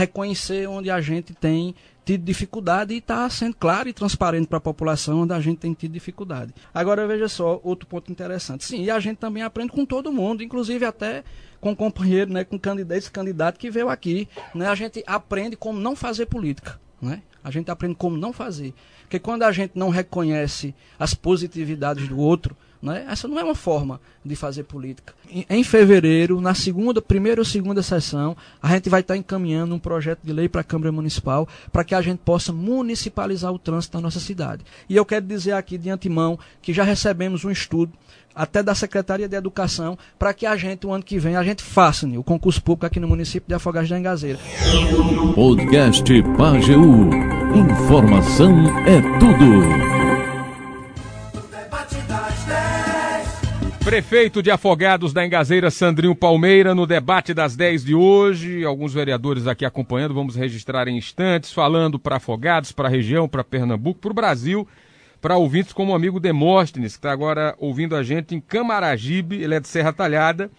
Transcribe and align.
reconhecer 0.00 0.66
onde 0.68 0.90
a 0.90 1.00
gente 1.00 1.34
tem 1.34 1.74
tido 2.04 2.24
dificuldade 2.24 2.94
e 2.94 2.98
está 2.98 3.28
sendo 3.28 3.54
claro 3.54 3.88
e 3.88 3.92
transparente 3.92 4.46
para 4.46 4.58
a 4.58 4.60
população 4.60 5.22
onde 5.22 5.32
a 5.32 5.40
gente 5.40 5.58
tem 5.58 5.74
tido 5.74 5.92
dificuldade. 5.92 6.54
Agora 6.72 7.06
veja 7.06 7.28
só, 7.28 7.60
outro 7.62 7.86
ponto 7.86 8.10
interessante. 8.10 8.64
Sim, 8.64 8.82
e 8.82 8.90
a 8.90 8.98
gente 8.98 9.18
também 9.18 9.42
aprende 9.42 9.70
com 9.72 9.84
todo 9.84 10.12
mundo, 10.12 10.42
inclusive 10.42 10.84
até 10.84 11.22
com 11.60 11.76
companheiro, 11.76 12.32
né, 12.32 12.42
com 12.44 12.58
candidato, 12.58 12.98
esse 12.98 13.10
candidato 13.10 13.58
que 13.58 13.70
veio 13.70 13.90
aqui. 13.90 14.26
Né, 14.54 14.66
a 14.66 14.74
gente 14.74 15.04
aprende 15.06 15.56
como 15.56 15.78
não 15.78 15.94
fazer 15.94 16.26
política. 16.26 16.80
Né? 17.00 17.22
A 17.44 17.50
gente 17.50 17.70
aprende 17.70 17.94
como 17.94 18.16
não 18.16 18.32
fazer. 18.32 18.74
Porque 19.02 19.18
quando 19.18 19.42
a 19.42 19.52
gente 19.52 19.72
não 19.74 19.90
reconhece 19.90 20.74
as 20.98 21.14
positividades 21.14 22.08
do 22.08 22.18
outro, 22.18 22.56
né? 22.82 23.04
Essa 23.08 23.28
não 23.28 23.38
é 23.38 23.44
uma 23.44 23.54
forma 23.54 24.00
de 24.24 24.34
fazer 24.34 24.64
política. 24.64 25.14
Em, 25.28 25.44
em, 25.48 25.64
fevereiro, 25.64 26.40
na 26.40 26.54
segunda, 26.54 27.02
primeira 27.02 27.40
ou 27.40 27.44
segunda 27.44 27.82
sessão, 27.82 28.36
a 28.62 28.68
gente 28.68 28.88
vai 28.88 29.00
estar 29.00 29.16
encaminhando 29.16 29.74
um 29.74 29.78
projeto 29.78 30.20
de 30.22 30.32
lei 30.32 30.48
para 30.48 30.62
a 30.62 30.64
Câmara 30.64 30.90
Municipal 30.90 31.48
para 31.72 31.84
que 31.84 31.94
a 31.94 32.00
gente 32.00 32.18
possa 32.18 32.52
municipalizar 32.52 33.52
o 33.52 33.58
trânsito 33.58 33.96
na 33.96 34.02
nossa 34.02 34.20
cidade. 34.20 34.64
E 34.88 34.96
eu 34.96 35.04
quero 35.04 35.26
dizer 35.26 35.52
aqui 35.52 35.76
de 35.76 35.90
antemão 35.90 36.38
que 36.62 36.72
já 36.72 36.82
recebemos 36.82 37.44
um 37.44 37.50
estudo 37.50 37.92
até 38.34 38.62
da 38.62 38.74
Secretaria 38.74 39.28
de 39.28 39.36
Educação, 39.36 39.98
para 40.18 40.32
que 40.32 40.46
a 40.46 40.56
gente, 40.56 40.86
o 40.86 40.92
ano 40.92 41.02
que 41.02 41.18
vem, 41.18 41.36
a 41.36 41.42
gente 41.42 41.62
faça 41.62 42.06
né, 42.06 42.16
o 42.16 42.22
concurso 42.22 42.62
público 42.62 42.86
aqui 42.86 43.00
no 43.00 43.08
município 43.08 43.48
de 43.48 43.54
Afogados 43.54 43.90
da 43.90 43.98
Engazeira. 43.98 44.38
Podcast 45.34 46.22
Pageu. 46.36 47.10
Informação 47.54 48.54
é 48.86 49.00
tudo. 49.18 49.99
Prefeito 53.84 54.42
de 54.42 54.50
Afogados 54.50 55.12
da 55.12 55.24
Engazeira, 55.24 55.70
Sandrinho 55.70 56.14
Palmeira, 56.14 56.74
no 56.74 56.86
debate 56.86 57.32
das 57.32 57.56
10 57.56 57.84
de 57.84 57.94
hoje. 57.94 58.64
Alguns 58.64 58.92
vereadores 58.92 59.46
aqui 59.46 59.64
acompanhando, 59.64 60.14
vamos 60.14 60.36
registrar 60.36 60.86
em 60.86 60.98
instantes, 60.98 61.52
falando 61.52 61.98
para 61.98 62.16
Afogados, 62.16 62.72
para 62.72 62.88
a 62.88 62.90
região, 62.90 63.26
para 63.26 63.42
Pernambuco, 63.42 63.98
para 63.98 64.10
o 64.10 64.14
Brasil, 64.14 64.68
para 65.20 65.36
ouvintes 65.36 65.72
como 65.72 65.92
o 65.92 65.94
amigo 65.94 66.20
Demóstenes, 66.20 66.92
que 66.92 66.98
está 66.98 67.10
agora 67.10 67.54
ouvindo 67.58 67.96
a 67.96 68.02
gente 68.02 68.34
em 68.34 68.40
Camaragibe, 68.40 69.42
ele 69.42 69.54
é 69.54 69.60
de 69.60 69.66
Serra 69.66 69.92
Talhada, 69.92 70.50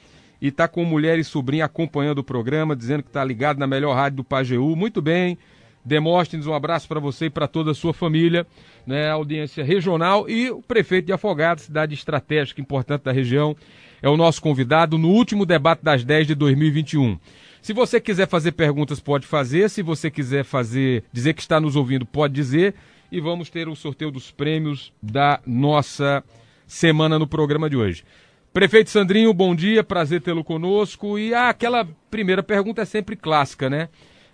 e 0.42 0.48
está 0.48 0.68
com 0.68 0.84
mulher 0.84 1.20
e 1.20 1.24
sobrinha 1.24 1.66
acompanhando 1.66 2.18
o 2.18 2.24
programa, 2.24 2.76
dizendo 2.76 3.04
que 3.04 3.10
está 3.10 3.24
ligado 3.24 3.60
na 3.60 3.68
melhor 3.68 3.96
rádio 3.96 4.18
do 4.18 4.24
Pajeú. 4.24 4.76
Muito 4.76 5.02
bem, 5.02 5.38
Demóstenes, 5.84 6.46
um 6.46 6.54
abraço 6.54 6.88
para 6.88 7.00
você 7.00 7.26
e 7.26 7.30
para 7.30 7.48
toda 7.48 7.72
a 7.72 7.76
sua 7.76 7.94
família, 7.94 8.46
né, 8.86 9.10
audiência 9.10 9.64
regional 9.64 10.30
e 10.30 10.50
o 10.52 10.62
prefeito 10.62 11.08
de 11.08 11.14
Afogados, 11.14 11.64
cidade 11.64 11.94
estratégica 11.94 12.62
importante 12.62 13.04
da 13.04 13.12
região, 13.12 13.56
é 14.02 14.10
o 14.10 14.18
nosso 14.18 14.42
convidado 14.42 14.98
no 14.98 15.10
último 15.10 15.46
debate 15.46 15.84
das 15.84 16.04
10 16.04 16.28
de 16.28 16.36
2021. 16.36 17.18
Se 17.62 17.74
você 17.74 18.02
quiser 18.02 18.28
fazer 18.28 18.54
perguntas, 18.54 19.00
pode 19.00 19.28
fazer. 19.28 19.70
Se 19.70 19.84
você 19.84 20.10
quiser 20.10 20.44
fazer, 20.44 21.04
dizer 21.14 21.34
que 21.36 21.42
está 21.42 21.60
nos 21.60 21.76
ouvindo, 21.76 22.06
pode 22.06 22.34
dizer. 22.34 22.74
E 23.12 23.20
vamos 23.20 23.50
ter 23.50 23.68
o 23.68 23.76
sorteio 23.76 24.10
dos 24.10 24.32
prêmios 24.32 24.92
da 25.02 25.40
nossa 25.46 26.24
semana 26.66 27.20
no 27.20 27.28
programa 27.28 27.70
de 27.70 27.78
hoje. 27.78 28.04
Prefeito 28.52 28.90
Sandrinho, 28.90 29.34
bom 29.34 29.54
dia, 29.54 29.84
prazer 29.84 30.22
tê-lo 30.22 30.44
conosco. 30.44 31.20
E 31.20 31.34
ah, 31.34 31.50
aquela 31.50 31.88
primeira 32.10 32.42
pergunta 32.42 32.82
é 32.82 32.86
sempre 32.86 33.16
clássica, 33.16 33.70
né? 33.70 33.90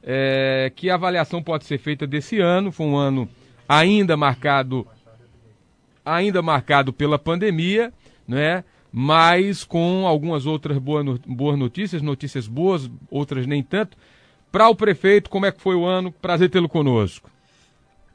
É, 0.09 0.71
que 0.73 0.89
avaliação 0.89 1.43
pode 1.43 1.65
ser 1.65 1.77
feita 1.77 2.07
desse 2.07 2.39
ano. 2.39 2.71
Foi 2.71 2.85
um 2.85 2.95
ano 2.95 3.27
ainda 3.67 4.15
marcado, 4.15 4.87
ainda 6.05 6.41
marcado 6.41 6.93
pela 6.93 7.19
pandemia, 7.19 7.91
né? 8.25 8.63
mas 8.89 9.65
com 9.65 10.07
algumas 10.07 10.45
outras 10.45 10.77
boas 10.77 11.59
notícias, 11.59 12.01
notícias 12.01 12.47
boas, 12.47 12.89
outras 13.11 13.45
nem 13.45 13.61
tanto. 13.61 13.97
Para 14.49 14.69
o 14.69 14.75
prefeito, 14.75 15.29
como 15.29 15.45
é 15.45 15.51
que 15.51 15.61
foi 15.61 15.75
o 15.75 15.85
ano? 15.85 16.09
Prazer 16.09 16.49
tê-lo 16.49 16.69
conosco. 16.69 17.29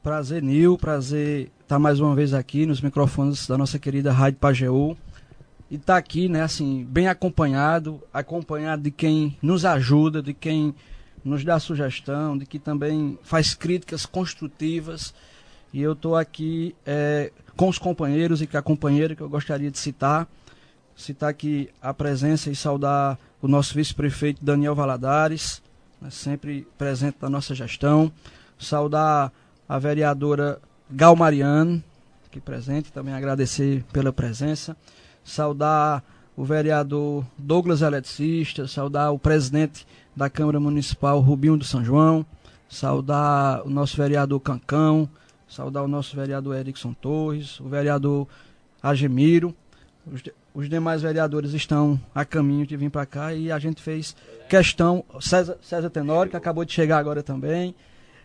Prazer, 0.01 0.41
Nil. 0.41 0.77
Prazer 0.77 1.51
estar 1.61 1.77
mais 1.77 1.99
uma 1.99 2.15
vez 2.15 2.33
aqui 2.33 2.65
nos 2.65 2.81
microfones 2.81 3.47
da 3.47 3.57
nossa 3.57 3.77
querida 3.77 4.11
Rádio 4.11 4.39
Pajeú. 4.39 4.97
E 5.69 5.75
estar 5.75 5.93
tá 5.93 5.97
aqui, 5.97 6.27
né, 6.27 6.41
assim, 6.41 6.85
bem 6.89 7.07
acompanhado, 7.07 8.01
acompanhado 8.11 8.81
de 8.81 8.91
quem 8.91 9.37
nos 9.41 9.63
ajuda, 9.63 10.21
de 10.21 10.33
quem 10.33 10.75
nos 11.23 11.43
dá 11.43 11.59
sugestão, 11.59 12.37
de 12.37 12.45
que 12.45 12.59
também 12.59 13.17
faz 13.23 13.53
críticas 13.53 14.05
construtivas. 14.05 15.13
E 15.73 15.81
eu 15.81 15.93
estou 15.93 16.15
aqui 16.15 16.75
é, 16.85 17.31
com 17.55 17.69
os 17.69 17.77
companheiros 17.77 18.41
e 18.41 18.47
com 18.47 18.57
a 18.57 18.61
companheira 18.61 19.15
que 19.15 19.21
eu 19.21 19.29
gostaria 19.29 19.71
de 19.71 19.79
citar. 19.79 20.27
Citar 20.95 21.29
aqui 21.29 21.69
a 21.81 21.93
presença 21.93 22.51
e 22.51 22.55
saudar 22.55 23.17
o 23.41 23.47
nosso 23.47 23.73
vice-prefeito 23.73 24.43
Daniel 24.43 24.75
Valadares, 24.75 25.61
né, 25.99 26.09
sempre 26.11 26.67
presente 26.77 27.17
na 27.21 27.29
nossa 27.29 27.55
gestão. 27.55 28.11
Saudar 28.59 29.31
a 29.67 29.79
vereadora 29.79 30.61
Gal 30.89 31.15
Mariano, 31.15 31.83
aqui 32.27 32.39
presente, 32.39 32.91
também 32.91 33.13
agradecer 33.13 33.83
pela 33.91 34.13
presença. 34.13 34.77
Saudar 35.23 36.03
o 36.35 36.43
vereador 36.43 37.25
Douglas 37.37 37.81
Eletricista, 37.81 38.67
saudar 38.67 39.11
o 39.11 39.19
presidente 39.19 39.85
da 40.15 40.29
Câmara 40.29 40.59
Municipal 40.59 41.19
Rubinho 41.19 41.57
do 41.57 41.63
São 41.63 41.83
João, 41.83 42.25
saudar 42.69 43.65
o 43.65 43.69
nosso 43.69 43.97
vereador 43.97 44.39
Cancão, 44.39 45.09
saudar 45.47 45.83
o 45.83 45.87
nosso 45.87 46.15
vereador 46.15 46.55
Erickson 46.55 46.93
Torres, 46.93 47.59
o 47.59 47.67
vereador 47.67 48.27
Agemiro. 48.81 49.55
Os, 50.11 50.21
os 50.53 50.69
demais 50.69 51.01
vereadores 51.01 51.53
estão 51.53 51.99
a 52.13 52.23
caminho 52.25 52.65
de 52.65 52.77
vir 52.77 52.89
para 52.89 53.05
cá 53.05 53.33
e 53.33 53.51
a 53.51 53.57
gente 53.57 53.81
fez 53.81 54.15
questão, 54.49 55.03
César, 55.19 55.57
César 55.61 55.89
Tenório, 55.89 56.29
que 56.29 56.37
acabou 56.37 56.63
de 56.65 56.73
chegar 56.73 56.97
agora 56.97 57.23
também, 57.23 57.73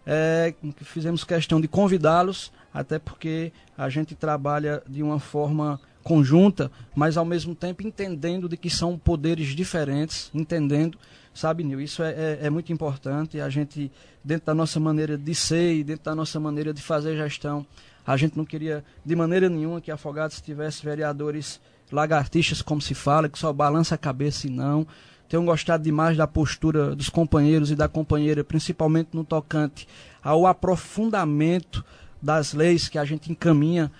é, 0.06 0.54
fizemos 0.82 1.22
questão 1.22 1.60
de 1.60 1.68
convidá-los, 1.68 2.50
até 2.72 2.98
porque 2.98 3.52
a 3.76 3.88
gente 3.88 4.14
trabalha 4.14 4.82
de 4.86 5.02
uma 5.02 5.18
forma 5.20 5.80
conjunta, 6.02 6.70
mas 6.94 7.18
ao 7.18 7.24
mesmo 7.24 7.54
tempo 7.54 7.86
entendendo 7.86 8.48
de 8.48 8.56
que 8.56 8.70
são 8.70 8.96
poderes 8.96 9.48
diferentes, 9.48 10.30
entendendo 10.34 10.98
Sabe, 11.38 11.62
Nil, 11.62 11.80
isso 11.80 12.02
é, 12.02 12.10
é, 12.10 12.38
é, 12.46 12.50
muito 12.50 12.72
importante. 12.72 13.40
A 13.40 13.48
gente, 13.48 13.92
dentro 14.24 14.46
da 14.46 14.54
nossa 14.56 14.80
maneira 14.80 15.16
de 15.16 15.32
ser 15.36 15.72
e 15.72 15.84
dentro 15.84 16.06
da 16.06 16.12
nossa 16.12 16.40
maneira 16.40 16.74
de 16.74 16.82
fazer 16.82 17.16
gestão, 17.16 17.64
a 18.04 18.16
gente 18.16 18.36
não 18.36 18.44
queria 18.44 18.84
de 19.06 19.14
maneira 19.14 19.48
nenhuma 19.48 19.80
que 19.80 19.92
Afogados 19.92 20.40
tivesse 20.40 20.84
vereadores 20.84 21.60
lagartixas, 21.92 22.60
como 22.60 22.82
se 22.82 22.92
fala, 22.92 23.28
que 23.28 23.38
só 23.38 23.52
balança 23.52 23.94
a 23.94 23.98
cabeça 23.98 24.48
e 24.48 24.50
não. 24.50 24.84
Tenho 25.28 25.44
gostado 25.44 25.84
demais 25.84 26.16
da 26.16 26.26
postura 26.26 26.96
dos 26.96 27.08
companheiros 27.08 27.70
e 27.70 27.76
da 27.76 27.86
companheira, 27.86 28.42
principalmente 28.42 29.10
no 29.12 29.22
tocante 29.22 29.86
ao 30.20 30.44
aprofundamento 30.44 31.84
das 32.20 32.52
leis 32.52 32.88
que 32.88 32.98
a 32.98 33.04
gente 33.04 33.30
encaminha 33.30 33.92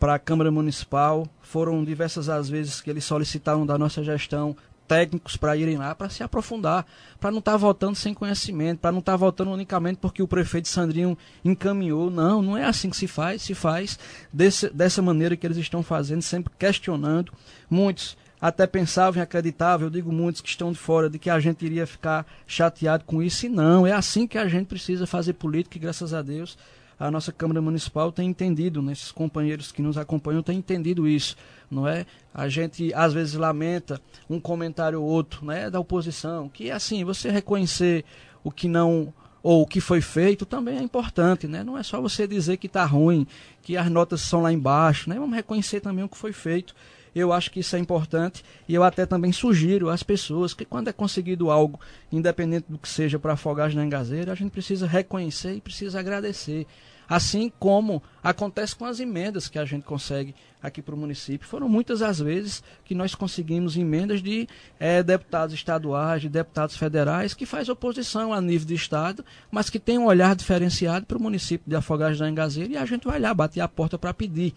para 0.00 0.14
a 0.14 0.18
Câmara 0.18 0.50
Municipal. 0.50 1.28
Foram 1.42 1.84
diversas 1.84 2.30
as 2.30 2.48
vezes 2.48 2.80
que 2.80 2.88
eles 2.88 3.04
solicitaram 3.04 3.66
da 3.66 3.76
nossa 3.76 4.02
gestão 4.02 4.56
técnicos 4.86 5.36
para 5.36 5.56
irem 5.56 5.76
lá 5.76 5.94
para 5.94 6.08
se 6.08 6.22
aprofundar, 6.22 6.86
para 7.20 7.30
não 7.30 7.40
estar 7.40 7.52
tá 7.52 7.58
votando 7.58 7.94
sem 7.94 8.14
conhecimento, 8.14 8.78
para 8.78 8.92
não 8.92 9.00
estar 9.00 9.12
tá 9.12 9.16
votando 9.16 9.50
unicamente 9.50 9.98
porque 10.00 10.22
o 10.22 10.28
prefeito 10.28 10.68
Sandrinho 10.68 11.16
encaminhou. 11.44 12.10
Não, 12.10 12.40
não 12.40 12.56
é 12.56 12.64
assim 12.64 12.90
que 12.90 12.96
se 12.96 13.06
faz, 13.06 13.42
se 13.42 13.54
faz 13.54 13.98
desse, 14.32 14.68
dessa 14.70 15.02
maneira 15.02 15.36
que 15.36 15.46
eles 15.46 15.58
estão 15.58 15.82
fazendo, 15.82 16.22
sempre 16.22 16.52
questionando. 16.58 17.32
Muitos 17.68 18.16
até 18.40 18.66
pensavam 18.66 19.20
e 19.20 19.22
acreditavam, 19.22 19.86
eu 19.86 19.90
digo 19.90 20.12
muitos 20.12 20.40
que 20.40 20.48
estão 20.48 20.70
de 20.70 20.78
fora, 20.78 21.08
de 21.08 21.18
que 21.18 21.30
a 21.30 21.40
gente 21.40 21.64
iria 21.64 21.86
ficar 21.86 22.26
chateado 22.46 23.04
com 23.04 23.22
isso, 23.22 23.46
e 23.46 23.48
não, 23.48 23.86
é 23.86 23.92
assim 23.92 24.26
que 24.26 24.36
a 24.36 24.46
gente 24.46 24.66
precisa 24.66 25.06
fazer 25.06 25.32
política, 25.32 25.78
e 25.78 25.80
graças 25.80 26.12
a 26.12 26.20
Deus 26.20 26.56
a 26.98 27.10
nossa 27.10 27.32
Câmara 27.32 27.60
Municipal 27.60 28.10
tem 28.10 28.28
entendido, 28.28 28.80
né, 28.80 28.92
esses 28.92 29.12
companheiros 29.12 29.70
que 29.70 29.82
nos 29.82 29.98
acompanham 29.98 30.42
têm 30.42 30.58
entendido 30.58 31.06
isso, 31.06 31.36
não 31.70 31.86
é? 31.86 32.06
A 32.32 32.48
gente 32.48 32.92
às 32.94 33.12
vezes 33.12 33.34
lamenta 33.34 34.00
um 34.28 34.40
comentário 34.40 35.00
ou 35.00 35.08
outro, 35.08 35.44
né, 35.44 35.70
da 35.70 35.78
oposição, 35.78 36.48
que 36.48 36.70
assim, 36.70 37.04
você 37.04 37.30
reconhecer 37.30 38.04
o 38.42 38.50
que 38.50 38.68
não 38.68 39.12
ou 39.42 39.62
o 39.62 39.66
que 39.66 39.80
foi 39.80 40.00
feito 40.00 40.44
também 40.44 40.76
é 40.76 40.82
importante, 40.82 41.46
né? 41.46 41.62
Não 41.62 41.78
é 41.78 41.82
só 41.84 42.00
você 42.00 42.26
dizer 42.26 42.56
que 42.56 42.66
está 42.66 42.84
ruim, 42.84 43.24
que 43.62 43.76
as 43.76 43.88
notas 43.88 44.20
são 44.20 44.42
lá 44.42 44.52
embaixo, 44.52 45.08
né? 45.08 45.16
Vamos 45.20 45.36
reconhecer 45.36 45.78
também 45.78 46.04
o 46.04 46.08
que 46.08 46.16
foi 46.16 46.32
feito. 46.32 46.74
Eu 47.14 47.32
acho 47.32 47.50
que 47.52 47.60
isso 47.60 47.76
é 47.76 47.78
importante 47.78 48.44
e 48.68 48.74
eu 48.74 48.82
até 48.82 49.06
também 49.06 49.32
sugiro 49.32 49.88
às 49.88 50.02
pessoas 50.02 50.52
que 50.52 50.64
quando 50.64 50.88
é 50.88 50.92
conseguido 50.92 51.48
algo, 51.48 51.78
independente 52.10 52.66
do 52.68 52.76
que 52.76 52.88
seja 52.88 53.20
para 53.20 53.34
afogar 53.34 53.72
na 53.72 53.84
engazeira, 53.84 54.32
a 54.32 54.34
gente 54.34 54.50
precisa 54.50 54.86
reconhecer 54.86 55.54
e 55.54 55.60
precisa 55.60 56.00
agradecer. 56.00 56.66
Assim 57.08 57.52
como 57.58 58.02
acontece 58.22 58.74
com 58.74 58.84
as 58.84 58.98
emendas 58.98 59.48
que 59.48 59.58
a 59.58 59.64
gente 59.64 59.84
consegue 59.84 60.34
aqui 60.60 60.82
para 60.82 60.94
o 60.94 60.98
município. 60.98 61.46
Foram 61.46 61.68
muitas 61.68 62.02
as 62.02 62.18
vezes 62.18 62.62
que 62.84 62.94
nós 62.94 63.14
conseguimos 63.14 63.76
emendas 63.76 64.20
de 64.20 64.48
é, 64.80 65.02
deputados 65.02 65.54
estaduais, 65.54 66.22
de 66.22 66.28
deputados 66.28 66.76
federais, 66.76 67.34
que 67.34 67.46
faz 67.46 67.68
oposição 67.68 68.32
a 68.32 68.40
nível 68.40 68.66
de 68.66 68.74
Estado, 68.74 69.24
mas 69.50 69.70
que 69.70 69.78
tem 69.78 69.96
um 69.98 70.06
olhar 70.06 70.34
diferenciado 70.34 71.06
para 71.06 71.16
o 71.18 71.22
município 71.22 71.68
de 71.68 71.76
Afogados 71.76 72.18
da 72.18 72.28
Engazeira 72.28 72.72
e 72.72 72.76
a 72.76 72.84
gente 72.84 73.06
vai 73.06 73.20
lá, 73.20 73.32
bater 73.32 73.60
a 73.60 73.68
porta 73.68 73.96
para 73.96 74.12
pedir. 74.12 74.52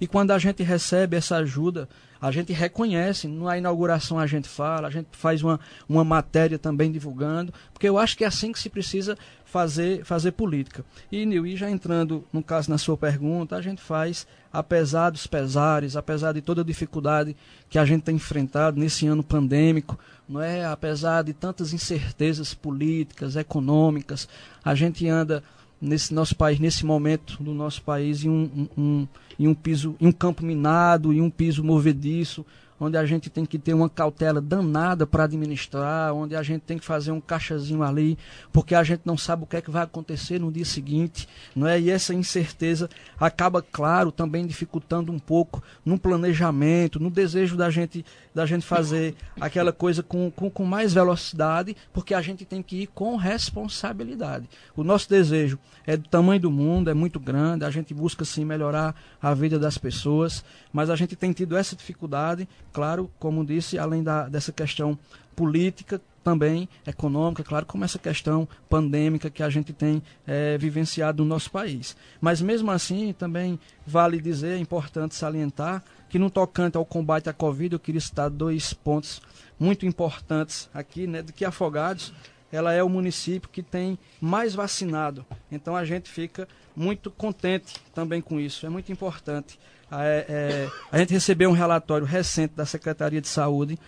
E 0.00 0.06
quando 0.08 0.32
a 0.32 0.38
gente 0.38 0.64
recebe 0.64 1.16
essa 1.16 1.36
ajuda, 1.36 1.88
A 2.22 2.30
gente 2.30 2.52
reconhece, 2.52 3.26
na 3.26 3.58
inauguração 3.58 4.16
a 4.16 4.28
gente 4.28 4.48
fala, 4.48 4.86
a 4.86 4.90
gente 4.92 5.08
faz 5.10 5.42
uma, 5.42 5.58
uma 5.88 6.04
matéria 6.04 6.56
também 6.56 6.92
divulgando, 6.92 7.52
porque 7.74 7.88
eu 7.88 7.98
acho 7.98 8.16
que 8.16 8.22
é 8.22 8.28
assim 8.28 8.52
que 8.52 8.60
se 8.60 8.70
precisa 8.70 9.18
fazer, 9.52 10.02
fazer 10.02 10.32
política. 10.32 10.82
E, 11.10 11.26
Nil, 11.26 11.54
já 11.58 11.70
entrando, 11.70 12.24
no 12.32 12.42
caso, 12.42 12.70
na 12.70 12.78
sua 12.78 12.96
pergunta, 12.96 13.54
a 13.54 13.60
gente 13.60 13.82
faz, 13.82 14.26
apesar 14.50 15.10
dos 15.10 15.26
pesares, 15.26 15.94
apesar 15.94 16.32
de 16.32 16.40
toda 16.40 16.62
a 16.62 16.64
dificuldade 16.64 17.36
que 17.68 17.78
a 17.78 17.84
gente 17.84 18.02
tem 18.02 18.16
enfrentado 18.16 18.80
nesse 18.80 19.06
ano 19.06 19.22
pandêmico, 19.22 19.98
não 20.26 20.40
é? 20.40 20.64
apesar 20.64 21.22
de 21.22 21.34
tantas 21.34 21.74
incertezas 21.74 22.54
políticas, 22.54 23.36
econômicas, 23.36 24.26
a 24.64 24.74
gente 24.74 25.06
anda 25.06 25.44
nesse 25.78 26.14
nosso 26.14 26.34
país, 26.34 26.58
nesse 26.58 26.86
momento 26.86 27.36
do 27.42 27.52
nosso 27.52 27.82
país, 27.82 28.24
em 28.24 28.30
um, 28.30 28.50
um, 28.56 28.82
um, 28.82 29.08
em 29.38 29.48
um 29.48 29.54
piso, 29.54 29.94
em 30.00 30.06
um 30.06 30.12
campo 30.12 30.42
minado, 30.42 31.12
em 31.12 31.20
um 31.20 31.28
piso 31.28 31.62
movediço, 31.62 32.46
onde 32.82 32.96
a 32.96 33.06
gente 33.06 33.30
tem 33.30 33.46
que 33.46 33.60
ter 33.60 33.74
uma 33.74 33.88
cautela 33.88 34.40
danada 34.40 35.06
para 35.06 35.22
administrar, 35.22 36.12
onde 36.12 36.34
a 36.34 36.42
gente 36.42 36.62
tem 36.62 36.78
que 36.78 36.84
fazer 36.84 37.12
um 37.12 37.20
caixazinho 37.20 37.84
ali, 37.84 38.18
porque 38.52 38.74
a 38.74 38.82
gente 38.82 39.02
não 39.04 39.16
sabe 39.16 39.44
o 39.44 39.46
que 39.46 39.56
é 39.56 39.60
que 39.60 39.70
vai 39.70 39.84
acontecer 39.84 40.40
no 40.40 40.50
dia 40.50 40.64
seguinte, 40.64 41.28
não 41.54 41.68
é? 41.68 41.80
E 41.80 41.90
essa 41.90 42.12
incerteza 42.12 42.90
acaba, 43.20 43.62
claro, 43.62 44.10
também 44.10 44.44
dificultando 44.44 45.12
um 45.12 45.18
pouco 45.18 45.62
no 45.84 45.96
planejamento, 45.96 46.98
no 46.98 47.08
desejo 47.08 47.56
da 47.56 47.70
gente 47.70 48.04
da 48.34 48.46
gente 48.46 48.64
fazer 48.64 49.14
aquela 49.40 49.72
coisa 49.72 50.02
com, 50.02 50.30
com, 50.30 50.50
com 50.50 50.64
mais 50.64 50.94
velocidade, 50.94 51.76
porque 51.92 52.14
a 52.14 52.22
gente 52.22 52.44
tem 52.44 52.62
que 52.62 52.82
ir 52.82 52.86
com 52.88 53.14
responsabilidade. 53.16 54.48
O 54.74 54.82
nosso 54.82 55.08
desejo 55.08 55.58
é 55.86 55.96
do 55.96 56.08
tamanho 56.08 56.40
do 56.40 56.50
mundo, 56.50 56.88
é 56.88 56.94
muito 56.94 57.20
grande, 57.20 57.64
a 57.64 57.70
gente 57.70 57.92
busca 57.92 58.24
sim 58.24 58.44
melhorar 58.44 58.94
a 59.20 59.34
vida 59.34 59.58
das 59.58 59.76
pessoas, 59.76 60.42
mas 60.72 60.88
a 60.88 60.96
gente 60.96 61.14
tem 61.14 61.32
tido 61.32 61.56
essa 61.56 61.76
dificuldade, 61.76 62.48
claro, 62.72 63.10
como 63.18 63.44
disse, 63.44 63.78
além 63.78 64.02
da, 64.02 64.28
dessa 64.28 64.52
questão 64.52 64.98
política, 65.36 66.00
também 66.22 66.68
econômica, 66.86 67.42
claro, 67.42 67.66
como 67.66 67.84
essa 67.84 67.98
questão 67.98 68.48
pandêmica 68.68 69.28
que 69.28 69.42
a 69.42 69.50
gente 69.50 69.72
tem 69.72 70.02
é, 70.26 70.56
vivenciado 70.56 71.22
no 71.22 71.28
nosso 71.28 71.50
país. 71.50 71.96
Mas 72.20 72.40
mesmo 72.40 72.70
assim, 72.70 73.12
também 73.12 73.58
vale 73.86 74.20
dizer, 74.20 74.56
é 74.56 74.58
importante 74.58 75.14
salientar, 75.14 75.82
que 76.08 76.18
no 76.18 76.30
tocante 76.30 76.76
ao 76.76 76.84
combate 76.84 77.28
à 77.28 77.32
Covid, 77.32 77.74
eu 77.74 77.80
queria 77.80 78.00
citar 78.00 78.30
dois 78.30 78.72
pontos 78.72 79.20
muito 79.58 79.86
importantes 79.86 80.68
aqui, 80.72 81.06
né, 81.06 81.22
de 81.22 81.32
que 81.32 81.44
Afogados 81.44 82.12
ela 82.52 82.72
é 82.72 82.82
o 82.82 82.88
município 82.88 83.48
que 83.48 83.62
tem 83.62 83.98
mais 84.20 84.54
vacinado. 84.54 85.24
Então 85.50 85.74
a 85.74 85.84
gente 85.86 86.10
fica 86.10 86.46
muito 86.76 87.10
contente 87.10 87.80
também 87.94 88.20
com 88.20 88.38
isso. 88.38 88.66
É 88.66 88.68
muito 88.68 88.92
importante. 88.92 89.58
É, 90.00 90.24
é, 90.28 90.68
a 90.90 90.98
gente 90.98 91.12
recebeu 91.12 91.50
um 91.50 91.54
relatório 91.54 92.06
recente 92.06 92.54
da 92.56 92.64
Secretaria 92.64 93.20
de 93.20 93.28
Saúde 93.28 93.78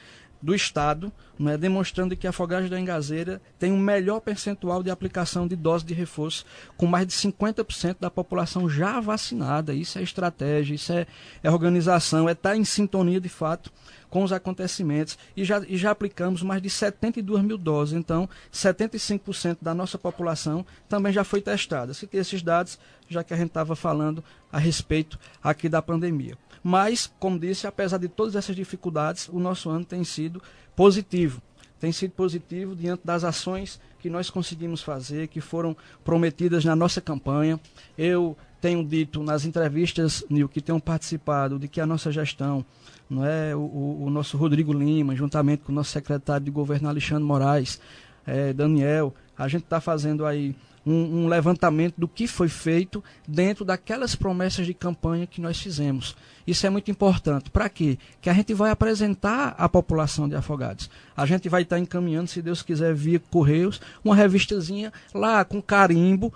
do 0.44 0.54
Estado, 0.54 1.10
né, 1.38 1.56
demonstrando 1.56 2.14
que 2.14 2.26
a 2.26 2.30
Afogados 2.30 2.68
da 2.68 2.78
Engazeira 2.78 3.40
tem 3.58 3.72
um 3.72 3.78
melhor 3.78 4.20
percentual 4.20 4.82
de 4.82 4.90
aplicação 4.90 5.48
de 5.48 5.56
dose 5.56 5.86
de 5.86 5.94
reforço, 5.94 6.44
com 6.76 6.86
mais 6.86 7.06
de 7.06 7.14
50% 7.14 7.96
da 7.98 8.10
população 8.10 8.68
já 8.68 9.00
vacinada. 9.00 9.72
Isso 9.72 9.98
é 9.98 10.02
estratégia, 10.02 10.74
isso 10.74 10.92
é, 10.92 11.06
é 11.42 11.50
organização, 11.50 12.28
é 12.28 12.32
estar 12.32 12.50
tá 12.50 12.56
em 12.56 12.64
sintonia 12.64 13.18
de 13.18 13.28
fato 13.30 13.72
com 14.10 14.22
os 14.22 14.32
acontecimentos 14.32 15.18
e 15.34 15.44
já, 15.44 15.62
e 15.66 15.78
já 15.78 15.90
aplicamos 15.90 16.42
mais 16.42 16.60
de 16.60 16.68
72 16.68 17.42
mil 17.42 17.56
doses. 17.56 17.94
Então, 17.94 18.28
75% 18.52 19.56
da 19.62 19.74
nossa 19.74 19.96
população 19.96 20.64
também 20.88 21.10
já 21.10 21.24
foi 21.24 21.40
testada. 21.40 21.94
Tem 21.94 22.20
esses 22.20 22.42
dados, 22.42 22.78
já 23.08 23.24
que 23.24 23.32
a 23.32 23.36
gente 23.36 23.48
estava 23.48 23.74
falando 23.74 24.22
a 24.52 24.58
respeito 24.58 25.18
aqui 25.42 25.70
da 25.70 25.80
pandemia. 25.80 26.36
Mas, 26.66 27.12
como 27.20 27.38
disse, 27.38 27.66
apesar 27.66 27.98
de 27.98 28.08
todas 28.08 28.34
essas 28.34 28.56
dificuldades, 28.56 29.28
o 29.28 29.38
nosso 29.38 29.68
ano 29.68 29.84
tem 29.84 30.02
sido 30.02 30.42
positivo. 30.74 31.42
Tem 31.78 31.92
sido 31.92 32.12
positivo 32.12 32.74
diante 32.74 33.02
das 33.04 33.22
ações 33.22 33.78
que 34.00 34.08
nós 34.08 34.30
conseguimos 34.30 34.82
fazer, 34.82 35.28
que 35.28 35.42
foram 35.42 35.76
prometidas 36.02 36.64
na 36.64 36.74
nossa 36.74 37.02
campanha. 37.02 37.60
Eu 37.98 38.34
tenho 38.62 38.82
dito 38.82 39.22
nas 39.22 39.44
entrevistas, 39.44 40.24
Nil, 40.30 40.48
que 40.48 40.62
tenham 40.62 40.80
participado, 40.80 41.58
de 41.58 41.68
que 41.68 41.82
a 41.82 41.86
nossa 41.86 42.10
gestão, 42.10 42.64
não 43.10 43.26
é 43.26 43.54
o, 43.54 44.04
o 44.04 44.08
nosso 44.08 44.38
Rodrigo 44.38 44.72
Lima, 44.72 45.14
juntamente 45.14 45.64
com 45.64 45.72
o 45.72 45.74
nosso 45.74 45.90
secretário 45.90 46.46
de 46.46 46.50
governo 46.50 46.88
Alexandre 46.88 47.24
Moraes, 47.24 47.78
é, 48.26 48.54
Daniel, 48.54 49.14
a 49.36 49.46
gente 49.48 49.64
está 49.64 49.82
fazendo 49.82 50.24
aí 50.24 50.56
um, 50.86 51.24
um, 51.24 51.28
levantamento 51.28 51.94
do 51.96 52.06
que 52.06 52.26
foi 52.26 52.48
feito 52.48 53.02
dentro 53.26 53.64
daquelas 53.64 54.14
promessas 54.14 54.66
de 54.66 54.74
campanha 54.74 55.26
que 55.26 55.40
nós 55.40 55.58
fizemos. 55.58 56.16
Isso 56.46 56.66
é 56.66 56.70
muito 56.70 56.90
importante. 56.90 57.50
Para 57.50 57.68
quê? 57.68 57.98
Que 58.20 58.28
a 58.28 58.34
gente 58.34 58.52
vai 58.52 58.70
apresentar 58.70 59.54
à 59.56 59.68
população 59.68 60.28
de 60.28 60.34
Afogados. 60.34 60.90
A 61.16 61.24
gente 61.24 61.48
vai 61.48 61.62
estar 61.62 61.78
encaminhando, 61.78 62.28
se 62.28 62.42
Deus 62.42 62.62
quiser, 62.62 62.94
via 62.94 63.18
Correios, 63.18 63.80
uma 64.04 64.14
revistazinha 64.14 64.92
lá 65.14 65.44
com 65.44 65.62
carimbo 65.62 66.32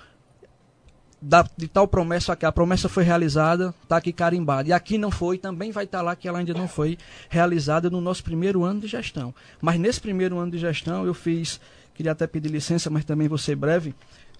da, 1.20 1.46
de 1.56 1.68
tal 1.68 1.86
promessa 1.86 2.32
aqui. 2.32 2.46
A 2.46 2.52
promessa 2.52 2.88
foi 2.88 3.04
realizada, 3.04 3.74
está 3.82 3.96
aqui 3.96 4.12
carimbada. 4.12 4.68
E 4.68 4.72
aqui 4.72 4.96
não 4.96 5.10
foi, 5.10 5.36
também 5.38 5.70
vai 5.70 5.84
estar 5.84 6.00
lá 6.00 6.16
que 6.16 6.28
ela 6.28 6.38
ainda 6.38 6.54
não 6.54 6.68
foi 6.68 6.96
realizada 7.28 7.90
no 7.90 8.00
nosso 8.00 8.24
primeiro 8.24 8.64
ano 8.64 8.80
de 8.80 8.86
gestão. 8.86 9.34
Mas 9.60 9.78
nesse 9.78 10.00
primeiro 10.00 10.38
ano 10.38 10.52
de 10.52 10.58
gestão 10.58 11.04
eu 11.04 11.14
fiz, 11.14 11.60
queria 11.94 12.12
até 12.12 12.26
pedir 12.26 12.48
licença, 12.48 12.88
mas 12.88 13.04
também 13.04 13.28
vou 13.28 13.38
ser 13.38 13.56
breve 13.56 13.94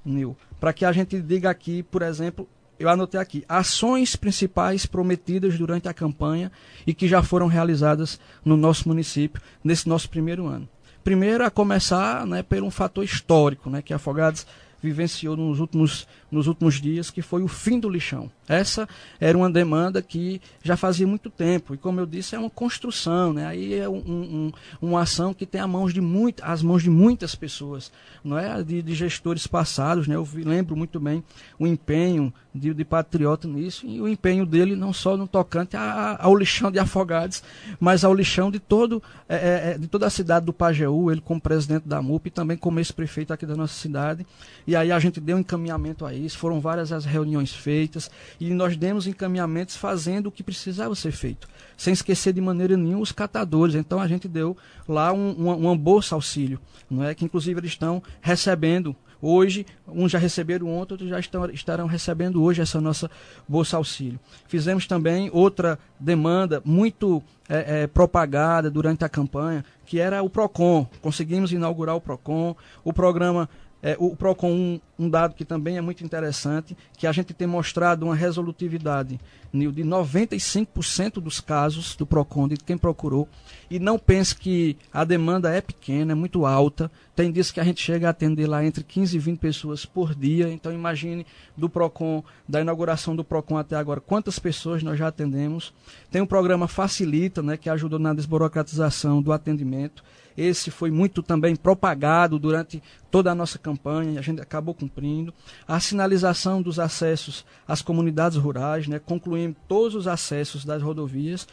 Nil, 0.08 0.37
para 0.58 0.72
que 0.72 0.84
a 0.84 0.93
gente 0.93 1.20
diga 1.20 1.50
aqui, 1.50 1.82
por 1.82 2.02
exemplo, 2.02 2.49
eu 2.78 2.88
anotei 2.88 3.19
aqui, 3.20 3.44
ações 3.49 4.14
principais 4.14 4.87
prometidas 4.87 5.58
durante 5.58 5.88
a 5.88 5.94
campanha 5.94 6.50
e 6.87 6.94
que 6.94 7.08
já 7.08 7.22
foram 7.22 7.46
realizadas 7.46 8.20
no 8.44 8.56
nosso 8.56 8.88
município 8.88 9.43
nesse 9.62 9.88
nosso 9.88 10.08
primeiro 10.08 10.46
ano. 10.46 10.69
Primeiro, 11.02 11.44
a 11.44 11.50
começar 11.50 12.26
né, 12.26 12.43
por 12.43 12.62
um 12.62 12.70
fator 12.70 13.02
histórico, 13.05 13.69
né, 13.69 13.82
que 13.82 13.94
Afogados 13.94 14.46
vivenciou 14.81 15.37
nos 15.37 15.58
últimos, 15.58 16.06
nos 16.30 16.46
últimos 16.46 16.80
dias, 16.80 17.10
que 17.10 17.22
foi 17.22 17.42
o 17.42 17.48
fim 17.48 17.80
do 17.80 17.88
lixão. 17.88 18.30
Essa 18.48 18.88
era 19.20 19.36
uma 19.36 19.50
demanda 19.50 20.00
que 20.00 20.40
já 20.62 20.76
fazia 20.76 21.06
muito 21.06 21.30
tempo. 21.30 21.75
E 21.75 21.78
como 21.78 22.00
eu 22.00 22.06
disse, 22.06 22.34
é 22.34 22.38
uma 22.38 22.50
construção, 22.50 23.32
né? 23.32 23.46
Aí 23.46 23.75
é 23.75 23.88
um, 23.88 23.98
um, 23.98 24.52
uma 24.80 25.02
ação 25.02 25.34
que 25.34 25.46
tem 25.46 25.60
as 25.60 25.69
mãos 25.69 25.92
de, 25.92 26.00
muito, 26.00 26.42
as 26.42 26.62
mãos 26.62 26.82
de 26.82 26.90
muitas 26.90 27.34
pessoas, 27.34 27.92
não 28.25 28.38
é? 28.38 28.62
De, 28.62 28.82
de 28.82 28.94
gestores 28.94 29.46
passados, 29.46 30.06
né? 30.06 30.16
Eu 30.16 30.26
lembro 30.34 30.76
muito 30.76 30.98
bem 30.98 31.22
o 31.58 31.66
empenho 31.66 32.32
de, 32.54 32.75
de 32.75 32.84
Patriota 32.84 33.46
nisso, 33.46 33.86
e 33.86 34.00
o 34.00 34.08
empenho 34.08 34.44
dele 34.44 34.75
não 34.75 34.92
só 34.92 35.16
no 35.16 35.28
tocante 35.28 35.76
a, 35.76 36.19
ao 36.20 36.34
lixão 36.34 36.70
de 36.70 36.78
Afogados, 36.78 37.42
mas 37.78 38.04
ao 38.04 38.12
lixão 38.12 38.50
de, 38.50 38.58
todo, 38.58 39.02
é, 39.28 39.36
é, 39.36 39.70
é 39.72 39.78
de 39.78 39.86
toda 39.86 40.06
a 40.06 40.10
cidade 40.10 40.46
do 40.46 40.52
Pajeú, 40.52 41.10
ele 41.10 41.20
como 41.20 41.40
presidente 41.40 41.86
da 41.86 42.02
MUP 42.02 42.26
e 42.26 42.30
também 42.30 42.56
como 42.56 42.80
ex-prefeito 42.80 43.32
aqui 43.32 43.46
da 43.46 43.54
nossa 43.54 43.75
cidade. 43.75 44.26
E 44.66 44.75
aí 44.75 44.90
a 44.90 44.98
gente 44.98 45.20
deu 45.20 45.36
um 45.36 45.40
encaminhamento 45.40 46.04
a 46.04 46.12
isso, 46.19 46.38
foram 46.38 46.61
várias 46.61 46.92
as 46.92 47.04
reuniões 47.04 47.52
feitas, 47.54 48.11
e 48.38 48.50
nós 48.50 48.76
demos 48.76 49.07
encaminhamentos 49.07 49.76
fazendo 49.76 50.26
o 50.26 50.33
que 50.33 50.42
precisava 50.42 50.95
ser 50.95 51.12
feito, 51.12 51.49
sem 51.76 51.92
esquecer 51.92 52.33
de 52.33 52.40
maneira 52.40 52.76
nenhuma 52.76 53.02
os 53.02 53.12
catadores. 53.12 53.75
Então 53.75 54.00
a 54.00 54.09
gente 54.09 54.28
deu 54.28 54.57
lá 54.87 55.12
um, 55.12 55.33
uma 55.33 55.76
bolsa 55.76 56.14
auxílio, 56.14 56.61
não 56.90 57.04
é? 57.04 57.14
que 57.14 57.25
inclusive 57.25 57.61
eles 57.61 57.71
estão 57.71 58.02
recebendo 58.21 58.95
Hoje, 59.21 59.66
uns 59.87 60.12
já 60.12 60.19
receberam 60.19 60.69
ontem, 60.69 60.95
outros 60.95 61.11
já 61.11 61.19
estão, 61.19 61.50
estarão 61.50 61.87
recebendo 61.87 62.40
hoje 62.40 62.62
essa 62.62 62.81
nossa 62.81 63.11
Bolsa 63.49 63.76
Auxílio. 63.76 64.19
Fizemos 64.47 64.87
também 64.87 65.28
outra 65.33 65.76
demanda 65.99 66.62
muito 66.64 67.21
é, 67.49 67.83
é, 67.83 67.87
propagada 67.88 68.71
durante 68.71 69.04
a 69.04 69.09
campanha, 69.09 69.64
que 69.85 69.99
era 69.99 70.23
o 70.23 70.31
PROCON. 70.31 70.87
Conseguimos 71.02 71.52
inaugurar 71.52 71.97
o 71.97 72.00
PROCON, 72.00 72.54
o 72.85 72.92
programa 72.92 73.49
é, 73.82 73.97
o 73.99 74.16
PROCON, 74.16 74.50
um, 74.50 74.80
um, 74.99 75.08
dado 75.08 75.35
que 75.35 75.44
também 75.44 75.76
é 75.76 75.80
muito 75.80 76.04
interessante, 76.04 76.76
que 76.97 77.06
a 77.06 77.12
gente 77.12 77.32
tem 77.32 77.47
mostrado 77.47 78.04
uma 78.04 78.14
resolutividade 78.14 79.20
de 79.52 79.85
95% 79.85 81.14
dos 81.20 81.40
casos 81.40 81.94
do 81.94 82.04
PROCON, 82.04 82.49
de 82.49 82.56
quem 82.56 82.76
procurou, 82.76 83.28
e 83.70 83.78
não 83.78 83.99
pense 83.99 84.35
que 84.35 84.76
a 84.92 85.04
demanda 85.04 85.54
é 85.54 85.61
pequena, 85.61 86.12
é 86.12 86.14
muito 86.14 86.44
alta, 86.44 86.90
tem 87.14 87.30
dias 87.30 87.50
que 87.50 87.61
a 87.61 87.64
gente 87.64 87.80
chega 87.80 88.08
a 88.08 88.11
atender 88.11 88.47
lá 88.47 88.64
entre 88.64 88.82
15 88.82 89.16
e 89.16 89.20
20 89.20 89.38
pessoas 89.38 89.87
por 89.87 90.14
dia, 90.14 90.50
então 90.50 90.73
imagine 90.73 91.25
do 91.56 91.68
PROCON, 91.68 92.23
da 92.49 92.61
inauguração 92.61 93.14
do 93.14 93.25
PROCON 93.25 93.56
até 93.56 93.76
agora, 93.76 94.00
quantas 94.00 94.38
pessoas 94.38 94.82
nós 94.82 94.99
já 94.99 95.08
atendemos. 95.08 95.73
Tem 96.11 96.20
um 96.20 96.26
programa 96.26 96.66
Facilita, 96.68 97.42
né, 97.42 97.56
que 97.56 97.70
ajudou 97.70 97.99
na 97.99 98.12
desburocratização 98.12 99.23
do 99.23 99.32
atendimento, 99.32 100.02
esse 100.38 100.71
foi 100.71 100.88
muito 100.88 101.21
também 101.21 101.57
propagado 101.57 102.38
durante 102.38 102.80
toda 103.11 103.33
a 103.33 103.35
nossa 103.35 103.59
campanha 103.59 104.21
a 104.21 104.23
gente 104.23 104.40
acabou 104.40 104.73
cumprindo. 104.73 105.35
A 105.66 105.80
sinalização 105.80 106.62
dos 106.62 106.78
acessos 106.78 107.45
às 107.66 107.83
comunidades 107.83 108.38
rurais, 108.38 108.87
né, 108.87 109.00
concluindo 109.00 109.57
todos 109.66 109.97
os 109.97 110.07
acessos 110.07 110.64
das 110.64 110.80
rodovias 110.80 111.49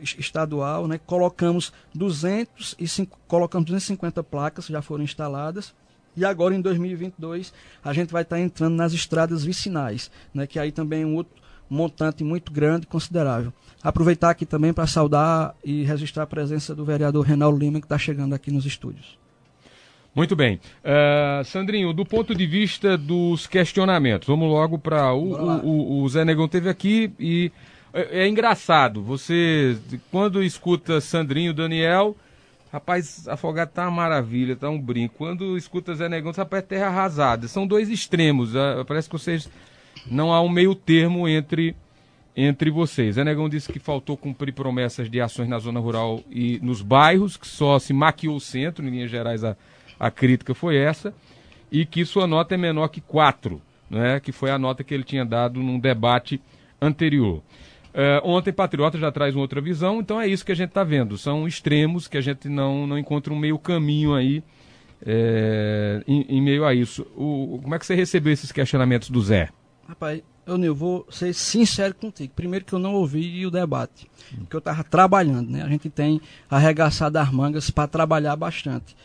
estadual, 0.00 0.88
né, 0.88 0.98
colocamos 1.04 1.74
205, 1.94 3.18
colocamos 3.28 3.66
250 3.66 4.22
placas, 4.22 4.66
já 4.66 4.80
foram 4.80 5.04
instaladas. 5.04 5.74
E 6.16 6.24
agora, 6.24 6.54
em 6.54 6.60
2022, 6.60 7.52
a 7.84 7.92
gente 7.92 8.12
vai 8.12 8.22
estar 8.22 8.40
entrando 8.40 8.74
nas 8.74 8.94
estradas 8.94 9.44
vicinais, 9.44 10.10
né, 10.32 10.46
que 10.46 10.58
aí 10.58 10.72
também 10.72 11.02
é 11.02 11.06
um 11.06 11.16
outro, 11.16 11.41
montante 11.72 12.22
muito 12.22 12.52
grande 12.52 12.84
e 12.84 12.86
considerável. 12.86 13.52
Aproveitar 13.82 14.30
aqui 14.30 14.46
também 14.46 14.72
para 14.72 14.86
saudar 14.86 15.54
e 15.64 15.82
registrar 15.82 16.22
a 16.24 16.26
presença 16.26 16.74
do 16.74 16.84
vereador 16.84 17.24
Renaldo 17.24 17.58
Lima, 17.58 17.80
que 17.80 17.86
está 17.86 17.98
chegando 17.98 18.34
aqui 18.34 18.50
nos 18.50 18.64
estúdios. 18.64 19.18
Muito 20.14 20.36
bem. 20.36 20.60
Uh, 20.84 21.42
Sandrinho, 21.44 21.92
do 21.92 22.04
ponto 22.04 22.34
de 22.34 22.46
vista 22.46 22.98
dos 22.98 23.46
questionamentos, 23.46 24.28
vamos 24.28 24.46
logo 24.48 24.78
para. 24.78 25.14
O, 25.14 25.62
o, 25.64 26.02
o, 26.02 26.08
Zé 26.08 26.22
Negão 26.22 26.46
teve 26.46 26.68
aqui 26.68 27.10
e 27.18 27.50
é, 27.94 28.22
é, 28.22 28.28
engraçado. 28.28 29.02
Você, 29.02 29.78
quando 30.10 30.42
escuta 30.42 31.00
Sandrinho, 31.00 31.54
Daniel, 31.54 32.14
rapaz, 32.70 33.26
Afogado 33.26 33.70
tá 33.70 33.84
uma 33.84 33.90
maravilha, 33.90 34.54
tá 34.54 34.68
um 34.68 34.78
brinco. 34.78 35.14
Quando 35.16 35.56
escuta 35.56 35.94
Zé 35.94 36.10
Negão, 36.10 36.30
rapaz, 36.30 36.62
é 36.62 36.66
terra 36.66 36.86
arrasada. 36.88 37.48
São 37.48 37.66
dois 37.66 37.88
extremos. 37.88 38.54
Uh, 38.54 38.84
parece 38.86 39.08
que 39.08 39.18
vocês. 39.18 39.48
Não 40.06 40.32
há 40.32 40.40
um 40.40 40.48
meio 40.48 40.74
termo 40.74 41.28
entre 41.28 41.74
entre 42.34 42.70
vocês. 42.70 43.16
Zé 43.16 43.24
Negão 43.24 43.48
disse 43.48 43.70
que 43.70 43.78
faltou 43.78 44.16
cumprir 44.16 44.52
promessas 44.52 45.10
de 45.10 45.20
ações 45.20 45.48
na 45.48 45.58
zona 45.58 45.78
rural 45.78 46.22
e 46.30 46.58
nos 46.62 46.80
bairros, 46.80 47.36
que 47.36 47.46
só 47.46 47.78
se 47.78 47.92
maquiou 47.92 48.36
o 48.36 48.40
centro, 48.40 48.86
em 48.86 48.90
linhas 48.90 49.10
gerais 49.10 49.44
a, 49.44 49.56
a 50.00 50.10
crítica 50.10 50.54
foi 50.54 50.76
essa, 50.76 51.12
e 51.70 51.84
que 51.84 52.04
sua 52.04 52.26
nota 52.26 52.54
é 52.54 52.58
menor 52.58 52.88
que 52.88 53.00
4, 53.00 53.60
né, 53.90 54.18
que 54.18 54.32
foi 54.32 54.50
a 54.50 54.58
nota 54.58 54.82
que 54.82 54.94
ele 54.94 55.04
tinha 55.04 55.24
dado 55.24 55.60
num 55.60 55.78
debate 55.78 56.40
anterior. 56.80 57.42
Uh, 57.92 58.24
ontem 58.24 58.50
Patriota 58.50 58.98
já 58.98 59.12
traz 59.12 59.34
uma 59.34 59.42
outra 59.42 59.60
visão, 59.60 60.00
então 60.00 60.18
é 60.18 60.26
isso 60.26 60.46
que 60.46 60.52
a 60.52 60.56
gente 60.56 60.70
está 60.70 60.82
vendo. 60.82 61.18
São 61.18 61.46
extremos 61.46 62.08
que 62.08 62.16
a 62.16 62.22
gente 62.22 62.48
não, 62.48 62.86
não 62.86 62.98
encontra 62.98 63.32
um 63.32 63.38
meio 63.38 63.58
caminho 63.58 64.14
aí 64.14 64.42
é, 65.04 66.02
em, 66.06 66.24
em, 66.28 66.40
meio 66.40 66.64
a 66.64 66.74
isso. 66.74 67.06
O, 67.14 67.60
como 67.62 67.74
é 67.74 67.78
que 67.78 67.84
você 67.84 67.94
recebeu 67.94 68.32
esses 68.32 68.50
questionamentos 68.50 69.10
do 69.10 69.20
Zé? 69.20 69.50
Rapaz, 69.92 70.22
eu, 70.46 70.56
Nil, 70.56 70.74
vou 70.74 71.06
ser 71.10 71.34
sincero 71.34 71.94
contigo. 71.94 72.32
Primeiro 72.34 72.64
que 72.64 72.72
eu 72.72 72.78
não 72.78 72.94
ouvi 72.94 73.44
o 73.44 73.50
debate, 73.50 74.10
porque 74.38 74.56
eu 74.56 74.58
estava 74.58 74.82
trabalhando, 74.82 75.50
né? 75.50 75.62
A 75.62 75.68
gente 75.68 75.90
tem 75.90 76.18
arregaçado 76.48 77.18
as 77.18 77.30
mangas 77.30 77.68
para 77.68 77.86
trabalhar 77.86 78.34
bastante. 78.34 78.96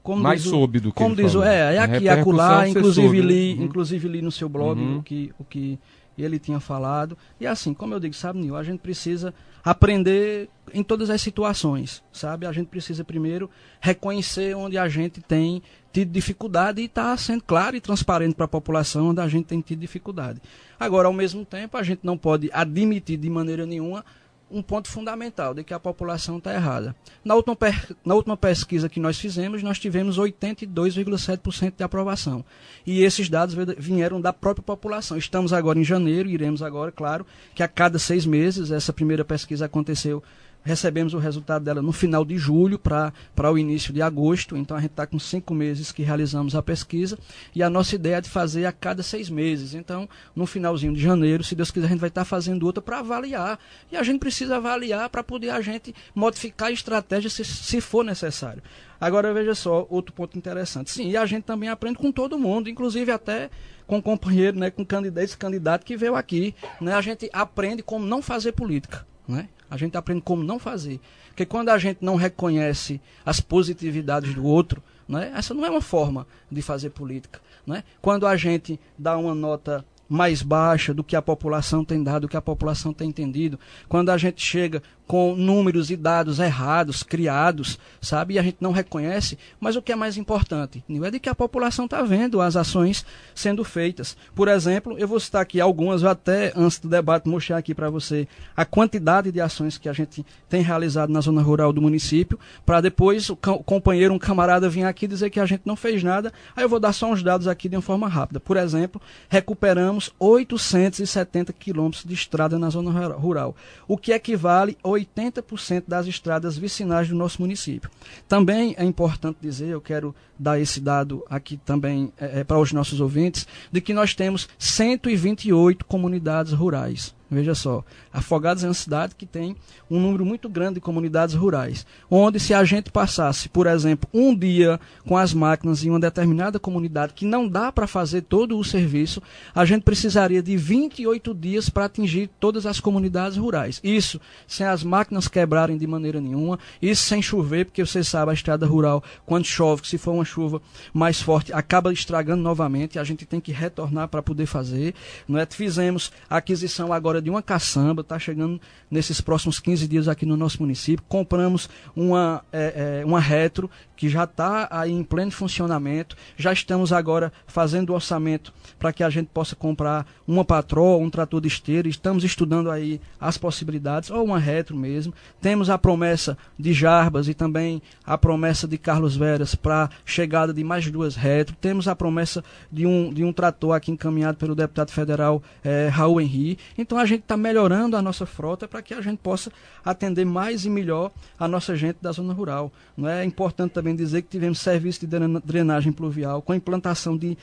Como 0.00 0.22
Mais 0.22 0.42
diz 0.42 0.50
soube 0.50 0.78
do 0.78 0.92
que 0.92 0.96
Como 0.96 1.16
diz 1.16 1.34
o, 1.34 1.42
é, 1.42 1.74
é 1.74 1.78
aqui, 1.80 2.08
acolá, 2.08 2.68
inclusive 2.68 3.20
li, 3.20 3.54
uhum. 3.54 3.64
inclusive 3.64 4.06
li 4.06 4.22
no 4.22 4.30
seu 4.30 4.48
blog 4.48 4.80
uhum. 4.80 4.98
o, 4.98 5.02
que, 5.02 5.32
o 5.40 5.44
que 5.44 5.76
ele 6.16 6.38
tinha 6.38 6.60
falado. 6.60 7.18
E 7.40 7.46
assim, 7.48 7.74
como 7.74 7.94
eu 7.94 7.98
digo, 7.98 8.14
sabe, 8.14 8.38
Nil, 8.38 8.54
a 8.54 8.62
gente 8.62 8.78
precisa 8.78 9.34
aprender 9.64 10.48
em 10.72 10.84
todas 10.84 11.10
as 11.10 11.20
situações, 11.20 12.00
sabe? 12.12 12.46
A 12.46 12.52
gente 12.52 12.68
precisa 12.68 13.02
primeiro 13.02 13.50
reconhecer 13.80 14.56
onde 14.56 14.78
a 14.78 14.88
gente 14.88 15.20
tem 15.20 15.60
tido 15.98 16.12
dificuldade 16.12 16.80
e 16.80 16.84
estar 16.84 17.10
tá 17.10 17.16
sendo 17.16 17.42
claro 17.42 17.74
e 17.74 17.80
transparente 17.80 18.34
para 18.34 18.44
a 18.44 18.48
população 18.48 19.08
onde 19.08 19.20
a 19.20 19.26
gente 19.26 19.46
tem 19.46 19.60
tido 19.60 19.80
dificuldade. 19.80 20.40
Agora, 20.78 21.08
ao 21.08 21.12
mesmo 21.12 21.44
tempo, 21.44 21.76
a 21.76 21.82
gente 21.82 22.00
não 22.04 22.16
pode 22.16 22.48
admitir 22.52 23.16
de 23.16 23.28
maneira 23.28 23.66
nenhuma 23.66 24.04
um 24.48 24.62
ponto 24.62 24.88
fundamental 24.88 25.52
de 25.52 25.64
que 25.64 25.74
a 25.74 25.80
população 25.80 26.38
está 26.38 26.54
errada. 26.54 26.94
Na 27.24 27.34
última, 27.34 27.56
na 28.04 28.14
última 28.14 28.36
pesquisa 28.36 28.88
que 28.88 29.00
nós 29.00 29.18
fizemos, 29.18 29.60
nós 29.60 29.78
tivemos 29.78 30.18
82,7% 30.18 31.74
de 31.76 31.82
aprovação. 31.82 32.44
E 32.86 33.02
esses 33.02 33.28
dados 33.28 33.56
vieram 33.76 34.20
da 34.20 34.32
própria 34.32 34.62
população. 34.62 35.18
Estamos 35.18 35.52
agora 35.52 35.80
em 35.80 35.84
janeiro, 35.84 36.28
iremos 36.28 36.62
agora, 36.62 36.92
claro, 36.92 37.26
que 37.56 37.62
a 37.62 37.68
cada 37.68 37.98
seis 37.98 38.24
meses, 38.24 38.70
essa 38.70 38.92
primeira 38.92 39.24
pesquisa 39.24 39.66
aconteceu 39.66 40.22
recebemos 40.68 41.14
o 41.14 41.18
resultado 41.18 41.64
dela 41.64 41.80
no 41.80 41.92
final 41.92 42.24
de 42.24 42.36
julho 42.36 42.78
para 42.78 43.12
o 43.50 43.56
início 43.56 43.92
de 43.92 44.02
agosto. 44.02 44.56
Então 44.56 44.76
a 44.76 44.80
gente 44.80 44.90
está 44.90 45.06
com 45.06 45.18
cinco 45.18 45.54
meses 45.54 45.90
que 45.90 46.02
realizamos 46.02 46.54
a 46.54 46.62
pesquisa 46.62 47.18
e 47.54 47.62
a 47.62 47.70
nossa 47.70 47.94
ideia 47.94 48.16
é 48.16 48.20
de 48.20 48.28
fazer 48.28 48.66
a 48.66 48.72
cada 48.72 49.02
seis 49.02 49.30
meses. 49.30 49.72
Então, 49.72 50.08
no 50.36 50.46
finalzinho 50.46 50.92
de 50.92 51.00
janeiro, 51.00 51.42
se 51.42 51.54
Deus 51.54 51.70
quiser, 51.70 51.86
a 51.86 51.90
gente 51.90 52.00
vai 52.00 52.08
estar 52.08 52.20
tá 52.20 52.24
fazendo 52.24 52.66
outra 52.66 52.82
para 52.82 52.98
avaliar. 52.98 53.58
E 53.90 53.96
a 53.96 54.02
gente 54.02 54.20
precisa 54.20 54.56
avaliar 54.56 55.08
para 55.08 55.24
poder 55.24 55.50
a 55.50 55.60
gente 55.62 55.94
modificar 56.14 56.68
a 56.68 56.72
estratégia 56.72 57.30
se, 57.30 57.44
se 57.44 57.80
for 57.80 58.04
necessário. 58.04 58.62
Agora 59.00 59.32
veja 59.32 59.54
só, 59.54 59.86
outro 59.88 60.12
ponto 60.12 60.36
interessante. 60.36 60.90
Sim, 60.90 61.08
e 61.08 61.16
a 61.16 61.24
gente 61.24 61.44
também 61.44 61.68
aprende 61.68 61.98
com 61.98 62.12
todo 62.12 62.38
mundo, 62.38 62.68
inclusive 62.68 63.10
até 63.10 63.48
com 63.86 64.02
companheiro, 64.02 64.58
né, 64.58 64.70
com 64.70 64.84
candidato, 64.84 65.24
esse 65.24 65.36
candidato 65.36 65.86
que 65.86 65.96
veio 65.96 66.14
aqui. 66.14 66.54
Né, 66.80 66.92
a 66.92 67.00
gente 67.00 67.30
aprende 67.32 67.82
como 67.82 68.04
não 68.04 68.20
fazer 68.20 68.52
política. 68.52 69.06
Né? 69.26 69.48
A 69.70 69.76
gente 69.76 69.96
aprende 69.96 70.22
como 70.22 70.42
não 70.42 70.58
fazer. 70.58 71.00
Porque 71.28 71.44
quando 71.46 71.68
a 71.68 71.78
gente 71.78 71.98
não 72.00 72.16
reconhece 72.16 73.00
as 73.24 73.40
positividades 73.40 74.34
do 74.34 74.44
outro, 74.44 74.82
né, 75.08 75.32
essa 75.34 75.54
não 75.54 75.64
é 75.64 75.70
uma 75.70 75.80
forma 75.80 76.26
de 76.50 76.62
fazer 76.62 76.90
política. 76.90 77.40
Né? 77.66 77.84
Quando 78.00 78.26
a 78.26 78.36
gente 78.36 78.80
dá 78.98 79.16
uma 79.16 79.34
nota 79.34 79.84
mais 80.08 80.42
baixa 80.42 80.94
do 80.94 81.04
que 81.04 81.14
a 81.14 81.22
população 81.22 81.84
tem 81.84 82.02
dado, 82.02 82.22
do 82.22 82.28
que 82.28 82.36
a 82.36 82.42
população 82.42 82.92
tem 82.92 83.08
entendido, 83.08 83.58
quando 83.88 84.10
a 84.10 84.16
gente 84.16 84.40
chega 84.40 84.82
com 85.08 85.34
números 85.34 85.90
e 85.90 85.96
dados 85.96 86.38
errados, 86.38 87.02
criados, 87.02 87.78
sabe? 87.98 88.34
E 88.34 88.38
a 88.38 88.42
gente 88.42 88.58
não 88.60 88.72
reconhece. 88.72 89.38
Mas 89.58 89.74
o 89.74 89.80
que 89.80 89.90
é 89.90 89.96
mais 89.96 90.18
importante 90.18 90.84
é 91.02 91.10
de 91.10 91.18
que 91.18 91.30
a 91.30 91.34
população 91.34 91.86
está 91.86 92.02
vendo 92.02 92.42
as 92.42 92.56
ações 92.56 93.06
sendo 93.34 93.64
feitas. 93.64 94.14
Por 94.34 94.48
exemplo, 94.48 94.98
eu 94.98 95.08
vou 95.08 95.18
citar 95.18 95.40
aqui 95.40 95.62
algumas, 95.62 96.02
eu 96.02 96.10
até 96.10 96.52
antes 96.54 96.78
do 96.78 96.88
debate 96.88 97.26
mostrar 97.26 97.56
aqui 97.56 97.74
para 97.74 97.88
você 97.88 98.28
a 98.54 98.66
quantidade 98.66 99.32
de 99.32 99.40
ações 99.40 99.78
que 99.78 99.88
a 99.88 99.94
gente 99.94 100.26
tem 100.46 100.60
realizado 100.60 101.10
na 101.10 101.22
zona 101.22 101.40
rural 101.40 101.72
do 101.72 101.80
município, 101.80 102.38
para 102.66 102.82
depois 102.82 103.30
o 103.30 103.36
companheiro, 103.36 104.12
um 104.12 104.18
camarada 104.18 104.68
vir 104.68 104.84
aqui 104.84 105.06
dizer 105.06 105.30
que 105.30 105.40
a 105.40 105.46
gente 105.46 105.62
não 105.64 105.74
fez 105.74 106.02
nada. 106.02 106.30
Aí 106.54 106.64
eu 106.64 106.68
vou 106.68 106.78
dar 106.78 106.92
só 106.92 107.10
uns 107.10 107.22
dados 107.22 107.48
aqui 107.48 107.66
de 107.66 107.76
uma 107.76 107.82
forma 107.82 108.08
rápida. 108.08 108.38
Por 108.38 108.58
exemplo, 108.58 109.00
recuperamos 109.30 109.97
870 110.18 111.52
quilômetros 111.52 112.04
de 112.04 112.14
estrada 112.14 112.58
na 112.58 112.70
zona 112.70 112.90
rural, 113.08 113.54
o 113.86 113.96
que 113.96 114.12
equivale 114.12 114.76
a 114.82 114.88
80% 114.88 115.84
das 115.88 116.06
estradas 116.06 116.56
vicinais 116.56 117.08
do 117.08 117.14
nosso 117.14 117.40
município. 117.40 117.90
Também 118.28 118.74
é 118.78 118.84
importante 118.84 119.38
dizer, 119.40 119.68
eu 119.68 119.80
quero 119.80 120.14
dar 120.38 120.60
esse 120.60 120.80
dado 120.80 121.24
aqui 121.28 121.56
também 121.56 122.12
é 122.18 122.44
para 122.44 122.58
os 122.58 122.72
nossos 122.72 123.00
ouvintes, 123.00 123.46
de 123.72 123.80
que 123.80 123.92
nós 123.92 124.14
temos 124.14 124.48
128 124.58 125.84
comunidades 125.84 126.52
rurais. 126.52 127.17
Veja 127.30 127.54
só, 127.54 127.84
Afogados 128.10 128.64
é 128.64 128.68
uma 128.68 128.74
cidade 128.74 129.14
que 129.14 129.26
tem 129.26 129.54
um 129.90 130.00
número 130.00 130.24
muito 130.24 130.48
grande 130.48 130.74
de 130.74 130.80
comunidades 130.80 131.34
rurais, 131.34 131.86
onde 132.10 132.40
se 132.40 132.54
a 132.54 132.64
gente 132.64 132.90
passasse, 132.90 133.48
por 133.48 133.66
exemplo, 133.66 134.08
um 134.12 134.34
dia 134.34 134.80
com 135.06 135.16
as 135.16 135.34
máquinas 135.34 135.84
em 135.84 135.90
uma 135.90 136.00
determinada 136.00 136.58
comunidade 136.58 137.12
que 137.12 137.26
não 137.26 137.46
dá 137.46 137.70
para 137.70 137.86
fazer 137.86 138.22
todo 138.22 138.58
o 138.58 138.64
serviço, 138.64 139.22
a 139.54 139.64
gente 139.64 139.82
precisaria 139.82 140.42
de 140.42 140.56
28 140.56 141.34
dias 141.34 141.68
para 141.68 141.84
atingir 141.84 142.30
todas 142.40 142.64
as 142.64 142.80
comunidades 142.80 143.36
rurais. 143.36 143.80
Isso 143.84 144.20
sem 144.46 144.66
as 144.66 144.82
máquinas 144.82 145.28
quebrarem 145.28 145.76
de 145.76 145.86
maneira 145.86 146.20
nenhuma, 146.20 146.58
isso 146.80 147.02
sem 147.02 147.20
chover, 147.20 147.66
porque 147.66 147.84
você 147.84 148.02
sabe, 148.02 148.30
a 148.30 148.34
estrada 148.34 148.66
rural, 148.66 149.02
quando 149.26 149.44
chove, 149.44 149.86
se 149.86 149.98
for 149.98 150.12
uma 150.12 150.24
chuva 150.24 150.62
mais 150.94 151.20
forte, 151.20 151.52
acaba 151.52 151.92
estragando 151.92 152.42
novamente, 152.42 152.98
a 152.98 153.04
gente 153.04 153.26
tem 153.26 153.40
que 153.40 153.52
retornar 153.52 154.08
para 154.08 154.22
poder 154.22 154.46
fazer. 154.46 154.94
Não 155.26 155.38
é? 155.38 155.46
Fizemos 155.46 156.10
aquisição 156.28 156.92
agora 156.92 157.17
de 157.20 157.30
uma 157.30 157.42
caçamba, 157.42 158.02
está 158.02 158.18
chegando 158.18 158.60
nesses 158.90 159.20
próximos 159.20 159.60
15 159.60 159.86
dias 159.86 160.08
aqui 160.08 160.24
no 160.24 160.36
nosso 160.36 160.60
município. 160.60 161.04
Compramos 161.08 161.68
uma, 161.94 162.42
é, 162.52 163.00
é, 163.02 163.06
uma 163.06 163.20
retro 163.20 163.70
que 163.96 164.08
já 164.08 164.24
está 164.24 164.68
aí 164.70 164.92
em 164.92 165.02
pleno 165.02 165.32
funcionamento. 165.32 166.16
Já 166.36 166.52
estamos 166.52 166.92
agora 166.92 167.32
fazendo 167.46 167.90
o 167.90 167.94
orçamento 167.94 168.52
para 168.78 168.92
que 168.92 169.02
a 169.02 169.10
gente 169.10 169.28
possa 169.34 169.56
comprar 169.56 170.06
uma 170.26 170.44
patroa, 170.44 170.98
um 170.98 171.10
trator 171.10 171.40
de 171.40 171.48
esteira. 171.48 171.88
Estamos 171.88 172.22
estudando 172.22 172.70
aí 172.70 173.00
as 173.20 173.36
possibilidades, 173.36 174.10
ou 174.10 174.24
uma 174.24 174.38
retro 174.38 174.76
mesmo. 174.76 175.12
Temos 175.40 175.68
a 175.68 175.76
promessa 175.76 176.38
de 176.56 176.72
Jarbas 176.72 177.28
e 177.28 177.34
também 177.34 177.82
a 178.04 178.16
promessa 178.16 178.68
de 178.68 178.78
Carlos 178.78 179.16
Veras 179.16 179.54
para 179.54 179.90
chegada 180.04 180.54
de 180.54 180.62
mais 180.62 180.88
duas 180.90 181.16
retro. 181.16 181.56
Temos 181.60 181.88
a 181.88 181.96
promessa 181.96 182.44
de 182.70 182.86
um, 182.86 183.12
de 183.12 183.24
um 183.24 183.32
trator 183.32 183.74
aqui 183.74 183.90
encaminhado 183.90 184.38
pelo 184.38 184.54
deputado 184.54 184.92
federal 184.92 185.42
é, 185.64 185.88
Raul 185.88 186.20
Henri. 186.20 186.56
Então 186.76 186.98
a 186.98 187.04
gente 187.08 187.22
está 187.22 187.36
melhorando 187.36 187.96
a 187.96 188.02
nossa 188.02 188.24
frota 188.24 188.68
para 188.68 188.82
que 188.82 188.94
a 188.94 189.00
gente 189.00 189.18
possa 189.18 189.50
atender 189.84 190.24
mais 190.24 190.64
e 190.64 190.70
melhor 190.70 191.10
a 191.38 191.48
nossa 191.48 191.74
gente 191.74 191.98
da 192.00 192.12
zona 192.12 192.32
rural. 192.32 192.70
Não 192.96 193.08
é 193.08 193.24
importante 193.24 193.72
também 193.72 193.96
dizer 193.96 194.22
que 194.22 194.28
tivemos 194.28 194.60
serviço 194.60 195.06
de 195.06 195.18
drenagem 195.44 195.92
pluvial 195.92 196.42
com 196.42 196.54
implantação 196.54 197.16
de 197.16 197.36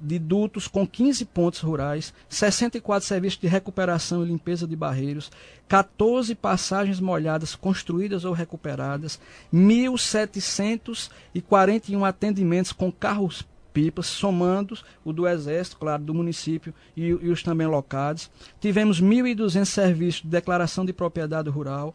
de 0.00 0.18
dutos 0.18 0.66
com 0.66 0.86
15 0.86 1.26
pontos 1.26 1.60
rurais, 1.60 2.14
64 2.28 3.06
serviços 3.06 3.38
de 3.38 3.46
recuperação 3.46 4.24
e 4.24 4.28
limpeza 4.28 4.66
de 4.66 4.74
barreiros, 4.74 5.30
14 5.68 6.34
passagens 6.34 6.98
molhadas 7.00 7.54
construídas 7.54 8.24
ou 8.24 8.32
recuperadas, 8.32 9.20
1.741 9.52 12.08
atendimentos 12.08 12.72
com 12.72 12.90
carros 12.90 13.44
pipas, 13.74 14.06
somando 14.06 14.78
o 15.04 15.12
do 15.12 15.28
Exército, 15.28 15.76
claro, 15.76 16.02
do 16.02 16.14
município 16.14 16.72
e, 16.96 17.08
e 17.08 17.28
os 17.28 17.42
também 17.42 17.66
locados. 17.66 18.30
Tivemos 18.60 19.02
1.200 19.02 19.64
serviços 19.66 20.22
de 20.22 20.28
declaração 20.28 20.86
de 20.86 20.92
propriedade 20.92 21.50
rural, 21.50 21.94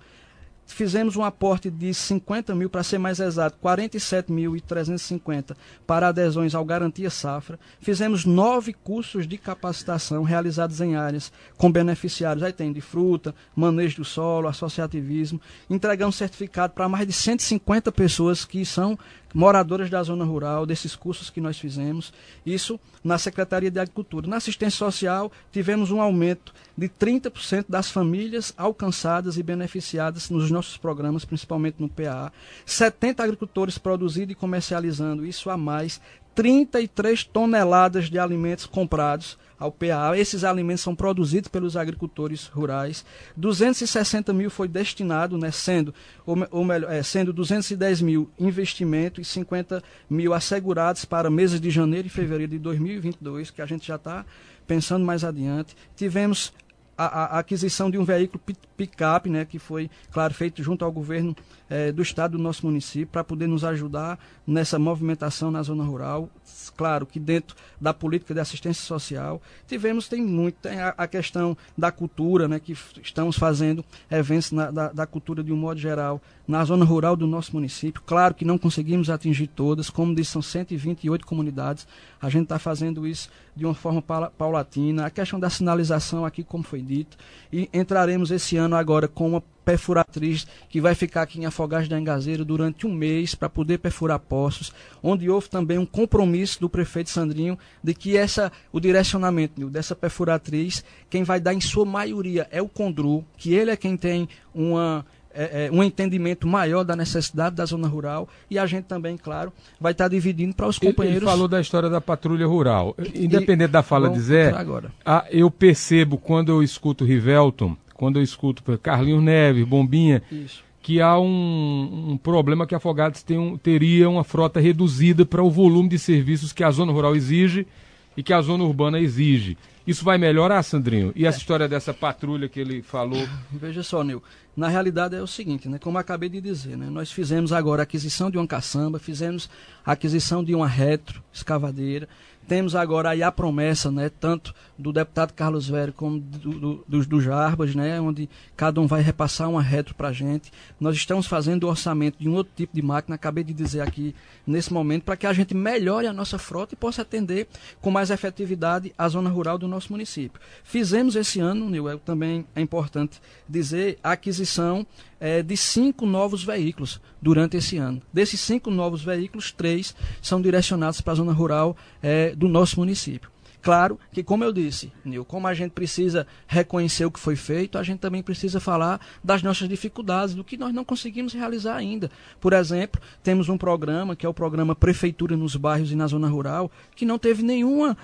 fizemos 0.73 1.15
um 1.15 1.23
aporte 1.23 1.69
de 1.69 1.93
50 1.93 2.55
mil, 2.55 2.69
para 2.69 2.83
ser 2.83 2.97
mais 2.97 3.19
exato, 3.19 3.57
47.350 3.63 5.55
para 5.85 6.07
adesões 6.07 6.55
ao 6.55 6.63
Garantia 6.63 7.09
Safra. 7.09 7.59
Fizemos 7.79 8.25
nove 8.25 8.73
cursos 8.73 9.27
de 9.27 9.37
capacitação 9.37 10.23
realizados 10.23 10.79
em 10.81 10.95
áreas 10.95 11.31
com 11.57 11.71
beneficiários. 11.71 12.43
Aí 12.43 12.53
tem 12.53 12.71
de 12.71 12.81
fruta, 12.81 13.35
manejo 13.55 13.97
do 13.97 14.05
solo, 14.05 14.47
associativismo. 14.47 15.41
Entregamos 15.69 16.15
certificado 16.15 16.73
para 16.73 16.89
mais 16.89 17.05
de 17.07 17.13
150 17.13 17.91
pessoas 17.91 18.45
que 18.45 18.65
são 18.65 18.97
moradoras 19.33 19.89
da 19.89 20.01
zona 20.01 20.25
rural, 20.25 20.65
desses 20.65 20.95
cursos 20.95 21.29
que 21.29 21.41
nós 21.41 21.57
fizemos, 21.57 22.13
isso 22.45 22.79
na 23.03 23.17
Secretaria 23.17 23.71
de 23.71 23.79
Agricultura. 23.79 24.27
Na 24.27 24.37
assistência 24.37 24.77
social, 24.77 25.31
tivemos 25.51 25.91
um 25.91 26.01
aumento 26.01 26.53
de 26.77 26.89
30% 26.89 27.65
das 27.69 27.89
famílias 27.89 28.53
alcançadas 28.57 29.37
e 29.37 29.43
beneficiadas 29.43 30.29
nos 30.29 30.49
nossos 30.49 30.77
programas, 30.77 31.25
principalmente 31.25 31.77
no 31.79 31.89
PA. 31.89 32.31
70 32.65 33.23
agricultores 33.23 33.77
produzindo 33.77 34.31
e 34.31 34.35
comercializando 34.35 35.25
isso 35.25 35.49
a 35.49 35.57
mais, 35.57 36.01
33 36.35 37.23
toneladas 37.25 38.09
de 38.09 38.17
alimentos 38.17 38.65
comprados 38.65 39.37
ao 39.59 39.71
PA. 39.71 40.17
Esses 40.17 40.43
alimentos 40.43 40.81
são 40.81 40.95
produzidos 40.95 41.49
pelos 41.49 41.75
agricultores 41.75 42.45
rurais. 42.47 43.05
260 43.35 44.31
mil 44.33 44.49
foi 44.49 44.67
destinado, 44.67 45.37
né, 45.37 45.51
sendo, 45.51 45.93
ou, 46.25 46.37
ou 46.51 46.63
melhor, 46.63 46.91
é, 46.91 47.03
sendo 47.03 47.33
210 47.33 48.01
mil 48.01 48.29
investimento 48.39 49.19
e 49.19 49.25
50 49.25 49.83
mil 50.09 50.33
assegurados 50.33 51.05
para 51.05 51.29
meses 51.29 51.59
de 51.59 51.69
janeiro 51.69 52.07
e 52.07 52.09
fevereiro 52.09 52.51
de 52.51 52.59
2022, 52.59 53.51
que 53.51 53.61
a 53.61 53.65
gente 53.65 53.87
já 53.87 53.95
está 53.95 54.25
pensando 54.65 55.03
mais 55.03 55.23
adiante. 55.23 55.75
Tivemos 55.95 56.53
a, 56.99 57.05
a, 57.05 57.39
aquisição 57.39 57.89
de 57.89 57.97
um 57.97 58.03
veículo 58.03 58.43
picape, 58.75 59.29
né, 59.29 59.45
que 59.45 59.57
foi, 59.57 59.89
claro, 60.11 60.33
feito 60.33 60.61
junto 60.61 60.83
ao 60.83 60.91
governo 60.91 61.33
eh, 61.69 61.93
do 61.93 62.01
estado 62.01 62.37
do 62.37 62.43
nosso 62.43 62.65
município, 62.65 63.07
para 63.07 63.23
poder 63.23 63.47
nos 63.47 63.63
ajudar 63.63 64.19
nessa 64.45 64.77
movimentação 64.77 65.49
na 65.49 65.63
zona 65.63 65.81
rural. 65.81 66.29
Claro 66.75 67.05
que 67.05 67.17
dentro 67.17 67.55
da 67.79 67.93
política 67.93 68.33
de 68.33 68.41
assistência 68.41 68.83
social, 68.83 69.41
tivemos, 69.65 70.09
tem 70.09 70.21
muito, 70.21 70.55
tem 70.55 70.77
a, 70.77 70.93
a 70.97 71.07
questão 71.07 71.55
da 71.77 71.89
cultura, 71.89 72.49
né, 72.49 72.59
que 72.59 72.75
estamos 73.01 73.37
fazendo 73.37 73.83
eventos 74.11 74.51
na, 74.51 74.69
da, 74.69 74.91
da 74.91 75.07
cultura 75.07 75.41
de 75.41 75.53
um 75.53 75.57
modo 75.57 75.79
geral 75.79 76.21
na 76.45 76.65
zona 76.65 76.83
rural 76.83 77.15
do 77.15 77.25
nosso 77.25 77.53
município. 77.53 78.01
Claro 78.05 78.33
que 78.33 78.43
não 78.43 78.57
conseguimos 78.57 79.09
atingir 79.09 79.47
todas, 79.47 79.89
como 79.89 80.13
disse, 80.13 80.31
são 80.31 80.41
128 80.41 81.25
comunidades. 81.25 81.87
A 82.21 82.27
gente 82.27 82.43
está 82.43 82.59
fazendo 82.59 83.07
isso 83.07 83.29
de 83.59 83.65
uma 83.65 83.75
forma 83.75 84.01
paulatina. 84.01 85.05
A 85.05 85.09
questão 85.09 85.39
da 85.39 85.49
sinalização 85.49 86.25
aqui, 86.25 86.43
como 86.43 86.63
foi 86.63 86.81
dito, 86.81 87.17
e 87.51 87.69
entraremos 87.73 88.31
esse 88.31 88.55
ano 88.57 88.75
agora 88.75 89.07
com 89.07 89.29
uma 89.29 89.43
perfuratriz 89.63 90.47
que 90.67 90.81
vai 90.81 90.95
ficar 90.95 91.21
aqui 91.21 91.39
em 91.39 91.45
Afogados 91.45 91.87
da 91.87 91.99
Engazeira 91.99 92.43
durante 92.43 92.87
um 92.87 92.93
mês 92.93 93.35
para 93.35 93.47
poder 93.47 93.77
perfurar 93.77 94.17
poços, 94.17 94.73
onde 95.03 95.29
houve 95.29 95.47
também 95.47 95.77
um 95.77 95.85
compromisso 95.85 96.59
do 96.59 96.67
prefeito 96.67 97.11
Sandrinho 97.11 97.59
de 97.83 97.93
que 97.93 98.17
essa 98.17 98.51
o 98.71 98.79
direcionamento 98.79 99.69
dessa 99.69 99.95
perfuratriz, 99.95 100.83
quem 101.07 101.23
vai 101.23 101.39
dar 101.39 101.53
em 101.53 101.61
sua 101.61 101.85
maioria 101.85 102.47
é 102.49 102.61
o 102.61 102.67
Condru, 102.67 103.23
que 103.37 103.53
ele 103.53 103.69
é 103.69 103.77
quem 103.77 103.95
tem 103.95 104.27
uma 104.55 105.05
é, 105.39 105.65
é, 105.67 105.71
um 105.71 105.83
entendimento 105.83 106.47
maior 106.47 106.83
da 106.83 106.95
necessidade 106.95 107.55
da 107.55 107.65
zona 107.65 107.87
rural 107.87 108.27
e 108.49 108.59
a 108.59 108.65
gente 108.65 108.85
também, 108.85 109.15
claro, 109.17 109.53
vai 109.79 109.93
estar 109.93 110.07
dividindo 110.07 110.53
para 110.53 110.67
os 110.67 110.77
companheiros. 110.77 111.23
Ele 111.23 111.31
falou 111.31 111.47
da 111.47 111.61
história 111.61 111.89
da 111.89 112.01
patrulha 112.01 112.45
rural. 112.45 112.95
Independente 113.15 113.69
e, 113.69 113.71
da 113.71 113.81
fala 113.81 114.09
de 114.09 114.19
Zé, 114.19 114.49
agora. 114.49 114.91
A, 115.05 115.25
eu 115.31 115.49
percebo 115.49 116.17
quando 116.17 116.51
eu 116.51 116.61
escuto 116.61 117.05
Rivelton 117.05 117.75
quando 117.99 118.17
eu 118.17 118.23
escuto 118.23 118.63
Carlinhos 118.77 119.21
Neves, 119.21 119.67
Bombinha, 119.67 120.23
Isso. 120.31 120.63
que 120.81 121.01
há 121.01 121.19
um, 121.19 122.11
um, 122.11 122.17
problema 122.17 122.65
que 122.65 122.73
Afogados 122.73 123.21
tem 123.21 123.37
um, 123.37 123.57
teria 123.57 124.09
uma 124.09 124.23
frota 124.23 124.57
reduzida 124.57 125.25
para 125.25 125.43
o 125.43 125.51
volume 125.51 125.89
de 125.89 125.99
serviços 125.99 126.53
que 126.53 126.63
a 126.63 126.71
zona 126.71 126.93
rural 126.93 127.13
exige 127.13 127.67
e 128.15 128.23
que 128.23 128.33
a 128.33 128.41
zona 128.41 128.63
urbana 128.63 128.99
exige. 128.99 129.57
Isso 129.85 130.05
vai 130.05 130.17
melhorar, 130.17 130.61
Sandrinho? 130.61 131.11
E 131.15 131.25
essa 131.25 131.37
é. 131.37 131.39
história 131.39 131.67
dessa 131.67 131.93
patrulha 131.93 132.47
que 132.47 132.59
ele 132.59 132.81
falou? 132.81 133.27
Veja 133.51 133.81
só, 133.81 134.03
Nil. 134.03 134.21
Na 134.55 134.67
realidade 134.67 135.15
é 135.15 135.21
o 135.21 135.27
seguinte, 135.27 135.67
né? 135.69 135.79
Como 135.79 135.97
acabei 135.97 136.29
de 136.29 136.39
dizer, 136.41 136.77
né? 136.77 136.87
Nós 136.89 137.11
fizemos 137.11 137.51
agora 137.51 137.81
a 137.81 137.83
aquisição 137.83 138.29
de 138.29 138.37
uma 138.37 138.45
caçamba, 138.45 138.99
fizemos 138.99 139.49
a 139.85 139.93
aquisição 139.93 140.43
de 140.43 140.53
uma 140.53 140.67
retro 140.67 141.23
escavadeira, 141.33 142.07
temos 142.47 142.75
agora 142.75 143.11
aí 143.11 143.23
a 143.23 143.31
promessa, 143.31 143.91
né, 143.91 144.09
tanto 144.09 144.53
do 144.79 144.93
deputado 144.93 145.33
Carlos 145.33 145.67
Velho 145.67 145.91
como 145.91 146.19
do, 146.19 146.59
do, 146.59 146.85
dos 146.87 147.05
do 147.05 147.19
Jarbas, 147.19 147.75
né, 147.75 147.99
onde 147.99 148.29
cada 148.55 148.79
um 148.79 148.87
vai 148.87 149.01
repassar 149.01 149.49
uma 149.49 149.61
retro 149.61 149.93
para 149.93 150.07
a 150.07 150.13
gente. 150.13 150.51
Nós 150.79 150.95
estamos 150.95 151.27
fazendo 151.27 151.65
o 151.65 151.69
orçamento 151.69 152.17
de 152.17 152.29
um 152.29 152.33
outro 152.33 152.53
tipo 152.55 152.73
de 152.73 152.81
máquina, 152.81 153.15
acabei 153.15 153.43
de 153.43 153.53
dizer 153.53 153.81
aqui 153.81 154.15
nesse 154.47 154.71
momento, 154.71 155.03
para 155.03 155.17
que 155.17 155.27
a 155.27 155.33
gente 155.33 155.53
melhore 155.53 156.07
a 156.07 156.13
nossa 156.13 156.39
frota 156.39 156.73
e 156.73 156.77
possa 156.77 157.01
atender 157.01 157.47
com 157.81 157.91
mais 157.91 158.09
efetividade 158.09 158.93
a 158.97 159.07
zona 159.09 159.29
rural 159.29 159.57
do 159.57 159.67
nosso 159.67 159.91
município. 159.91 160.39
Fizemos 160.63 161.15
esse 161.15 161.39
ano, 161.39 161.69
Nil, 161.69 161.99
também 161.99 162.45
é 162.55 162.61
importante 162.61 163.19
dizer, 163.47 163.99
a 164.01 164.13
aquisição 164.13 164.87
é, 165.19 165.43
de 165.43 165.57
cinco 165.57 166.05
novos 166.05 166.43
veículos 166.43 167.01
durante 167.21 167.57
esse 167.57 167.77
ano. 167.77 168.01
Desses 168.13 168.39
cinco 168.39 168.71
novos 168.71 169.03
veículos, 169.03 169.51
três 169.51 169.93
são 170.21 170.41
direcionados 170.41 171.01
para 171.01 171.13
a 171.13 171.15
zona 171.17 171.33
rural 171.33 171.75
é, 172.01 172.33
do 172.35 172.47
nosso 172.47 172.79
município. 172.79 173.29
Claro 173.61 173.99
que, 174.11 174.23
como 174.23 174.43
eu 174.43 174.53
disse, 174.53 174.91
Nil, 175.03 175.25
como 175.25 175.47
a 175.47 175.53
gente 175.53 175.71
precisa 175.71 176.25
reconhecer 176.47 177.05
o 177.05 177.11
que 177.11 177.19
foi 177.19 177.35
feito, 177.35 177.77
a 177.77 177.83
gente 177.83 177.99
também 177.99 178.23
precisa 178.23 178.59
falar 178.59 179.01
das 179.23 179.43
nossas 179.43 179.67
dificuldades, 179.67 180.33
do 180.33 180.43
que 180.43 180.57
nós 180.57 180.73
não 180.73 180.85
conseguimos 180.85 181.33
realizar 181.33 181.75
ainda. 181.75 182.09
Por 182.39 182.53
exemplo, 182.53 183.01
temos 183.21 183.49
um 183.49 183.57
programa, 183.57 184.15
que 184.15 184.25
é 184.25 184.29
o 184.29 184.33
programa 184.33 184.75
Prefeitura 184.75 185.35
nos 185.35 185.55
Bairros 185.55 185.91
e 185.91 185.95
na 185.95 186.07
Zona 186.07 186.29
Rural, 186.29 186.71
que 186.95 187.05
não 187.05 187.19
teve 187.19 187.43
nenhuma 187.43 187.97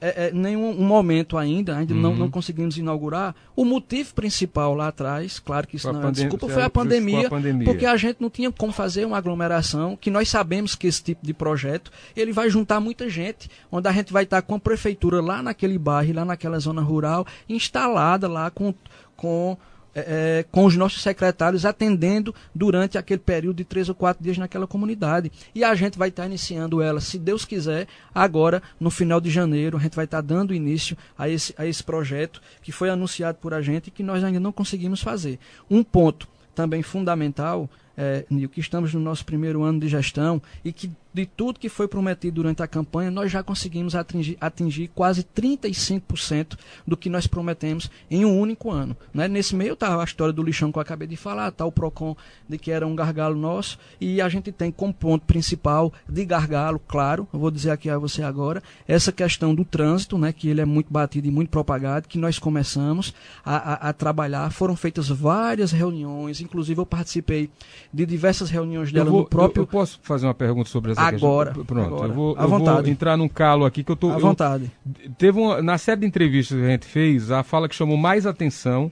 é, 0.00 0.28
é, 0.28 0.32
nenhum 0.32 0.70
um 0.70 0.86
momento 0.86 1.36
ainda, 1.36 1.76
ainda 1.76 1.92
uhum. 1.92 2.00
não, 2.00 2.16
não 2.16 2.30
conseguimos 2.30 2.76
inaugurar. 2.78 3.34
O 3.54 3.64
motivo 3.64 4.14
principal 4.14 4.74
lá 4.74 4.88
atrás, 4.88 5.38
claro 5.38 5.66
que 5.66 5.76
isso 5.76 5.92
não 5.92 6.08
é 6.08 6.10
desculpa, 6.10 6.48
foi 6.48 6.62
a 6.62 6.70
pandemia, 6.70 7.26
a 7.26 7.30
pandemia, 7.30 7.66
porque 7.66 7.84
a 7.84 7.96
gente 7.96 8.16
não 8.20 8.30
tinha 8.30 8.50
como 8.50 8.72
fazer 8.72 9.04
uma 9.04 9.18
aglomeração, 9.18 9.96
que 9.96 10.10
nós 10.10 10.28
sabemos 10.28 10.74
que 10.74 10.86
esse 10.86 11.02
tipo 11.02 11.24
de 11.24 11.34
projeto, 11.34 11.90
ele 12.16 12.32
vai 12.32 12.48
juntar 12.48 12.80
muita 12.80 13.10
gente, 13.10 13.50
onde 13.70 13.88
a 13.88 13.92
gente 13.92 14.12
vai 14.12 14.24
estar 14.24 14.40
com 14.42 14.54
a 14.54 14.58
prefeitura 14.58 15.20
lá 15.20 15.42
naquele 15.42 15.78
bairro, 15.78 16.14
lá 16.14 16.24
naquela 16.24 16.58
zona 16.58 16.80
rural, 16.80 17.26
instalada 17.48 18.26
lá 18.26 18.50
com, 18.50 18.74
com 19.16 19.56
é, 19.94 20.40
é, 20.40 20.44
com 20.50 20.64
os 20.64 20.76
nossos 20.76 21.02
secretários 21.02 21.64
atendendo 21.64 22.34
durante 22.54 22.96
aquele 22.96 23.20
período 23.20 23.56
de 23.56 23.64
três 23.64 23.88
ou 23.88 23.94
quatro 23.94 24.22
dias 24.22 24.38
naquela 24.38 24.66
comunidade. 24.66 25.32
E 25.54 25.64
a 25.64 25.74
gente 25.74 25.98
vai 25.98 26.08
estar 26.08 26.26
iniciando 26.26 26.80
ela, 26.80 27.00
se 27.00 27.18
Deus 27.18 27.44
quiser, 27.44 27.86
agora, 28.14 28.62
no 28.78 28.90
final 28.90 29.20
de 29.20 29.30
janeiro, 29.30 29.76
a 29.76 29.80
gente 29.80 29.96
vai 29.96 30.04
estar 30.04 30.20
dando 30.20 30.54
início 30.54 30.96
a 31.18 31.28
esse, 31.28 31.54
a 31.56 31.66
esse 31.66 31.82
projeto 31.82 32.40
que 32.62 32.72
foi 32.72 32.90
anunciado 32.90 33.38
por 33.38 33.52
a 33.52 33.60
gente 33.60 33.88
e 33.88 33.90
que 33.90 34.02
nós 34.02 34.22
ainda 34.22 34.40
não 34.40 34.52
conseguimos 34.52 35.00
fazer. 35.00 35.38
Um 35.68 35.82
ponto 35.82 36.28
também 36.54 36.82
fundamental, 36.82 37.68
é, 37.96 38.24
que 38.52 38.60
estamos 38.60 38.94
no 38.94 39.00
nosso 39.00 39.24
primeiro 39.24 39.62
ano 39.62 39.80
de 39.80 39.88
gestão 39.88 40.40
e 40.64 40.72
que 40.72 40.90
de 41.12 41.26
tudo 41.26 41.58
que 41.58 41.68
foi 41.68 41.88
prometido 41.88 42.36
durante 42.36 42.62
a 42.62 42.66
campanha, 42.66 43.10
nós 43.10 43.30
já 43.30 43.42
conseguimos 43.42 43.94
atingir, 43.94 44.36
atingir 44.40 44.88
quase 44.94 45.24
35% 45.24 46.56
do 46.86 46.96
que 46.96 47.10
nós 47.10 47.26
prometemos 47.26 47.90
em 48.10 48.24
um 48.24 48.38
único 48.38 48.70
ano. 48.70 48.96
Né? 49.12 49.26
Nesse 49.26 49.54
meio 49.56 49.74
está 49.74 50.00
a 50.00 50.04
história 50.04 50.32
do 50.32 50.42
lixão 50.42 50.70
que 50.70 50.78
eu 50.78 50.82
acabei 50.82 51.08
de 51.08 51.16
falar, 51.16 51.48
está 51.48 51.64
o 51.64 51.72
PROCON 51.72 52.16
de 52.48 52.58
que 52.58 52.70
era 52.70 52.86
um 52.86 52.94
gargalo 52.94 53.36
nosso, 53.36 53.78
e 54.00 54.20
a 54.20 54.28
gente 54.28 54.52
tem 54.52 54.70
como 54.70 54.94
ponto 54.94 55.26
principal 55.26 55.92
de 56.08 56.24
gargalo, 56.24 56.80
claro, 56.86 57.26
eu 57.32 57.38
vou 57.38 57.50
dizer 57.50 57.70
aqui 57.70 57.90
a 57.90 57.98
você 57.98 58.22
agora, 58.22 58.62
essa 58.86 59.10
questão 59.10 59.54
do 59.54 59.64
trânsito, 59.64 60.16
né, 60.16 60.32
que 60.32 60.48
ele 60.48 60.60
é 60.60 60.64
muito 60.64 60.92
batido 60.92 61.26
e 61.26 61.30
muito 61.30 61.50
propagado, 61.50 62.08
que 62.08 62.18
nós 62.18 62.38
começamos 62.38 63.14
a, 63.44 63.56
a, 63.56 63.88
a 63.88 63.92
trabalhar. 63.92 64.50
Foram 64.50 64.76
feitas 64.76 65.08
várias 65.08 65.72
reuniões, 65.72 66.40
inclusive 66.40 66.80
eu 66.80 66.86
participei 66.86 67.50
de 67.92 68.06
diversas 68.06 68.50
reuniões 68.50 68.92
dela 68.92 69.10
vou, 69.10 69.20
no 69.20 69.28
próprio. 69.28 69.62
Eu, 69.62 69.64
eu 69.64 69.68
posso 69.68 69.98
fazer 70.02 70.26
uma 70.26 70.34
pergunta 70.34 70.68
sobre 70.68 70.92
essa 70.92 70.99
agora. 71.06 71.50
Questão. 71.50 71.64
Pronto, 71.64 71.94
agora. 71.94 72.08
eu, 72.08 72.14
vou, 72.14 72.36
eu 72.36 72.48
vou 72.48 72.86
entrar 72.86 73.16
num 73.16 73.28
calo 73.28 73.64
aqui 73.64 73.82
que 73.82 73.90
eu 73.90 73.96
tô. 73.96 74.10
À 74.10 74.14
eu, 74.14 74.20
vontade. 74.20 74.70
Teve 75.18 75.38
uma, 75.38 75.62
na 75.62 75.78
série 75.78 76.00
de 76.00 76.06
entrevistas 76.06 76.58
que 76.58 76.64
a 76.64 76.68
gente 76.68 76.86
fez, 76.86 77.30
a 77.30 77.42
fala 77.42 77.68
que 77.68 77.74
chamou 77.74 77.96
mais 77.96 78.26
atenção 78.26 78.90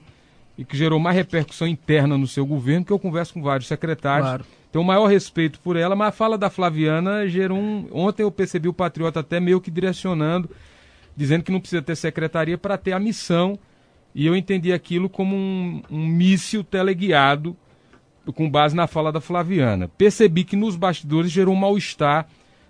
e 0.57 0.65
que 0.65 0.77
gerou 0.77 0.99
mais 0.99 1.17
repercussão 1.17 1.69
interna 1.69 2.19
no 2.19 2.27
seu 2.27 2.45
governo, 2.45 2.85
que 2.85 2.93
eu 2.93 2.99
converso 2.99 3.33
com 3.33 3.43
vários 3.43 3.69
secretários. 3.69 4.29
Claro. 4.29 4.45
Tenho 4.73 4.83
o 4.83 4.87
maior 4.87 5.07
respeito 5.07 5.61
por 5.61 5.77
ela, 5.77 5.97
mas 5.97 6.09
a 6.09 6.13
fala 6.13 6.37
da 6.37 6.51
Flaviana 6.51 7.27
gerou 7.29 7.59
um. 7.59 7.89
Ontem 7.93 8.23
eu 8.23 8.31
percebi 8.31 8.69
o 8.69 8.73
Patriota 8.73 9.21
até 9.21 9.41
meio 9.41 9.61
que 9.61 9.71
direcionando, 9.71 10.51
dizendo 11.17 11.43
que 11.43 11.53
não 11.53 11.61
precisa 11.61 11.81
ter 11.81 11.97
secretaria 11.97 12.59
para 12.59 12.77
ter 12.77 12.93
a 12.93 12.99
missão. 12.99 13.59
E 14.15 14.27
eu 14.27 14.35
entendi 14.35 14.73
aquilo 14.73 15.09
como 15.09 15.37
um, 15.37 15.83
um 15.91 16.07
míssil 16.07 16.65
teleguiado 16.65 17.57
com 18.33 18.51
base 18.51 18.75
na 18.77 18.87
fala 18.87 19.13
da 19.13 19.21
Flaviana. 19.21 19.89
Percebi 19.89 20.45
que 20.45 20.57
nos 20.57 20.77
bastidores 20.77 21.31
gerou 21.31 21.55
um 21.55 21.59
mal-estar 21.59 22.27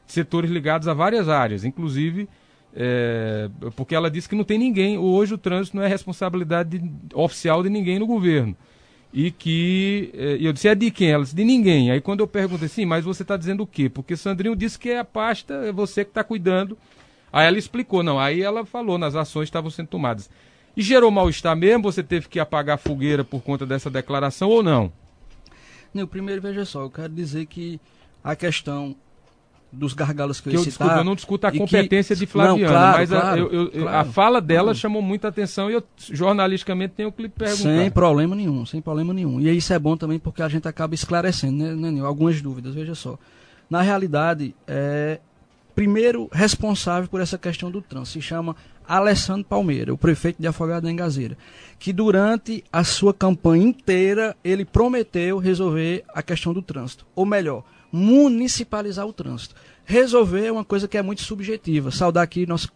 de 0.06 0.12
setores 0.12 0.50
ligados 0.50 0.88
a 0.88 0.94
várias 0.94 1.28
áreas, 1.28 1.64
inclusive 1.64 2.28
é, 2.74 3.48
porque 3.74 3.94
ela 3.94 4.10
disse 4.10 4.28
que 4.28 4.36
não 4.36 4.44
tem 4.44 4.58
ninguém. 4.58 4.98
Hoje 4.98 5.34
o 5.34 5.38
trânsito 5.38 5.76
não 5.76 5.82
é 5.82 5.88
responsabilidade 5.88 6.78
de, 6.78 6.90
oficial 7.14 7.62
de 7.62 7.68
ninguém 7.68 7.98
no 7.98 8.06
governo. 8.06 8.56
e 9.12 9.30
que. 9.30 10.12
E 10.38 10.44
eu 10.44 10.52
disse, 10.52 10.68
é 10.68 10.74
de 10.74 10.90
quem? 10.90 11.10
Ela 11.10 11.22
disse, 11.22 11.34
de 11.34 11.44
ninguém. 11.44 11.90
Aí 11.90 12.00
quando 12.00 12.20
eu 12.20 12.26
perguntei 12.26 12.66
assim, 12.66 12.84
mas 12.84 13.04
você 13.04 13.22
está 13.22 13.36
dizendo 13.36 13.62
o 13.62 13.66
quê? 13.66 13.88
Porque 13.88 14.16
Sandrinho 14.16 14.54
disse 14.54 14.78
que 14.78 14.90
é 14.90 14.98
a 14.98 15.04
pasta, 15.04 15.54
é 15.54 15.72
você 15.72 16.04
que 16.04 16.10
está 16.10 16.22
cuidando. 16.22 16.76
Aí 17.32 17.46
ela 17.46 17.58
explicou, 17.58 18.02
não. 18.02 18.18
Aí 18.18 18.42
ela 18.42 18.64
falou, 18.64 18.98
nas 18.98 19.14
ações 19.14 19.44
estavam 19.44 19.70
sendo 19.70 19.88
tomadas. 19.88 20.30
E 20.76 20.82
gerou 20.82 21.10
mal-estar 21.10 21.56
mesmo? 21.56 21.82
Você 21.82 22.02
teve 22.02 22.28
que 22.28 22.38
apagar 22.38 22.76
a 22.76 22.78
fogueira 22.78 23.24
por 23.24 23.42
conta 23.42 23.66
dessa 23.66 23.90
declaração 23.90 24.48
ou 24.48 24.62
não? 24.62 24.92
Não, 25.92 26.06
primeiro, 26.06 26.40
veja 26.40 26.64
só, 26.64 26.82
eu 26.82 26.90
quero 26.90 27.12
dizer 27.12 27.46
que 27.46 27.80
a 28.22 28.36
questão 28.36 28.94
dos 29.70 29.92
gargalos 29.92 30.40
que, 30.40 30.50
que 30.50 30.56
eu, 30.56 30.60
eu 30.60 30.64
citar, 30.64 30.98
eu 30.98 31.04
não 31.04 31.14
discuto 31.14 31.46
a 31.46 31.52
competência 31.52 32.16
que, 32.16 32.20
de 32.20 32.26
Flaviana, 32.26 32.62
não, 32.62 32.68
claro, 32.68 32.98
mas 32.98 33.10
claro, 33.10 33.28
a, 33.28 33.38
eu, 33.38 33.52
eu, 33.52 33.82
claro, 33.82 33.98
a 33.98 34.04
fala 34.04 34.40
dela 34.40 34.74
chamou 34.74 35.02
muita 35.02 35.28
atenção 35.28 35.70
e 35.70 35.74
eu 35.74 35.82
jornalisticamente 35.98 36.94
tenho 36.94 37.12
que 37.12 37.22
lhe 37.22 37.28
perguntar. 37.28 37.62
Sem 37.62 37.90
problema 37.90 38.34
nenhum, 38.34 38.64
sem 38.64 38.80
problema 38.80 39.12
nenhum. 39.12 39.40
E 39.40 39.54
isso 39.54 39.72
é 39.72 39.78
bom 39.78 39.96
também 39.96 40.18
porque 40.18 40.42
a 40.42 40.48
gente 40.48 40.66
acaba 40.66 40.94
esclarecendo, 40.94 41.76
né, 41.76 41.90
né? 41.90 42.00
Algumas 42.00 42.40
dúvidas, 42.40 42.74
veja 42.74 42.94
só. 42.94 43.18
Na 43.68 43.82
realidade, 43.82 44.54
é, 44.66 45.20
primeiro 45.78 46.28
responsável 46.32 47.08
por 47.08 47.20
essa 47.20 47.38
questão 47.38 47.70
do 47.70 47.80
trânsito 47.80 48.20
se 48.20 48.20
chama 48.20 48.56
Alessandro 48.84 49.44
Palmeira, 49.44 49.94
o 49.94 49.96
prefeito 49.96 50.42
de 50.42 50.48
Afogado 50.48 50.82
da 50.82 50.90
Engazeira, 50.90 51.38
que 51.78 51.92
durante 51.92 52.64
a 52.72 52.82
sua 52.82 53.14
campanha 53.14 53.62
inteira 53.62 54.36
ele 54.42 54.64
prometeu 54.64 55.38
resolver 55.38 56.02
a 56.12 56.20
questão 56.20 56.52
do 56.52 56.62
trânsito, 56.62 57.06
ou 57.14 57.24
melhor, 57.24 57.62
municipalizar 57.92 59.06
o 59.06 59.12
trânsito. 59.12 59.54
Resolver 59.84 60.46
é 60.46 60.50
uma 60.50 60.64
coisa 60.64 60.88
que 60.88 60.98
é 60.98 61.02
muito 61.02 61.22
subjetiva. 61.22 61.92
Saudar 61.92 62.22
aqui 62.22 62.44
nosso 62.44 62.72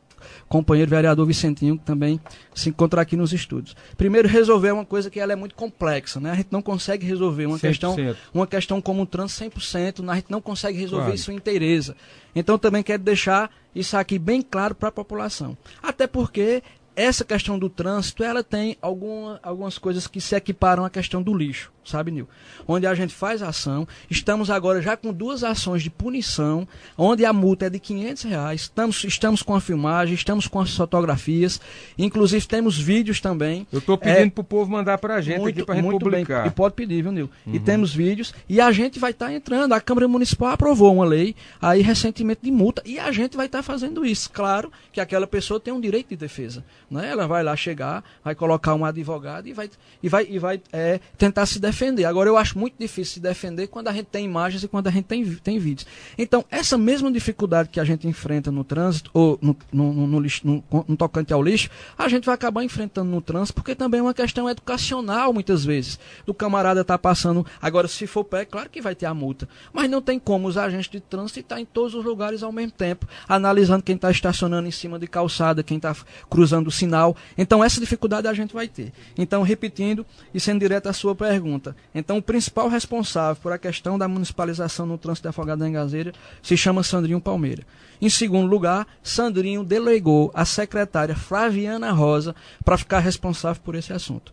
companheiro 0.49 0.91
vereador 0.91 1.27
Vicentinho, 1.27 1.79
que 1.79 1.85
também 1.85 2.21
se 2.55 2.69
encontra 2.69 3.01
aqui 3.01 3.17
nos 3.17 3.33
estúdios. 3.33 3.77
Primeiro, 3.97 4.29
resolver 4.29 4.73
uma 4.73 4.85
coisa 4.85 5.11
que 5.11 5.21
ela 5.21 5.33
é 5.33 5.37
muito 5.37 5.55
complexa, 5.55 6.21
né? 6.21 6.31
A 6.31 6.35
gente 6.35 6.49
não 6.51 6.63
consegue 6.63 7.07
resolver 7.07 7.47
uma 7.47 7.59
100%. 7.59 7.61
questão, 7.61 7.97
uma 8.33 8.47
questão 8.47 8.81
como 8.81 9.03
o 9.03 9.07
trânsito 9.07 9.59
100%, 9.59 10.09
a 10.09 10.15
gente 10.15 10.31
não 10.31 10.41
consegue 10.41 10.79
resolver 10.79 11.05
claro. 11.05 11.17
isso 11.17 11.33
inteireza. 11.33 11.97
Então 12.35 12.59
também 12.59 12.83
quero 12.83 13.03
deixar 13.03 13.51
isso 13.75 13.97
aqui 13.97 14.19
bem 14.19 14.43
claro 14.43 14.75
para 14.75 14.89
a 14.89 14.93
população. 14.93 15.57
Até 15.83 16.07
porque 16.07 16.63
essa 16.95 17.25
questão 17.25 17.59
do 17.59 17.69
trânsito, 17.69 18.23
ela 18.23 18.43
tem 18.43 18.77
alguma, 18.81 19.41
algumas 19.43 19.79
coisas 19.79 20.07
que 20.07 20.21
se 20.21 20.35
equiparam 20.35 20.85
à 20.85 20.91
questão 20.91 21.23
do 21.23 21.35
lixo, 21.35 21.73
sabe, 21.85 22.11
Nil? 22.11 22.29
Onde 22.69 22.87
a 22.87 22.95
gente 22.95 23.15
faz 23.15 23.43
ação, 23.43 23.89
estamos 24.11 24.51
agora 24.51 24.83
já 24.83 24.97
com 24.97 25.13
duas 25.13 25.43
ações 25.43 25.83
de 25.83 25.91
punição, 25.91 26.69
onde 26.97 27.25
a 27.25 27.33
multa 27.33 27.67
é 27.67 27.71
de 27.71 27.79
500 27.79 28.23
reais, 28.25 28.61
estamos, 28.63 29.05
estamos 29.05 29.43
com 29.43 29.55
a 29.55 29.61
filmagem, 29.61 30.15
estamos 30.15 30.47
com 30.47 30.61
as 30.61 30.75
fotografias, 30.77 31.61
inclusive 31.97 32.47
temos 32.47 32.79
vídeos 32.79 33.21
também. 33.21 33.67
Eu 33.73 33.79
estou 33.79 33.97
pedindo 33.97 34.27
é, 34.27 34.31
para 34.31 34.41
o 34.43 34.45
povo 34.45 34.71
mandar 34.71 34.99
para 34.99 35.15
a 35.15 35.21
gente 35.21 35.41
muito, 35.41 35.57
aqui 35.57 35.65
para 35.65 35.75
a 35.75 35.81
gente 35.81 35.99
publicar. 35.99 36.43
Bem, 36.43 36.49
e 36.49 36.55
pode 36.55 36.75
pedir, 36.75 37.03
viu, 37.03 37.13
Nil? 37.13 37.31
Uhum. 37.47 37.55
E 37.55 37.61
temos 37.61 37.95
vídeos, 37.95 38.35
e 38.49 38.61
a 38.61 38.71
gente 38.71 38.99
vai 38.99 39.13
estar 39.13 39.27
tá 39.27 39.33
entrando, 39.33 39.73
a 39.73 39.81
Câmara 39.81 40.07
Municipal 40.07 40.51
aprovou 40.51 40.93
uma 40.93 41.05
lei 41.05 41.35
aí 41.61 41.81
recentemente 41.81 42.41
de 42.43 42.51
multa, 42.51 42.83
e 42.85 42.99
a 42.99 43.11
gente 43.11 43.37
vai 43.37 43.47
estar 43.47 43.59
tá 43.59 43.63
fazendo 43.63 44.05
isso. 44.05 44.31
Claro 44.31 44.71
que 44.93 45.01
aquela 45.01 45.27
pessoa 45.27 45.59
tem 45.59 45.73
um 45.73 45.81
direito 45.81 46.11
de 46.11 46.17
defesa. 46.17 46.63
Né? 46.93 47.09
Ela 47.09 47.27
vai 47.27 47.43
lá 47.43 47.57
chegar, 47.57 48.05
vai 48.23 48.35
colocar 48.35 48.75
um 48.75 48.85
advogado 48.85 49.49
e 49.49 49.55
vai, 49.55 49.71
e 50.03 50.09
vai, 50.11 50.27
e 50.29 50.39
vai 50.39 50.61
é, 50.71 51.01
tentar 51.17 51.47
se 51.47 51.59
defender. 51.59 52.05
Agora, 52.05 52.29
eu 52.29 52.37
acho 52.37 52.59
muito 52.59 52.75
difícil 52.79 53.15
se 53.15 53.21
defender 53.21 53.69
quando 53.69 53.89
a 53.89 53.93
gente 53.93 54.07
tem 54.07 54.27
imagens 54.27 54.63
e 54.63 54.69
quando 54.69 54.89
a 54.89 54.91
gente 54.91 55.07
tem, 55.07 55.25
tem 55.37 55.59
vídeos. 55.59 55.87
Então, 56.19 56.45
essa 56.51 56.77
mesma 56.77 57.11
dificuldade 57.11 57.71
que 57.71 57.81
a 57.81 57.85
gente 57.85 58.07
enfrenta 58.07 58.53
no 58.53 58.63
trânsito, 58.63 59.11
ou 59.15 59.39
no, 59.41 59.57
no, 59.73 59.93
no, 59.93 60.07
no, 60.07 60.21
lixo, 60.21 60.47
no, 60.47 60.63
no 60.87 60.95
tocante 60.95 61.33
ao 61.33 61.43
lixo, 61.43 61.71
a 61.97 62.09
gente 62.09 62.27
vai 62.27 62.35
acabar 62.35 62.63
enfrentando 62.63 63.11
no 63.11 63.23
trânsito, 63.23 63.55
porque 63.55 63.75
também 63.75 64.01
é 64.01 64.03
uma 64.03 64.13
questão 64.13 64.51
educacional, 64.51 65.33
muitas 65.33 65.65
vezes. 65.65 65.99
Do 66.27 66.35
camarada 66.35 66.85
tá 66.85 66.99
passando. 66.99 67.47
Agora, 67.61 67.89
se 67.89 68.07
for 68.07 68.23
pé, 68.23 68.45
claro 68.45 68.69
que 68.69 68.83
vai 68.83 68.95
ter 68.95 69.07
a 69.07 69.15
multa. 69.15 69.49
Mas 69.73 69.89
não 69.89 70.03
tem 70.03 70.19
como 70.19 70.47
os 70.47 70.59
agentes 70.59 70.91
de 70.91 71.01
trânsito 71.01 71.41
estar 71.41 71.59
em 71.59 71.65
todos 71.65 71.95
os 71.95 72.05
lugares 72.05 72.43
ao 72.43 72.53
mesmo 72.53 72.73
tempo, 72.73 73.07
analisando 73.27 73.83
quem 73.83 73.97
está 73.97 74.11
estacionando 74.11 74.69
em 74.69 74.71
cima 74.71 74.99
de 74.99 75.07
calçada, 75.07 75.63
quem 75.63 75.79
está 75.79 75.97
cruzando 76.29 76.67
o 76.67 76.71
sinal. 76.83 77.17
Então, 77.39 77.63
essa 77.63 77.81
dificuldade 77.81 78.27
a 78.27 78.35
gente 78.35 78.53
vai 78.53 78.67
ter. 78.67 78.93
Então, 79.17 79.43
repetindo 79.43 80.05
e 80.35 80.41
sendo 80.41 80.61
direto 80.61 80.89
à 80.89 80.93
sua 80.93 81.15
pergunta. 81.15 81.77
Então, 81.95 82.19
o 82.19 82.23
principal 82.23 82.69
responsável 82.69 83.41
por 83.41 83.53
a 83.53 83.59
questão 83.59 83.97
da 83.97 84.09
municipalização 84.09 84.85
no 84.85 84.99
trânsito 84.99 85.25
de 85.25 85.29
Afogado 85.29 85.61
da 85.61 85.69
Engazeira 85.69 86.13
se 86.43 86.57
chama 86.57 86.83
Sandrinho 86.83 87.21
Palmeira. 87.21 87.65
Em 88.01 88.11
segundo 88.11 88.49
lugar, 88.49 88.87
Sandrinho 89.03 89.63
delegou 89.63 90.31
a 90.35 90.45
secretária 90.45 91.15
Flaviana 91.15 91.93
Rosa 91.93 92.35
para 92.65 92.77
ficar 92.77 92.99
responsável 92.99 93.63
por 93.63 93.77
esse 93.77 93.93
assunto. 93.93 94.33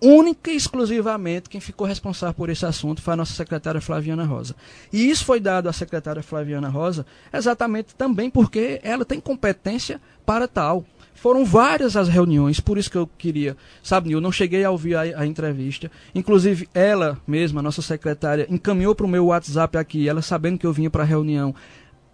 Única 0.00 0.52
e 0.52 0.56
exclusivamente 0.56 1.48
quem 1.48 1.60
ficou 1.60 1.84
responsável 1.84 2.32
por 2.32 2.48
esse 2.48 2.64
assunto 2.64 3.02
foi 3.02 3.14
a 3.14 3.16
nossa 3.16 3.34
secretária 3.34 3.80
Flaviana 3.80 4.24
Rosa. 4.24 4.54
E 4.92 5.10
isso 5.10 5.24
foi 5.24 5.40
dado 5.40 5.68
à 5.68 5.72
secretária 5.72 6.22
Flaviana 6.22 6.68
Rosa 6.68 7.04
exatamente 7.32 7.96
também 7.96 8.30
porque 8.30 8.78
ela 8.84 9.04
tem 9.04 9.18
competência 9.18 10.00
para 10.24 10.46
tal. 10.46 10.84
Foram 11.20 11.44
várias 11.44 11.96
as 11.96 12.08
reuniões, 12.08 12.60
por 12.60 12.78
isso 12.78 12.90
que 12.90 12.96
eu 12.96 13.06
queria. 13.18 13.56
Sabe, 13.82 14.12
eu 14.12 14.20
não 14.20 14.30
cheguei 14.30 14.64
a 14.64 14.70
ouvir 14.70 14.94
a, 14.94 15.00
a 15.00 15.26
entrevista. 15.26 15.90
Inclusive, 16.14 16.68
ela 16.72 17.18
mesma, 17.26 17.60
nossa 17.60 17.82
secretária, 17.82 18.46
encaminhou 18.48 18.94
para 18.94 19.04
o 19.04 19.08
meu 19.08 19.26
WhatsApp 19.26 19.76
aqui, 19.76 20.08
ela 20.08 20.22
sabendo 20.22 20.58
que 20.58 20.66
eu 20.66 20.72
vinha 20.72 20.88
para 20.88 21.02
a 21.02 21.06
reunião, 21.06 21.52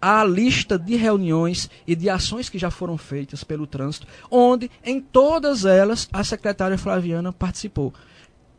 a 0.01 0.23
lista 0.23 0.77
de 0.77 0.95
reuniões 0.95 1.69
e 1.85 1.95
de 1.95 2.09
ações 2.09 2.49
que 2.49 2.57
já 2.57 2.71
foram 2.71 2.97
feitas 2.97 3.43
pelo 3.43 3.67
trânsito, 3.67 4.07
onde 4.29 4.71
em 4.83 4.99
todas 4.99 5.65
elas 5.65 6.09
a 6.11 6.23
secretária 6.23 6.77
Flaviana 6.77 7.31
participou. 7.31 7.93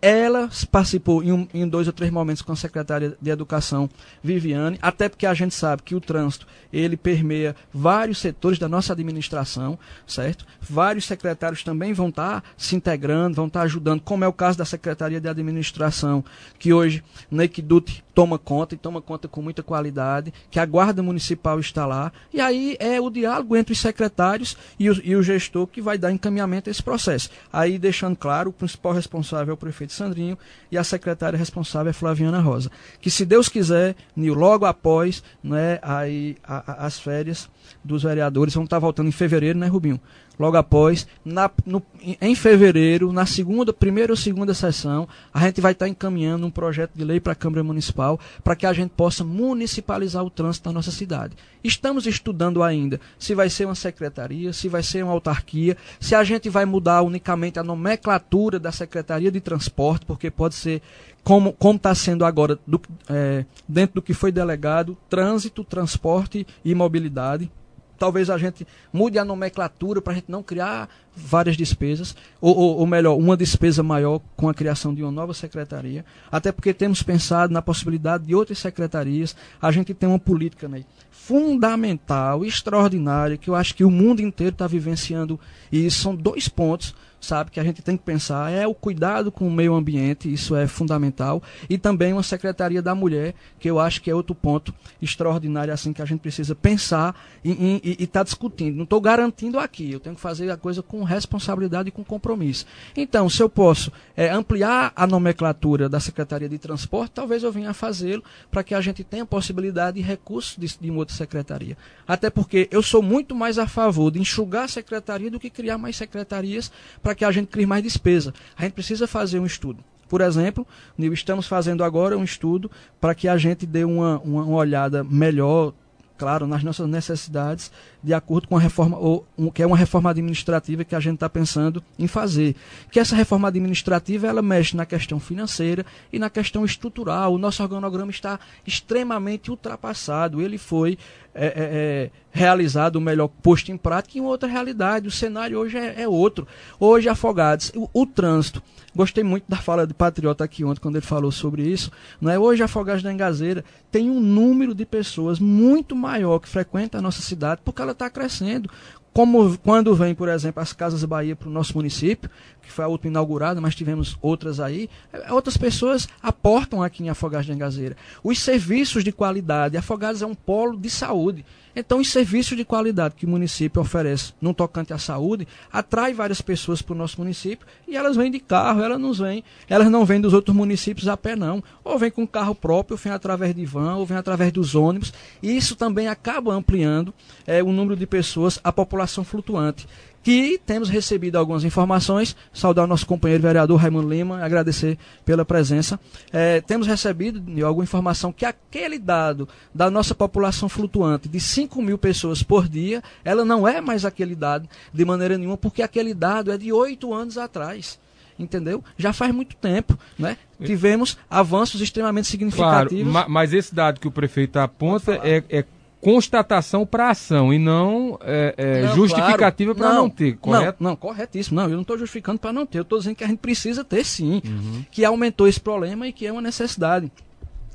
Ela 0.01 0.49
participou 0.71 1.23
em, 1.23 1.33
um, 1.33 1.49
em, 1.53 1.69
dois 1.69 1.87
ou 1.87 1.93
três 1.93 2.13
momentos 2.13 2.43
com 2.43 2.53
a 2.53 2.57
secretária 2.57 3.17
de 3.21 3.31
Educação, 3.31 3.89
Viviane, 4.23 4.79
até 4.81 5.09
porque 5.09 5.27
a 5.27 5.35
gente 5.35 5.55
sabe 5.55 5.83
que 5.83 5.95
o 5.95 6.01
trânsito 6.01 6.47
ele 6.73 6.97
permeia 6.97 7.57
vários 7.73 8.19
setores 8.19 8.59
da 8.59 8.69
nossa 8.69 8.93
administração, 8.93 9.79
certo? 10.07 10.47
Vários 10.61 11.07
secretários 11.07 11.63
também 11.63 11.93
vão 11.93 12.09
estar 12.09 12.41
tá 12.41 12.49
se 12.57 12.77
integrando, 12.77 13.37
vão 13.37 13.47
estar 13.47 13.61
tá 13.61 13.65
ajudando, 13.65 14.01
como 14.01 14.25
é 14.25 14.29
o 14.29 14.33
caso 14.33 14.59
da 14.59 14.65
Secretaria 14.65 15.21
de 15.21 15.29
Administração, 15.29 16.25
que 16.59 16.73
hoje 16.73 17.03
na 17.31 17.45
Equidute 17.45 18.05
toma 18.17 18.39
conta 18.39 18.75
e 18.75 18.79
toma 18.79 19.03
conta 19.03 19.29
com 19.29 19.43
muita 19.43 19.63
qualidade, 19.63 20.33
que 20.51 20.59
a 20.59 20.65
Guarda 20.65 21.03
Municipal 21.03 21.61
está 21.61 21.85
lá, 21.85 22.11
e 22.33 22.41
aí 22.41 22.75
é 22.81 22.99
o 22.99 23.11
diálogo 23.11 23.55
entre 23.55 23.75
os 23.75 23.79
secretários 23.79 24.57
e 24.79 24.89
o, 24.89 24.99
e 25.05 25.15
o 25.15 25.23
gestor 25.23 25.67
que 25.67 25.83
vai 25.83 25.99
dar 25.99 26.11
encaminhamento 26.11 26.71
a 26.71 26.73
esse 26.73 26.83
processo. 26.83 27.29
Aí 27.53 27.79
deixando 27.79 28.17
claro, 28.17 28.49
o 28.49 28.53
principal 28.55 28.95
responsável 28.95 29.53
é 29.53 29.55
o 29.55 29.57
prefeito 29.59 29.93
Sandrinho 29.93 30.39
e 30.73 30.79
a 30.79 30.83
secretária 30.83 31.39
responsável 31.39 31.91
é 31.91 31.93
Flaviana 31.93 32.41
Rosa. 32.41 32.71
Que 33.03 33.11
se 33.11 33.27
Deus 33.27 33.51
quiser, 33.51 33.95
Nil, 34.17 34.33
logo 34.33 34.65
após 34.65 35.23
né, 35.45 35.79
aí, 35.83 36.39
a, 36.43 36.73
a, 36.73 36.87
as 36.87 36.99
férias 36.99 37.51
dos 37.85 38.03
vereadores, 38.03 38.55
vão 38.55 38.65
estar 38.65 38.79
voltando 38.79 39.09
em 39.09 39.13
fevereiro, 39.13 39.59
né, 39.59 39.67
Rubinho? 39.67 40.01
logo 40.39 40.57
após, 40.57 41.07
na, 41.25 41.51
no, 41.65 41.83
em 42.21 42.35
fevereiro, 42.35 43.13
na 43.13 43.27
segunda, 43.27 43.73
primeira 43.73 44.13
ou 44.13 44.17
segunda 44.17 44.55
sessão, 44.55 45.09
a 45.33 45.41
gente 45.41 45.61
vai 45.61 45.73
estar 45.73 45.89
encaminhando 45.89 46.47
um 46.47 46.51
projeto 46.51 46.93
de 46.95 47.05
lei 47.05 47.19
para 47.21 47.33
a 47.33 47.37
Câmara 47.37 47.65
Municipal 47.65 48.21
para 48.45 48.55
que 48.55 48.67
a 48.67 48.73
gente 48.73 48.91
possa 48.91 49.25
municipalizar 49.25 50.23
o 50.25 50.31
trânsito 50.31 50.69
na 50.69 50.75
nossa 50.75 50.91
cidade. 50.91 51.35
Estamos 51.65 52.07
estudando 52.07 52.63
ainda 52.63 53.01
se 53.19 53.35
vai 53.35 53.49
ser 53.51 53.65
uma 53.65 53.75
secretaria, 53.75 54.53
se 54.53 54.69
vai 54.69 54.83
ser 54.83 55.03
uma 55.03 55.13
autarquia, 55.13 55.77
se 55.99 56.15
a 56.15 56.23
gente 56.23 56.49
vai 56.49 56.65
mudar 56.65 57.03
unicamente 57.03 57.59
a 57.59 57.65
nomenclatura 57.65 58.59
da 58.59 58.71
Secretaria 58.71 59.33
de 59.33 59.41
Transporte, 59.41 60.07
porque 60.07 60.31
pode 60.31 60.55
ser 60.55 60.83
como 61.27 61.57
está 61.75 61.93
sendo 61.93 62.25
agora 62.25 62.57
do, 62.65 62.81
é, 63.09 63.45
dentro 63.67 63.97
do 63.97 64.03
que 64.03 64.15
foi 64.15 64.31
delegado, 64.31 64.97
trânsito, 65.11 65.65
transporte 65.65 66.47
e 66.65 66.73
mobilidade. 66.73 67.51
Talvez 67.99 68.31
a 68.31 68.39
gente 68.39 68.65
mude 68.93 69.19
a 69.19 69.25
nomenclatura 69.25 70.01
para 70.01 70.13
a 70.13 70.17
gente 70.17 70.31
não 70.31 70.41
criar 70.41 70.89
várias 71.17 71.57
despesas, 71.57 72.15
ou, 72.41 72.57
ou, 72.57 72.77
ou, 72.77 72.87
melhor, 72.87 73.17
uma 73.17 73.37
despesa 73.37 73.83
maior 73.83 74.21
com 74.37 74.49
a 74.49 74.55
criação 74.55 74.95
de 74.95 75.03
uma 75.03 75.11
nova 75.11 75.35
secretaria, 75.35 76.05
até 76.31 76.53
porque 76.53 76.73
temos 76.73 77.03
pensado 77.03 77.53
na 77.53 77.61
possibilidade 77.61 78.25
de 78.25 78.35
outras 78.35 78.59
secretarias. 78.59 79.35
A 79.61 79.73
gente 79.73 79.95
tem 79.95 80.09
uma 80.09 80.21
política 80.21 80.69
né, 80.69 80.85
fundamental, 81.11 82.45
extraordinária, 82.45 83.37
que 83.37 83.51
eu 83.51 83.57
acho 83.57 83.75
que 83.75 83.83
o 83.83 83.91
mundo 83.91 84.21
inteiro 84.21 84.53
está 84.53 84.69
vivenciando, 84.69 85.41
e 85.73 85.91
são 85.91 86.15
dois 86.15 86.49
pontos 86.49 86.95
sabe, 87.21 87.51
que 87.51 87.61
a 87.61 87.65
gente 87.65 87.83
tem 87.83 87.97
que 87.97 88.03
pensar 88.03 88.53
é 88.53 88.67
o 88.67 88.75
cuidado 88.75 89.33
com 89.33 89.47
o 89.47 89.51
meio 89.51 89.75
ambiente, 89.75 90.33
isso 90.33 90.55
é 90.55 90.67
fundamental, 90.67 91.43
e 91.69 91.79
também 91.79 92.13
uma 92.13 92.23
Secretaria 92.23 92.83
da 92.83 92.95
Mulher, 92.95 93.35
que 93.59 93.69
eu 93.69 93.79
acho 93.79 94.01
que 94.03 94.11
é 94.11 94.15
outro 94.15 94.35
ponto 94.35 94.75
extraordinário 95.01 95.73
assim 95.73 95.93
que 95.93 96.03
a 96.03 96.05
gente 96.05 96.21
precisa 96.21 96.55
pensar 96.55 97.19
e 97.45 97.81
estar 97.99 98.21
tá 98.21 98.25
discutindo. 98.25 98.77
Não 98.77 98.85
estou 98.85 99.01
garantindo 99.01 99.59
aqui, 99.59 99.93
eu 99.93 100.01
tenho 100.01 100.15
que 100.15 100.21
fazer 100.21 100.51
a 100.51 100.57
coisa 100.57 100.83
com 100.83 101.03
responsabilidade 101.03 101.89
e 101.89 101.93
com 101.93 102.05
compromisso. 102.05 102.67
Então, 102.97 103.29
se 103.29 103.43
eu 103.43 103.49
posso 103.49 103.91
é, 104.17 104.31
ampliar 104.31 104.93
a 104.95 105.07
nomenclatura 105.07 105.89
da 105.89 106.01
Secretaria 106.01 106.49
de 106.49 106.59
Transporte, 106.59 107.13
talvez 107.13 107.43
eu 107.43 107.53
venha 107.53 107.71
a 107.71 107.75
fazê-lo 107.75 108.23
para 108.51 108.63
que 108.63 108.75
a 108.75 108.81
gente 108.81 109.03
tenha 109.03 109.25
possibilidade 109.25 109.99
e 109.99 110.03
recursos 110.03 110.57
de, 110.57 110.67
de 110.81 110.91
uma 110.91 111.01
outra 111.01 111.15
secretaria. 111.15 111.77
Até 112.07 112.31
porque 112.31 112.69
eu 112.71 112.83
sou 112.83 113.03
muito 113.03 113.35
mais 113.35 113.59
a 113.59 113.67
favor 113.67 114.11
de 114.11 114.21
enxugar 114.21 114.65
a 114.65 114.69
secretaria 114.69 115.31
do 115.31 115.41
que 115.41 115.51
criar 115.51 115.79
mais 115.79 115.97
secretarias 115.97 116.71
para 117.07 117.15
que 117.15 117.25
a 117.25 117.31
gente 117.31 117.47
crie 117.47 117.67
mais 117.67 117.85
despesa. 117.85 118.35
A 118.59 118.65
gente 118.65 118.73
precisa 118.73 119.07
fazer 119.07 119.39
um 119.39 119.47
estudo. 119.47 119.79
Por 120.09 120.21
exemplo, 120.21 120.67
estamos 120.99 121.47
fazendo 121.47 121.85
agora 121.85 122.19
um 122.19 122.25
estudo 122.25 122.69
para 123.01 123.15
que 123.15 123.29
a 123.29 123.37
gente 123.37 123.65
dê 123.65 123.85
uma, 123.85 124.19
uma, 124.25 124.43
uma 124.43 124.57
olhada 124.57 125.05
melhor 125.05 125.73
claro, 126.19 126.47
nas 126.47 126.65
nossas 126.65 126.89
necessidades, 126.89 127.71
de 128.03 128.15
acordo 128.15 128.49
com 128.49 128.57
a 128.57 128.61
reforma, 128.61 128.97
ou, 128.99 129.27
um, 129.37 129.51
que 129.51 129.63
é 129.63 129.67
uma 129.67 129.77
reforma 129.77 130.11
administrativa 130.11 130.85
que 130.85 130.95
a 130.95 131.01
gente 131.01 131.15
está 131.15 131.29
pensando 131.29 131.83
em 131.99 132.07
fazer. 132.07 132.57
Que 132.91 132.99
essa 132.99 133.15
reforma 133.15 133.49
administrativa 133.49 134.27
ela 134.27 134.43
mexe 134.43 134.77
na 134.77 134.87
questão 134.87 135.21
financeira 135.21 135.85
e 136.13 136.19
na 136.19 136.31
questão 136.31 136.65
estrutural. 136.65 137.35
O 137.35 137.39
nosso 137.39 137.63
organograma 137.63 138.11
está 138.11 138.41
extremamente 138.67 139.51
ultrapassado. 139.51 140.41
Ele 140.41 140.59
foi 140.59 140.99
é, 141.35 141.47
é, 141.47 142.11
é, 142.37 142.39
realizado, 142.39 143.01
melhor, 143.01 143.29
posto 143.29 143.73
em 143.73 143.77
prática 143.77 144.19
em 144.19 144.21
outra 144.21 144.49
realidade. 144.49 145.09
O 145.09 145.11
cenário 145.11 145.59
hoje 145.59 145.79
é, 145.79 146.03
é 146.03 146.09
outro. 146.09 146.47
Hoje, 146.79 147.09
Afogados, 147.09 147.73
o, 147.75 147.89
o, 147.93 148.07
trânsito. 148.07 148.63
Gostei 148.95 149.25
muito 149.25 149.45
da 149.49 149.57
fala 149.57 149.87
de 149.87 149.95
Patriota 149.95 150.45
aqui 150.45 150.65
ontem, 150.65 150.81
quando 150.81 150.97
ele 150.97 151.05
falou 151.05 151.33
sobre 151.33 151.63
isso. 151.63 151.91
Não 152.21 152.31
é? 152.31 152.39
Hoje, 152.39 152.63
Afogados 152.63 153.03
da 153.03 153.13
Engazeira 153.13 153.65
tem 153.91 154.11
um 154.11 154.21
número 154.21 154.75
de 154.75 154.85
pessoas 154.87 155.39
muito 155.39 155.97
maior 155.97 156.39
que 156.39 156.49
frequenta 156.49 156.99
a 156.99 157.03
nossa 157.03 157.23
cidade, 157.23 157.61
porque 157.65 157.83
ela 157.83 157.93
está 157.93 158.09
crescendo. 158.09 158.71
Como 159.17 159.57
quando 159.57 159.95
vem, 159.95 160.15
por 160.15 160.29
exemplo, 160.29 160.63
as 160.63 160.75
Casas 160.75 161.03
Bahia 161.03 161.35
para 161.35 161.49
o 161.49 161.51
nosso 161.51 161.75
município, 161.75 162.29
que 162.61 162.71
foi 162.71 162.85
a 162.85 162.89
última 162.89 163.11
inaugurada, 163.11 163.63
mas 163.63 163.75
tivemos 163.75 164.15
outras 164.21 164.61
aí, 164.61 164.91
é, 165.11 165.33
outras 165.33 165.57
pessoas 165.57 166.07
aportam 166.23 166.83
aqui 166.83 167.03
em 167.03 167.09
Afogados 167.09 167.47
de 167.47 167.53
Engazeira. 167.53 167.97
Os 168.23 168.39
serviços 168.39 169.03
de 169.03 169.13
qualidade, 169.13 169.75
Afogados 169.79 170.21
é 170.21 170.27
um 170.27 170.35
polo 170.35 170.77
de 170.77 170.91
saúde. 170.91 171.47
Então, 171.79 171.99
os 171.99 172.11
serviços 172.11 172.57
de 172.57 172.65
qualidade 172.65 173.15
que 173.15 173.27
o 173.27 173.29
município 173.29 173.83
oferece 173.83 174.33
no 174.41 174.55
tocante 174.55 174.95
à 174.95 174.99
saúde 174.99 175.47
atrai 175.71 176.15
várias 176.15 176.41
pessoas 176.41 176.81
para 176.81 176.95
o 176.95 176.97
nosso 176.97 177.21
município 177.21 177.67
e 177.87 177.95
elas 177.95 178.17
vêm 178.17 178.31
de 178.31 178.41
carro, 178.41 178.83
elas 178.83 178.99
não 178.99 179.13
vêm, 179.13 179.45
elas 179.69 179.91
não 179.91 180.03
vêm 180.07 180.19
dos 180.19 180.33
outros 180.33 180.57
municípios 180.57 181.07
a 181.07 181.19
pé, 181.19 181.37
não. 181.37 181.63
Ou 181.85 181.99
vêm 181.99 182.11
com 182.11 182.27
carro 182.27 182.55
próprio, 182.55 182.95
ou 182.95 182.99
vêm 182.99 183.13
através 183.13 183.55
de 183.55 183.67
van, 183.67 183.97
ou 183.97 184.07
vêm 184.07 184.17
através 184.17 184.51
dos 184.51 184.75
ônibus. 184.75 185.13
E 185.43 185.55
isso 185.55 185.77
também 185.77 186.09
acaba 186.09 186.55
ampliando 186.55 187.13
é, 187.47 187.63
o 187.63 187.71
número 187.71 187.95
de 187.95 188.07
pessoas, 188.07 188.59
a 188.65 188.73
população 188.73 189.23
flutuante 189.23 189.87
que 190.27 190.61
temos 190.67 190.89
recebido 190.89 191.39
algumas 191.39 191.63
informações. 191.63 192.35
Saudar 192.53 192.83
o 192.83 192.87
nosso 192.89 193.07
companheiro 193.07 193.45
vereador 193.45 193.77
Raimundo 193.81 194.09
Lima, 194.09 194.45
agradecer 194.45 194.99
pela 195.25 195.45
presença. 195.45 196.01
É, 196.33 196.61
temos 196.61 196.89
recebido 196.89 197.65
alguma 197.65 197.85
informação 197.85 198.33
que 198.33 198.45
aquele 198.45 198.99
dado 198.99 199.49
da 199.73 199.89
nossa 199.89 200.17
população 200.17 200.69
flutuante 200.69 201.29
de 201.29 201.39
5 201.39 201.81
mil 201.81 201.97
pessoas 201.97 202.43
por 202.43 202.69
dia, 202.69 203.05
ela 203.25 203.45
não 203.45 203.69
é 203.69 203.81
mais 203.81 204.05
aquele 204.05 204.35
dado 204.35 204.69
de 204.93 205.05
maneira 205.05 205.39
nenhuma, 205.39 205.57
porque 205.57 205.81
aquele 205.81 206.13
dado 206.13 206.51
é 206.51 206.59
de 206.59 206.73
oito 206.73 207.15
anos 207.15 207.39
atrás 207.39 207.97
entendeu? 208.39 208.85
Já 208.99 209.15
faz 209.15 209.35
muito 209.35 209.57
tempo, 209.57 209.99
né? 210.19 210.37
Tivemos 210.63 211.17
avanços 211.31 211.81
extremamente 211.81 212.29
significativos. 212.29 213.11
Claro, 213.11 213.31
mas 213.31 213.55
esse 213.55 213.75
dado 213.75 213.99
que 213.99 214.07
o 214.07 214.11
prefeito 214.11 214.59
aponta 214.59 215.19
é, 215.25 215.43
é 215.49 215.65
constatação 216.01 216.87
para 216.87 217.11
ação 217.11 217.53
e 217.53 217.59
não, 217.59 218.19
é, 218.23 218.55
é, 218.57 218.83
não 218.83 218.95
justificativa 218.95 219.75
claro. 219.75 219.89
para 219.89 219.97
não, 219.97 220.03
não, 220.05 220.11
ter, 220.11 220.37
correto? 220.37 220.83
Não, 220.83 220.91
não 220.91 220.97
corretíssimo. 220.97 221.57
Não, 221.57 221.65
eu 221.65 221.75
não 221.75 221.83
estou 221.83 221.99
justificando 221.99 222.39
para 222.39 222.53
não 222.53 222.67
ter. 222.67 222.79
Eu 222.79 222.83
estou 222.83 222.99
dizendo 222.99 223.17
que 223.17 223.25
a 223.25 223.27
gente 223.27 223.39
precisa 223.39 223.85
ter 223.85 224.05
sim, 224.05 224.41
uhum. 224.45 224.85
que 224.91 225.05
aumentou 225.05 225.49
esse 225.49 225.61
problema 225.61 226.07
e 226.07 226.13
que 226.13 226.27
é 226.27 226.33
uma 226.33 226.43
necessidade. 226.43 227.11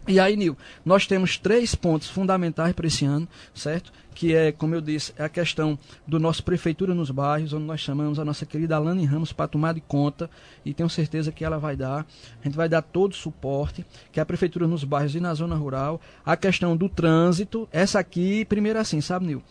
E 0.08 0.20
aí, 0.20 0.36
Nil, 0.36 0.58
nós 0.84 1.06
temos 1.06 1.38
três 1.38 1.76
pontos 1.76 2.10
fundamentais 2.10 2.74
para 2.74 2.88
esse 2.88 3.06
ano, 3.06 3.28
certo? 3.54 3.92
Que 4.22 4.36
é, 4.36 4.52
como 4.52 4.76
eu 4.76 4.82
disse, 4.82 5.12
é 5.18 5.24
a 5.24 5.30
questão 5.30 5.80
do 6.06 6.20
nosso 6.20 6.44
Prefeitura 6.44 6.94
nos 6.94 7.10
bairros, 7.10 7.54
onde 7.54 7.66
nós 7.66 7.80
chamamos 7.80 8.20
a 8.20 8.24
nossa 8.24 8.46
querida 8.46 8.76
Alane 8.76 9.04
Ramos 9.04 9.34
para 9.34 9.48
tomar 9.48 9.74
de 9.74 9.82
conta, 9.82 10.30
e 10.64 10.76
tenho 10.76 10.88
certeza 10.88 11.32
que 11.32 11.44
ela 11.44 11.58
vai 11.58 11.76
dar. 11.76 12.06
A 12.40 12.44
gente 12.44 12.56
vai 12.56 12.70
dar 12.70 12.84
todo 12.84 13.14
o 13.14 13.16
suporte, 13.16 13.84
que 14.12 14.20
é 14.20 14.22
a 14.22 14.26
Prefeitura 14.26 14.68
nos 14.68 14.84
bairros 14.84 15.16
e 15.16 15.20
na 15.20 15.34
zona 15.34 15.56
rural. 15.56 16.00
A 16.24 16.38
questão 16.38 16.78
do 16.78 16.88
trânsito, 16.88 17.68
essa 17.72 17.98
aqui, 17.98 18.46
primeiro 18.46 18.78
assim, 18.78 19.02
sabe, 19.02 19.26
Nil? 19.26 19.42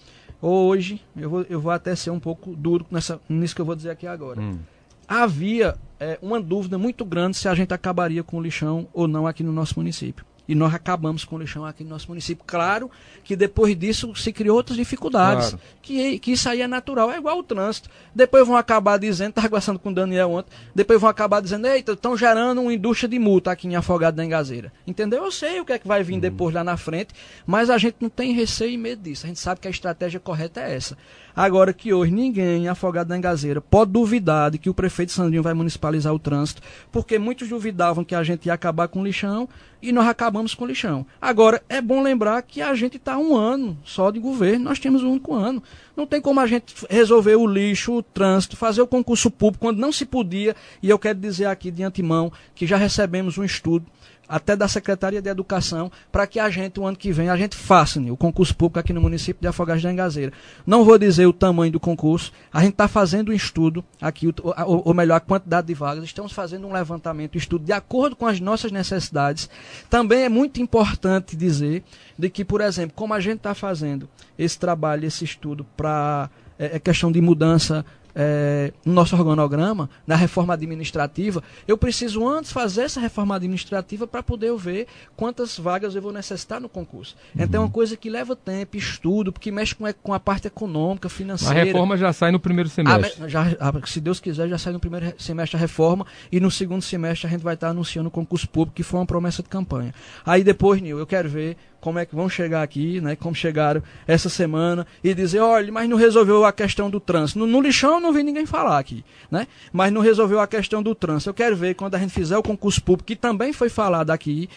Hoje, 0.41 1.03
eu 1.17 1.29
vou, 1.29 1.43
eu 1.51 1.61
vou 1.61 1.73
até 1.73 1.97
ser 1.97 2.11
um 2.11 2.21
pouco 2.21 2.55
duro 2.55 2.87
nessa, 2.93 3.21
nisso 3.29 3.57
que 3.57 3.61
eu 3.61 3.67
vou 3.67 3.75
dizer 3.75 3.91
aqui 3.91 4.07
agora. 4.07 4.41
Hum. 4.41 4.61
Havia 5.09 5.75
é, 5.99 6.17
uma 6.23 6.41
dúvida 6.41 6.79
muito 6.79 7.05
grande 7.05 7.37
se 7.37 7.49
a 7.49 7.55
gente 7.57 7.75
acabaria 7.75 8.23
com 8.23 8.37
o 8.37 8.41
lixão 8.41 8.87
ou 8.93 9.09
não 9.09 9.27
aqui 9.27 9.43
no 9.43 9.53
nosso 9.53 9.81
município 9.81 10.30
e 10.51 10.55
nós 10.57 10.75
acabamos 10.75 11.25
com 11.25 11.37
o 11.37 11.39
lixão 11.39 11.65
aqui 11.65 11.85
no 11.85 11.91
nosso 11.91 12.09
município. 12.09 12.43
Claro 12.45 12.91
que 13.23 13.37
depois 13.37 13.79
disso 13.79 14.13
se 14.17 14.33
criou 14.33 14.57
outras 14.57 14.77
dificuldades, 14.77 15.51
claro. 15.51 15.63
que, 15.81 16.19
que 16.19 16.33
isso 16.33 16.49
aí 16.49 16.61
é 16.61 16.67
natural, 16.67 17.09
é 17.13 17.19
igual 17.19 17.39
o 17.39 17.43
trânsito. 17.45 17.89
Depois 18.13 18.45
vão 18.45 18.57
acabar 18.57 18.99
dizendo, 18.99 19.31
estava 19.39 19.49
conversando 19.49 19.79
com 19.79 19.91
o 19.91 19.95
Daniel 19.95 20.33
ontem, 20.33 20.51
depois 20.75 21.01
vão 21.01 21.09
acabar 21.09 21.41
dizendo, 21.41 21.69
eita, 21.69 21.93
estão 21.93 22.17
gerando 22.17 22.61
uma 22.63 22.75
indústria 22.75 23.09
de 23.09 23.17
multa 23.17 23.53
aqui 23.53 23.69
em 23.69 23.77
Afogado 23.77 24.17
da 24.17 24.25
Engazeira. 24.25 24.73
Entendeu? 24.85 25.25
Eu 25.25 25.31
sei 25.31 25.61
o 25.61 25.65
que 25.65 25.73
é 25.73 25.79
que 25.79 25.87
vai 25.87 26.03
vir 26.03 26.15
uhum. 26.15 26.21
depois 26.21 26.53
lá 26.53 26.65
na 26.65 26.77
frente, 26.77 27.15
mas 27.47 27.71
a 27.71 27.79
gente 27.79 27.99
não 28.01 28.11
tem 28.11 28.33
receio 28.33 28.73
e 28.73 28.77
medo 28.77 29.03
disso. 29.03 29.27
A 29.27 29.29
gente 29.29 29.39
sabe 29.39 29.61
que 29.61 29.69
a 29.69 29.71
estratégia 29.71 30.19
correta 30.19 30.61
é 30.61 30.75
essa. 30.75 30.99
Agora 31.35 31.73
que 31.73 31.93
hoje 31.93 32.13
ninguém, 32.13 32.69
afogado 32.69 33.09
na 33.09 33.19
engazeira, 33.19 33.61
pode 33.61 33.93
duvidar 33.93 34.51
de 34.51 34.59
que 34.59 34.71
o 34.71 34.75
prefeito 34.75 35.13
Sandrinho 35.13 35.43
vai 35.43 35.55
municipalizar 35.55 36.13
o 36.13 36.19
trânsito, 36.19 36.63
porque 36.91 37.19
muitos 37.19 37.49
duvidavam 37.49 38.05
que 38.05 38.15
a 38.15 38.23
gente 38.23 38.47
ia 38.47 38.55
acabar 38.55 38.89
com 38.89 39.01
o 39.01 39.05
lixão 39.05 39.49
e 39.83 39.93
nós 39.93 40.07
acabamos 40.07 40.55
com 40.55 40.65
o 40.65 40.67
lixão. 40.67 41.07
Agora, 41.21 41.63
é 41.69 41.81
bom 41.81 42.03
lembrar 42.03 42.43
que 42.43 42.61
a 42.61 42.75
gente 42.75 42.97
está 42.97 43.17
um 43.17 43.35
ano 43.37 43.79
só 43.85 44.11
de 44.11 44.19
governo, 44.19 44.65
nós 44.65 44.79
temos 44.79 45.03
um 45.03 45.13
único 45.13 45.35
ano. 45.35 45.63
Não 45.97 46.07
tem 46.07 46.21
como 46.21 46.41
a 46.41 46.47
gente 46.47 46.75
resolver 46.89 47.37
o 47.37 47.47
lixo, 47.47 47.95
o 47.95 48.03
trânsito, 48.03 48.57
fazer 48.57 48.83
o 48.83 48.87
concurso 48.87 49.31
público 49.31 49.65
quando 49.65 49.79
não 49.79 49.93
se 49.93 50.05
podia, 50.05 50.55
e 50.83 50.91
eu 50.91 50.99
quero 50.99 51.19
dizer 51.19 51.47
aqui 51.47 51.71
de 51.71 51.83
antemão 51.83 52.33
que 52.55 52.67
já 52.67 52.77
recebemos 52.77 53.39
um 53.39 53.45
estudo 53.45 53.87
até 54.31 54.55
da 54.55 54.69
Secretaria 54.69 55.21
de 55.21 55.29
Educação, 55.29 55.91
para 56.13 56.25
que 56.25 56.39
a 56.39 56.49
gente, 56.49 56.79
o 56.79 56.87
ano 56.87 56.97
que 56.97 57.11
vem, 57.11 57.29
a 57.29 57.37
gente 57.37 57.57
faça 57.57 57.99
né, 57.99 58.13
o 58.13 58.17
concurso 58.17 58.55
público 58.55 58.79
aqui 58.79 58.93
no 58.93 59.01
município 59.01 59.43
de 59.43 59.49
Afogados 59.49 59.83
da 59.83 59.93
Engazeira. 59.93 60.33
Não 60.65 60.85
vou 60.85 60.97
dizer 60.97 61.27
o 61.27 61.33
tamanho 61.33 61.73
do 61.73 61.81
concurso, 61.81 62.33
a 62.53 62.61
gente 62.61 62.73
está 62.73 62.87
fazendo 62.87 63.31
um 63.31 63.35
estudo 63.35 63.85
aqui, 64.01 64.29
ou, 64.29 64.83
ou 64.87 64.95
melhor, 64.95 65.17
a 65.17 65.21
quantidade 65.21 65.67
de 65.67 65.75
vagas, 65.75 66.05
estamos 66.05 66.31
fazendo 66.31 66.65
um 66.65 66.73
levantamento, 66.73 67.35
um 67.35 67.39
estudo 67.39 67.65
de 67.65 67.73
acordo 67.73 68.15
com 68.15 68.27
as 68.27 68.39
nossas 68.39 68.71
necessidades. 68.71 69.51
Também 69.91 70.23
é 70.23 70.29
muito 70.29 70.63
importante 70.63 71.37
dizer 71.37 71.83
de 72.17 72.31
que, 72.31 72.45
por 72.45 72.61
exemplo, 72.61 72.93
como 72.95 73.13
a 73.13 73.19
gente 73.19 73.39
está 73.39 73.53
fazendo 73.53 74.09
esse 74.39 74.57
trabalho, 74.57 75.07
esse 75.07 75.25
estudo 75.25 75.67
para 75.77 76.31
é, 76.57 76.77
é 76.77 76.79
questão 76.79 77.11
de 77.11 77.21
mudança 77.21 77.85
é, 78.15 78.73
no 78.85 78.93
nosso 78.93 79.17
organograma, 79.17 79.89
na 80.07 80.17
reforma 80.17 80.55
administrativa, 80.55 81.43
eu 81.67 81.77
preciso 81.77 82.27
antes 82.27 82.53
fazer 82.53 82.83
essa 82.83 83.01
reforma 83.01 83.37
administrativa 83.37 84.07
para 84.07 84.23
poder 84.23 84.55
ver 84.57 84.87
quantas 85.17 85.59
vagas 85.59 85.95
eu 85.95 86.03
vou 86.03 86.13
necessitar 86.13 86.61
no 86.61 86.69
concurso. 86.69 87.17
Uhum. 87.35 87.45
Então 87.45 87.63
é 87.63 87.65
uma 87.65 87.71
coisa 87.71 87.97
que 87.97 88.11
leva 88.11 88.35
tempo, 88.35 88.77
estudo, 88.77 89.33
porque 89.33 89.51
mexe 89.51 89.75
com, 89.75 89.85
com 90.03 90.15
a 90.15 90.21
parte 90.21 90.47
econômica, 90.47 91.09
financeira. 91.09 91.61
A 91.61 91.65
reforma 91.65 91.97
já 91.97 92.13
sai 92.13 92.31
no 92.31 92.41
primeiro 92.41 92.69
semestre. 92.69 93.25
A, 93.25 93.29
já, 93.29 93.43
a, 93.61 93.87
se 93.87 94.01
Deus 94.01 94.21
quiser, 94.21 94.49
já 94.49 94.59
sai 94.59 94.73
no 94.73 94.81
primeiro 94.81 95.15
semestre 95.19 95.57
a 95.57 95.61
reforma 95.61 96.07
e 96.31 96.41
no 96.41 96.51
segundo 96.51 96.83
semestre 96.83 97.27
a 97.27 97.31
gente 97.31 97.43
vai 97.43 97.55
estar 97.55 97.69
anunciando 97.69 98.09
o 98.09 98.11
concurso 98.11 98.49
público, 98.49 98.75
que 98.77 98.83
foi 98.83 99.01
uma 99.01 99.07
promessa 99.07 99.43
de 99.43 99.49
campanha. 99.49 99.95
Aí 100.25 100.43
depois, 100.43 100.81
Nil, 100.81 100.99
eu 100.99 101.07
quero 101.07 101.29
ver 101.29 101.57
como 101.81 101.99
é 101.99 102.05
que 102.07 102.15
vão 102.15 102.29
chegar 102.29 102.63
aqui, 102.63 103.01
né? 103.01 103.17
Como 103.17 103.35
chegaram 103.35 103.83
essa 104.07 104.29
semana 104.29 104.87
e 105.03 105.15
dizer, 105.15 105.41
olha, 105.41 105.73
mas 105.73 105.89
não 105.89 105.97
resolveu 105.97 106.45
a 106.45 106.53
questão 106.53 106.91
do 106.91 107.01
trânsito. 107.01 107.39
No, 107.39 107.47
no 107.47 107.61
lixão 107.61 107.95
eu 107.95 108.01
não 108.01 108.13
vi 108.13 108.23
ninguém 108.23 108.47
falar 108.47 108.79
aqui, 108.79 109.05
né? 109.31 109.47
Mas 109.73 109.93
não 109.93 110.01
resolveu 110.01 110.41
a 110.41 110.47
questão 110.47 110.83
do 110.83 110.95
trânsito. 110.95 111.31
Eu 111.31 111.35
quero 111.35 111.57
ver 111.57 111.75
quando 111.75 111.95
a 111.95 111.99
gente 111.99 112.13
fizer 112.13 112.37
o 112.37 112.43
concurso 112.43 112.83
público, 112.83 113.07
que 113.07 113.17
também 113.17 113.53
foi 113.53 113.69
falado 113.69 114.11
aqui, 114.11 114.49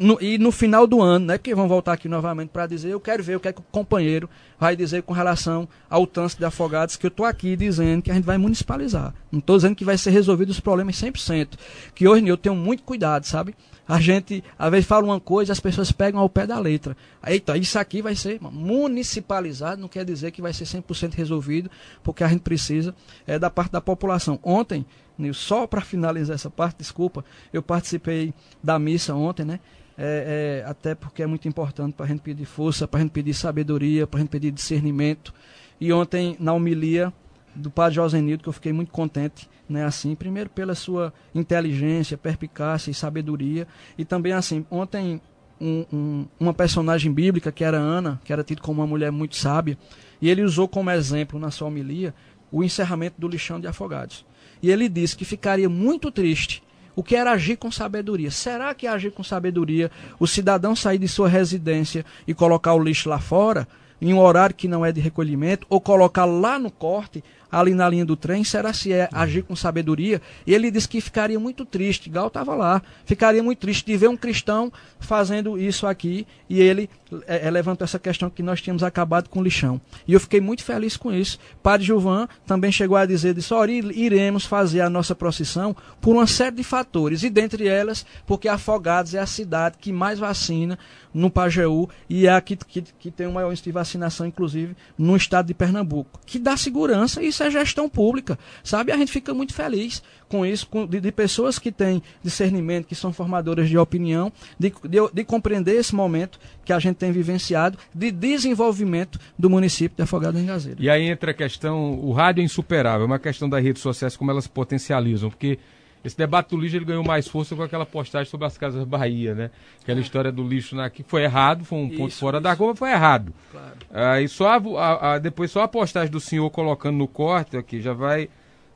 no, 0.00 0.18
e 0.20 0.38
no 0.38 0.50
final 0.50 0.86
do 0.86 1.00
ano, 1.00 1.26
né? 1.26 1.38
Porque 1.38 1.54
vão 1.54 1.68
voltar 1.68 1.92
aqui 1.92 2.08
novamente 2.08 2.48
para 2.48 2.66
dizer, 2.66 2.90
eu 2.90 3.00
quero 3.00 3.22
ver 3.22 3.36
o 3.36 3.40
que 3.40 3.48
é 3.48 3.52
que 3.52 3.60
o 3.60 3.64
companheiro 3.70 4.28
vai 4.58 4.74
dizer 4.74 5.02
com 5.02 5.12
relação 5.12 5.68
ao 5.88 6.06
trânsito 6.06 6.40
de 6.40 6.46
afogados, 6.46 6.96
que 6.96 7.06
eu 7.06 7.08
estou 7.08 7.26
aqui 7.26 7.56
dizendo 7.56 8.02
que 8.02 8.10
a 8.10 8.14
gente 8.14 8.24
vai 8.24 8.38
municipalizar. 8.38 9.14
Não 9.30 9.38
estou 9.38 9.56
dizendo 9.56 9.76
que 9.76 9.84
vai 9.84 9.96
ser 9.96 10.10
resolvido 10.10 10.50
os 10.50 10.60
problemas 10.60 10.96
100%. 10.96 11.50
Que 11.94 12.08
hoje 12.08 12.26
eu 12.26 12.36
tenho 12.36 12.56
muito 12.56 12.82
cuidado, 12.82 13.24
sabe? 13.26 13.54
A 13.86 14.00
gente, 14.00 14.42
às 14.58 14.70
vezes, 14.70 14.86
fala 14.86 15.04
uma 15.04 15.20
coisa 15.20 15.52
as 15.52 15.60
pessoas 15.60 15.92
pegam 15.92 16.20
ao 16.20 16.28
pé 16.28 16.46
da 16.46 16.58
letra. 16.58 16.96
Eita, 17.26 17.56
isso 17.56 17.78
aqui 17.78 18.00
vai 18.00 18.14
ser 18.14 18.40
municipalizado, 18.40 19.80
não 19.80 19.88
quer 19.88 20.04
dizer 20.04 20.30
que 20.30 20.40
vai 20.40 20.52
ser 20.52 20.64
100% 20.64 21.14
resolvido, 21.14 21.70
porque 22.02 22.24
a 22.24 22.28
gente 22.28 22.40
precisa 22.40 22.94
é, 23.26 23.38
da 23.38 23.50
parte 23.50 23.72
da 23.72 23.80
população. 23.80 24.38
Ontem, 24.42 24.86
só 25.32 25.66
para 25.66 25.82
finalizar 25.82 26.34
essa 26.34 26.50
parte, 26.50 26.78
desculpa, 26.78 27.24
eu 27.52 27.62
participei 27.62 28.32
da 28.62 28.78
missa 28.78 29.14
ontem, 29.14 29.44
né? 29.44 29.60
É, 29.96 30.62
é, 30.64 30.68
até 30.68 30.94
porque 30.94 31.22
é 31.22 31.26
muito 31.26 31.46
importante 31.46 31.94
para 31.94 32.06
a 32.06 32.08
gente 32.08 32.20
pedir 32.20 32.44
força, 32.46 32.88
para 32.88 32.98
a 32.98 33.02
gente 33.02 33.12
pedir 33.12 33.32
sabedoria, 33.32 34.06
para 34.06 34.18
a 34.18 34.22
gente 34.22 34.30
pedir 34.30 34.50
discernimento. 34.50 35.32
E 35.80 35.92
ontem, 35.92 36.36
na 36.40 36.52
homilia 36.52 37.12
do 37.54 37.70
padre 37.70 37.96
Josenildo, 37.96 38.42
que 38.42 38.48
eu 38.48 38.52
fiquei 38.52 38.72
muito 38.72 38.90
contente, 38.90 39.48
né, 39.68 39.84
assim, 39.84 40.14
primeiro 40.14 40.50
pela 40.50 40.74
sua 40.74 41.12
inteligência, 41.34 42.18
perpicácia 42.18 42.90
e 42.90 42.94
sabedoria, 42.94 43.66
e 43.96 44.04
também 44.04 44.32
assim, 44.32 44.66
ontem 44.70 45.20
um, 45.60 45.84
um, 45.92 46.26
uma 46.38 46.52
personagem 46.52 47.12
bíblica 47.12 47.52
que 47.52 47.64
era 47.64 47.78
Ana, 47.78 48.20
que 48.24 48.32
era 48.32 48.44
tida 48.44 48.60
como 48.60 48.80
uma 48.80 48.86
mulher 48.86 49.10
muito 49.10 49.36
sábia, 49.36 49.78
e 50.20 50.28
ele 50.28 50.42
usou 50.42 50.68
como 50.68 50.90
exemplo 50.90 51.38
na 51.38 51.50
sua 51.50 51.68
homilia 51.68 52.14
o 52.50 52.62
encerramento 52.62 53.20
do 53.20 53.28
lixão 53.28 53.60
de 53.60 53.66
afogados. 53.66 54.24
E 54.62 54.70
ele 54.70 54.88
disse 54.88 55.16
que 55.16 55.24
ficaria 55.24 55.68
muito 55.68 56.10
triste 56.10 56.62
o 56.96 57.02
que 57.02 57.16
era 57.16 57.32
agir 57.32 57.56
com 57.56 57.70
sabedoria. 57.70 58.30
Será 58.30 58.72
que 58.74 58.86
agir 58.86 59.10
com 59.10 59.24
sabedoria 59.24 59.90
o 60.18 60.26
cidadão 60.26 60.76
sair 60.76 60.98
de 60.98 61.08
sua 61.08 61.28
residência 61.28 62.04
e 62.26 62.32
colocar 62.32 62.74
o 62.74 62.82
lixo 62.82 63.08
lá 63.08 63.18
fora? 63.18 63.66
em 64.00 64.12
um 64.12 64.18
horário 64.18 64.54
que 64.54 64.68
não 64.68 64.84
é 64.84 64.92
de 64.92 65.00
recolhimento, 65.00 65.66
ou 65.70 65.80
colocar 65.80 66.26
lá 66.26 66.58
no 66.58 66.70
corte, 66.70 67.24
ali 67.54 67.72
na 67.72 67.88
linha 67.88 68.04
do 68.04 68.16
trem, 68.16 68.42
será 68.42 68.72
se 68.72 68.92
é 68.92 69.08
agir 69.12 69.42
com 69.42 69.54
sabedoria? 69.54 70.20
E 70.46 70.52
ele 70.52 70.70
disse 70.70 70.88
que 70.88 71.00
ficaria 71.00 71.38
muito 71.38 71.64
triste, 71.64 72.10
Gal 72.10 72.26
estava 72.26 72.54
lá, 72.54 72.82
ficaria 73.04 73.42
muito 73.42 73.60
triste 73.60 73.86
de 73.86 73.96
ver 73.96 74.08
um 74.08 74.16
cristão 74.16 74.72
fazendo 74.98 75.56
isso 75.56 75.86
aqui, 75.86 76.26
e 76.48 76.60
ele 76.60 76.90
é, 77.26 77.46
é, 77.46 77.50
levantou 77.50 77.84
essa 77.84 77.98
questão 77.98 78.28
que 78.28 78.42
nós 78.42 78.60
tínhamos 78.60 78.82
acabado 78.82 79.28
com 79.28 79.38
o 79.38 79.42
lixão. 79.42 79.80
E 80.06 80.12
eu 80.12 80.20
fiquei 80.20 80.40
muito 80.40 80.64
feliz 80.64 80.96
com 80.96 81.12
isso. 81.12 81.38
Padre 81.62 81.86
Gilvan 81.86 82.26
também 82.46 82.72
chegou 82.72 82.96
a 82.96 83.06
dizer, 83.06 83.34
disse, 83.34 83.54
olha, 83.54 83.72
iremos 83.72 84.44
fazer 84.44 84.80
a 84.80 84.90
nossa 84.90 85.14
procissão 85.14 85.76
por 86.00 86.16
uma 86.16 86.26
série 86.26 86.56
de 86.56 86.64
fatores, 86.64 87.22
e 87.22 87.30
dentre 87.30 87.68
elas, 87.68 88.04
porque 88.26 88.48
Afogados 88.48 89.14
é 89.14 89.20
a 89.20 89.26
cidade 89.26 89.76
que 89.78 89.92
mais 89.92 90.18
vacina 90.18 90.78
no 91.12 91.30
Pajeú, 91.30 91.88
e 92.10 92.26
é 92.26 92.32
a 92.32 92.40
que, 92.40 92.56
que, 92.56 92.82
que 92.82 93.10
tem 93.10 93.26
o 93.26 93.32
maior 93.32 93.50
índice 93.50 93.64
de 93.64 93.70
vacinação, 93.70 94.26
inclusive, 94.26 94.76
no 94.98 95.16
estado 95.16 95.46
de 95.46 95.54
Pernambuco, 95.54 96.18
que 96.26 96.38
dá 96.38 96.56
segurança, 96.56 97.22
isso 97.22 97.42
é 97.42 97.43
gestão 97.50 97.88
pública, 97.88 98.38
sabe? 98.62 98.92
A 98.92 98.96
gente 98.96 99.12
fica 99.12 99.32
muito 99.34 99.54
feliz 99.54 100.02
com 100.28 100.44
isso, 100.44 100.66
com, 100.66 100.86
de, 100.86 101.00
de, 101.00 101.12
pessoas 101.12 101.58
que 101.58 101.70
têm 101.70 102.02
discernimento, 102.22 102.86
que 102.86 102.94
são 102.94 103.12
formadoras 103.12 103.68
de 103.68 103.78
opinião, 103.78 104.32
de, 104.58 104.72
de, 104.84 104.98
de, 105.12 105.24
compreender 105.24 105.76
esse 105.76 105.94
momento 105.94 106.38
que 106.64 106.72
a 106.72 106.78
gente 106.78 106.96
tem 106.96 107.12
vivenciado 107.12 107.78
de 107.94 108.10
desenvolvimento 108.10 109.18
do 109.38 109.48
município 109.48 109.96
de 109.96 110.02
Afogado 110.02 110.38
em 110.38 110.46
Gazeira. 110.46 110.82
E 110.82 110.90
aí 110.90 111.04
entra 111.04 111.30
a 111.30 111.34
questão, 111.34 111.98
o 112.00 112.12
rádio 112.12 112.40
é 112.40 112.44
insuperável, 112.44 113.02
é 113.02 113.06
uma 113.06 113.18
questão 113.18 113.48
das 113.48 113.62
redes 113.62 113.82
sociais, 113.82 114.16
como 114.16 114.30
elas 114.30 114.46
potencializam, 114.46 115.30
porque 115.30 115.58
esse 116.04 116.16
debate 116.16 116.50
do 116.50 116.58
lixo 116.58 116.76
ele 116.76 116.84
ganhou 116.84 117.02
mais 117.02 117.26
força 117.26 117.56
com 117.56 117.62
aquela 117.62 117.86
postagem 117.86 118.30
sobre 118.30 118.46
as 118.46 118.58
casas 118.58 118.84
Bahia, 118.84 119.34
né? 119.34 119.50
Aquela 119.82 119.98
é. 119.98 120.02
história 120.02 120.30
do 120.30 120.46
lixo 120.46 120.76
na, 120.76 120.90
que 120.90 121.02
foi 121.02 121.22
errado, 121.22 121.64
foi 121.64 121.78
um 121.78 121.86
isso, 121.86 121.96
ponto 121.96 122.14
fora 122.14 122.36
isso. 122.36 122.44
da 122.44 122.54
curva, 122.54 122.76
foi 122.76 122.90
errado. 122.90 123.32
Claro. 123.50 123.72
Aí 123.90 124.28
só 124.28 124.48
a, 124.48 124.56
a, 124.56 125.14
a, 125.14 125.18
depois 125.18 125.50
só 125.50 125.62
a 125.62 125.68
postagem 125.68 126.10
do 126.10 126.20
senhor 126.20 126.50
colocando 126.50 126.98
no 126.98 127.08
corte 127.08 127.56
aqui 127.56 127.80
já 127.80 127.94
vai 127.94 128.28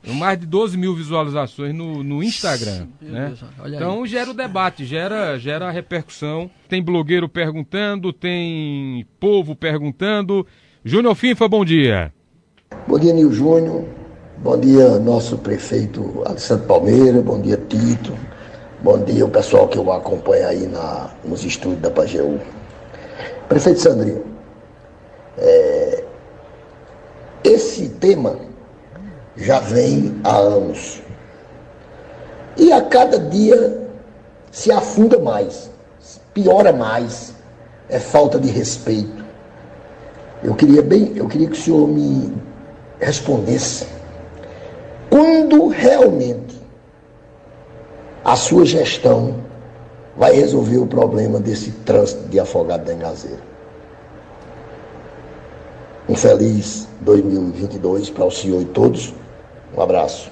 mais 0.07 0.39
de 0.39 0.45
12 0.45 0.77
mil 0.77 0.95
visualizações 0.95 1.75
no, 1.75 2.03
no 2.03 2.23
Instagram. 2.23 2.87
Né? 3.01 3.33
então 3.65 4.03
aí. 4.03 4.09
gera 4.09 4.31
o 4.31 4.33
debate, 4.33 4.85
gera, 4.85 5.37
gera 5.37 5.67
a 5.67 5.71
repercussão. 5.71 6.49
Tem 6.67 6.81
blogueiro 6.81 7.27
perguntando, 7.27 8.13
tem 8.13 9.05
povo 9.19 9.55
perguntando. 9.55 10.47
Júnior 10.83 11.15
Finfa, 11.15 11.47
bom 11.47 11.65
dia. 11.65 12.13
Bom 12.87 12.97
dia, 12.97 13.13
Nil 13.13 13.31
Júnior. 13.31 13.98
Bom 14.41 14.57
dia, 14.57 14.97
nosso 14.99 15.37
prefeito 15.37 16.23
Alessandro 16.25 16.65
Palmeira, 16.65 17.21
bom 17.21 17.41
dia, 17.41 17.57
Tito, 17.57 18.17
bom 18.81 18.97
dia 18.99 19.25
o 19.25 19.29
pessoal 19.29 19.67
que 19.67 19.77
eu 19.77 19.91
acompanho 19.91 20.47
aí 20.47 20.65
na, 20.65 21.09
nos 21.25 21.43
estúdios 21.43 21.81
da 21.81 21.91
Pajeú. 21.91 22.39
Prefeito 23.49 23.81
Sandrinho, 23.81 24.23
é, 25.37 26.05
esse 27.43 27.89
tema 27.89 28.37
já 29.35 29.59
vem 29.59 30.17
há 30.23 30.37
anos 30.37 31.01
e 32.55 32.71
a 32.71 32.81
cada 32.81 33.19
dia 33.19 33.89
se 34.51 34.71
afunda 34.71 35.19
mais, 35.19 35.69
piora 36.33 36.71
mais, 36.71 37.33
é 37.89 37.99
falta 37.99 38.39
de 38.39 38.47
respeito. 38.47 39.25
Eu 40.41 40.55
queria 40.55 40.81
bem, 40.81 41.11
eu 41.17 41.27
queria 41.27 41.47
que 41.47 41.59
o 41.59 41.61
senhor 41.61 41.89
me 41.89 42.33
respondesse 43.01 43.98
quando 45.09 45.67
realmente 45.67 46.59
a 48.23 48.35
sua 48.35 48.65
gestão 48.65 49.43
vai 50.15 50.33
resolver 50.33 50.77
o 50.77 50.85
problema 50.85 51.39
desse 51.39 51.71
trânsito 51.71 52.27
de 52.27 52.39
afogado 52.39 52.85
da 52.85 52.93
engazeira. 52.93 53.41
Um 56.07 56.15
feliz 56.15 56.87
2022 57.01 58.09
para 58.09 58.25
o 58.25 58.31
senhor 58.31 58.61
e 58.61 58.65
todos. 58.65 59.13
Um 59.75 59.81
abraço. 59.81 60.31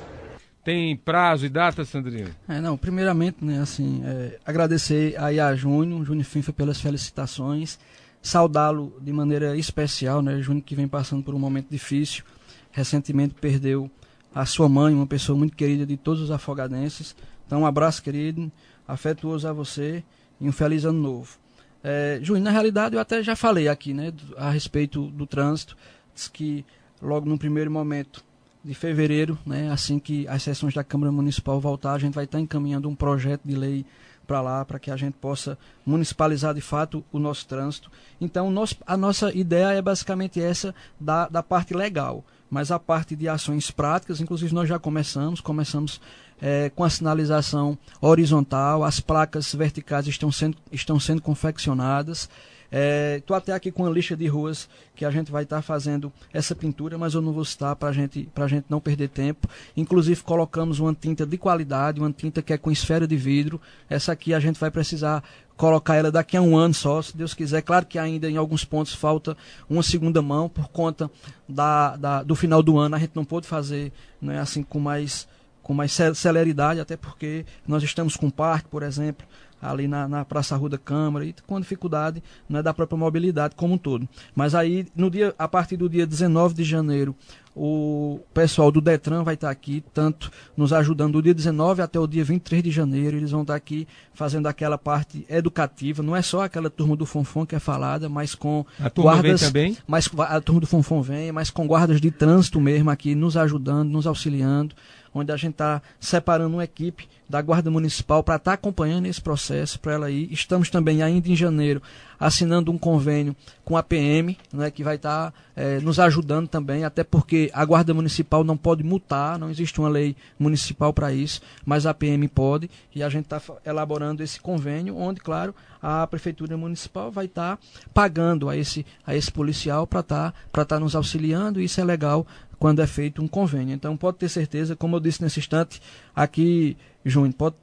Tem 0.64 0.98
prazo 0.98 1.46
e 1.46 1.50
data, 1.50 1.86
Sandrino? 1.86 2.30
É, 2.48 2.60
não, 2.60 2.76
primeiramente, 2.76 3.38
né, 3.42 3.62
assim, 3.62 4.02
é, 4.06 4.38
agradecer 4.46 5.16
aí 5.18 5.40
a 5.40 5.56
Júnior, 5.56 6.04
Júnior 6.04 6.26
Finfa 6.26 6.52
pelas 6.52 6.82
felicitações, 6.82 7.80
saudá-lo 8.22 8.94
de 9.00 9.14
maneira 9.14 9.56
especial, 9.56 10.22
né, 10.22 10.42
Júnior 10.42 10.66
que 10.66 10.76
vem 10.76 10.88
passando 10.88 11.24
por 11.24 11.34
um 11.34 11.40
momento 11.40 11.68
difícil, 11.70 12.26
recentemente 12.72 13.36
perdeu 13.40 13.90
a 14.34 14.46
sua 14.46 14.70
mãe, 14.70 14.94
uma 14.94 15.08
pessoa 15.08 15.38
muito 15.38 15.56
querida 15.56 15.86
de 15.86 15.98
todos 15.98 16.22
os 16.22 16.32
afogadenses. 16.32 17.16
Então, 17.46 17.62
um 17.62 17.66
abraço, 17.66 18.04
querido, 18.04 18.52
afetuoso 18.88 19.48
a 19.48 19.54
você 19.54 20.04
e 20.40 20.48
um 20.48 20.52
feliz 20.52 20.86
ano 20.86 21.00
novo. 21.00 21.38
É, 21.84 22.20
Juiz, 22.22 22.42
na 22.44 22.52
realidade, 22.52 22.96
eu 22.96 23.02
até 23.02 23.24
já 23.24 23.36
falei 23.36 23.68
aqui 23.68 23.94
né, 23.94 24.14
a 24.36 24.50
respeito 24.50 25.08
do 25.08 25.26
trânsito. 25.26 25.78
Diz 26.14 26.28
que 26.28 26.66
logo 27.02 27.30
no 27.30 27.38
primeiro 27.38 27.72
momento 27.72 28.24
de 28.64 28.74
fevereiro, 28.74 29.38
né, 29.46 29.72
assim 29.72 29.98
que 29.98 30.28
as 30.28 30.44
sessões 30.44 30.74
da 30.74 30.84
Câmara 30.84 31.12
Municipal 31.12 31.60
voltar, 31.60 31.94
a 31.94 32.00
gente 32.00 32.14
vai 32.14 32.26
estar 32.26 32.40
encaminhando 32.40 32.90
um 32.90 32.96
projeto 32.96 33.42
de 33.46 33.56
lei 33.56 33.86
para 34.26 34.42
lá, 34.42 34.66
para 34.66 34.78
que 34.78 34.92
a 34.92 34.98
gente 34.98 35.14
possa 35.14 35.58
municipalizar 35.86 36.54
de 36.54 36.60
fato 36.60 37.04
o 37.14 37.18
nosso 37.18 37.48
trânsito. 37.48 37.90
Então, 38.20 38.52
nosso, 38.52 38.76
a 38.86 38.98
nossa 38.98 39.34
ideia 39.34 39.78
é 39.78 39.82
basicamente 39.82 40.42
essa 40.42 40.76
da, 41.00 41.30
da 41.30 41.42
parte 41.42 41.74
legal 41.74 42.26
mas 42.50 42.72
a 42.72 42.80
parte 42.80 43.16
de 43.16 43.28
ações 43.28 43.72
práticas, 43.72 44.22
inclusive 44.22 44.54
nós 44.54 44.70
já 44.70 44.80
começamos, 44.80 45.42
começamos 45.42 46.00
é, 46.42 46.70
com 46.76 46.84
a 46.84 46.90
sinalização 46.90 47.78
horizontal, 48.00 48.84
as 48.84 49.00
placas 49.00 49.54
verticais 49.54 50.08
estão 50.08 50.32
sendo, 50.32 50.58
estão 50.72 51.00
sendo 51.00 51.22
confeccionadas. 51.22 52.30
Estou 52.72 53.36
é, 53.36 53.38
até 53.38 53.54
aqui 53.54 53.72
com 53.72 53.86
a 53.86 53.90
lista 53.90 54.16
de 54.16 54.28
ruas 54.28 54.70
que 54.96 55.06
a 55.06 55.12
gente 55.12 55.32
vai 55.32 55.44
estar 55.44 55.58
tá 55.58 55.62
fazendo 55.62 56.12
essa 56.34 56.54
pintura, 56.54 56.98
mas 56.98 57.14
eu 57.14 57.22
não 57.22 57.32
vou 57.32 57.46
citar 57.46 57.76
para 57.76 57.92
gente, 57.94 58.28
a 58.36 58.48
gente 58.48 58.66
não 58.70 58.80
perder 58.80 59.10
tempo. 59.10 59.48
Inclusive 59.76 60.22
colocamos 60.22 60.80
uma 60.80 60.94
tinta 60.94 61.26
de 61.26 61.38
qualidade, 61.38 62.00
uma 62.00 62.12
tinta 62.12 62.42
que 62.42 62.52
é 62.52 62.58
com 62.58 62.70
esfera 62.70 63.08
de 63.08 63.16
vidro. 63.16 63.62
Essa 63.90 64.12
aqui 64.12 64.34
a 64.34 64.40
gente 64.40 64.60
vai 64.60 64.70
precisar 64.70 65.24
colocar 65.56 65.96
ela 65.96 66.12
daqui 66.12 66.38
a 66.38 66.42
um 66.42 66.56
ano 66.56 66.74
só, 66.74 67.02
se 67.02 67.18
Deus 67.18 67.34
quiser. 67.34 67.62
Claro 67.62 67.86
que 67.86 67.98
ainda 67.98 68.30
em 68.30 68.38
alguns 68.38 68.64
pontos 68.64 68.94
falta 68.94 69.36
uma 69.70 69.82
segunda 69.82 70.22
mão 70.22 70.48
por 70.48 70.70
conta 70.70 71.10
da, 71.48 71.96
da 71.96 72.24
do 72.24 72.36
final 72.36 72.62
do 72.62 72.78
ano. 72.78 72.96
A 72.96 73.00
gente 73.00 73.16
não 73.16 73.26
pôde 73.26 73.48
fazer 73.48 73.92
né, 74.22 74.40
assim 74.40 74.62
com 74.62 74.80
mais 74.80 75.28
com 75.64 75.74
mais 75.74 75.92
celeridade, 76.16 76.80
até 76.80 76.96
porque 76.96 77.46
nós 77.68 77.84
estamos 77.84 78.16
com 78.16 78.30
parque, 78.30 78.70
por 78.70 78.84
exemplo, 78.84 79.28
ali 79.62 79.88
na, 79.88 80.08
na 80.08 80.26
Praça 80.26 80.56
Rua 80.56 80.70
da 80.70 80.78
Câmara 80.78 81.26
e 81.26 81.34
com 81.46 81.60
dificuldade 81.60 82.22
né, 82.48 82.62
da 82.62 82.74
própria 82.74 82.98
mobilidade 82.98 83.56
como 83.56 83.74
um 83.74 83.78
todo. 83.78 84.08
Mas 84.36 84.54
aí, 84.56 84.88
no 84.96 85.10
dia, 85.10 85.34
a 85.38 85.48
partir 85.48 85.78
do 85.78 85.90
dia 85.90 86.06
19 86.06 86.54
de 86.54 86.64
janeiro, 86.64 87.16
o 87.60 88.20
pessoal 88.36 88.72
do 88.72 88.80
Detran 88.80 89.24
vai 89.24 89.34
estar 89.34 89.50
aqui, 89.50 89.84
tanto 89.92 90.32
nos 90.56 90.72
ajudando 90.72 91.14
do 91.14 91.24
dia 91.24 91.34
19 91.34 91.82
até 91.82 92.00
o 92.00 92.06
dia 92.06 92.24
23 92.24 92.62
de 92.62 92.70
janeiro. 92.70 93.18
Eles 93.18 93.32
vão 93.32 93.42
estar 93.42 93.56
aqui 93.56 93.88
fazendo 94.14 94.46
aquela 94.46 94.78
parte 94.78 95.26
educativa. 95.28 96.04
Não 96.04 96.16
é 96.16 96.22
só 96.22 96.44
aquela 96.44 96.70
turma 96.70 96.96
do 96.96 97.04
Fonfon 97.04 97.48
que 97.48 97.56
é 97.56 97.60
falada, 97.60 98.08
mas 98.08 98.36
com 98.36 98.64
a 98.80 98.92
turma 98.92 99.14
guardas. 99.14 99.42
Vem 99.42 99.50
também? 99.50 99.78
Mas 99.88 100.08
a 100.20 100.40
turma 100.40 100.62
do 100.62 100.68
Fonfon 100.68 101.02
vem, 101.02 101.32
mas 101.32 101.50
com 101.50 101.66
guardas 101.66 102.00
de 102.00 102.12
trânsito 102.12 102.62
mesmo 102.62 102.92
aqui, 102.92 103.16
nos 103.16 103.36
ajudando, 103.36 103.90
nos 103.90 104.06
auxiliando 104.06 104.76
onde 105.18 105.32
a 105.32 105.38
gente 105.38 105.54
está 105.54 105.82
separando 106.00 106.56
uma 106.56 106.64
equipe 106.64 107.08
da 107.30 107.42
Guarda 107.42 107.70
Municipal 107.70 108.24
para 108.24 108.36
estar 108.38 108.52
tá 108.52 108.56
acompanhando 108.56 109.06
esse 109.06 109.22
processo, 109.22 109.80
para 109.80 109.94
ela 109.94 110.12
ir. 110.12 110.32
Estamos 110.32 110.70
também, 110.70 111.02
ainda 111.02 111.28
em 111.28 111.36
janeiro, 111.36 111.82
assinando 112.20 112.72
um 112.72 112.78
convênio 112.78 113.36
com 113.64 113.76
a 113.76 113.84
PM, 113.84 114.38
né, 114.54 114.72
que 114.72 114.84
vai 114.84 114.96
estar 114.96 115.32
tá, 115.32 115.38
é, 115.56 115.80
nos 115.80 116.00
ajudando 116.00 116.48
também, 116.48 116.84
até 116.84 117.04
porque 117.04 117.50
a 117.54 117.64
Guarda 117.66 117.94
Municipal 117.94 118.44
não 118.44 118.56
pode 118.56 118.84
multar, 118.84 119.38
não 119.38 119.50
existe 119.50 119.80
uma 119.80 119.90
lei 119.90 120.16
municipal 120.40 120.94
para 120.94 121.12
isso, 121.12 121.42
mas 121.66 121.86
a 121.86 121.94
PM 121.94 122.28
pode, 122.28 122.70
e 122.96 123.04
a 123.04 123.10
gente 123.10 123.26
está 123.26 123.42
elaborando 123.66 124.24
esse 124.24 124.40
convênio, 124.40 124.98
onde, 124.98 125.20
claro, 125.20 125.54
a 125.82 126.08
Prefeitura 126.08 126.58
Municipal 126.58 127.12
vai 127.12 127.26
estar 127.26 127.58
tá 127.58 127.64
pagando 127.94 128.50
a 128.50 128.56
esse, 128.56 128.86
a 129.06 129.16
esse 129.16 129.32
policial 129.32 129.86
para 129.86 130.00
estar 130.00 130.34
tá, 130.52 130.66
tá 130.66 130.80
nos 130.80 130.96
auxiliando, 130.96 131.60
e 131.60 131.66
isso 131.66 131.82
é 131.82 131.84
legal 131.84 132.26
quando 132.60 132.82
é 132.82 132.88
feito 132.88 133.22
um 133.22 133.28
convênio. 133.28 133.74
Então 133.74 133.96
pode 133.96 134.18
ter 134.18 134.30
certeza, 134.30 134.76
como 134.76 134.96
eu 134.96 135.00
disse 135.00 135.22
nesse 135.22 135.40
instante, 135.40 135.82
aqui, 136.16 136.78
Júnior, 137.06 137.34
pode, 137.34 137.56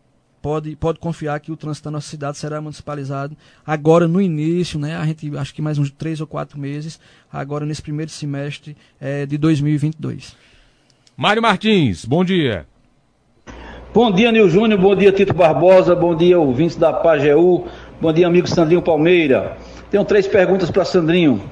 pode, 0.44 0.76
pode 0.76 0.98
confiar 0.98 1.40
que 1.40 1.50
o 1.50 1.56
trânsito 1.56 1.86
da 1.86 1.92
nossa 1.92 2.06
cidade 2.06 2.36
será 2.36 2.60
municipalizado 2.60 3.34
agora 3.66 4.06
no 4.06 4.20
início, 4.20 4.78
né? 4.78 4.94
A 4.94 5.06
gente 5.06 5.34
acho 5.38 5.54
que 5.54 5.62
mais 5.62 5.78
uns 5.78 5.90
três 5.90 6.20
ou 6.20 6.26
quatro 6.26 6.60
meses, 6.60 7.00
agora 7.32 7.64
nesse 7.64 7.80
primeiro 7.80 8.10
semestre 8.10 8.76
é, 9.00 9.24
de 9.24 9.38
2022. 9.38 10.36
Mário 11.16 11.40
Martins, 11.40 12.04
bom 12.04 12.22
dia. 12.22 12.66
Bom 13.94 14.12
dia, 14.12 14.30
Nil 14.30 14.50
Júnior, 14.50 14.78
bom 14.78 14.94
dia, 14.94 15.12
Tito 15.12 15.32
Barbosa, 15.32 15.94
bom 15.94 16.14
dia, 16.14 16.38
ouvintes 16.38 16.76
da 16.76 16.92
Pajeú, 16.92 17.66
bom 17.98 18.12
dia, 18.12 18.26
amigo 18.26 18.46
Sandrinho 18.46 18.82
Palmeira. 18.82 19.56
Tenho 19.90 20.04
três 20.04 20.26
perguntas 20.26 20.70
para 20.70 20.84
Sandrinho. 20.84 21.42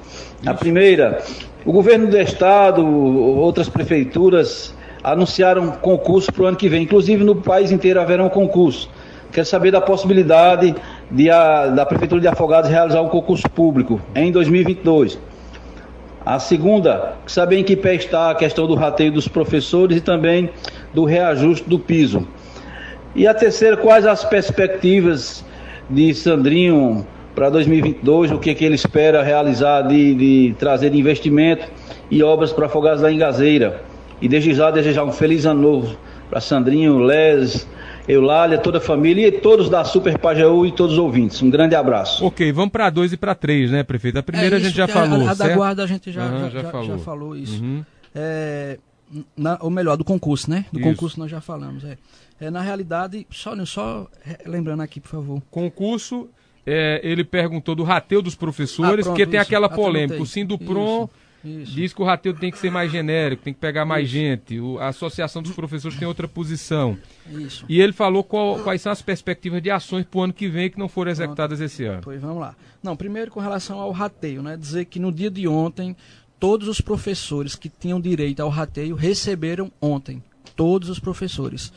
A 0.45 0.53
primeira, 0.53 1.19
o 1.65 1.71
governo 1.71 2.11
do 2.11 2.19
estado, 2.19 2.85
outras 2.85 3.67
prefeituras 3.67 4.75
anunciaram 5.03 5.71
concurso 5.71 6.31
para 6.31 6.43
o 6.43 6.45
ano 6.45 6.57
que 6.57 6.69
vem. 6.69 6.83
Inclusive 6.83 7.23
no 7.23 7.35
país 7.35 7.71
inteiro 7.71 7.99
haverá 7.99 8.23
um 8.23 8.29
concurso. 8.29 8.89
Quero 9.31 9.45
saber 9.45 9.71
da 9.71 9.81
possibilidade 9.81 10.75
de 11.09 11.29
a, 11.29 11.67
da 11.67 11.85
Prefeitura 11.85 12.21
de 12.21 12.27
Afogados 12.27 12.69
realizar 12.69 13.01
um 13.01 13.09
concurso 13.09 13.49
público 13.49 13.99
em 14.15 14.31
2022. 14.31 15.19
A 16.25 16.39
segunda, 16.39 17.15
saber 17.25 17.57
em 17.57 17.63
que 17.63 17.75
pé 17.75 17.95
está 17.95 18.29
a 18.31 18.35
questão 18.35 18.65
do 18.65 18.75
rateio 18.75 19.11
dos 19.11 19.27
professores 19.27 19.97
e 19.97 20.01
também 20.01 20.49
do 20.93 21.03
reajuste 21.03 21.67
do 21.67 21.77
piso. 21.77 22.25
E 23.15 23.27
a 23.27 23.33
terceira, 23.33 23.75
quais 23.75 24.05
as 24.05 24.23
perspectivas 24.23 25.43
de 25.89 26.13
Sandrinho 26.13 27.05
para 27.35 27.49
2022, 27.49 28.31
o 28.31 28.39
que, 28.39 28.51
é 28.51 28.53
que 28.53 28.63
ele 28.63 28.75
espera 28.75 29.21
realizar 29.21 29.81
de, 29.81 30.15
de 30.15 30.55
trazer 30.57 30.91
de 30.91 30.99
investimento 30.99 31.67
e 32.09 32.23
obras 32.23 32.53
para 32.53 32.67
Afogados 32.67 33.01
da 33.01 33.11
Engazeira. 33.11 33.81
E 34.21 34.27
desde 34.27 34.53
já 34.53 34.71
desejar 34.71 35.03
um 35.03 35.11
feliz 35.11 35.45
ano 35.45 35.61
novo 35.61 35.97
para 36.29 36.39
Sandrinho, 36.39 36.99
Les, 36.99 37.67
Eulália, 38.07 38.57
toda 38.57 38.77
a 38.77 38.81
família 38.81 39.27
e 39.27 39.31
todos 39.31 39.69
da 39.69 39.83
Super 39.83 40.17
Pajeú 40.17 40.65
e 40.65 40.71
todos 40.71 40.93
os 40.93 40.99
ouvintes. 40.99 41.41
Um 41.41 41.49
grande 41.49 41.75
abraço. 41.75 42.25
Ok, 42.25 42.51
vamos 42.51 42.71
para 42.71 42.89
dois 42.89 43.13
e 43.13 43.17
para 43.17 43.35
três, 43.35 43.71
né, 43.71 43.83
prefeito? 43.83 44.17
A 44.19 44.23
primeira 44.23 44.55
É 44.55 44.57
a 44.57 44.59
gente 44.59 44.69
isso, 44.69 44.77
já 44.77 44.85
é, 44.85 44.87
falou. 44.87 45.21
A, 45.27 45.31
a 45.31 45.33
da 45.33 45.35
certo? 45.35 45.55
guarda 45.55 45.83
a 45.83 45.87
gente 45.87 46.11
já, 46.11 46.23
Aham, 46.23 46.49
já, 46.49 46.61
já 46.61 46.69
falou. 46.71 46.87
já 46.87 46.97
falou 46.97 47.35
isso. 47.37 47.61
Uhum. 47.63 47.83
É, 48.15 48.77
na- 49.37 49.57
ou 49.61 49.69
melhor, 49.69 49.95
do 49.97 50.03
concurso, 50.03 50.49
né? 50.49 50.65
Do 50.71 50.79
Isso. 50.79 50.89
concurso 50.89 51.19
nós 51.19 51.29
já 51.29 51.39
falamos. 51.41 51.83
É. 51.83 51.97
É, 52.41 52.49
na 52.49 52.61
realidade, 52.61 53.25
só, 53.31 53.53
só 53.65 54.07
é, 54.27 54.49
lembrando 54.49 54.81
aqui, 54.81 54.99
por 54.99 55.09
favor. 55.09 55.41
Concurso, 55.51 56.27
é, 56.65 56.99
ele 57.03 57.23
perguntou 57.23 57.75
do 57.75 57.83
rateio 57.83 58.21
dos 58.21 58.35
professores, 58.35 58.91
Ah, 58.91 58.93
pronto, 59.03 59.05
porque 59.09 59.25
tem 59.25 59.39
isso. 59.39 59.47
aquela 59.47 59.69
polêmica. 59.69 60.21
O 60.21 60.25
Sindupron 60.25 61.03
Isso. 61.03 61.09
Diz 61.43 61.93
que 61.93 62.01
o 62.01 62.05
rateio 62.05 62.33
tem 62.35 62.49
que 62.51 62.57
ser 62.57 62.71
mais 62.71 62.91
genérico, 62.91 63.43
tem 63.43 63.53
que 63.53 63.59
pegar 63.59 63.85
mais 63.85 64.07
gente. 64.07 64.59
O- 64.59 64.79
a 64.79 64.87
Associação 64.87 65.41
dos 65.41 65.51
Professores 65.51 65.97
tem 65.97 66.07
outra 66.07 66.27
posição. 66.27 66.97
Isso. 67.29 67.65
E 67.67 67.81
ele 67.81 67.91
falou 67.93 68.23
qual- 68.23 68.59
quais 68.59 68.81
são 68.81 68.91
as 68.91 69.01
perspectivas 69.01 69.61
de 69.61 69.69
ações 69.69 70.05
para 70.05 70.19
o 70.19 70.23
ano 70.23 70.33
que 70.33 70.47
vem 70.47 70.69
que 70.69 70.79
não 70.79 70.87
foram 70.87 71.11
executadas 71.11 71.59
esse 71.59 71.83
ano. 71.83 72.01
Pois 72.03 72.21
vamos 72.21 72.39
lá. 72.39 72.55
Não, 72.81 72.95
primeiro 72.95 73.29
com 73.31 73.39
relação 73.39 73.79
ao 73.79 73.91
rateio, 73.91 74.41
né? 74.41 74.55
Dizer 74.57 74.85
que 74.85 74.99
no 74.99 75.11
dia 75.11 75.29
de 75.29 75.47
ontem, 75.47 75.95
todos 76.39 76.67
os 76.67 76.79
professores 76.81 77.55
que 77.55 77.69
tinham 77.69 77.99
direito 77.99 78.39
ao 78.41 78.49
rateio 78.49 78.95
receberam 78.95 79.71
ontem. 79.81 80.23
Todos 80.55 80.89
os 80.89 80.99
professores. 80.99 81.73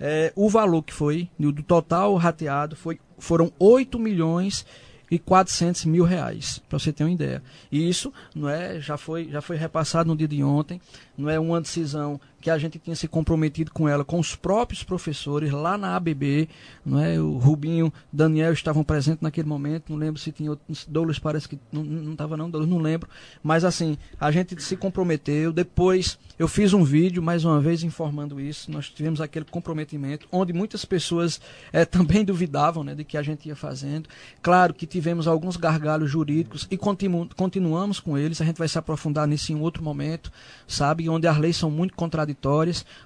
É, 0.00 0.32
o 0.34 0.48
valor 0.48 0.82
que 0.82 0.92
foi, 0.92 1.28
do 1.38 1.52
total 1.62 2.14
rateado, 2.16 2.74
foi, 2.74 2.98
foram 3.18 3.52
8 3.58 3.98
milhões 3.98 4.66
e 5.14 5.18
400 5.20 5.84
mil 5.84 6.02
reais, 6.02 6.60
para 6.68 6.76
você 6.76 6.92
ter 6.92 7.04
uma 7.04 7.12
ideia. 7.12 7.40
E 7.70 7.88
isso 7.88 8.12
não 8.34 8.48
é, 8.48 8.80
já 8.80 8.96
foi, 8.96 9.28
já 9.30 9.40
foi 9.40 9.56
repassado 9.56 10.08
no 10.08 10.16
dia 10.16 10.26
de 10.26 10.42
ontem, 10.42 10.80
não 11.16 11.30
é 11.30 11.38
uma 11.38 11.60
decisão 11.60 12.20
que 12.44 12.50
a 12.50 12.58
gente 12.58 12.78
tinha 12.78 12.94
se 12.94 13.08
comprometido 13.08 13.72
com 13.72 13.88
ela, 13.88 14.04
com 14.04 14.18
os 14.18 14.36
próprios 14.36 14.82
professores 14.82 15.50
lá 15.50 15.78
na 15.78 15.96
ABB, 15.96 16.46
não 16.84 17.00
é? 17.00 17.18
O 17.18 17.38
Rubinho, 17.38 17.90
Daniel 18.12 18.52
estavam 18.52 18.84
presentes 18.84 19.22
naquele 19.22 19.48
momento, 19.48 19.84
não 19.88 19.96
lembro 19.96 20.20
se 20.20 20.30
tinha 20.30 20.50
outros, 20.50 20.84
Douglas 20.84 21.18
parece 21.18 21.48
que 21.48 21.58
não 21.72 21.82
não 21.82 22.12
estava 22.12 22.36
não, 22.36 22.50
Douglas 22.50 22.70
não 22.70 22.78
lembro, 22.78 23.08
mas 23.42 23.64
assim, 23.64 23.96
a 24.20 24.30
gente 24.30 24.62
se 24.62 24.76
comprometeu, 24.76 25.54
depois 25.54 26.18
eu 26.38 26.46
fiz 26.46 26.74
um 26.74 26.84
vídeo, 26.84 27.22
mais 27.22 27.46
uma 27.46 27.62
vez, 27.62 27.82
informando 27.82 28.38
isso, 28.38 28.70
nós 28.70 28.90
tivemos 28.90 29.22
aquele 29.22 29.46
comprometimento, 29.46 30.28
onde 30.30 30.52
muitas 30.52 30.84
pessoas 30.84 31.40
eh, 31.72 31.86
também 31.96 32.26
duvidavam, 32.26 32.84
né, 32.84 32.94
de 32.94 33.04
que 33.04 33.16
a 33.16 33.22
gente 33.22 33.48
ia 33.48 33.56
fazendo, 33.56 34.06
claro 34.42 34.74
que 34.74 34.86
tivemos 34.86 35.26
alguns 35.26 35.56
gargalos 35.56 36.10
jurídicos 36.10 36.68
e 36.70 36.76
continu 36.76 37.26
continuamos 37.34 38.00
com 38.00 38.18
eles, 38.18 38.42
a 38.42 38.44
gente 38.44 38.58
vai 38.58 38.68
se 38.68 38.76
aprofundar 38.76 39.26
nisso 39.26 39.50
em 39.50 39.58
outro 39.58 39.82
momento, 39.82 40.30
sabe, 40.68 41.08
onde 41.08 41.26
as 41.26 41.38
leis 41.38 41.56
são 41.56 41.70
muito 41.70 41.94
contraditórias, 41.94 42.33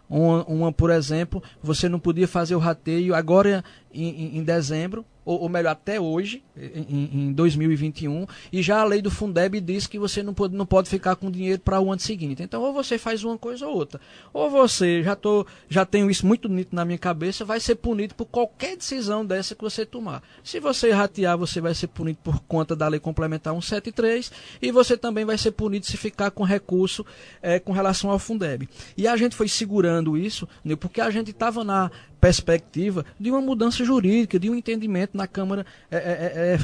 uma, 0.08 0.44
uma, 0.44 0.72
por 0.72 0.90
exemplo, 0.90 1.42
você 1.62 1.88
não 1.88 1.98
podia 1.98 2.26
fazer 2.26 2.54
o 2.54 2.58
rateio. 2.58 3.14
Agora 3.14 3.64
em, 4.04 4.08
em- 4.36 4.38
em 4.38 4.42
dezembro, 4.44 5.04
ou, 5.24 5.40
ou 5.42 5.48
melhor, 5.48 5.70
até 5.72 6.00
hoje, 6.00 6.42
em, 6.56 7.10
em 7.28 7.32
2021, 7.32 8.26
e 8.50 8.62
já 8.62 8.80
a 8.80 8.84
lei 8.84 9.02
do 9.02 9.10
Fundeb 9.10 9.60
diz 9.60 9.86
que 9.86 9.98
você 9.98 10.22
não 10.22 10.32
pode, 10.32 10.56
não 10.56 10.64
pode 10.64 10.88
ficar 10.88 11.16
com 11.16 11.30
dinheiro 11.30 11.60
para 11.60 11.78
o 11.80 11.92
ano 11.92 12.00
seguinte. 12.00 12.42
Então, 12.42 12.62
ou 12.62 12.72
você 12.72 12.96
faz 12.96 13.22
uma 13.24 13.36
coisa 13.36 13.66
ou 13.66 13.74
outra. 13.74 14.00
Ou 14.32 14.48
você, 14.50 15.02
já, 15.02 15.14
tô, 15.14 15.46
já 15.68 15.84
tenho 15.84 16.10
isso 16.10 16.26
muito 16.26 16.48
nítido 16.48 16.74
na 16.76 16.84
minha 16.84 16.96
cabeça, 16.96 17.44
vai 17.44 17.60
ser 17.60 17.74
punido 17.74 18.14
por 18.14 18.24
qualquer 18.24 18.76
decisão 18.76 19.24
dessa 19.24 19.54
que 19.54 19.62
você 19.62 19.84
tomar. 19.84 20.22
Se 20.42 20.58
você 20.60 20.90
ratear, 20.92 21.36
você 21.36 21.60
vai 21.60 21.74
ser 21.74 21.88
punido 21.88 22.18
por 22.24 22.40
conta 22.44 22.74
da 22.74 22.88
lei 22.88 22.98
complementar 22.98 23.52
173, 23.52 24.32
e 24.62 24.70
você 24.72 24.96
também 24.96 25.26
vai 25.26 25.36
ser 25.36 25.50
punido 25.52 25.84
se 25.84 25.96
ficar 25.98 26.30
com 26.30 26.42
recurso 26.42 27.04
eh, 27.42 27.58
com 27.58 27.72
relação 27.72 28.10
ao 28.10 28.18
Fundeb. 28.18 28.66
E 28.96 29.06
a 29.06 29.14
gente 29.16 29.36
foi 29.36 29.48
segurando 29.48 30.16
isso, 30.16 30.48
né, 30.64 30.74
porque 30.74 31.00
a 31.02 31.10
gente 31.10 31.30
estava 31.32 31.62
na 31.62 31.90
perspectiva 32.20 33.04
de 33.18 33.30
uma 33.30 33.40
mudança 33.40 33.84
jurídica, 33.84 34.38
de 34.38 34.50
um 34.50 34.54
entendimento 34.54 35.16
na 35.16 35.26
Câmara 35.26 35.64
é, 35.90 35.96
é, 35.96 36.00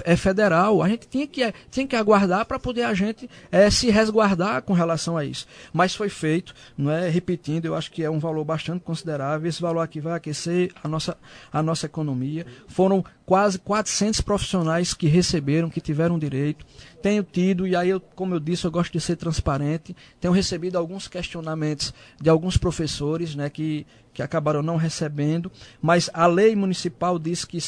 é, 0.06 0.12
é 0.12 0.16
federal. 0.16 0.82
A 0.82 0.88
gente 0.88 1.06
tinha 1.08 1.26
que, 1.26 1.42
é, 1.42 1.52
tinha 1.70 1.86
que 1.86 1.96
aguardar 1.96 2.44
para 2.46 2.58
poder 2.58 2.82
a 2.82 2.94
gente 2.94 3.28
é, 3.50 3.70
se 3.70 3.90
resguardar 3.90 4.62
com 4.62 4.72
relação 4.72 5.16
a 5.16 5.24
isso. 5.24 5.46
Mas 5.72 5.94
foi 5.94 6.08
feito, 6.08 6.54
não 6.76 6.90
é? 6.90 7.08
repetindo, 7.08 7.66
eu 7.66 7.74
acho 7.74 7.90
que 7.90 8.02
é 8.02 8.10
um 8.10 8.18
valor 8.18 8.44
bastante 8.44 8.82
considerável. 8.82 9.48
Esse 9.48 9.62
valor 9.62 9.80
aqui 9.80 10.00
vai 10.00 10.14
aquecer 10.14 10.72
a 10.82 10.88
nossa, 10.88 11.16
a 11.52 11.62
nossa 11.62 11.86
economia. 11.86 12.46
Foram 12.66 13.04
quase 13.24 13.58
400 13.58 14.20
profissionais 14.20 14.92
que 14.94 15.06
receberam, 15.06 15.70
que 15.70 15.80
tiveram 15.80 16.18
direito. 16.18 16.64
Tenho 17.04 17.22
tido, 17.22 17.66
e 17.66 17.76
aí, 17.76 17.90
eu, 17.90 18.00
como 18.00 18.34
eu 18.34 18.40
disse, 18.40 18.64
eu 18.64 18.70
gosto 18.70 18.90
de 18.90 18.98
ser 18.98 19.16
transparente, 19.16 19.94
tenho 20.18 20.32
recebido 20.32 20.78
alguns 20.78 21.06
questionamentos 21.06 21.92
de 22.18 22.30
alguns 22.30 22.56
professores 22.56 23.34
né, 23.34 23.50
que, 23.50 23.86
que 24.14 24.22
acabaram 24.22 24.62
não 24.62 24.76
recebendo, 24.78 25.52
mas 25.82 26.08
a 26.14 26.26
lei 26.26 26.56
municipal 26.56 27.18
diz 27.18 27.44
que, 27.44 27.58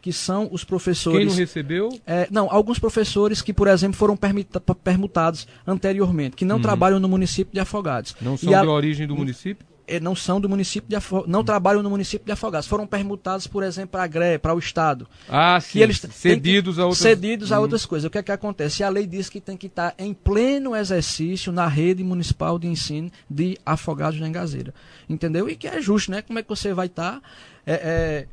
que 0.00 0.14
são 0.14 0.48
os 0.50 0.64
professores. 0.64 1.18
Quem 1.18 1.26
não 1.26 1.34
recebeu, 1.34 1.90
É, 2.06 2.26
não, 2.30 2.48
alguns 2.50 2.78
professores 2.78 3.42
que, 3.42 3.52
por 3.52 3.68
exemplo, 3.68 3.98
foram 3.98 4.16
permita- 4.16 4.60
permutados 4.60 5.46
anteriormente, 5.66 6.34
que 6.34 6.46
não 6.46 6.58
trabalham 6.58 6.98
no 6.98 7.06
município 7.06 7.52
de 7.52 7.60
Afogados. 7.60 8.12
Uhum. 8.12 8.16
não 8.22 8.34
E 8.36 8.38
são 8.38 8.54
a- 8.54 8.62
de 8.62 8.66
origem 8.66 9.06
do 9.06 9.14
município? 9.14 9.66
Eh, 9.86 10.00
não 10.00 10.14
são 10.14 10.40
do 10.40 10.48
município 10.48 10.88
de 10.88 10.96
Afo... 10.96 11.24
não 11.26 11.44
trabalham 11.44 11.82
no 11.82 11.90
município 11.90 12.24
de 12.26 12.32
Afogados. 12.32 12.68
Foram 12.68 12.86
permutados, 12.86 13.46
por 13.46 13.62
exemplo, 13.62 13.90
para 13.90 14.04
a 14.04 14.06
GRE, 14.06 14.38
para 14.40 14.54
o 14.54 14.58
Estado. 14.58 15.06
Ah, 15.28 15.58
sim. 15.60 15.80
Eles 15.80 15.98
cedidos 16.10 16.78
a 16.78 16.84
outras... 16.84 16.98
cedidos 16.98 17.52
a 17.52 17.58
Hum. 17.58 17.62
outras 17.62 17.86
coisas. 17.86 18.06
O 18.06 18.10
que 18.10 18.18
é 18.18 18.22
que 18.22 18.32
acontece? 18.32 18.82
A 18.82 18.88
lei 18.88 19.06
diz 19.06 19.28
que 19.28 19.40
tem 19.40 19.56
que 19.56 19.66
estar 19.66 19.94
em 19.98 20.12
pleno 20.12 20.74
exercício 20.74 21.52
na 21.52 21.66
rede 21.66 22.02
municipal 22.04 22.58
de 22.58 22.66
ensino 22.66 23.10
de 23.28 23.58
Afogados 23.64 24.18
da 24.20 24.28
Engazeira. 24.28 24.74
Entendeu? 25.08 25.48
E 25.48 25.56
que 25.56 25.66
é 25.66 25.80
justo, 25.80 26.10
né? 26.10 26.22
Como 26.22 26.38
é 26.38 26.42
que 26.42 26.48
você 26.48 26.72
vai 26.74 26.86
estar 26.86 27.20
é, 27.66 27.74
é, 27.74 28.26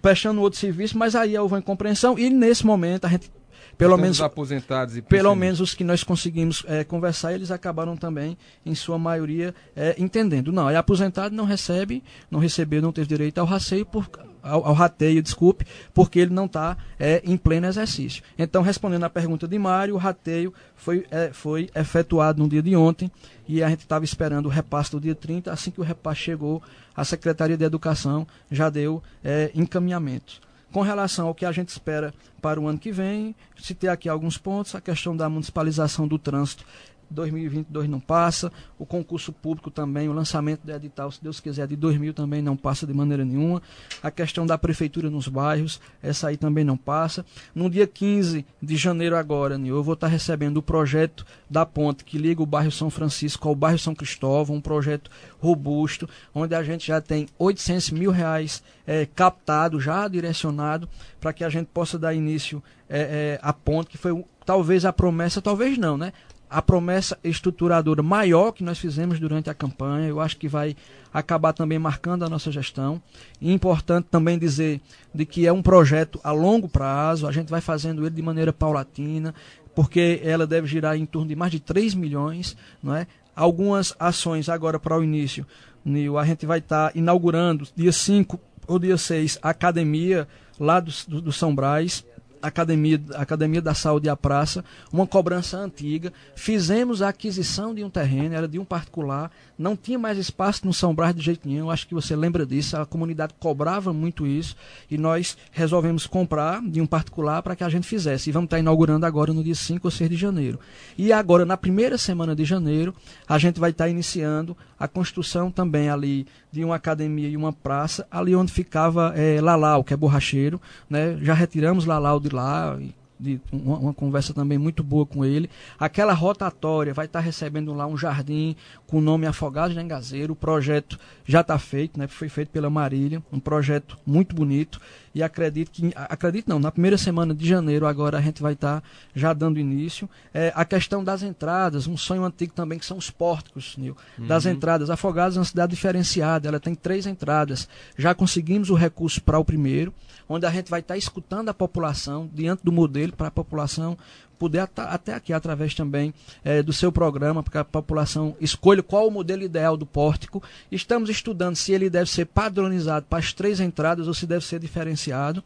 prestando 0.00 0.40
outro 0.40 0.58
serviço, 0.58 0.96
mas 0.96 1.14
aí 1.16 1.36
houve 1.36 1.54
uma 1.54 1.58
incompreensão 1.58 2.18
e 2.18 2.30
nesse 2.30 2.64
momento 2.64 3.06
a 3.06 3.08
gente, 3.08 3.30
pelo 3.76 3.96
menos 3.96 4.18
os 4.18 4.22
aposentados 4.22 4.96
e 4.96 5.02
pelo 5.02 5.34
menos 5.34 5.60
os 5.60 5.74
que 5.74 5.84
nós 5.84 6.02
conseguimos 6.02 6.64
eh, 6.66 6.84
conversar, 6.84 7.32
eles 7.32 7.50
acabaram 7.50 7.96
também, 7.96 8.36
em 8.64 8.74
sua 8.74 8.98
maioria, 8.98 9.54
eh, 9.74 9.94
entendendo. 9.98 10.52
Não, 10.52 10.68
é 10.68 10.76
aposentado, 10.76 11.34
não 11.34 11.44
recebe, 11.44 12.02
não 12.30 12.38
recebeu, 12.38 12.80
não 12.80 12.92
teve 12.92 13.08
direito 13.08 13.38
ao 13.38 13.46
rateio, 13.46 13.84
por, 13.84 14.08
ao, 14.42 14.66
ao 14.66 14.74
rateio, 14.74 15.22
desculpe, 15.22 15.66
porque 15.92 16.18
ele 16.18 16.32
não 16.32 16.46
está 16.46 16.76
em 17.24 17.36
pleno 17.36 17.66
exercício. 17.66 18.22
Então, 18.38 18.62
respondendo 18.62 19.04
à 19.04 19.10
pergunta 19.10 19.46
de 19.46 19.58
Mário, 19.58 19.94
o 19.94 19.98
rateio 19.98 20.54
foi, 20.76 21.06
eh, 21.10 21.30
foi 21.32 21.68
efetuado 21.74 22.42
no 22.42 22.48
dia 22.48 22.62
de 22.62 22.76
ontem 22.76 23.10
e 23.48 23.62
a 23.62 23.68
gente 23.68 23.80
estava 23.80 24.04
esperando 24.04 24.46
o 24.46 24.48
repasse 24.48 24.92
do 24.92 25.00
dia 25.00 25.14
30. 25.14 25.52
Assim 25.52 25.70
que 25.70 25.80
o 25.80 25.84
repasse 25.84 26.20
chegou, 26.20 26.62
a 26.94 27.04
Secretaria 27.04 27.56
de 27.56 27.64
Educação 27.64 28.26
já 28.50 28.70
deu 28.70 29.02
eh, 29.24 29.50
encaminhamento. 29.54 30.45
Com 30.76 30.82
relação 30.82 31.28
ao 31.28 31.34
que 31.34 31.46
a 31.46 31.52
gente 31.52 31.70
espera 31.70 32.12
para 32.42 32.60
o 32.60 32.68
ano 32.68 32.78
que 32.78 32.92
vem, 32.92 33.34
citei 33.56 33.88
aqui 33.88 34.10
alguns 34.10 34.36
pontos, 34.36 34.74
a 34.74 34.80
questão 34.82 35.16
da 35.16 35.26
municipalização 35.26 36.06
do 36.06 36.18
trânsito 36.18 36.66
2022 37.10 37.88
não 37.88 38.00
passa, 38.00 38.52
o 38.78 38.86
concurso 38.86 39.32
público 39.32 39.70
também, 39.70 40.08
o 40.08 40.12
lançamento 40.12 40.62
do 40.64 40.72
edital, 40.72 41.10
se 41.10 41.22
Deus 41.22 41.40
quiser, 41.40 41.66
de 41.66 41.76
2000 41.76 42.14
também 42.14 42.42
não 42.42 42.56
passa 42.56 42.86
de 42.86 42.92
maneira 42.92 43.24
nenhuma. 43.24 43.62
A 44.02 44.10
questão 44.10 44.46
da 44.46 44.58
prefeitura 44.58 45.10
nos 45.10 45.28
bairros, 45.28 45.80
essa 46.02 46.28
aí 46.28 46.36
também 46.36 46.64
não 46.64 46.76
passa. 46.76 47.24
No 47.54 47.70
dia 47.70 47.86
15 47.86 48.44
de 48.60 48.76
janeiro 48.76 49.16
agora, 49.16 49.58
eu 49.58 49.82
vou 49.82 49.94
estar 49.94 50.08
recebendo 50.08 50.58
o 50.58 50.62
projeto 50.62 51.24
da 51.48 51.64
ponte 51.64 52.04
que 52.04 52.18
liga 52.18 52.42
o 52.42 52.46
bairro 52.46 52.70
São 52.70 52.90
Francisco 52.90 53.48
ao 53.48 53.54
bairro 53.54 53.78
São 53.78 53.94
Cristóvão, 53.94 54.56
um 54.56 54.60
projeto 54.60 55.10
robusto, 55.38 56.08
onde 56.34 56.54
a 56.54 56.62
gente 56.62 56.86
já 56.86 57.00
tem 57.00 57.28
800 57.38 57.90
mil 57.90 58.10
reais 58.10 58.62
eh, 58.86 59.06
captado, 59.14 59.80
já 59.80 60.06
direcionado, 60.08 60.88
para 61.20 61.32
que 61.32 61.44
a 61.44 61.48
gente 61.48 61.68
possa 61.72 61.98
dar 61.98 62.14
início 62.14 62.62
eh, 62.88 63.38
eh, 63.38 63.40
à 63.42 63.52
ponte, 63.52 63.90
que 63.90 63.98
foi 63.98 64.24
talvez 64.44 64.84
a 64.84 64.92
promessa, 64.92 65.42
talvez 65.42 65.76
não, 65.76 65.98
né? 65.98 66.12
A 66.48 66.62
promessa 66.62 67.18
estruturadora 67.24 68.02
maior 68.02 68.52
que 68.52 68.64
nós 68.64 68.78
fizemos 68.78 69.18
durante 69.18 69.50
a 69.50 69.54
campanha. 69.54 70.08
Eu 70.08 70.20
acho 70.20 70.36
que 70.36 70.48
vai 70.48 70.76
acabar 71.12 71.52
também 71.52 71.78
marcando 71.78 72.24
a 72.24 72.28
nossa 72.28 72.52
gestão. 72.52 73.00
E 73.40 73.52
importante 73.52 74.06
também 74.10 74.38
dizer 74.38 74.80
de 75.14 75.26
que 75.26 75.46
é 75.46 75.52
um 75.52 75.62
projeto 75.62 76.20
a 76.22 76.32
longo 76.32 76.68
prazo, 76.68 77.26
a 77.26 77.32
gente 77.32 77.50
vai 77.50 77.60
fazendo 77.60 78.02
ele 78.02 78.14
de 78.14 78.22
maneira 78.22 78.52
paulatina, 78.52 79.34
porque 79.74 80.20
ela 80.22 80.46
deve 80.46 80.66
girar 80.66 80.96
em 80.96 81.04
torno 81.04 81.28
de 81.28 81.36
mais 81.36 81.52
de 81.52 81.60
3 81.60 81.94
milhões, 81.94 82.56
não 82.82 82.94
é? 82.94 83.06
algumas 83.36 83.94
ações 84.00 84.48
agora 84.48 84.80
para 84.80 84.98
o 84.98 85.04
início. 85.04 85.46
Nil, 85.84 86.18
a 86.18 86.24
gente 86.24 86.46
vai 86.46 86.58
estar 86.58 86.90
tá 86.90 86.98
inaugurando 86.98 87.68
dia 87.76 87.92
5 87.92 88.40
ou 88.66 88.78
dia 88.78 88.96
6 88.96 89.38
a 89.42 89.50
academia 89.50 90.26
lá 90.58 90.80
do, 90.80 90.90
do, 91.06 91.20
do 91.20 91.32
São 91.32 91.54
Brás 91.54 92.04
Academia, 92.46 93.00
Academia 93.14 93.62
da 93.62 93.74
Saúde 93.74 94.06
e 94.06 94.10
a 94.10 94.16
Praça, 94.16 94.64
uma 94.92 95.06
cobrança 95.06 95.56
antiga. 95.56 96.12
Fizemos 96.34 97.02
a 97.02 97.08
aquisição 97.08 97.74
de 97.74 97.82
um 97.84 97.90
terreno, 97.90 98.34
era 98.34 98.48
de 98.48 98.58
um 98.58 98.64
particular, 98.64 99.30
não 99.58 99.76
tinha 99.76 99.98
mais 99.98 100.18
espaço 100.18 100.66
no 100.66 100.72
São 100.72 100.94
Brás 100.94 101.14
de 101.14 101.22
jeito 101.22 101.48
nenhum. 101.48 101.70
Acho 101.70 101.86
que 101.86 101.94
você 101.94 102.14
lembra 102.14 102.44
disso. 102.44 102.76
A 102.76 102.84
comunidade 102.84 103.34
cobrava 103.38 103.92
muito 103.92 104.26
isso 104.26 104.56
e 104.90 104.98
nós 104.98 105.36
resolvemos 105.50 106.06
comprar 106.06 106.60
de 106.62 106.80
um 106.80 106.86
particular 106.86 107.42
para 107.42 107.56
que 107.56 107.64
a 107.64 107.68
gente 107.68 107.86
fizesse. 107.86 108.28
E 108.28 108.32
vamos 108.32 108.46
estar 108.46 108.58
inaugurando 108.58 109.06
agora 109.06 109.32
no 109.32 109.42
dia 109.42 109.54
5 109.54 109.86
ou 109.86 109.90
6 109.90 110.10
de 110.10 110.16
janeiro. 110.16 110.60
E 110.98 111.12
agora, 111.12 111.44
na 111.44 111.56
primeira 111.56 111.96
semana 111.96 112.34
de 112.34 112.44
janeiro, 112.44 112.94
a 113.26 113.38
gente 113.38 113.58
vai 113.58 113.70
estar 113.70 113.88
iniciando 113.88 114.56
a 114.78 114.86
construção 114.86 115.50
também 115.50 115.88
ali 115.88 116.26
de 116.52 116.64
uma 116.64 116.76
academia 116.76 117.28
e 117.28 117.36
uma 117.36 117.52
praça, 117.52 118.06
ali 118.10 118.34
onde 118.34 118.52
ficava 118.52 119.12
é, 119.16 119.40
Lalau, 119.40 119.82
que 119.82 119.94
é 119.94 119.96
borracheiro. 119.96 120.60
Né? 120.88 121.18
Já 121.22 121.34
retiramos 121.34 121.86
Lalau 121.86 122.20
de 122.20 122.28
lá, 122.28 122.78
de 123.18 123.40
uma, 123.50 123.78
uma, 123.78 123.94
conversa 123.94 124.34
também 124.34 124.58
muito 124.58 124.82
boa 124.82 125.06
com 125.06 125.24
ele. 125.24 125.50
Aquela 125.78 126.12
rotatória 126.12 126.92
vai 126.92 127.06
estar 127.06 127.20
recebendo 127.20 127.72
lá 127.72 127.86
um 127.86 127.96
jardim 127.96 128.54
com 128.86 128.98
o 128.98 129.00
nome 129.00 129.26
Afogados 129.26 129.74
de 129.74 129.82
Engazeiro. 129.82 130.32
O 130.32 130.36
projeto 130.36 130.98
já 131.24 131.40
está 131.40 131.58
feito, 131.58 131.98
né? 131.98 132.06
foi 132.06 132.28
feito 132.28 132.50
pela 132.50 132.70
Marília, 132.70 133.22
um 133.32 133.40
projeto 133.40 133.98
muito 134.06 134.34
bonito. 134.34 134.80
E 135.14 135.22
acredito 135.22 135.70
que, 135.70 135.92
acredito 135.94 136.46
não, 136.46 136.58
na 136.58 136.70
primeira 136.70 136.98
semana 136.98 137.34
de 137.34 137.48
janeiro 137.48 137.86
agora 137.86 138.18
a 138.18 138.20
gente 138.20 138.42
vai 138.42 138.52
estar 138.52 138.82
já 139.14 139.32
dando 139.32 139.58
início. 139.58 140.08
É, 140.34 140.52
a 140.54 140.64
questão 140.64 141.02
das 141.02 141.22
entradas, 141.22 141.86
um 141.86 141.96
sonho 141.96 142.22
antigo 142.22 142.52
também 142.52 142.78
que 142.78 142.84
são 142.84 142.98
os 142.98 143.10
pórticos, 143.10 143.76
Nil, 143.78 143.96
uhum. 144.18 144.26
das 144.26 144.44
entradas. 144.44 144.90
Afogados 144.90 145.36
é 145.36 145.40
uma 145.40 145.46
cidade 145.46 145.70
diferenciada, 145.70 146.48
ela 146.48 146.60
tem 146.60 146.74
três 146.74 147.06
entradas. 147.06 147.66
Já 147.96 148.14
conseguimos 148.14 148.68
o 148.68 148.74
recurso 148.74 149.22
para 149.22 149.38
o 149.38 149.44
primeiro 149.44 149.94
onde 150.28 150.46
a 150.46 150.50
gente 150.50 150.70
vai 150.70 150.80
estar 150.80 150.96
escutando 150.96 151.48
a 151.48 151.54
população, 151.54 152.28
diante 152.32 152.64
do 152.64 152.72
modelo, 152.72 153.12
para 153.12 153.28
a 153.28 153.30
população 153.30 153.96
poder 154.36 154.68
até 154.76 155.14
aqui, 155.14 155.32
através 155.32 155.74
também 155.74 156.12
é, 156.44 156.62
do 156.62 156.72
seu 156.72 156.92
programa, 156.92 157.42
para 157.42 157.52
que 157.52 157.58
a 157.58 157.64
população 157.64 158.36
escolha 158.40 158.82
qual 158.82 159.08
o 159.08 159.10
modelo 159.10 159.42
ideal 159.42 159.76
do 159.76 159.86
pórtico. 159.86 160.42
Estamos 160.70 161.08
estudando 161.08 161.56
se 161.56 161.72
ele 161.72 161.90
deve 161.90 162.10
ser 162.10 162.26
padronizado 162.26 163.06
para 163.08 163.18
as 163.18 163.32
três 163.32 163.60
entradas 163.60 164.06
ou 164.06 164.14
se 164.14 164.26
deve 164.26 164.44
ser 164.44 164.60
diferenciado. 164.60 165.42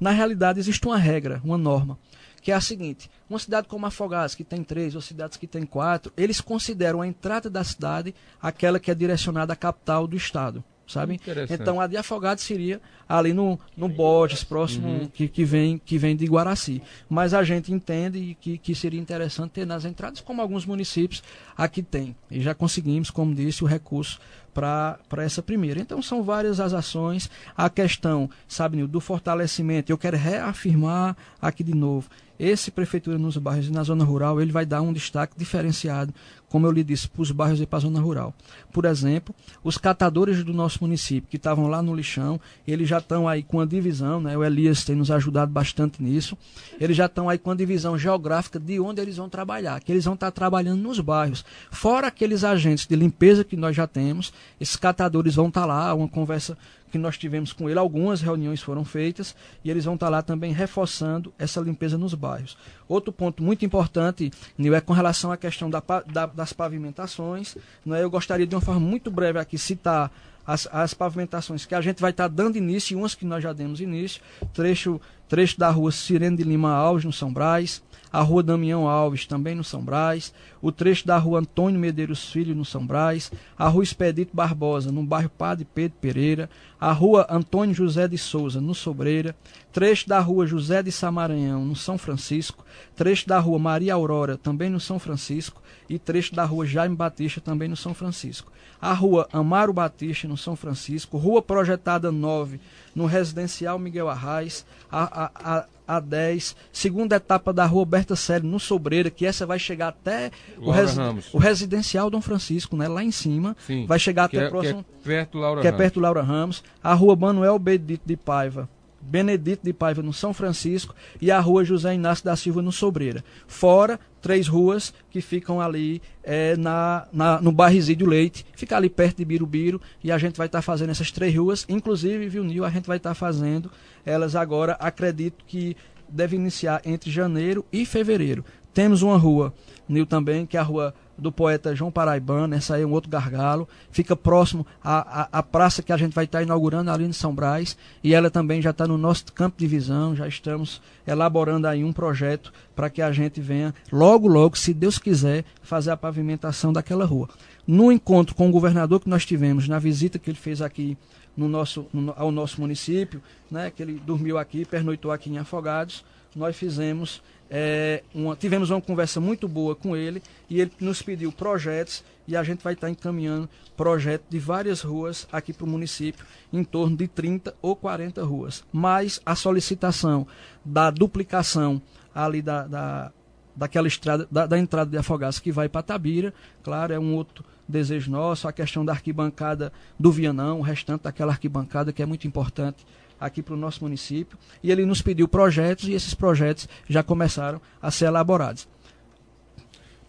Na 0.00 0.10
realidade, 0.10 0.58
existe 0.58 0.86
uma 0.86 0.98
regra, 0.98 1.40
uma 1.44 1.56
norma, 1.56 1.98
que 2.42 2.50
é 2.50 2.54
a 2.54 2.60
seguinte: 2.60 3.10
uma 3.30 3.38
cidade 3.38 3.68
como 3.68 3.86
Afogados, 3.86 4.34
que 4.34 4.44
tem 4.44 4.64
três, 4.64 4.94
ou 4.94 5.00
cidades 5.00 5.36
que 5.36 5.46
tem 5.46 5.64
quatro, 5.64 6.12
eles 6.16 6.40
consideram 6.40 7.00
a 7.00 7.06
entrada 7.06 7.48
da 7.48 7.62
cidade 7.62 8.14
aquela 8.40 8.80
que 8.80 8.90
é 8.90 8.94
direcionada 8.94 9.52
à 9.52 9.56
capital 9.56 10.06
do 10.06 10.16
estado 10.16 10.64
sabe? 10.92 11.20
Então 11.50 11.80
a 11.80 11.86
de 11.86 11.96
Afogados 11.96 12.44
seria 12.44 12.80
ali 13.08 13.32
no, 13.32 13.58
no 13.76 13.88
Borges, 13.88 14.44
próximo 14.44 14.88
uhum. 14.88 15.08
que, 15.08 15.28
que, 15.28 15.44
vem, 15.44 15.78
que 15.78 15.98
vem 15.98 16.16
de 16.16 16.26
Guaraci. 16.26 16.82
Mas 17.08 17.34
a 17.34 17.42
gente 17.42 17.72
entende 17.72 18.36
que, 18.40 18.58
que 18.58 18.74
seria 18.74 19.00
interessante 19.00 19.50
ter 19.50 19.66
nas 19.66 19.84
entradas, 19.84 20.20
como 20.20 20.40
alguns 20.40 20.64
municípios 20.64 21.22
aqui 21.56 21.82
tem. 21.82 22.14
E 22.30 22.40
já 22.40 22.54
conseguimos, 22.54 23.10
como 23.10 23.34
disse, 23.34 23.64
o 23.64 23.66
recurso 23.66 24.18
para 24.52 24.98
essa 25.18 25.42
primeira. 25.42 25.80
Então 25.80 26.02
são 26.02 26.22
várias 26.22 26.60
as 26.60 26.72
ações. 26.72 27.30
A 27.56 27.68
questão, 27.68 28.28
sabe, 28.46 28.86
do 28.86 29.00
fortalecimento, 29.00 29.90
eu 29.90 29.98
quero 29.98 30.16
reafirmar 30.16 31.16
aqui 31.40 31.64
de 31.64 31.74
novo. 31.74 32.08
Esse 32.38 32.70
Prefeitura 32.70 33.18
nos 33.18 33.36
bairros 33.36 33.68
e 33.68 33.72
na 33.72 33.84
zona 33.84 34.04
rural, 34.04 34.40
ele 34.40 34.50
vai 34.50 34.66
dar 34.66 34.82
um 34.82 34.92
destaque 34.92 35.38
diferenciado 35.38 36.12
como 36.52 36.66
eu 36.66 36.70
lhe 36.70 36.84
disse, 36.84 37.08
para 37.08 37.22
os 37.22 37.30
bairros 37.30 37.62
e 37.62 37.66
para 37.66 37.78
a 37.78 37.80
zona 37.80 37.98
rural. 37.98 38.34
Por 38.70 38.84
exemplo, 38.84 39.34
os 39.64 39.78
catadores 39.78 40.44
do 40.44 40.52
nosso 40.52 40.80
município, 40.82 41.30
que 41.30 41.38
estavam 41.38 41.66
lá 41.66 41.80
no 41.80 41.94
lixão, 41.94 42.38
eles 42.68 42.86
já 42.86 42.98
estão 42.98 43.26
aí 43.26 43.42
com 43.42 43.58
a 43.58 43.64
divisão, 43.64 44.20
né? 44.20 44.36
o 44.36 44.44
Elias 44.44 44.84
tem 44.84 44.94
nos 44.94 45.10
ajudado 45.10 45.50
bastante 45.50 46.02
nisso, 46.02 46.36
eles 46.78 46.94
já 46.94 47.06
estão 47.06 47.26
aí 47.26 47.38
com 47.38 47.50
a 47.50 47.54
divisão 47.54 47.96
geográfica 47.96 48.60
de 48.60 48.78
onde 48.78 49.00
eles 49.00 49.16
vão 49.16 49.30
trabalhar, 49.30 49.80
que 49.80 49.90
eles 49.90 50.04
vão 50.04 50.12
estar 50.12 50.30
trabalhando 50.30 50.82
nos 50.82 51.00
bairros. 51.00 51.42
Fora 51.70 52.08
aqueles 52.08 52.44
agentes 52.44 52.86
de 52.86 52.96
limpeza 52.96 53.44
que 53.44 53.56
nós 53.56 53.74
já 53.74 53.86
temos, 53.86 54.30
esses 54.60 54.76
catadores 54.76 55.34
vão 55.36 55.48
estar 55.48 55.64
lá, 55.64 55.94
uma 55.94 56.06
conversa 56.06 56.58
que 56.92 56.98
nós 56.98 57.16
tivemos 57.16 57.54
com 57.54 57.68
ele, 57.70 57.78
algumas 57.78 58.20
reuniões 58.20 58.60
foram 58.60 58.84
feitas 58.84 59.34
e 59.64 59.70
eles 59.70 59.86
vão 59.86 59.94
estar 59.94 60.10
lá 60.10 60.20
também 60.20 60.52
reforçando 60.52 61.32
essa 61.38 61.58
limpeza 61.58 61.96
nos 61.96 62.12
bairros. 62.12 62.56
Outro 62.86 63.10
ponto 63.10 63.42
muito 63.42 63.64
importante, 63.64 64.30
Nil, 64.58 64.74
é 64.74 64.80
com 64.80 64.92
relação 64.92 65.32
à 65.32 65.36
questão 65.38 65.70
da, 65.70 65.82
da, 66.06 66.26
das 66.26 66.52
pavimentações. 66.52 67.56
Né? 67.84 68.02
Eu 68.02 68.10
gostaria 68.10 68.46
de 68.46 68.54
uma 68.54 68.60
forma 68.60 68.80
muito 68.80 69.10
breve 69.10 69.38
aqui 69.38 69.56
citar 69.56 70.12
as, 70.46 70.68
as 70.70 70.92
pavimentações 70.92 71.64
que 71.64 71.74
a 71.74 71.80
gente 71.80 72.00
vai 72.00 72.10
estar 72.10 72.28
dando 72.28 72.58
início, 72.58 72.92
e 72.92 72.96
umas 72.96 73.14
que 73.14 73.24
nós 73.24 73.42
já 73.42 73.52
demos 73.52 73.80
início, 73.80 74.20
trecho, 74.52 75.00
trecho 75.28 75.58
da 75.58 75.70
rua 75.70 75.90
Sirene 75.90 76.36
de 76.36 76.42
Lima 76.42 76.72
Alves, 76.72 77.04
no 77.04 77.12
São 77.12 77.32
Brás, 77.32 77.82
a 78.12 78.20
rua 78.20 78.42
Damião 78.42 78.86
Alves, 78.86 79.24
também 79.24 79.54
no 79.54 79.64
São 79.64 79.82
Brás, 79.82 80.34
o 80.60 80.70
trecho 80.70 81.06
da 81.06 81.16
rua 81.16 81.40
Antônio 81.40 81.80
Medeiros 81.80 82.30
Filho, 82.30 82.54
no 82.54 82.64
São 82.64 82.86
Brás, 82.86 83.32
a 83.58 83.66
rua 83.68 83.82
Expedito 83.82 84.36
Barbosa, 84.36 84.92
no 84.92 85.02
bairro 85.02 85.30
Padre 85.30 85.64
Pedro 85.64 85.96
Pereira, 85.98 86.50
a 86.78 86.92
rua 86.92 87.26
Antônio 87.30 87.74
José 87.74 88.06
de 88.06 88.18
Souza, 88.18 88.60
no 88.60 88.74
Sobreira, 88.74 89.34
trecho 89.72 90.06
da 90.06 90.20
rua 90.20 90.46
José 90.46 90.82
de 90.82 90.92
Samaranhão, 90.92 91.64
no 91.64 91.74
São 91.74 91.96
Francisco, 91.96 92.64
trecho 92.94 93.26
da 93.26 93.38
rua 93.38 93.58
Maria 93.58 93.94
Aurora, 93.94 94.36
também 94.36 94.68
no 94.68 94.78
São 94.78 94.98
Francisco, 94.98 95.62
e 95.88 95.98
trecho 95.98 96.34
da 96.34 96.44
rua 96.44 96.66
Jaime 96.66 96.96
Batista, 96.96 97.40
também 97.40 97.68
no 97.68 97.76
São 97.76 97.94
Francisco. 97.94 98.52
A 98.80 98.92
rua 98.92 99.28
Amaro 99.32 99.72
Batista, 99.72 100.28
no 100.28 100.36
São 100.36 100.56
Francisco, 100.56 101.16
rua 101.16 101.40
projetada 101.40 102.10
9, 102.12 102.60
no 102.94 103.06
residencial 103.06 103.78
Miguel 103.78 104.08
Arraes, 104.08 104.64
a, 104.90 105.24
a, 105.24 105.58
a 105.58 105.66
a 105.86 106.00
10, 106.00 106.56
segunda 106.72 107.16
etapa 107.16 107.52
da 107.52 107.66
rua 107.66 107.84
Berta 107.84 108.16
Sério, 108.16 108.48
no 108.48 108.58
Sobreira, 108.58 109.10
que 109.10 109.26
essa 109.26 109.44
vai 109.44 109.58
chegar 109.58 109.88
até 109.88 110.30
o, 110.58 110.70
resi 110.70 110.98
o, 111.32 111.38
residencial 111.38 112.08
Dom 112.08 112.20
Francisco, 112.20 112.76
né, 112.76 112.88
lá 112.88 113.02
em 113.02 113.10
cima. 113.10 113.56
Sim, 113.66 113.84
vai 113.86 113.98
chegar 113.98 114.24
até 114.24 114.44
é, 114.44 114.48
próximo. 114.48 114.84
Que 115.02 115.10
é 115.10 115.16
perto 115.16 115.38
Laura 115.38 115.60
que 115.60 115.66
Ramos. 115.66 115.80
é 115.80 115.82
perto 115.82 116.00
Laura 116.00 116.22
Ramos. 116.22 116.64
A 116.82 116.94
rua 116.94 117.16
Manuel 117.16 117.58
Benedito 117.58 118.02
de 118.06 118.16
Paiva, 118.16 118.68
Benedito 119.00 119.64
de 119.64 119.72
Paiva 119.72 120.02
no 120.02 120.12
São 120.12 120.32
Francisco 120.32 120.94
e 121.20 121.30
a 121.30 121.40
rua 121.40 121.64
José 121.64 121.94
Inácio 121.94 122.24
da 122.24 122.36
Silva 122.36 122.62
no 122.62 122.72
Sobreira. 122.72 123.24
Fora 123.46 123.98
três 124.22 124.46
ruas 124.46 124.94
que 125.10 125.20
ficam 125.20 125.60
ali 125.60 126.00
é, 126.22 126.56
na, 126.56 127.06
na, 127.12 127.40
no 127.40 127.50
bairro 127.50 127.76
Isídio 127.76 128.06
Leite, 128.06 128.46
fica 128.54 128.76
ali 128.76 128.88
perto 128.88 129.18
de 129.18 129.24
Birubiru 129.24 129.80
e 130.02 130.12
a 130.12 130.16
gente 130.16 130.36
vai 130.36 130.46
estar 130.46 130.58
tá 130.58 130.62
fazendo 130.62 130.90
essas 130.90 131.10
três 131.10 131.34
ruas, 131.36 131.66
inclusive, 131.68 132.28
viu, 132.28 132.44
Nil, 132.44 132.64
a 132.64 132.70
gente 132.70 132.86
vai 132.86 132.96
estar 132.96 133.10
tá 133.10 133.14
fazendo 133.14 133.70
elas 134.06 134.36
agora, 134.36 134.74
acredito 134.74 135.44
que 135.46 135.76
deve 136.08 136.36
iniciar 136.36 136.80
entre 136.84 137.10
janeiro 137.10 137.64
e 137.72 137.84
fevereiro. 137.84 138.44
Temos 138.72 139.02
uma 139.02 139.18
rua, 139.18 139.52
Nil 139.88 140.06
também, 140.06 140.46
que 140.46 140.56
é 140.56 140.60
a 140.60 140.62
rua 140.62 140.94
do 141.16 141.30
poeta 141.30 141.74
João 141.74 141.90
Paraibano, 141.90 142.54
essa 142.54 142.74
aí 142.74 142.82
é 142.82 142.86
um 142.86 142.92
outro 142.92 143.10
gargalo, 143.10 143.68
fica 143.90 144.16
próximo 144.16 144.66
à, 144.82 145.22
à, 145.22 145.28
à 145.38 145.42
praça 145.42 145.82
que 145.82 145.92
a 145.92 145.96
gente 145.96 146.14
vai 146.14 146.24
estar 146.24 146.42
inaugurando 146.42 146.90
ali 146.90 147.04
em 147.04 147.12
São 147.12 147.34
Brás, 147.34 147.76
e 148.02 148.14
ela 148.14 148.30
também 148.30 148.60
já 148.62 148.70
está 148.70 148.86
no 148.86 148.98
nosso 148.98 149.32
campo 149.32 149.58
de 149.58 149.66
visão, 149.66 150.16
já 150.16 150.26
estamos 150.26 150.80
elaborando 151.06 151.66
aí 151.66 151.84
um 151.84 151.92
projeto 151.92 152.52
para 152.74 152.90
que 152.90 153.02
a 153.02 153.12
gente 153.12 153.40
venha 153.40 153.74
logo, 153.90 154.26
logo, 154.26 154.56
se 154.56 154.72
Deus 154.72 154.98
quiser, 154.98 155.44
fazer 155.62 155.90
a 155.90 155.96
pavimentação 155.96 156.72
daquela 156.72 157.04
rua. 157.04 157.28
No 157.66 157.92
encontro 157.92 158.34
com 158.34 158.48
o 158.48 158.52
governador 158.52 159.00
que 159.00 159.08
nós 159.08 159.24
tivemos, 159.24 159.68
na 159.68 159.78
visita 159.78 160.18
que 160.18 160.30
ele 160.30 160.38
fez 160.38 160.60
aqui 160.60 160.96
no 161.36 161.48
nosso, 161.48 161.86
no, 161.92 162.12
ao 162.16 162.30
nosso 162.30 162.60
município, 162.60 163.22
né, 163.50 163.70
que 163.70 163.82
ele 163.82 164.00
dormiu 164.04 164.38
aqui, 164.38 164.64
pernoitou 164.64 165.10
aqui 165.10 165.30
em 165.30 165.38
Afogados, 165.38 166.04
nós 166.34 166.56
fizemos 166.56 167.22
é, 167.54 168.02
uma, 168.14 168.34
tivemos 168.34 168.70
uma 168.70 168.80
conversa 168.80 169.20
muito 169.20 169.46
boa 169.46 169.76
com 169.76 169.94
ele 169.94 170.22
e 170.48 170.58
ele 170.58 170.72
nos 170.80 171.02
pediu 171.02 171.30
projetos 171.30 172.02
e 172.26 172.34
a 172.34 172.42
gente 172.42 172.64
vai 172.64 172.72
estar 172.72 172.88
encaminhando 172.88 173.46
projetos 173.76 174.26
de 174.30 174.38
várias 174.38 174.80
ruas 174.80 175.28
aqui 175.30 175.52
para 175.52 175.66
o 175.66 175.68
município, 175.68 176.24
em 176.50 176.64
torno 176.64 176.96
de 176.96 177.06
30 177.06 177.54
ou 177.60 177.76
40 177.76 178.24
ruas. 178.24 178.64
Mas 178.72 179.20
a 179.26 179.34
solicitação 179.34 180.26
da 180.64 180.90
duplicação 180.90 181.82
ali 182.14 182.40
da, 182.40 182.66
da 182.66 183.12
daquela 183.54 183.86
estrada, 183.86 184.26
da, 184.30 184.46
da, 184.46 184.58
entrada 184.58 184.90
de 184.90 184.96
Afogados 184.96 185.38
que 185.38 185.52
vai 185.52 185.68
para 185.68 185.82
Tabira, 185.82 186.32
claro, 186.62 186.94
é 186.94 186.98
um 186.98 187.14
outro 187.14 187.44
desejo 187.68 188.10
nosso, 188.10 188.48
a 188.48 188.52
questão 188.52 188.82
da 188.82 188.92
arquibancada 188.92 189.70
do 190.00 190.10
Vianão, 190.10 190.60
o 190.60 190.62
restante 190.62 191.02
daquela 191.02 191.32
arquibancada 191.32 191.92
que 191.92 192.02
é 192.02 192.06
muito 192.06 192.26
importante 192.26 192.86
aqui 193.22 193.40
para 193.40 193.54
o 193.54 193.56
nosso 193.56 193.84
município 193.84 194.36
e 194.62 194.72
ele 194.72 194.84
nos 194.84 195.00
pediu 195.00 195.28
projetos 195.28 195.88
e 195.88 195.92
esses 195.92 196.12
projetos 196.12 196.68
já 196.88 197.02
começaram 197.02 197.60
a 197.80 197.90
ser 197.90 198.06
elaborados. 198.06 198.68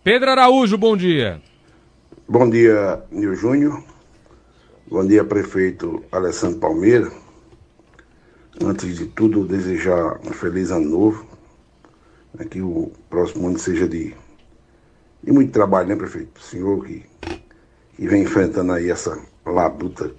Pedro 0.04 0.32
Araújo, 0.32 0.78
bom 0.78 0.98
dia. 0.98 1.42
Bom 2.28 2.50
dia, 2.50 3.04
Nil 3.12 3.36
Júnior. 3.36 3.84
Bom 4.88 5.06
dia, 5.06 5.24
prefeito 5.24 6.04
Alessandro 6.12 6.60
Palmeira. 6.60 7.12
Antes 8.62 8.98
de 8.98 9.06
tudo, 9.06 9.46
desejar 9.46 10.20
um 10.26 10.34
feliz 10.34 10.72
ano 10.72 10.90
novo. 10.90 11.28
Né, 12.34 12.46
que 12.46 12.62
o 12.62 12.92
próximo 13.10 13.48
ano 13.48 13.60
seja 13.60 13.88
de, 13.88 14.16
E 15.24 15.32
muito 15.32 15.52
trabalho, 15.52 15.90
né, 15.90 15.96
prefeito? 15.96 16.40
O 16.40 16.44
senhor 16.44 16.84
que, 16.84 17.06
que 17.96 18.08
vem 18.08 18.24
enfrentando 18.24 18.74
aí 18.74 18.90
essa 18.90 19.20
labuta, 19.46 20.12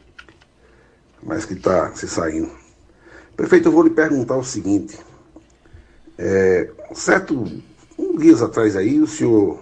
mas 1.22 1.44
que 1.44 1.54
está 1.54 1.92
se 1.94 2.06
saindo. 2.06 2.63
Prefeito, 3.36 3.68
eu 3.68 3.72
vou 3.72 3.82
lhe 3.82 3.90
perguntar 3.90 4.36
o 4.36 4.44
seguinte. 4.44 4.98
É, 6.16 6.70
certo, 6.94 7.44
um 7.98 8.16
dias 8.16 8.40
atrás 8.40 8.76
aí, 8.76 9.00
o 9.00 9.06
senhor 9.06 9.60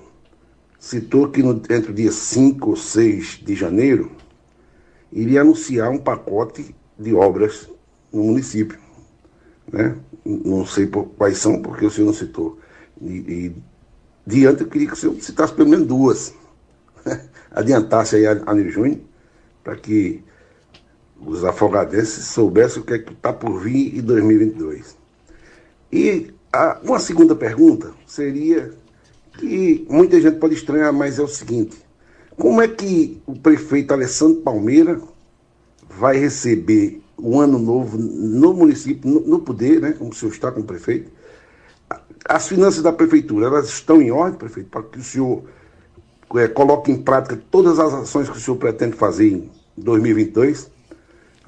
citou 0.79 1.29
que 1.31 1.43
no, 1.43 1.53
entre 1.71 1.91
o 1.91 1.95
dia 1.95 2.13
5 2.13 2.71
ou 2.71 2.77
6 2.77 3.41
de 3.43 3.55
janeiro 3.55 4.13
iria 5.11 5.41
anunciar 5.41 5.91
um 5.91 5.99
pacote 5.99 6.75
de 6.99 7.15
obras 7.15 7.69
no 8.13 8.25
município. 8.25 8.79
Né? 9.73 9.97
Não 10.25 10.67
sei 10.67 10.87
por, 10.87 11.07
quais 11.07 11.39
são, 11.39 11.63
porque 11.63 11.87
o 11.87 11.91
senhor 11.91 12.09
não 12.09 12.15
citou. 12.15 12.59
E, 13.01 13.13
e 13.13 13.57
diante 14.27 14.63
eu 14.63 14.69
queria 14.69 14.89
que 14.89 14.95
o 14.95 14.97
senhor 14.97 15.15
citasse 15.21 15.55
pelo 15.55 15.71
menos 15.71 15.87
duas. 15.87 16.35
Adiantasse 17.51 18.17
aí 18.17 18.27
a, 18.27 18.43
a 18.45 18.69
Júnior, 18.69 19.01
para 19.65 19.77
que 19.77 20.23
os 21.25 21.45
afogadenses 21.45 22.27
soubessem 22.27 22.83
o 22.83 22.85
que 22.85 22.95
é 22.95 22.97
está 22.97 23.33
por 23.33 23.61
vir 23.61 23.97
em 23.99 24.01
2022. 24.01 24.97
E 25.93 26.33
a, 26.53 26.79
uma 26.83 26.99
segunda 26.99 27.35
pergunta 27.35 27.93
seria 28.07 28.73
que 29.39 29.87
muita 29.89 30.21
gente 30.21 30.39
pode 30.39 30.55
estranhar, 30.55 30.93
mas 30.93 31.19
é 31.19 31.23
o 31.23 31.29
seguinte: 31.29 31.77
como 32.37 32.61
é 32.61 32.69
que 32.69 33.21
o 33.27 33.35
prefeito 33.35 33.93
Alessandro 33.93 34.41
Palmeira 34.43 35.01
vai 35.89 36.17
receber 36.17 37.01
o 37.17 37.39
ano 37.39 37.59
novo 37.59 37.99
no 37.99 38.53
município, 38.53 39.09
no, 39.09 39.21
no 39.21 39.39
poder, 39.41 39.81
né, 39.81 39.93
como 39.93 40.11
o 40.11 40.15
senhor 40.15 40.33
está 40.33 40.51
como 40.51 40.67
prefeito? 40.67 41.11
As 42.29 42.49
finanças 42.49 42.83
da 42.83 42.93
prefeitura, 42.93 43.47
elas 43.47 43.69
estão 43.69 44.01
em 44.01 44.11
ordem, 44.11 44.39
prefeito, 44.39 44.71
para 44.71 44.83
que 44.83 44.99
o 44.99 45.03
senhor 45.03 45.43
é, 46.37 46.49
coloque 46.49 46.91
em 46.91 47.03
prática 47.03 47.41
todas 47.51 47.79
as 47.79 47.93
ações 47.93 48.29
que 48.31 48.37
o 48.37 48.41
senhor 48.41 48.57
pretende 48.57 48.97
fazer 48.97 49.29
em 49.29 49.51
2022? 49.77 50.71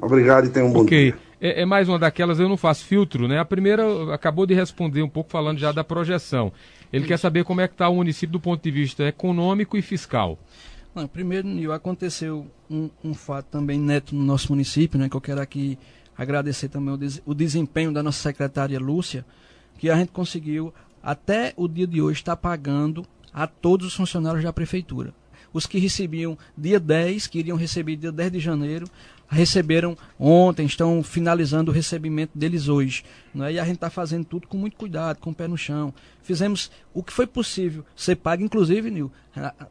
Obrigado 0.00 0.46
e 0.46 0.48
tenha 0.50 0.64
um 0.64 0.72
bom 0.72 0.82
okay. 0.82 1.12
dia. 1.12 1.20
É, 1.40 1.62
é, 1.62 1.66
mais 1.66 1.88
uma 1.88 1.98
daquelas, 1.98 2.40
eu 2.40 2.48
não 2.48 2.56
faço 2.56 2.84
filtro, 2.84 3.28
né? 3.28 3.38
A 3.38 3.44
primeira 3.44 4.14
acabou 4.14 4.46
de 4.46 4.54
responder 4.54 5.02
um 5.02 5.08
pouco 5.08 5.30
falando 5.30 5.58
já 5.58 5.72
da 5.72 5.84
projeção. 5.84 6.52
Ele 6.92 7.06
quer 7.06 7.18
saber 7.18 7.44
como 7.44 7.60
é 7.60 7.68
que 7.68 7.74
está 7.74 7.88
o 7.88 7.96
município 7.96 8.32
do 8.32 8.40
ponto 8.40 8.62
de 8.62 8.70
vista 8.70 9.04
econômico 9.04 9.76
e 9.76 9.82
fiscal. 9.82 10.38
Não, 10.94 11.08
primeiro, 11.08 11.72
aconteceu 11.72 12.46
um, 12.70 12.88
um, 13.02 13.12
fato 13.12 13.46
também 13.46 13.80
neto 13.80 14.14
no 14.14 14.22
nosso 14.22 14.52
município, 14.52 14.98
né? 14.98 15.08
Que 15.08 15.16
eu 15.16 15.20
quero 15.20 15.40
aqui 15.40 15.76
agradecer 16.16 16.68
também 16.68 16.94
o, 16.94 16.96
des, 16.96 17.20
o 17.26 17.34
desempenho 17.34 17.92
da 17.92 18.02
nossa 18.02 18.22
secretária 18.22 18.78
Lúcia, 18.78 19.26
que 19.76 19.90
a 19.90 19.96
gente 19.96 20.12
conseguiu, 20.12 20.72
até 21.02 21.52
o 21.56 21.66
dia 21.66 21.86
de 21.86 22.00
hoje, 22.00 22.20
estar 22.20 22.36
pagando 22.36 23.04
a 23.32 23.46
todos 23.46 23.88
os 23.88 23.94
funcionários 23.94 24.44
da 24.44 24.52
prefeitura. 24.52 25.12
Os 25.52 25.66
que 25.66 25.78
recebiam 25.78 26.38
dia 26.56 26.78
10, 26.78 27.26
que 27.26 27.40
iriam 27.40 27.56
receber 27.56 27.96
dia 27.96 28.12
10 28.12 28.32
de 28.32 28.40
janeiro, 28.40 28.86
receberam 29.28 29.96
ontem, 30.18 30.66
estão 30.66 31.02
finalizando 31.02 31.70
o 31.70 31.74
recebimento 31.74 32.36
deles 32.36 32.68
hoje. 32.68 33.04
Né? 33.34 33.54
E 33.54 33.58
a 33.58 33.64
gente 33.64 33.76
está 33.76 33.90
fazendo 33.90 34.24
tudo 34.24 34.46
com 34.46 34.56
muito 34.56 34.76
cuidado, 34.76 35.18
com 35.18 35.30
o 35.30 35.34
pé 35.34 35.48
no 35.48 35.58
chão. 35.58 35.92
Fizemos 36.22 36.70
o 36.94 37.02
que 37.02 37.12
foi 37.12 37.26
possível 37.26 37.84
ser 37.94 38.16
pago, 38.16 38.42
inclusive, 38.42 38.90
Nil, 38.90 39.12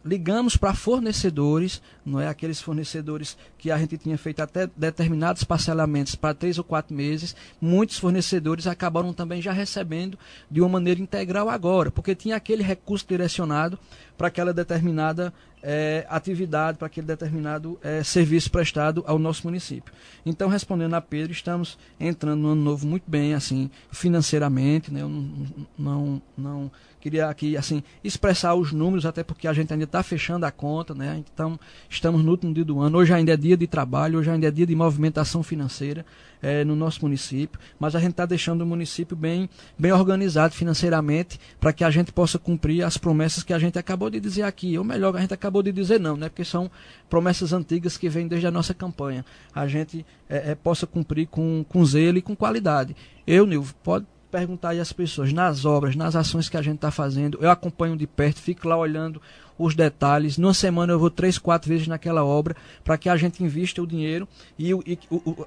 ligamos 0.05 0.55
para 0.55 0.73
fornecedores, 0.73 1.81
não 2.05 2.19
é 2.19 2.27
aqueles 2.27 2.61
fornecedores 2.61 3.37
que 3.57 3.71
a 3.71 3.77
gente 3.77 3.97
tinha 3.97 4.17
feito 4.17 4.41
até 4.41 4.69
determinados 4.75 5.43
parcelamentos 5.43 6.13
para 6.13 6.35
três 6.35 6.57
ou 6.57 6.63
quatro 6.63 6.93
meses. 6.93 7.35
Muitos 7.59 7.97
fornecedores 7.97 8.67
acabaram 8.67 9.13
também 9.13 9.41
já 9.41 9.51
recebendo 9.51 10.19
de 10.51 10.61
uma 10.61 10.69
maneira 10.69 11.01
integral 11.01 11.49
agora, 11.49 11.89
porque 11.89 12.13
tinha 12.13 12.35
aquele 12.35 12.61
recurso 12.61 13.05
direcionado 13.07 13.79
para 14.17 14.27
aquela 14.27 14.53
determinada 14.53 15.33
é, 15.61 16.05
atividade, 16.09 16.77
para 16.77 16.87
aquele 16.87 17.07
determinado 17.07 17.79
é, 17.81 18.03
serviço 18.03 18.51
prestado 18.51 19.03
ao 19.07 19.17
nosso 19.17 19.47
município. 19.47 19.93
Então, 20.25 20.49
respondendo 20.49 20.93
a 20.93 21.01
Pedro, 21.01 21.31
estamos 21.31 21.77
entrando 21.99 22.41
no 22.41 22.49
ano 22.49 22.61
novo 22.61 22.85
muito 22.85 23.05
bem, 23.07 23.33
assim, 23.33 23.71
financeiramente, 23.91 24.91
né? 24.91 25.01
Eu 25.01 25.09
não, 25.09 25.31
não, 25.77 26.21
não 26.37 26.71
queria 27.03 27.27
aqui, 27.27 27.57
assim, 27.57 27.83
expressar 28.01 28.55
os 28.55 28.71
números, 28.71 29.05
até 29.05 29.25
porque 29.25 29.45
a 29.45 29.51
gente 29.51 29.73
ainda 29.73 29.83
está 29.83 30.01
fechando 30.01 30.45
a 30.45 30.51
conta, 30.51 30.95
né? 30.95 31.21
Então, 31.33 31.59
estamos 31.89 32.23
no 32.23 32.31
último 32.31 32.53
dia 32.53 32.63
do 32.63 32.79
ano. 32.79 32.97
Hoje 32.97 33.13
ainda 33.13 33.33
é 33.33 33.37
dia 33.37 33.57
de 33.57 33.67
trabalho, 33.67 34.19
hoje 34.19 34.29
ainda 34.29 34.47
é 34.47 34.51
dia 34.51 34.65
de 34.65 34.73
movimentação 34.73 35.43
financeira 35.43 36.05
é, 36.41 36.63
no 36.63 36.77
nosso 36.77 37.01
município, 37.01 37.59
mas 37.77 37.93
a 37.93 37.99
gente 37.99 38.11
está 38.11 38.25
deixando 38.25 38.61
o 38.61 38.65
município 38.65 39.17
bem, 39.17 39.49
bem 39.77 39.91
organizado 39.91 40.53
financeiramente 40.53 41.37
para 41.59 41.73
que 41.73 41.83
a 41.83 41.91
gente 41.91 42.13
possa 42.13 42.39
cumprir 42.39 42.85
as 42.85 42.97
promessas 42.97 43.43
que 43.43 43.51
a 43.51 43.59
gente 43.59 43.77
acabou 43.77 44.09
de 44.09 44.21
dizer 44.21 44.43
aqui. 44.43 44.77
Ou 44.77 44.85
melhor, 44.85 45.13
a 45.13 45.19
gente 45.19 45.33
acabou 45.33 45.61
de 45.61 45.73
dizer 45.73 45.99
não, 45.99 46.15
né? 46.15 46.29
Porque 46.29 46.45
são 46.45 46.71
promessas 47.09 47.51
antigas 47.51 47.97
que 47.97 48.07
vêm 48.07 48.29
desde 48.29 48.47
a 48.47 48.51
nossa 48.51 48.73
campanha. 48.73 49.25
A 49.53 49.67
gente 49.67 50.05
é, 50.29 50.51
é, 50.51 50.55
possa 50.55 50.87
cumprir 50.87 51.27
com, 51.27 51.65
com 51.67 51.83
zelo 51.83 52.17
e 52.17 52.21
com 52.21 52.33
qualidade. 52.33 52.95
Eu, 53.27 53.45
Nilvo, 53.45 53.75
pode 53.83 54.05
perguntar 54.33 54.69
aí 54.69 54.79
às 54.79 54.91
pessoas, 54.91 55.31
nas 55.31 55.63
obras, 55.63 55.95
nas 55.95 56.15
ações 56.15 56.49
que 56.49 56.57
a 56.57 56.61
gente 56.61 56.77
está 56.77 56.89
fazendo, 56.89 57.37
eu 57.39 57.51
acompanho 57.51 57.95
de 57.95 58.07
perto, 58.07 58.41
fico 58.41 58.67
lá 58.67 58.75
olhando 58.75 59.21
os 59.59 59.75
detalhes. 59.75 60.39
Numa 60.39 60.55
semana 60.55 60.91
eu 60.91 60.97
vou 60.97 61.11
três, 61.11 61.37
quatro 61.37 61.69
vezes 61.69 61.87
naquela 61.87 62.25
obra 62.25 62.55
para 62.83 62.97
que 62.97 63.09
a 63.09 63.15
gente 63.15 63.43
invista 63.43 63.79
o 63.79 63.85
dinheiro 63.85 64.27
e, 64.57 64.71
e 64.71 64.99
o, 65.11 65.45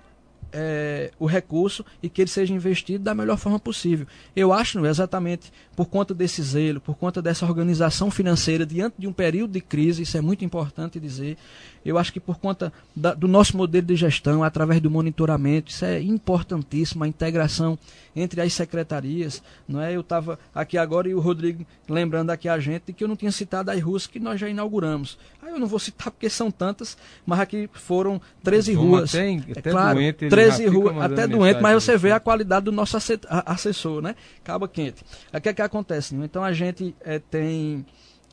é, 0.53 1.11
o 1.19 1.27
recurso 1.27 1.85
e 2.01 2.09
que 2.09 2.23
ele 2.23 2.31
seja 2.31 2.55
investido 2.55 3.03
da 3.03 3.13
melhor 3.13 3.37
forma 3.37 3.59
possível. 3.59 4.07
Eu 4.37 4.53
acho, 4.53 4.87
exatamente 4.87 5.53
por 5.77 5.87
conta 5.87 6.15
desse 6.15 6.43
zelo, 6.43 6.81
por 6.81 6.97
conta 6.97 7.21
dessa 7.21 7.45
organização 7.45 8.11
financeira 8.11 8.65
diante 8.65 8.95
de 8.99 9.07
um 9.07 9.13
período 9.13 9.53
de 9.53 9.61
crise, 9.61 10.03
isso 10.03 10.17
é 10.17 10.23
muito 10.23 10.43
importante 10.43 10.99
dizer. 10.99 11.37
Eu 11.85 11.99
acho 11.99 12.13
que 12.13 12.19
por 12.19 12.39
conta 12.39 12.73
da, 12.97 13.15
do 13.15 13.29
nosso 13.29 13.57
modelo 13.57 13.87
de 13.87 13.95
gestão, 13.95 14.43
através 14.43 14.81
do 14.81 14.91
monitoramento, 14.91 15.71
isso 15.71 15.85
é 15.85 16.01
importantíssimo, 16.01 17.05
a 17.05 17.09
integração 17.09 17.79
entre 18.17 18.41
as 18.41 18.53
secretarias. 18.55 19.41
Não 19.69 19.81
é? 19.81 19.95
Eu 19.95 20.01
estava 20.01 20.37
aqui 20.53 20.77
agora 20.77 21.09
e 21.09 21.15
o 21.15 21.21
Rodrigo 21.21 21.65
lembrando 21.89 22.31
aqui 22.31 22.49
a 22.49 22.59
gente 22.59 22.93
que 22.93 23.05
eu 23.05 23.09
não 23.09 23.15
tinha 23.15 23.31
citado 23.31 23.71
as 23.71 23.81
ruas 23.81 24.07
que 24.07 24.19
nós 24.19 24.41
já 24.41 24.49
inauguramos. 24.49 25.17
Aí 25.41 25.53
eu 25.53 25.61
não 25.61 25.69
vou 25.69 25.79
citar 25.79 26.11
porque 26.11 26.29
são 26.29 26.51
tantas, 26.51 26.97
mas 27.25 27.39
aqui 27.39 27.71
foram 27.73 28.21
13 28.43 28.73
ruas. 28.73 29.13
Tem, 29.13 29.45
é 29.47 29.59
até 29.61 29.71
claro, 29.71 29.95
doente, 29.95 30.29
13 30.29 30.67
ruas, 30.67 30.97
até 30.99 31.29
doente, 31.29 31.61
mas 31.61 31.85
você 31.85 31.97
vê 31.97 32.11
a 32.11 32.19
qualidade 32.19 32.65
do 32.65 32.73
nosso 32.73 32.97
assessor, 32.97 34.03
né? 34.03 34.17
Caba 34.43 34.67
quente. 34.67 35.05
O 35.33 35.41
que 35.41 35.49
acontece? 35.67 36.15
Então 36.15 36.43
a 36.43 36.53
gente 36.53 36.97
é, 37.01 37.19
tem. 37.19 37.85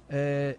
É, 0.10 0.58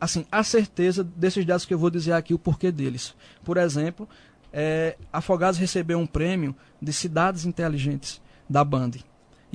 assim, 0.00 0.26
a 0.30 0.42
certeza 0.42 1.02
desses 1.04 1.44
dados 1.44 1.64
que 1.64 1.74
eu 1.74 1.78
vou 1.78 1.90
dizer 1.90 2.12
aqui, 2.12 2.32
o 2.32 2.38
porquê 2.38 2.72
deles. 2.72 3.14
Por 3.44 3.56
exemplo, 3.56 4.08
é, 4.52 4.96
Afogados 5.12 5.58
recebeu 5.58 5.98
um 5.98 6.06
prêmio 6.06 6.54
de 6.80 6.92
cidades 6.92 7.44
inteligentes 7.44 8.20
da 8.48 8.64
Band. 8.64 8.92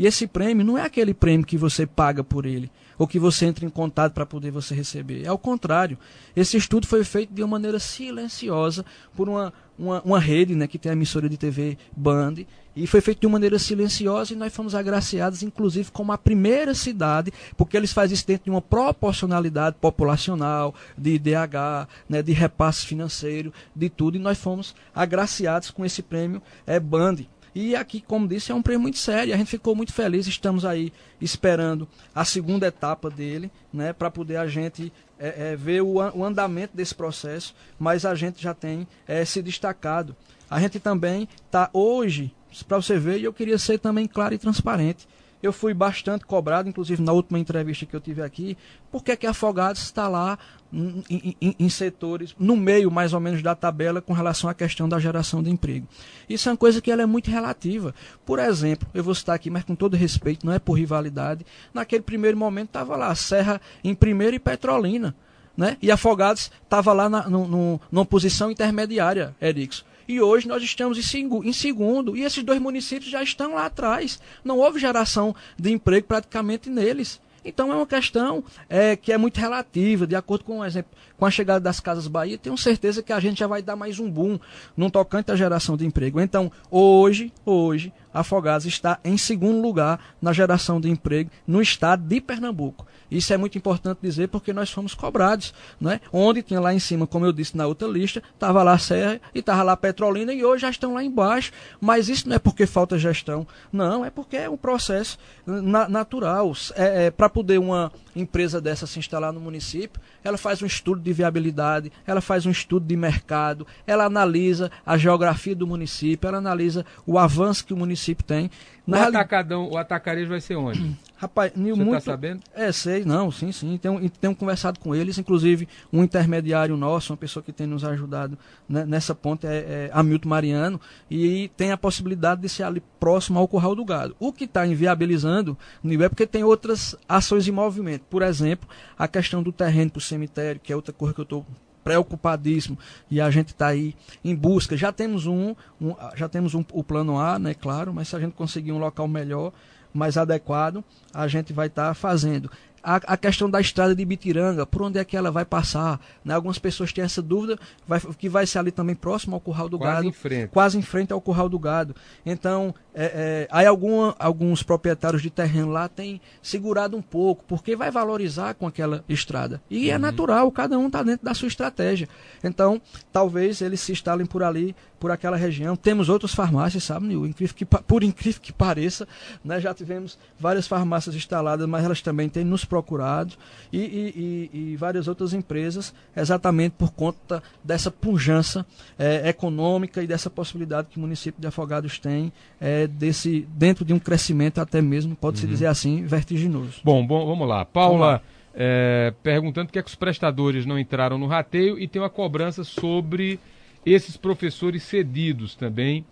E 0.02 0.08
esse 0.08 0.26
prêmio 0.26 0.66
não 0.66 0.80
é 0.80 0.82
aquele 0.82 1.14
prêmio 1.14 1.46
que 1.46 1.56
você 1.56 1.86
paga 1.86 2.24
por 2.24 2.48
ele, 2.48 2.72
ou 2.98 3.08
que 3.08 3.20
você 3.20 3.46
entra 3.46 3.64
em 3.64 3.70
contato 3.70 4.14
para 4.14 4.26
poder 4.26 4.50
você 4.50 4.74
receber. 4.74 5.24
É 5.24 5.28
ao 5.28 5.38
contrário. 5.38 5.96
Esse 6.36 6.58
estudo 6.58 6.88
foi 6.88 7.04
feito 7.04 7.32
de 7.32 7.44
uma 7.44 7.50
maneira 7.50 7.78
silenciosa 7.78 8.84
por 9.16 9.30
uma, 9.30 9.54
uma, 9.78 10.02
uma 10.02 10.20
rede 10.20 10.56
né, 10.56 10.66
que 10.66 10.80
tem 10.80 10.90
a 10.90 10.94
emissora 10.94 11.30
de 11.30 11.38
TV 11.38 11.78
Band, 11.96 12.38
e 12.76 12.88
foi 12.88 13.00
feito 13.00 13.20
de 13.20 13.28
uma 13.28 13.34
maneira 13.34 13.60
silenciosa 13.60 14.34
e 14.34 14.36
nós 14.36 14.52
fomos 14.52 14.74
agraciados, 14.74 15.44
inclusive, 15.44 15.92
como 15.92 16.12
a 16.12 16.18
primeira 16.18 16.74
cidade, 16.74 17.32
porque 17.56 17.78
eles 17.78 17.94
fazem 17.94 18.16
isso 18.16 18.26
dentro 18.26 18.46
de 18.46 18.50
uma 18.50 18.62
proporcionalidade 18.62 19.76
populacional, 19.80 20.74
de 20.98 21.12
IDH, 21.12 21.88
né, 22.10 22.24
de 22.24 22.32
repasse 22.32 22.88
financeiro, 22.88 23.54
de 23.76 23.88
tudo, 23.88 24.18
e 24.18 24.20
nós 24.20 24.40
fomos 24.40 24.74
agraciados 24.96 25.70
com 25.70 25.86
esse 25.86 26.02
prêmio 26.02 26.42
é, 26.66 26.80
Band. 26.80 27.18
E 27.54 27.76
aqui, 27.76 28.02
como 28.02 28.28
disse, 28.28 28.52
é 28.52 28.56
um 28.56 28.62
prêmio 28.62 28.82
muito 28.82 28.98
sério. 28.98 29.34
A 29.34 29.38
gente 29.38 29.50
ficou 29.50 29.76
muito 29.76 29.92
feliz. 29.92 30.26
Estamos 30.26 30.64
aí 30.64 30.94
esperando 31.20 31.88
a 32.16 32.24
segunda 32.24 32.68
etapa 32.68 33.10
dele, 33.10 33.52
né, 33.74 33.92
para 33.92 34.10
poder 34.10 34.38
a 34.38 34.48
gente 34.48 34.92
é, 35.20 35.52
é, 35.52 35.56
ver 35.56 35.82
o, 35.82 35.96
o, 35.96 36.24
andamento 36.24 36.76
desse 36.76 36.96
processo. 36.96 37.54
Mas 37.78 38.06
a 38.06 38.16
gente 38.16 38.42
já 38.42 38.54
tem 38.54 38.88
é, 39.08 39.26
se 39.26 39.42
destacado. 39.42 40.16
A 40.50 40.60
gente 40.60 40.80
também 40.80 41.28
está 41.46 41.70
hoje, 41.74 42.34
para 42.68 42.78
você 42.78 42.98
ver, 42.98 43.20
e 43.20 43.24
eu 43.24 43.34
queria 43.34 43.58
ser 43.58 43.80
também 43.80 44.08
claro 44.08 44.34
e 44.34 44.38
transparente. 44.38 45.08
Eu 45.42 45.52
fui 45.52 45.74
bastante 45.74 46.26
cobrado, 46.26 46.70
inclusive 46.70 47.02
na 47.02 47.12
última 47.12 47.40
entrevista 47.40 47.86
que 47.86 47.96
eu 47.96 48.02
tive 48.02 48.22
aqui, 48.22 48.56
por 48.92 49.04
que 49.04 49.26
Afogados 49.26 49.82
está 49.82 50.08
lá 50.08 50.38
em, 50.74 51.36
em, 51.42 51.56
em, 51.60 51.70
setores, 51.70 52.36
no 52.40 52.56
meio 52.56 52.90
mais 52.90 53.14
ou 53.14 53.20
menos 53.20 53.42
da 53.42 53.54
tabela 53.54 54.02
com 54.02 54.14
relação 54.14 54.50
à 54.50 54.54
questão 54.54 54.88
da 54.88 55.00
geração 55.00 55.44
de 55.44 55.50
emprego. 55.50 55.88
Isso 56.30 56.48
é 56.48 56.52
uma 56.52 56.58
coisa 56.58 56.82
que 56.82 56.92
ela 56.92 57.02
é 57.02 57.06
muito 57.06 57.30
relativa. 57.30 57.94
Por 58.26 58.40
exemplo, 58.40 58.88
eu 58.94 59.04
vou 59.04 59.14
citar 59.14 59.36
aqui, 59.36 59.50
mas 59.50 59.64
com 59.64 59.76
todo 59.76 59.98
respeito, 59.98 60.46
não 60.46 60.54
é 60.54 60.60
por 60.60 60.74
rivalidade, 60.74 61.46
naquele 61.74 62.04
primeiro 62.04 62.38
momento 62.38 62.68
estava 62.68 62.96
lá 62.96 63.14
Serra 63.16 63.60
em 63.84 63.94
primeiro 63.94 64.36
e 64.36 64.40
Petrolina. 64.40 65.16
Né? 65.56 65.78
E 65.82 65.92
Afogados 65.92 66.50
estava 66.64 66.94
lá 66.94 67.10
na, 67.10 67.30
no, 67.30 67.48
no, 67.48 67.82
numa 67.92 68.06
posição 68.06 68.50
intermediária, 68.50 69.36
Erickson. 69.42 69.84
E 70.08 70.20
hoje 70.20 70.48
nós 70.48 70.64
estamos 70.64 70.98
em 70.98 71.54
segundo, 71.54 72.18
e 72.18 72.24
esses 72.24 72.44
dois 72.44 72.60
municípios 72.60 73.12
já 73.12 73.22
estão 73.22 73.54
lá 73.54 73.66
atrás. 73.66 74.20
Não 74.44 74.58
houve 74.58 74.80
geração 74.80 75.36
de 75.58 75.72
emprego 75.72 76.08
praticamente 76.08 76.70
neles. 76.70 77.20
Então 77.44 77.72
é 77.72 77.76
uma 77.76 77.88
questão 77.88 78.44
é, 78.70 78.96
que 78.96 79.12
é 79.12 79.18
muito 79.18 79.40
relativa, 79.40 80.06
de 80.06 80.16
acordo 80.16 80.44
com, 80.44 80.64
exemplo, 80.64 80.92
com 81.18 81.26
a 81.26 81.32
chegada 81.32 81.60
das 81.60 81.80
Casas 81.80 82.08
Bahia, 82.08 82.38
tenho 82.38 82.58
certeza 82.58 83.02
que 83.02 83.12
a 83.12 83.20
gente 83.20 83.40
já 83.40 83.48
vai 83.48 83.62
dar 83.62 83.76
mais 83.76 84.00
um 84.00 84.10
boom 84.10 84.40
no 84.78 84.92
tocante 84.92 85.32
à 85.32 85.36
geração 85.36 85.76
de 85.76 85.86
emprego. 85.86 86.20
Então, 86.20 86.52
hoje, 86.70 87.34
hoje, 87.46 87.92
Afogados 88.14 88.66
está 88.66 89.00
em 89.04 89.18
segundo 89.18 89.62
lugar 89.62 90.00
na 90.22 90.34
geração 90.34 90.82
de 90.82 90.90
emprego 90.90 91.32
no 91.48 91.62
estado 91.62 92.04
de 92.06 92.20
Pernambuco. 92.20 92.86
Isso 93.12 93.34
é 93.34 93.38
muito 93.38 93.58
importante 93.58 94.00
dizer 94.02 94.30
porque 94.30 94.54
nós 94.54 94.72
fomos 94.72 94.94
cobrados, 94.94 95.54
né? 95.80 96.00
Onde 96.14 96.42
tinha 96.42 96.62
lá 96.62 96.74
em 96.74 96.80
cima, 96.80 97.06
como 97.06 97.26
eu 97.26 97.34
disse 97.34 97.58
na 97.58 97.68
outra 97.68 97.88
lista, 97.88 98.24
estava 98.34 98.64
lá 98.64 98.78
Serra 98.78 99.20
e 99.36 99.40
estava 99.40 99.64
lá 99.64 99.76
Petrolina 99.76 100.34
e 100.34 100.46
hoje 100.46 100.62
já 100.62 100.70
estão 100.70 100.94
lá 100.94 101.04
embaixo. 101.04 101.52
Mas 101.82 102.08
isso 102.08 102.30
não 102.30 102.38
é 102.38 102.40
porque 102.40 102.66
falta 102.66 102.98
gestão, 102.98 103.46
não, 103.72 104.06
é 104.06 104.10
porque 104.10 104.38
é 104.38 104.50
um 104.50 104.58
processo 104.58 105.20
na 105.46 105.90
natural. 105.90 106.54
É, 106.76 107.06
é 107.06 107.12
Para 107.12 107.30
poder 107.30 107.60
uma 107.60 107.92
empresa 108.16 108.62
dessa 108.62 108.88
se 108.88 109.00
instalar 109.00 109.34
no 109.34 109.40
município, 109.40 110.02
ela 110.24 110.38
faz 110.38 110.62
um 110.62 110.66
estudo 110.66 111.02
de 111.02 111.14
viabilidade, 111.14 111.92
ela 112.06 112.22
faz 112.22 112.46
um 112.46 112.52
estudo 112.52 112.86
de 112.86 112.96
mercado, 112.96 113.66
ela 113.86 114.06
analisa 114.06 114.72
a 114.86 114.98
geografia 114.98 115.56
do 115.56 115.68
município, 115.68 116.28
ela 116.28 116.38
analisa 116.38 116.86
o 117.06 117.18
avanço 117.18 117.66
que 117.66 117.74
o 117.74 117.78
município 117.78 118.24
tem. 118.26 118.50
Na 118.86 119.06
o, 119.06 119.10
atacadão, 119.10 119.70
o 119.70 119.78
atacarejo 119.78 120.30
vai 120.30 120.42
ser 120.42 120.56
onde? 120.56 120.98
Rapaz, 121.16 121.52
Você 121.56 121.70
tá 121.70 121.76
muito... 121.76 121.92
tá 121.92 122.00
sabendo? 122.00 122.42
É, 122.52 122.72
sei, 122.72 123.06
não, 123.06 123.32
sim, 123.32 123.52
sim. 123.52 123.78
Tenho, 123.78 124.10
tenho 124.10 124.36
conversado 124.36 124.80
com 124.80 124.96
eles, 124.96 125.20
inclusive 125.20 125.68
um 125.94 126.04
intermediário 126.04 126.76
nosso, 126.76 127.14
uma 127.14 127.18
pessoa 127.18 127.44
que 127.44 127.52
tem 127.52 127.68
nos 127.68 127.84
ajudado 127.84 128.36
né, 128.68 128.86
nessa 128.86 129.14
ponte 129.14 129.46
é, 129.46 129.90
é 129.90 129.92
Hamilton 129.94 130.30
Mariano, 130.30 130.82
e 131.12 131.52
tem 131.56 131.72
a 131.72 131.78
possibilidade 131.78 132.42
de 132.42 132.50
ser 132.50 132.64
ali 132.64 132.82
próximo 133.00 133.38
ao 133.38 133.48
Curral 133.48 133.76
do 133.76 133.86
Gado. 133.86 134.16
O 134.20 134.34
que 134.34 134.46
está 134.46 134.66
inviabilizando 134.66 135.56
é 135.86 136.10
porque 136.10 136.26
tem 136.26 136.44
outras 136.44 136.96
ações 137.08 137.48
em 137.48 137.52
movimento. 137.52 138.04
Por 138.10 138.24
exemplo, 138.24 138.68
a 138.98 139.08
questão 139.08 139.44
do 139.44 139.52
terreno 139.52 139.92
para 139.92 140.00
o 140.00 140.02
cemitério, 140.02 140.60
que 140.60 140.74
é 140.74 140.76
outra 140.76 140.92
coisa 140.92 141.14
que 141.14 141.22
eu 141.22 141.24
estou 141.24 141.46
preocupadíssimo 141.84 142.78
e 143.10 143.20
a 143.20 143.30
gente 143.30 143.50
está 143.50 143.68
aí 143.68 143.96
em 144.24 144.36
busca. 144.36 144.78
Já 144.78 144.92
temos 144.92 145.26
um, 145.26 145.56
um 145.80 145.96
já 146.16 146.30
temos 146.30 146.54
um, 146.54 146.64
o 146.72 146.84
plano 146.84 147.20
A, 147.20 147.40
né, 147.40 147.54
claro, 147.54 147.94
mas 147.94 148.08
se 148.08 148.16
a 148.16 148.20
gente 148.20 148.34
conseguir 148.34 148.72
um 148.72 148.78
local 148.78 149.08
melhor, 149.08 149.52
mais 149.94 150.18
adequado, 150.18 150.84
a 151.14 151.28
gente 151.28 151.52
vai 151.52 151.68
estar 151.68 151.90
tá 151.90 151.94
fazendo 151.94 152.50
a, 152.84 152.96
a, 152.96 153.18
questão 153.18 153.50
da 153.50 153.62
estrada 153.62 153.96
de 153.96 154.04
Bitiranga, 154.04 154.66
por 154.66 154.82
onde 154.82 155.00
é 155.00 155.06
que 155.06 155.16
ela 155.16 155.32
vai 155.32 155.46
passar? 155.46 156.00
Né? 156.24 156.34
Algumas 156.34 156.58
pessoas 156.58 156.92
têm 156.92 157.04
essa 157.04 157.22
dúvida, 157.22 157.58
vai, 157.88 158.00
que 158.00 158.28
vai 158.28 158.46
ser 158.46 158.60
ali 158.60 158.72
também 158.72 158.96
próximo 158.96 159.36
ao 159.36 159.40
Curral 159.40 159.70
do 159.70 159.78
quase 159.78 159.94
Gado. 159.94 160.08
Em 160.08 160.12
frente. 160.12 160.50
Quase 160.50 160.78
em 160.78 160.82
frente 160.82 161.14
ao 161.14 161.22
Curral 161.22 161.48
do 161.48 161.60
Gado. 161.60 161.96
Então, 162.26 162.74
é, 162.94 163.04
é, 163.04 163.48
aí 163.52 163.66
alguma, 163.66 164.16
alguns 164.20 164.64
proprietários 164.64 165.22
de 165.22 165.30
terreno 165.30 165.72
lá 165.72 165.88
têm 165.88 166.20
segurado 166.42 166.98
um 166.98 167.02
pouco, 167.02 167.44
porque 167.48 167.76
vai 167.76 167.90
valorizar 167.90 168.54
com 168.56 168.68
aquela 168.68 169.04
estrada. 169.08 169.62
E 169.70 169.90
é 169.90 169.92
uhum. 169.92 169.96
é 169.96 169.98
natural, 170.00 170.52
cada 170.52 170.78
um 170.78 170.88
está 170.88 171.04
dentro 171.04 171.26
da 171.26 171.34
sua 171.34 171.48
estratégia. 171.48 172.08
Então, 172.44 172.82
talvez 173.12 173.62
eles 173.62 173.80
se 173.80 173.92
instalem 173.92 174.26
por 174.26 174.44
ali, 174.44 174.76
por 175.02 175.10
aquela 175.10 175.36
região. 175.36 175.76
Temos 175.76 176.10
outras 176.10 176.32
farmácias, 176.32 176.84
sabe, 176.84 177.08
Nil? 177.08 177.26
Incrível 177.26 177.56
que, 177.56 177.66
por 177.66 178.04
incrível 178.04 178.40
que 178.40 178.54
pareça, 178.54 179.08
né? 179.44 179.60
já 179.60 179.74
tivemos 179.74 180.16
várias 180.40 180.68
farmácias 180.68 181.16
instaladas, 181.16 181.68
mas 181.68 181.84
elas 181.84 182.04
também 182.04 182.30
têm 182.30 182.44
nos 182.44 182.64
procurados 182.64 183.36
e, 183.74 183.80
e, 183.80 184.50
e, 184.54 184.74
e, 184.74 184.76
várias 184.76 185.08
outras 185.08 185.34
empresas, 185.34 185.92
exatamente 186.16 186.74
por 186.78 186.92
conta 186.92 187.42
dessa 187.64 187.90
pujança 187.90 188.64
é, 188.98 189.28
econômica 189.28 190.04
e 190.04 190.08
dessa 190.08 190.30
possibilidade 190.30 190.90
que 190.92 190.98
o 190.98 191.02
município 191.02 191.42
de 191.42 191.48
Afogados 191.48 191.98
tem 191.98 192.32
é, 192.60 192.86
desse, 192.86 193.48
dentro 193.56 193.84
de 193.84 193.94
um 193.94 194.00
crescimento 194.00 194.62
até 194.62 194.84
mesmo, 194.84 195.16
pode-se 195.16 195.46
uhum. 195.46 195.52
dizer 195.52 195.66
assim, 195.66 196.06
vertiginoso. 196.06 196.80
Bom, 196.84 197.06
bom 197.06 197.26
vamos 197.26 197.50
lá. 197.50 197.66
Paula. 197.66 197.98
Vamos 197.98 198.08
lá. 198.14 198.22
É, 198.54 199.14
perguntando 199.24 199.68
por 199.68 199.72
que, 199.72 199.80
é 199.80 199.82
que 199.82 199.88
os 199.88 199.96
prestadores 199.96 200.66
não 200.66 200.78
entraram 200.78 201.18
no 201.18 201.26
rateio 201.26 201.80
e 201.80 201.88
tem 201.88 202.02
uma 202.02 202.10
cobrança 202.10 202.66
sobre 202.66 203.40
esses 203.86 204.18
professores 204.18 204.84
cedidos 204.84 205.56
também. 205.56 206.06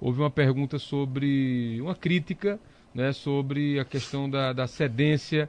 Houve 0.00 0.20
uma 0.20 0.30
pergunta 0.30 0.78
sobre, 0.78 1.80
uma 1.80 1.94
crítica 1.94 2.58
né, 2.94 3.12
sobre 3.12 3.78
a 3.78 3.84
questão 3.84 4.28
da, 4.28 4.52
da 4.52 4.66
cedência 4.66 5.48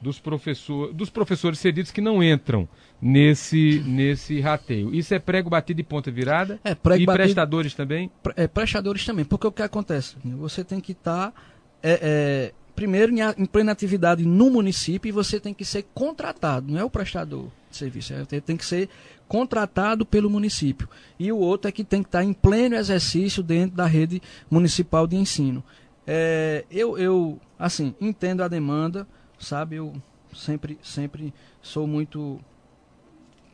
dos, 0.00 0.18
professor, 0.18 0.92
dos 0.92 1.10
professores 1.10 1.58
cedidos 1.58 1.90
que 1.90 2.00
não 2.00 2.22
entram 2.22 2.68
nesse, 3.00 3.82
nesse 3.86 4.40
rateio. 4.40 4.94
Isso 4.94 5.14
é 5.14 5.18
prego 5.18 5.50
batido 5.50 5.80
e 5.80 5.84
ponta 5.84 6.10
virada? 6.10 6.60
É, 6.64 6.74
prego 6.74 7.02
e 7.02 7.06
batido, 7.06 7.24
prestadores 7.24 7.74
também? 7.74 8.10
É, 8.36 8.46
prestadores 8.46 9.04
também, 9.04 9.24
porque 9.24 9.46
o 9.46 9.52
que 9.52 9.62
acontece? 9.62 10.16
Você 10.24 10.64
tem 10.64 10.80
que 10.80 10.92
estar, 10.92 11.32
tá, 11.32 11.42
é, 11.82 12.00
é, 12.00 12.52
primeiro, 12.78 13.12
em, 13.12 13.18
em 13.36 13.44
plena 13.44 13.72
atividade 13.72 14.24
no 14.24 14.48
município 14.50 15.08
e 15.08 15.12
você 15.12 15.40
tem 15.40 15.52
que 15.52 15.64
ser 15.64 15.84
contratado, 15.92 16.72
não 16.72 16.78
é 16.78 16.84
o 16.84 16.88
prestador 16.88 17.48
de 17.68 17.76
serviço, 17.76 18.14
é, 18.14 18.40
tem 18.40 18.56
que 18.56 18.64
ser 18.64 18.88
contratado 19.26 20.06
pelo 20.06 20.30
município. 20.30 20.88
E 21.18 21.32
o 21.32 21.38
outro 21.38 21.68
é 21.68 21.72
que 21.72 21.82
tem 21.82 22.04
que 22.04 22.08
estar 22.08 22.22
em 22.22 22.32
pleno 22.32 22.76
exercício 22.76 23.42
dentro 23.42 23.76
da 23.76 23.84
rede 23.84 24.22
municipal 24.48 25.08
de 25.08 25.16
ensino. 25.16 25.62
É, 26.06 26.64
eu, 26.70 26.96
eu, 26.96 27.40
assim, 27.58 27.96
entendo 28.00 28.44
a 28.44 28.48
demanda, 28.48 29.08
sabe? 29.40 29.74
Eu 29.74 29.92
sempre, 30.32 30.78
sempre 30.80 31.34
sou 31.60 31.84
muito 31.84 32.38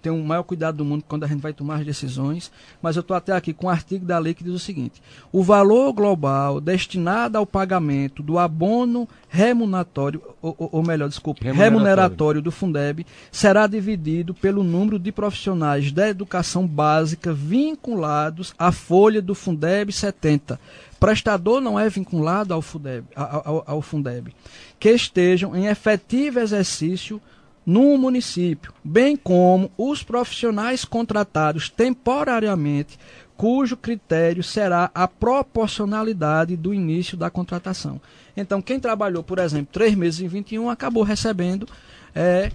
tenho 0.05 0.17
o 0.17 0.25
maior 0.25 0.43
cuidado 0.43 0.77
do 0.77 0.85
mundo 0.85 1.03
quando 1.09 1.25
a 1.25 1.27
gente 1.27 1.41
vai 1.41 1.55
tomar 1.55 1.77
as 1.77 1.87
decisões, 1.87 2.53
mas 2.83 2.95
eu 2.95 3.01
estou 3.01 3.17
até 3.17 3.33
aqui 3.33 3.55
com 3.55 3.69
um 3.69 3.71
artigo 3.71 4.05
da 4.05 4.19
lei 4.19 4.35
que 4.35 4.45
diz 4.45 4.53
o 4.53 4.59
seguinte: 4.59 5.03
o 5.33 5.43
valor 5.43 5.95
global 5.95 6.61
destinado 6.61 7.39
ao 7.39 7.47
pagamento 7.47 8.23
do 8.23 8.39
abono 8.39 9.09
remuneratório, 9.31 10.21
ou, 10.43 10.55
ou 10.59 10.83
melhor, 10.83 11.09
desculpe, 11.09 11.43
remuneratório. 11.43 11.79
remuneratório 11.79 12.43
do 12.43 12.53
Fundeb 12.53 13.07
será 13.33 13.67
dividido 13.67 14.35
pelo 14.35 14.63
número 14.63 14.99
de 14.99 15.11
profissionais 15.11 15.91
da 15.91 16.07
educação 16.07 16.67
básica 16.67 17.33
vinculados 17.33 18.53
à 18.59 18.71
folha 18.71 19.23
do 19.23 19.35
Fundeb 19.35 19.91
70 19.91 20.61
prestador 21.01 21.61
não 21.61 21.79
é 21.79 21.87
vinculado 21.91 22.55
ao 22.55 22.63
Fundeb, 22.63 23.05
ao, 23.15 23.63
ao, 23.67 23.83
Fundeb, 23.83 24.35
que 24.81 24.89
estejam 24.89 25.55
em 25.55 25.67
efetivo 25.67 26.41
exercício 26.41 27.21
no 27.67 27.97
município, 27.97 28.73
bem 28.83 29.17
como 29.17 29.71
os 29.77 30.03
profissionais 30.03 30.85
contratados 30.85 31.71
temporariamente, 31.71 32.99
cujo 33.37 33.77
critério 33.77 34.43
será 34.43 34.91
a 34.95 35.09
proporcionalidade 35.09 36.57
do 36.57 36.75
início 36.75 37.17
da 37.17 37.31
contratação. 37.31 38.01
Então, 38.37 38.61
quem 38.61 38.79
trabalhou, 38.79 39.23
por 39.23 39.39
exemplo, 39.39 39.69
três 39.73 39.95
meses 39.95 40.21
em 40.21 40.29
21 40.29 40.69
acabou 40.69 41.03
recebendo 41.03 41.67
é, 42.15 42.51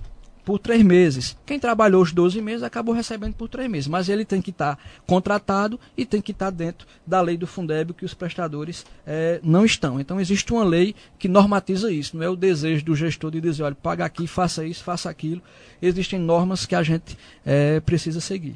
por 0.49 0.57
três 0.57 0.81
meses. 0.81 1.37
Quem 1.45 1.59
trabalhou 1.59 2.01
os 2.01 2.11
12 2.11 2.41
meses 2.41 2.63
acabou 2.63 2.95
recebendo 2.95 3.35
por 3.35 3.47
três 3.47 3.69
meses, 3.69 3.87
mas 3.87 4.09
ele 4.09 4.25
tem 4.25 4.41
que 4.41 4.49
estar 4.49 4.77
tá 4.77 4.81
contratado 5.05 5.79
e 5.95 6.03
tem 6.03 6.19
que 6.19 6.31
estar 6.31 6.47
tá 6.47 6.49
dentro 6.49 6.87
da 7.05 7.21
lei 7.21 7.37
do 7.37 7.45
Fundeb 7.45 7.93
que 7.93 8.03
os 8.03 8.15
prestadores 8.15 8.83
é, 9.05 9.39
não 9.43 9.63
estão. 9.63 9.99
Então 9.99 10.19
existe 10.19 10.51
uma 10.51 10.63
lei 10.63 10.95
que 11.19 11.27
normatiza 11.27 11.91
isso, 11.91 12.17
não 12.17 12.23
é 12.23 12.29
o 12.29 12.35
desejo 12.35 12.83
do 12.83 12.95
gestor 12.95 13.29
de 13.29 13.39
dizer, 13.39 13.61
olha, 13.61 13.75
paga 13.75 14.03
aqui, 14.05 14.25
faça 14.25 14.65
isso, 14.65 14.83
faça 14.83 15.07
aquilo. 15.07 15.39
Existem 15.79 16.17
normas 16.17 16.65
que 16.65 16.73
a 16.73 16.81
gente 16.81 17.15
é, 17.45 17.79
precisa 17.81 18.19
seguir. 18.19 18.55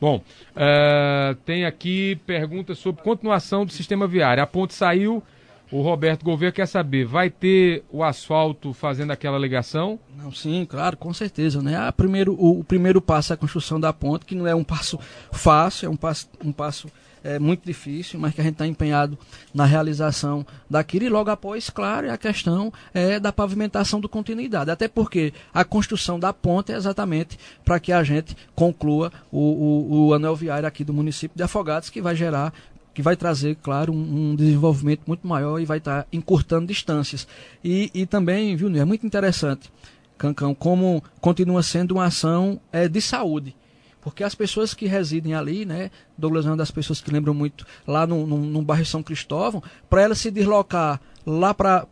Bom, 0.00 0.16
uh, 0.16 1.36
tem 1.44 1.64
aqui 1.64 2.16
perguntas 2.26 2.78
sobre 2.78 3.00
continuação 3.00 3.64
do 3.64 3.72
sistema 3.72 4.08
viário. 4.08 4.42
A 4.42 4.46
ponte 4.46 4.74
saiu 4.74 5.22
o 5.70 5.82
Roberto 5.82 6.24
Gouveia 6.24 6.50
quer 6.50 6.66
saber, 6.66 7.04
vai 7.04 7.28
ter 7.28 7.84
o 7.90 8.02
asfalto 8.02 8.72
fazendo 8.72 9.10
aquela 9.10 9.38
ligação? 9.38 9.98
Não, 10.16 10.32
sim, 10.32 10.66
claro, 10.68 10.96
com 10.96 11.12
certeza. 11.12 11.60
Né? 11.60 11.76
A 11.76 11.92
primeiro, 11.92 12.32
o, 12.34 12.60
o, 12.60 12.64
primeiro 12.64 13.00
passo 13.00 13.32
é 13.32 13.34
a 13.34 13.36
construção 13.36 13.78
da 13.78 13.92
ponte, 13.92 14.24
que 14.24 14.34
não 14.34 14.46
é 14.46 14.54
um 14.54 14.64
passo 14.64 14.98
fácil, 15.30 15.86
é 15.86 15.88
um 15.90 15.96
passo, 15.96 16.28
um 16.42 16.52
passo 16.52 16.88
é, 17.22 17.38
muito 17.38 17.64
difícil, 17.64 18.18
mas 18.18 18.34
que 18.34 18.40
a 18.40 18.44
gente 18.44 18.54
está 18.54 18.66
empenhado 18.66 19.18
na 19.52 19.64
realização 19.64 20.46
daquilo. 20.68 21.04
E 21.04 21.08
logo 21.08 21.30
após, 21.30 21.68
claro, 21.68 22.06
é 22.06 22.10
a 22.10 22.18
questão 22.18 22.72
é, 22.94 23.20
da 23.20 23.32
pavimentação 23.32 24.00
do 24.00 24.08
continuidade. 24.08 24.70
Até 24.70 24.88
porque 24.88 25.32
a 25.52 25.64
construção 25.64 26.18
da 26.18 26.32
ponte 26.32 26.72
é 26.72 26.76
exatamente 26.76 27.38
para 27.64 27.78
que 27.78 27.92
a 27.92 28.02
gente 28.02 28.36
conclua 28.54 29.12
o, 29.30 29.38
o, 29.38 30.06
o 30.06 30.14
anel 30.14 30.34
viário 30.34 30.66
aqui 30.66 30.84
do 30.84 30.94
município 30.94 31.36
de 31.36 31.42
Afogados, 31.42 31.90
que 31.90 32.00
vai 32.00 32.16
gerar 32.16 32.52
que 32.94 33.02
vai 33.02 33.16
trazer, 33.16 33.56
claro, 33.62 33.92
um, 33.92 34.30
um 34.30 34.34
desenvolvimento 34.36 35.02
muito 35.06 35.26
maior 35.26 35.60
e 35.60 35.64
vai 35.64 35.78
estar 35.78 36.02
tá 36.02 36.08
encurtando 36.12 36.66
distâncias. 36.66 37.26
E, 37.62 37.90
e 37.94 38.06
também, 38.06 38.56
viu, 38.56 38.74
é 38.76 38.84
muito 38.84 39.06
interessante, 39.06 39.70
Cancão, 40.16 40.54
como 40.54 41.02
continua 41.20 41.62
sendo 41.62 41.92
uma 41.92 42.06
ação 42.06 42.60
é, 42.72 42.88
de 42.88 43.00
saúde. 43.00 43.54
Porque 44.00 44.24
as 44.24 44.34
pessoas 44.34 44.74
que 44.74 44.86
residem 44.86 45.34
ali, 45.34 45.64
né, 45.64 45.90
Douglas 46.16 46.46
é 46.46 46.50
uma 46.50 46.56
das 46.56 46.70
pessoas 46.70 47.00
que 47.00 47.10
lembram 47.10 47.34
muito 47.34 47.66
lá 47.86 48.06
no, 48.06 48.26
no, 48.26 48.38
no 48.38 48.62
bairro 48.62 48.84
São 48.84 49.02
Cristóvão, 49.02 49.62
para 49.88 50.02
ela 50.02 50.14
se 50.14 50.30
deslocar 50.30 51.00
lá 51.26 51.52
para 51.52 51.86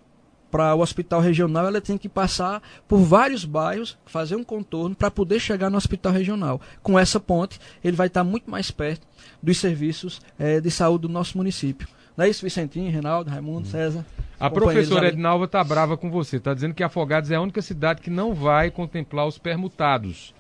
para 0.51 0.75
o 0.75 0.81
hospital 0.81 1.21
regional, 1.21 1.67
ela 1.67 1.81
tem 1.81 1.99
que 1.99 2.09
passar 2.09 2.63
por 2.87 2.99
vários 2.99 3.45
bairros, 3.45 3.99
fazer 4.07 4.37
um 4.37 4.45
contorno 4.45 4.95
para 4.95 5.11
poder 5.11 5.41
chegar 5.41 5.71
no 5.71 5.77
hospital 5.77 6.13
regional. 6.13 6.61
Com 6.83 6.99
essa 6.99 7.19
ponte, 7.19 7.61
ele 7.83 7.97
vai 7.97 8.07
estar 8.07 8.25
muito 8.25 8.51
mais 8.51 8.71
perto 8.71 9.07
dos 9.43 9.59
serviços 9.59 10.21
é, 10.39 10.61
de 10.61 10.71
saúde 10.71 11.03
do 11.03 11.09
nosso 11.09 11.37
município. 11.37 11.89
Não 12.17 12.25
é 12.25 12.31
isso, 12.31 12.45
Vicentinho, 12.45 12.91
Reinaldo, 12.91 13.31
Raimundo, 13.31 13.69
César? 13.69 14.05
A 14.41 14.49
professora 14.49 15.09
Ednalva 15.09 15.45
está 15.45 15.63
brava 15.63 15.97
com 15.97 16.11
você. 16.11 16.37
Está 16.37 16.55
dizendo 16.55 16.75
que 16.75 16.83
Afogados 16.83 17.31
é 17.31 17.35
a 17.35 17.41
única 17.41 17.61
cidade 17.61 18.01
que 18.01 18.09
não 18.09 18.35
vai 18.35 18.71
contemplar 18.71 19.27
os 19.27 19.37
permutados. 19.37 20.35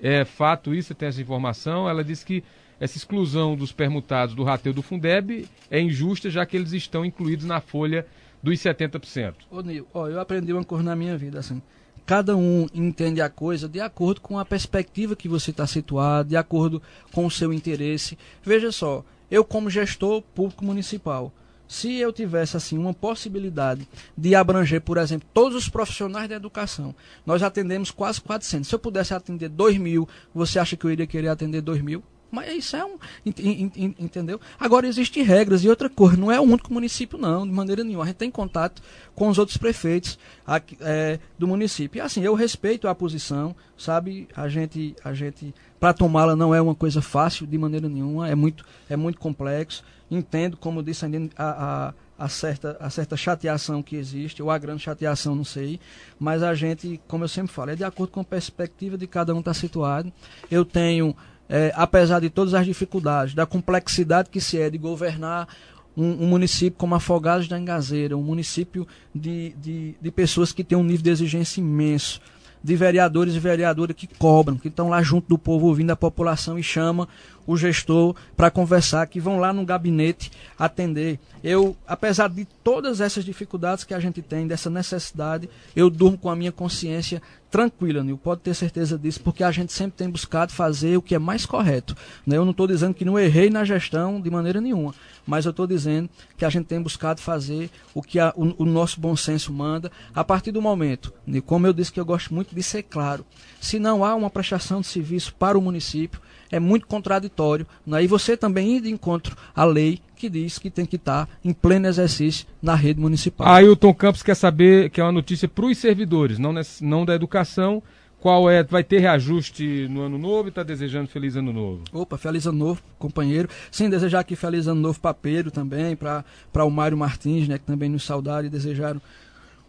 É 0.00 0.24
fato 0.24 0.74
isso? 0.74 0.88
Você 0.88 0.94
tem 0.94 1.08
essa 1.08 1.22
informação? 1.22 1.88
Ela 1.88 2.04
disse 2.04 2.26
que 2.26 2.44
essa 2.78 2.98
exclusão 2.98 3.56
dos 3.56 3.72
permutados 3.72 4.34
do 4.34 4.44
rateio 4.44 4.74
do 4.74 4.82
Fundeb 4.82 5.48
é 5.70 5.80
injusta, 5.80 6.28
já 6.28 6.44
que 6.44 6.56
eles 6.56 6.72
estão 6.72 7.04
incluídos 7.04 7.46
na 7.46 7.60
folha 7.60 8.06
dos 8.44 8.60
70%. 8.60 9.34
Ô, 9.50 9.62
Nil, 9.62 9.86
ó, 9.94 10.06
eu 10.06 10.20
aprendi 10.20 10.52
uma 10.52 10.62
coisa 10.62 10.84
na 10.84 10.94
minha 10.94 11.16
vida, 11.16 11.38
assim. 11.38 11.62
Cada 12.04 12.36
um 12.36 12.66
entende 12.74 13.22
a 13.22 13.30
coisa 13.30 13.66
de 13.66 13.80
acordo 13.80 14.20
com 14.20 14.38
a 14.38 14.44
perspectiva 14.44 15.16
que 15.16 15.26
você 15.26 15.50
está 15.50 15.66
situado, 15.66 16.28
de 16.28 16.36
acordo 16.36 16.82
com 17.10 17.24
o 17.24 17.30
seu 17.30 17.50
interesse. 17.54 18.18
Veja 18.42 18.70
só, 18.70 19.02
eu 19.30 19.42
como 19.42 19.70
gestor 19.70 20.20
público 20.20 20.62
municipal, 20.62 21.32
se 21.66 21.94
eu 21.94 22.12
tivesse 22.12 22.54
assim 22.58 22.76
uma 22.76 22.92
possibilidade 22.92 23.88
de 24.14 24.34
abranger, 24.34 24.82
por 24.82 24.98
exemplo, 24.98 25.26
todos 25.32 25.56
os 25.56 25.70
profissionais 25.70 26.28
da 26.28 26.36
educação, 26.36 26.94
nós 27.24 27.42
atendemos 27.42 27.90
quase 27.90 28.20
400. 28.20 28.68
Se 28.68 28.74
eu 28.74 28.78
pudesse 28.78 29.14
atender 29.14 29.48
2 29.48 29.78
mil, 29.78 30.06
você 30.34 30.58
acha 30.58 30.76
que 30.76 30.84
eu 30.84 30.90
iria 30.90 31.06
querer 31.06 31.28
atender 31.28 31.62
2 31.62 31.80
mil? 31.80 32.04
Mas 32.34 32.52
isso 32.52 32.76
é 32.76 32.84
um. 32.84 32.96
Entendeu? 33.24 34.40
Agora, 34.58 34.86
existem 34.86 35.22
regras 35.22 35.64
e 35.64 35.68
outra 35.68 35.88
coisa. 35.88 36.16
Não 36.16 36.30
é 36.30 36.38
o 36.38 36.42
único 36.42 36.72
município, 36.72 37.18
não, 37.18 37.46
de 37.46 37.52
maneira 37.52 37.84
nenhuma. 37.84 38.04
A 38.04 38.06
gente 38.08 38.16
tem 38.16 38.30
contato 38.30 38.82
com 39.14 39.28
os 39.28 39.38
outros 39.38 39.56
prefeitos 39.56 40.18
aqui, 40.46 40.76
é, 40.80 41.18
do 41.38 41.46
município. 41.46 41.98
E 41.98 42.00
assim, 42.00 42.22
eu 42.22 42.34
respeito 42.34 42.88
a 42.88 42.94
posição, 42.94 43.54
sabe? 43.76 44.28
A 44.34 44.48
gente. 44.48 44.94
A 45.04 45.14
gente 45.14 45.54
para 45.78 45.92
tomá-la 45.92 46.34
não 46.34 46.54
é 46.54 46.60
uma 46.62 46.74
coisa 46.74 47.02
fácil 47.02 47.46
de 47.46 47.58
maneira 47.58 47.88
nenhuma. 47.88 48.28
É 48.28 48.34
muito, 48.34 48.64
é 48.88 48.96
muito 48.96 49.18
complexo. 49.18 49.84
Entendo, 50.10 50.56
como 50.56 50.82
disse 50.82 51.04
a, 51.04 51.88
a 51.88 51.94
a 52.18 52.28
certa, 52.28 52.76
a 52.80 52.88
certa 52.90 53.16
chateação 53.16 53.82
que 53.82 53.96
existe, 53.96 54.42
ou 54.42 54.50
a 54.50 54.58
grande 54.58 54.82
chateação, 54.82 55.34
não 55.34 55.44
sei, 55.44 55.80
mas 56.18 56.42
a 56.42 56.54
gente, 56.54 57.00
como 57.08 57.24
eu 57.24 57.28
sempre 57.28 57.52
falo, 57.52 57.70
é 57.70 57.76
de 57.76 57.84
acordo 57.84 58.12
com 58.12 58.20
a 58.20 58.24
perspectiva 58.24 58.96
de 58.96 59.06
cada 59.06 59.34
um 59.34 59.40
estar 59.40 59.50
tá 59.50 59.54
situado. 59.58 60.12
Eu 60.50 60.64
tenho 60.64 61.14
é, 61.48 61.72
apesar 61.74 62.20
de 62.20 62.30
todas 62.30 62.54
as 62.54 62.64
dificuldades, 62.64 63.34
da 63.34 63.46
complexidade 63.46 64.30
que 64.30 64.40
se 64.40 64.58
é 64.58 64.70
de 64.70 64.78
governar 64.78 65.48
um, 65.96 66.24
um 66.24 66.26
município 66.26 66.78
como 66.78 66.94
Afogados 66.94 67.48
da 67.48 67.58
Engazeira, 67.58 68.16
um 68.16 68.22
município 68.22 68.86
de, 69.14 69.54
de, 69.60 69.94
de 70.00 70.10
pessoas 70.10 70.52
que 70.52 70.64
têm 70.64 70.76
um 70.76 70.82
nível 70.82 71.04
de 71.04 71.10
exigência 71.10 71.60
imenso, 71.60 72.20
de 72.62 72.76
vereadores 72.76 73.34
e 73.34 73.38
vereadoras 73.38 73.94
que 73.94 74.06
cobram, 74.06 74.56
que 74.56 74.68
estão 74.68 74.88
lá 74.88 75.02
junto 75.02 75.28
do 75.28 75.38
povo 75.38 75.66
ouvindo 75.66 75.90
a 75.90 75.96
população 75.96 76.58
e 76.58 76.62
chama 76.62 77.06
o 77.46 77.56
gestor 77.56 78.14
para 78.36 78.50
conversar, 78.50 79.06
que 79.06 79.20
vão 79.20 79.38
lá 79.38 79.52
no 79.52 79.64
gabinete 79.64 80.30
atender. 80.58 81.18
Eu, 81.42 81.76
apesar 81.86 82.28
de 82.28 82.44
todas 82.44 83.00
essas 83.00 83.24
dificuldades 83.24 83.84
que 83.84 83.94
a 83.94 84.00
gente 84.00 84.22
tem, 84.22 84.46
dessa 84.46 84.70
necessidade, 84.70 85.48
eu 85.74 85.90
durmo 85.90 86.16
com 86.16 86.30
a 86.30 86.36
minha 86.36 86.52
consciência 86.52 87.20
tranquila, 87.54 88.02
Nil. 88.02 88.18
Pode 88.18 88.40
ter 88.40 88.52
certeza 88.52 88.98
disso, 88.98 89.20
porque 89.20 89.44
a 89.44 89.52
gente 89.52 89.72
sempre 89.72 89.96
tem 89.96 90.10
buscado 90.10 90.52
fazer 90.52 90.96
o 90.96 91.02
que 91.02 91.14
é 91.14 91.20
mais 91.20 91.46
correto. 91.46 91.96
Né? 92.26 92.36
Eu 92.36 92.44
não 92.44 92.50
estou 92.50 92.66
dizendo 92.66 92.94
que 92.94 93.04
não 93.04 93.16
errei 93.16 93.48
na 93.48 93.64
gestão 93.64 94.20
de 94.20 94.28
maneira 94.28 94.60
nenhuma, 94.60 94.92
mas 95.24 95.44
eu 95.44 95.50
estou 95.50 95.64
dizendo 95.64 96.10
que 96.36 96.44
a 96.44 96.50
gente 96.50 96.66
tem 96.66 96.82
buscado 96.82 97.20
fazer 97.20 97.70
o 97.94 98.02
que 98.02 98.18
a, 98.18 98.32
o, 98.34 98.64
o, 98.64 98.66
nosso 98.66 98.98
bom 98.98 99.14
senso 99.14 99.52
manda, 99.52 99.92
a 100.12 100.24
partir 100.24 100.50
do 100.50 100.60
momento, 100.60 101.12
Nil, 101.24 101.42
como 101.42 101.64
eu 101.64 101.72
disse 101.72 101.92
que 101.92 102.00
eu 102.00 102.04
gosto 102.04 102.34
muito 102.34 102.52
de 102.52 102.62
ser 102.62 102.82
claro, 102.82 103.24
se 103.60 103.78
não 103.78 104.04
há 104.04 104.16
uma 104.16 104.30
prestação 104.30 104.80
de 104.80 104.88
serviço 104.88 105.32
para 105.36 105.56
o 105.56 105.62
município, 105.62 106.20
é 106.50 106.60
muito 106.60 106.86
contraditório. 106.86 107.66
Né? 107.86 108.04
E 108.04 108.06
você 108.06 108.36
também 108.36 108.76
ir 108.76 108.80
de 108.80 108.90
encontro 108.90 109.36
à 109.54 109.64
lei 109.64 110.00
que 110.16 110.28
diz 110.28 110.58
que 110.58 110.70
tem 110.70 110.86
que 110.86 110.96
estar 110.96 111.28
em 111.44 111.52
pleno 111.52 111.86
exercício 111.86 112.46
na 112.62 112.74
rede 112.74 113.00
municipal. 113.00 113.46
Ailton 113.46 113.92
Campos 113.92 114.22
quer 114.22 114.34
saber, 114.34 114.90
que 114.90 115.00
é 115.00 115.04
uma 115.04 115.12
notícia 115.12 115.48
para 115.48 115.66
os 115.66 115.76
servidores, 115.76 116.38
não, 116.38 116.54
não 116.80 117.04
da 117.04 117.14
educação, 117.14 117.82
qual 118.24 118.48
é, 118.48 118.62
vai 118.62 118.82
ter 118.82 119.00
reajuste 119.00 119.86
no 119.90 120.00
ano 120.00 120.16
novo 120.16 120.48
e 120.48 120.50
está 120.50 120.62
desejando 120.62 121.08
feliz 121.08 121.36
ano 121.36 121.52
novo? 121.52 121.82
Opa, 121.92 122.16
feliz 122.16 122.46
ano 122.46 122.56
novo, 122.56 122.82
companheiro. 122.98 123.50
Sim, 123.70 123.90
desejar 123.90 124.20
aqui 124.20 124.34
feliz 124.34 124.66
ano 124.66 124.80
novo 124.80 124.98
para 124.98 125.12
Pedro 125.12 125.50
também, 125.50 125.94
para 125.94 126.24
o 126.64 126.70
Mário 126.70 126.96
Martins, 126.96 127.46
né, 127.46 127.58
que 127.58 127.66
também 127.66 127.90
nos 127.90 128.02
saudaram 128.02 128.46
e 128.46 128.48
desejaram 128.48 128.98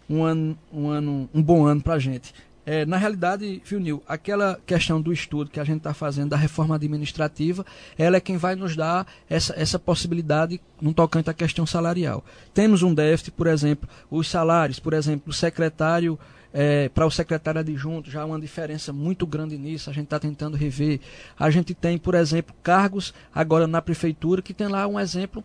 um 0.10 0.24
ano, 0.24 0.58
um 0.72 0.88
ano, 0.88 1.30
um 1.34 1.44
bom 1.44 1.66
ano 1.66 1.82
para 1.82 1.96
a 1.96 2.00
gente. 2.00 2.34
É, 2.66 2.86
na 2.86 2.98
realidade, 2.98 3.62
Nil, 3.72 4.02
aquela 4.08 4.60
questão 4.66 5.00
do 5.00 5.14
estudo 5.14 5.52
que 5.52 5.60
a 5.60 5.64
gente 5.64 5.78
está 5.78 5.94
fazendo 5.94 6.30
da 6.30 6.38
reforma 6.38 6.76
administrativa, 6.76 7.66
ela 7.98 8.18
é 8.18 8.20
quem 8.20 8.38
vai 8.38 8.56
nos 8.56 8.76
dar 8.76 9.06
essa, 9.30 9.54
essa 9.56 9.78
possibilidade 9.78 10.60
no 10.82 10.94
tocante 10.94 11.30
à 11.30 11.34
questão 11.34 11.66
salarial. 11.66 12.26
Temos 12.54 12.82
um 12.82 12.94
déficit, 12.94 13.32
por 13.32 13.48
exemplo, 13.48 13.88
os 14.10 14.28
salários, 14.28 14.80
por 14.80 14.94
exemplo, 14.94 15.30
o 15.30 15.34
secretário 15.34 16.18
é, 16.58 16.88
para 16.88 17.06
o 17.06 17.12
secretário 17.12 17.60
adjunto, 17.60 18.10
já 18.10 18.22
há 18.22 18.26
uma 18.26 18.40
diferença 18.40 18.94
muito 18.94 19.28
grande 19.28 19.58
nisso, 19.58 19.90
a 19.90 19.94
gente 19.94 20.06
está 20.06 20.18
tentando 20.18 20.56
rever. 20.56 21.02
A 21.38 21.50
gente 21.50 21.74
tem, 21.74 21.98
por 21.98 22.16
exemplo, 22.16 22.56
cargos 22.64 23.14
agora 23.34 23.68
na 23.68 23.82
prefeitura 23.82 24.42
que 24.42 24.54
tem 24.54 24.70
lá 24.70 24.88
um 24.88 24.98
exemplo 24.98 25.44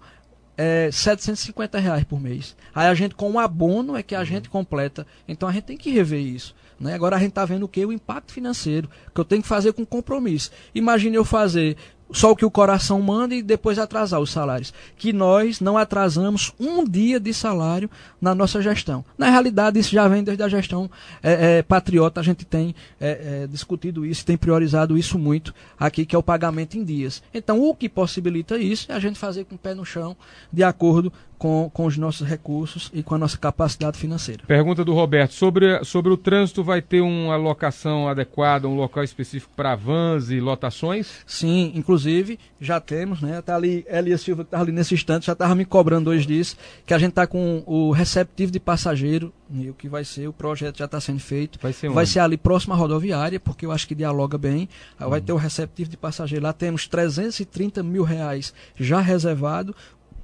é, 0.57 0.89
750 0.93 1.81
reais 1.81 2.05
por 2.05 2.21
mês. 2.21 2.57
Aí 2.73 2.87
a 2.87 2.95
gente, 2.95 3.17
com 3.17 3.33
o 3.33 3.41
abono, 3.41 3.97
é 3.97 4.05
que 4.05 4.15
a 4.15 4.23
gente 4.23 4.49
completa. 4.49 5.05
Então 5.27 5.49
a 5.49 5.53
gente 5.53 5.65
tem 5.65 5.77
que 5.77 5.91
rever 5.91 6.21
isso. 6.21 6.55
Né? 6.81 6.95
Agora 6.95 7.17
a 7.17 7.19
gente 7.19 7.31
está 7.31 7.45
vendo 7.45 7.65
o 7.65 7.69
que? 7.69 7.85
O 7.85 7.93
impacto 7.93 8.33
financeiro, 8.33 8.89
que 9.15 9.21
eu 9.21 9.25
tenho 9.25 9.43
que 9.43 9.49
fazer 9.49 9.73
com 9.75 9.85
compromisso. 9.85 10.51
Imagine 10.75 11.17
eu 11.17 11.25
fazer 11.25 11.77
só 12.13 12.33
o 12.33 12.37
que 12.37 12.45
o 12.45 12.51
coração 12.51 13.01
manda 13.01 13.35
e 13.35 13.43
depois 13.43 13.79
atrasar 13.79 14.21
os 14.21 14.31
salários. 14.31 14.73
Que 14.97 15.13
nós 15.13 15.61
não 15.61 15.77
atrasamos 15.77 16.53
um 16.59 16.85
dia 16.85 17.21
de 17.21 17.33
salário 17.33 17.89
na 18.21 18.35
nossa 18.35 18.61
gestão. 18.61 19.05
Na 19.17 19.31
realidade, 19.31 19.79
isso 19.79 19.93
já 19.93 20.09
vem 20.09 20.25
desde 20.25 20.43
a 20.43 20.49
gestão 20.49 20.91
é, 21.23 21.59
é, 21.59 21.63
patriota, 21.63 22.21
a 22.21 22.23
gente 22.23 22.45
tem 22.45 22.75
é, 23.01 23.43
é 23.43 23.47
discutido 23.47 24.05
isso, 24.05 24.25
tem 24.25 24.37
priorizado 24.37 24.97
isso 24.97 25.19
muito 25.19 25.55
aqui, 25.79 26.05
que 26.05 26.17
é 26.17 26.19
o 26.19 26.23
pagamento 26.23 26.77
em 26.77 26.85
dias. 26.85 27.23
Então, 27.33 27.63
o 27.63 27.75
que 27.75 27.89
possibilita 27.89 28.59
isso 28.59 28.91
é 28.91 28.95
a 28.95 28.99
gente 28.99 29.19
fazer 29.19 29.45
com 29.45 29.55
o 29.55 29.59
pé 29.59 29.75
no 29.75 29.85
chão, 29.85 30.17
de 30.53 30.63
acordo 30.63 31.13
com, 31.41 31.71
com 31.73 31.87
os 31.87 31.97
nossos 31.97 32.29
recursos 32.29 32.91
e 32.93 33.03
com 33.03 33.15
a 33.15 33.19
nossa 33.19 33.39
capacidade 33.39 33.99
financeira. 33.99 34.43
Pergunta 34.47 34.85
do 34.85 34.93
Roberto: 34.93 35.33
sobre, 35.33 35.83
sobre 35.85 36.13
o 36.13 36.17
trânsito, 36.17 36.63
vai 36.63 36.83
ter 36.83 37.01
uma 37.01 37.35
locação 37.35 38.07
adequada, 38.07 38.69
um 38.69 38.77
local 38.77 39.03
específico 39.03 39.51
para 39.57 39.75
vans 39.75 40.31
e 40.31 40.39
lotações? 40.39 41.23
Sim, 41.27 41.73
inclusive 41.75 42.39
já 42.61 42.79
temos, 42.79 43.23
né? 43.23 43.41
Tá 43.41 43.57
ali, 43.57 43.87
Elias 43.89 44.21
Silva 44.21 44.45
que 44.45 44.49
estava 44.49 44.65
ali 44.65 44.73
nesse 44.73 44.93
instante, 44.93 45.27
já 45.27 45.33
estava 45.33 45.55
me 45.55 45.65
cobrando 45.65 46.11
hoje 46.11 46.27
disso, 46.27 46.59
que 46.85 46.93
a 46.93 46.99
gente 46.99 47.11
está 47.11 47.27
com 47.27 47.63
o 47.65 47.91
receptivo 47.91 48.53
de 48.53 48.61
passageiro, 48.61 49.33
o 49.51 49.73
que 49.73 49.89
vai 49.89 50.05
ser, 50.05 50.29
o 50.29 50.33
projeto 50.35 50.77
já 50.77 50.85
está 50.85 51.01
sendo 51.01 51.21
feito. 51.21 51.59
Vai 51.61 51.73
ser, 51.73 51.89
vai 51.89 52.05
ser 52.05 52.21
ali 52.21 52.37
próximo 52.37 52.75
à 52.75 52.77
rodoviária, 52.77 53.41
porque 53.41 53.65
eu 53.65 53.73
acho 53.73 53.89
que 53.89 53.95
dialoga 53.95 54.37
bem. 54.37 54.69
Vai 54.99 55.19
uhum. 55.19 55.25
ter 55.25 55.33
o 55.33 55.37
receptivo 55.37 55.89
de 55.89 55.97
passageiro. 55.97 56.45
Lá 56.45 56.53
temos 56.53 56.87
330 56.87 57.83
mil 57.83 58.05
reais 58.05 58.53
já 58.79 59.01
reservado 59.01 59.75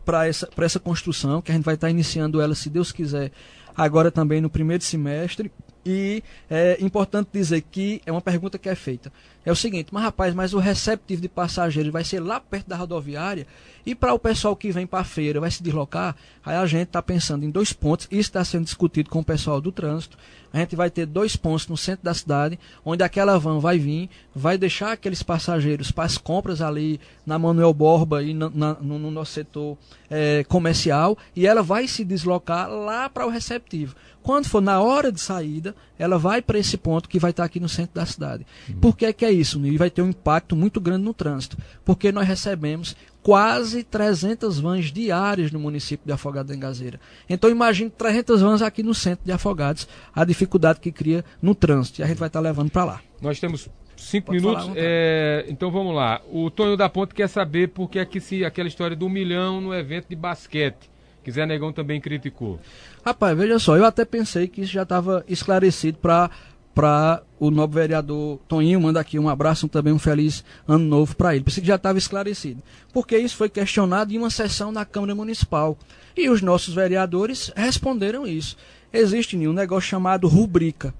para 0.07 0.29
essa, 0.29 0.49
essa 0.57 0.79
construção, 0.79 1.43
que 1.43 1.51
a 1.51 1.55
gente 1.55 1.65
vai 1.65 1.75
estar 1.75 1.89
tá 1.89 1.91
iniciando 1.91 2.41
ela, 2.41 2.55
se 2.55 2.71
Deus 2.71 2.93
quiser, 2.93 3.33
agora 3.77 4.11
também 4.11 4.41
no 4.41 4.49
primeiro 4.49 4.83
semestre. 4.83 5.51
E 5.85 6.23
é 6.49 6.79
importante 6.81 7.29
dizer 7.33 7.61
que 7.61 8.01
é 8.07 8.13
uma 8.13 8.21
pergunta 8.21 8.57
que 8.57 8.69
é 8.69 8.75
feita. 8.75 9.13
É 9.47 9.53
o 9.53 9.55
seguinte, 9.57 9.90
mas 9.92 10.03
rapaz, 10.03 10.34
mas 10.34 10.53
o 10.53 10.59
receptivo 10.59 11.22
de 11.22 11.28
passageiros 11.28 11.92
vai 11.92 12.03
ser 12.03 12.18
lá 12.18 12.40
perto 12.40 12.66
da 12.66 12.76
rodoviária 12.76 13.47
e 13.86 13.94
para 13.94 14.12
o 14.12 14.18
pessoal 14.18 14.57
que 14.57 14.72
vem 14.72 14.88
para 14.88 14.99
a 14.99 15.05
feira 15.05 15.38
vai 15.38 15.49
se 15.49 15.62
deslocar, 15.62 16.16
aí 16.44 16.57
a 16.57 16.66
gente 16.66 16.88
está 16.88 17.01
pensando 17.01 17.44
em 17.44 17.51
dois 17.51 17.72
pontos, 17.72 18.09
isso 18.11 18.22
está 18.22 18.44
sendo 18.44 18.64
discutido 18.64 19.09
com 19.09 19.20
o 19.20 19.24
pessoal 19.24 19.61
do 19.61 19.70
trânsito. 19.70 20.18
A 20.53 20.59
gente 20.59 20.74
vai 20.74 20.90
ter 20.90 21.07
dois 21.07 21.36
pontos 21.36 21.68
no 21.68 21.76
centro 21.76 22.05
da 22.05 22.14
cidade, 22.14 22.59
onde 22.84 23.05
aquela 23.05 23.38
van 23.38 23.61
vai 23.61 23.78
vir, 23.78 24.11
vai 24.34 24.59
deixar 24.59 24.92
aqueles 24.92 25.22
passageiros 25.22 25.92
para 25.92 26.05
as 26.05 26.18
compras 26.18 26.61
ali 26.61 26.99
na 27.24 27.38
Manuel 27.38 27.72
Borba 27.72 28.22
e 28.22 28.34
na, 28.34 28.51
na, 28.51 28.74
no, 28.74 28.99
no, 28.99 29.11
nosso 29.11 29.32
setor 29.32 29.78
é, 30.11 30.42
comercial, 30.44 31.16
e 31.36 31.47
ela 31.47 31.62
vai 31.62 31.86
se 31.86 32.05
deslocar 32.05 32.68
lá 32.68 33.09
para 33.09 33.26
o 33.26 33.30
receptivo. 33.30 33.94
Quando 34.22 34.49
for 34.49 34.61
na 34.61 34.80
hora 34.80 35.12
de 35.12 35.20
saída, 35.20 35.72
ela 35.97 36.18
vai 36.18 36.42
para 36.42 36.59
esse 36.59 36.76
ponto 36.76 37.09
que 37.09 37.18
vai 37.18 37.30
estar 37.30 37.44
tá 37.44 37.47
aqui 37.47 37.61
no 37.61 37.68
centro 37.68 37.94
da 37.94 38.05
cidade. 38.05 38.44
Uhum. 38.68 38.80
Por 38.80 38.97
que, 38.97 39.12
que 39.12 39.24
é 39.24 39.30
isso? 39.41 39.64
E 39.64 39.76
vai 39.76 39.91
ter 39.91 40.03
um 40.03 40.09
impacto 40.09 40.57
muito 40.57 40.80
grande 40.80 41.05
no 41.05 41.14
trânsito. 41.14 41.57
Porque 41.84 42.11
nós 42.11 42.26
recebemos 42.26 42.97
quase 43.22 43.82
300 43.82 44.61
vans 44.61 44.93
diárias 44.93 45.51
no 45.51 45.59
município 45.59 46.07
de 46.07 46.12
Afogados 46.12 46.51
da 46.51 46.57
Engazeira. 46.57 47.01
Então 47.28 47.51
imagine 47.51 47.91
300 47.91 48.41
vans 48.41 48.62
aqui 48.62 48.82
no 48.82 48.95
centro 48.95 49.24
de 49.24 49.32
Afogados, 49.32 49.89
a 50.14 50.24
dificuldade 50.24 50.80
que 50.80 50.93
cria 50.93 51.24
no 51.43 51.55
trânsito. 51.55 52.01
E 52.01 52.05
a 52.05 52.07
gente 52.07 52.18
vai 52.18 52.28
estar 52.28 52.41
levando 52.41 52.70
para 52.70 52.84
lá. 52.84 53.01
Nós 53.20 53.41
temos 53.41 53.68
cinco 53.97 54.26
Pode 54.26 54.41
minutos. 54.41 54.70
É, 54.76 55.45
então 55.49 55.70
vamos 55.70 55.95
lá. 55.95 56.20
O 56.30 56.51
Tonho 56.51 56.76
da 56.76 56.89
Ponte 56.89 57.14
quer 57.14 57.28
saber 57.28 57.68
por 57.68 57.91
que 57.91 57.99
é 57.99 58.05
que 58.05 58.20
se 58.20 58.45
aquela 58.45 58.68
história 58.68 58.97
do 58.97 59.09
milhão 59.09 59.61
no 59.61 59.74
evento 59.74 60.07
de 60.09 60.16
basquete. 60.16 60.91
Quiser 61.24 61.45
Negão 61.45 61.72
também 61.72 62.01
criticou. 62.01 62.61
Rapaz, 63.05 63.37
veja 63.37 63.59
só, 63.59 63.76
eu 63.76 63.84
até 63.84 64.05
pensei 64.05 64.47
que 64.47 64.61
isso 64.61 64.72
já 64.72 64.84
estava 64.84 65.24
esclarecido 65.26 65.99
para 65.99 66.30
para 66.77 67.22
o 67.41 67.51
novo 67.51 67.72
vereador 67.72 68.39
Toninho, 68.47 68.79
manda 68.83 69.01
aqui 69.01 69.18
um 69.18 69.31
abraço 69.31 69.66
também 69.66 69.95
um 69.95 69.99
feliz 69.99 70.45
ano 70.68 70.85
novo 70.85 71.16
para 71.16 71.35
ele. 71.35 71.43
Pensei 71.43 71.62
que 71.62 71.66
já 71.66 71.77
estava 71.77 71.97
esclarecido. 71.97 72.62
Porque 72.93 73.16
isso 73.16 73.35
foi 73.35 73.49
questionado 73.49 74.12
em 74.12 74.18
uma 74.18 74.29
sessão 74.29 74.70
na 74.70 74.85
Câmara 74.85 75.14
Municipal. 75.14 75.79
E 76.14 76.29
os 76.29 76.43
nossos 76.43 76.74
vereadores 76.74 77.51
responderam 77.57 78.27
isso. 78.27 78.59
Existe 78.93 79.39
um 79.39 79.55
negócio 79.55 79.89
chamado 79.89 80.29
rubrica. 80.29 80.93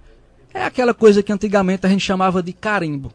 É 0.55 0.65
aquela 0.65 0.95
coisa 0.95 1.23
que 1.23 1.31
antigamente 1.31 1.85
a 1.85 1.91
gente 1.91 2.03
chamava 2.03 2.43
de 2.43 2.55
carimbo. 2.55 3.13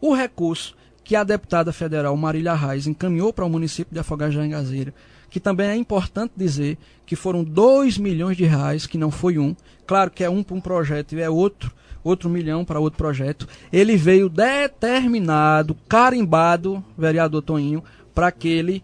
O 0.00 0.14
recurso 0.14 0.74
que 1.04 1.14
a 1.14 1.22
deputada 1.22 1.70
federal 1.70 2.16
Marília 2.16 2.54
Reis 2.54 2.86
encaminhou 2.86 3.30
para 3.30 3.44
o 3.44 3.50
município 3.50 3.92
de 3.92 4.00
Afogados 4.00 4.36
da 4.36 4.46
Engazeira, 4.46 4.94
que 5.28 5.38
também 5.38 5.68
é 5.68 5.76
importante 5.76 6.32
dizer 6.34 6.78
que 7.04 7.14
foram 7.14 7.44
2 7.44 7.98
milhões 7.98 8.38
de 8.38 8.44
reais, 8.44 8.86
que 8.86 8.96
não 8.96 9.10
foi 9.10 9.38
um. 9.38 9.54
Claro 9.86 10.10
que 10.10 10.24
é 10.24 10.30
um 10.30 10.42
para 10.42 10.56
um 10.56 10.60
projeto 10.62 11.14
e 11.14 11.20
é 11.20 11.28
outro 11.28 11.70
outro 12.02 12.28
milhão 12.28 12.64
para 12.64 12.80
outro 12.80 12.98
projeto. 12.98 13.48
Ele 13.72 13.96
veio 13.96 14.28
determinado, 14.28 15.76
carimbado, 15.88 16.84
vereador 16.96 17.42
Toninho, 17.42 17.82
para 18.14 18.28
aquele 18.28 18.82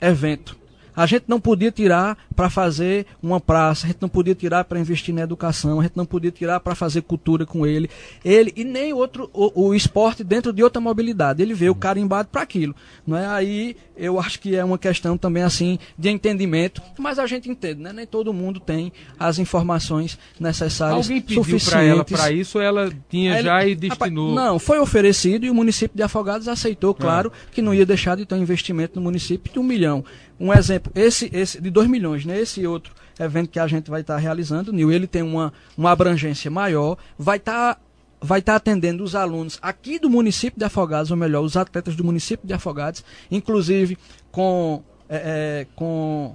evento. 0.00 0.59
A 1.00 1.06
gente 1.06 1.24
não 1.26 1.40
podia 1.40 1.72
tirar 1.72 2.14
para 2.36 2.50
fazer 2.50 3.06
uma 3.22 3.40
praça, 3.40 3.86
a 3.86 3.88
gente 3.88 4.02
não 4.02 4.08
podia 4.08 4.34
tirar 4.34 4.64
para 4.64 4.78
investir 4.78 5.14
na 5.14 5.22
educação, 5.22 5.80
a 5.80 5.82
gente 5.84 5.96
não 5.96 6.04
podia 6.04 6.30
tirar 6.30 6.60
para 6.60 6.74
fazer 6.74 7.00
cultura 7.00 7.46
com 7.46 7.66
ele. 7.66 7.88
Ele 8.22 8.52
e 8.54 8.64
nem 8.64 8.92
outro 8.92 9.30
o, 9.32 9.68
o 9.68 9.74
esporte 9.74 10.22
dentro 10.22 10.52
de 10.52 10.62
outra 10.62 10.78
mobilidade. 10.78 11.42
Ele 11.42 11.54
veio 11.54 11.74
carimbado 11.74 12.28
para 12.28 12.42
aquilo, 12.42 12.76
não 13.06 13.16
é? 13.16 13.26
Aí 13.26 13.76
eu 13.96 14.20
acho 14.20 14.40
que 14.40 14.54
é 14.54 14.62
uma 14.62 14.76
questão 14.76 15.16
também 15.16 15.42
assim 15.42 15.78
de 15.98 16.10
entendimento, 16.10 16.82
mas 16.98 17.18
a 17.18 17.26
gente 17.26 17.48
entende, 17.48 17.80
né? 17.80 17.94
Nem 17.94 18.06
todo 18.06 18.30
mundo 18.30 18.60
tem 18.60 18.92
as 19.18 19.38
informações 19.38 20.18
necessárias 20.38 21.06
Alguém 21.06 21.22
pediu 21.22 21.58
para 21.60 21.82
ela 21.82 22.04
para 22.04 22.30
isso, 22.30 22.60
ela 22.60 22.92
tinha 23.08 23.42
já 23.42 23.64
e 23.64 23.74
destinou. 23.74 24.34
Não, 24.34 24.58
foi 24.58 24.78
oferecido 24.78 25.46
e 25.46 25.50
o 25.50 25.54
município 25.54 25.96
de 25.96 26.02
Afogados 26.02 26.46
aceitou, 26.46 26.94
claro, 26.94 27.32
é. 27.34 27.54
que 27.54 27.62
não 27.62 27.72
ia 27.72 27.86
deixar 27.86 28.18
de 28.18 28.26
ter 28.26 28.34
um 28.34 28.42
investimento 28.42 28.96
no 28.96 29.02
município 29.02 29.50
de 29.50 29.58
um 29.58 29.62
milhão. 29.62 30.04
Um 30.40 30.54
exemplo, 30.54 30.90
esse, 30.94 31.28
esse 31.34 31.60
de 31.60 31.68
2 31.68 31.86
milhões, 31.86 32.24
né? 32.24 32.40
Esse 32.40 32.66
outro 32.66 32.94
evento 33.18 33.50
que 33.50 33.58
a 33.58 33.66
gente 33.66 33.90
vai 33.90 34.00
estar 34.00 34.14
tá 34.14 34.20
realizando, 34.20 34.72
Nil, 34.72 34.90
ele 34.90 35.06
tem 35.06 35.22
uma, 35.22 35.52
uma 35.76 35.90
abrangência 35.90 36.50
maior, 36.50 36.96
vai 37.18 37.36
estar 37.36 37.74
tá, 37.74 37.80
vai 38.22 38.38
estar 38.38 38.52
tá 38.52 38.56
atendendo 38.56 39.04
os 39.04 39.14
alunos 39.14 39.58
aqui 39.60 39.98
do 39.98 40.08
município 40.08 40.58
de 40.58 40.64
Afogados, 40.64 41.10
ou 41.10 41.16
melhor, 41.16 41.42
os 41.42 41.58
atletas 41.58 41.94
do 41.94 42.02
município 42.02 42.46
de 42.48 42.54
Afogados, 42.54 43.04
inclusive 43.30 43.98
com, 44.32 44.82
é, 45.10 45.16
é, 45.16 45.66
com, 45.76 46.34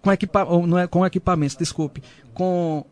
com, 0.00 0.12
equipa, 0.12 0.44
não 0.44 0.78
é, 0.78 0.86
com 0.86 1.04
equipamentos, 1.04 1.56
desculpe, 1.56 2.00
com 2.32 2.84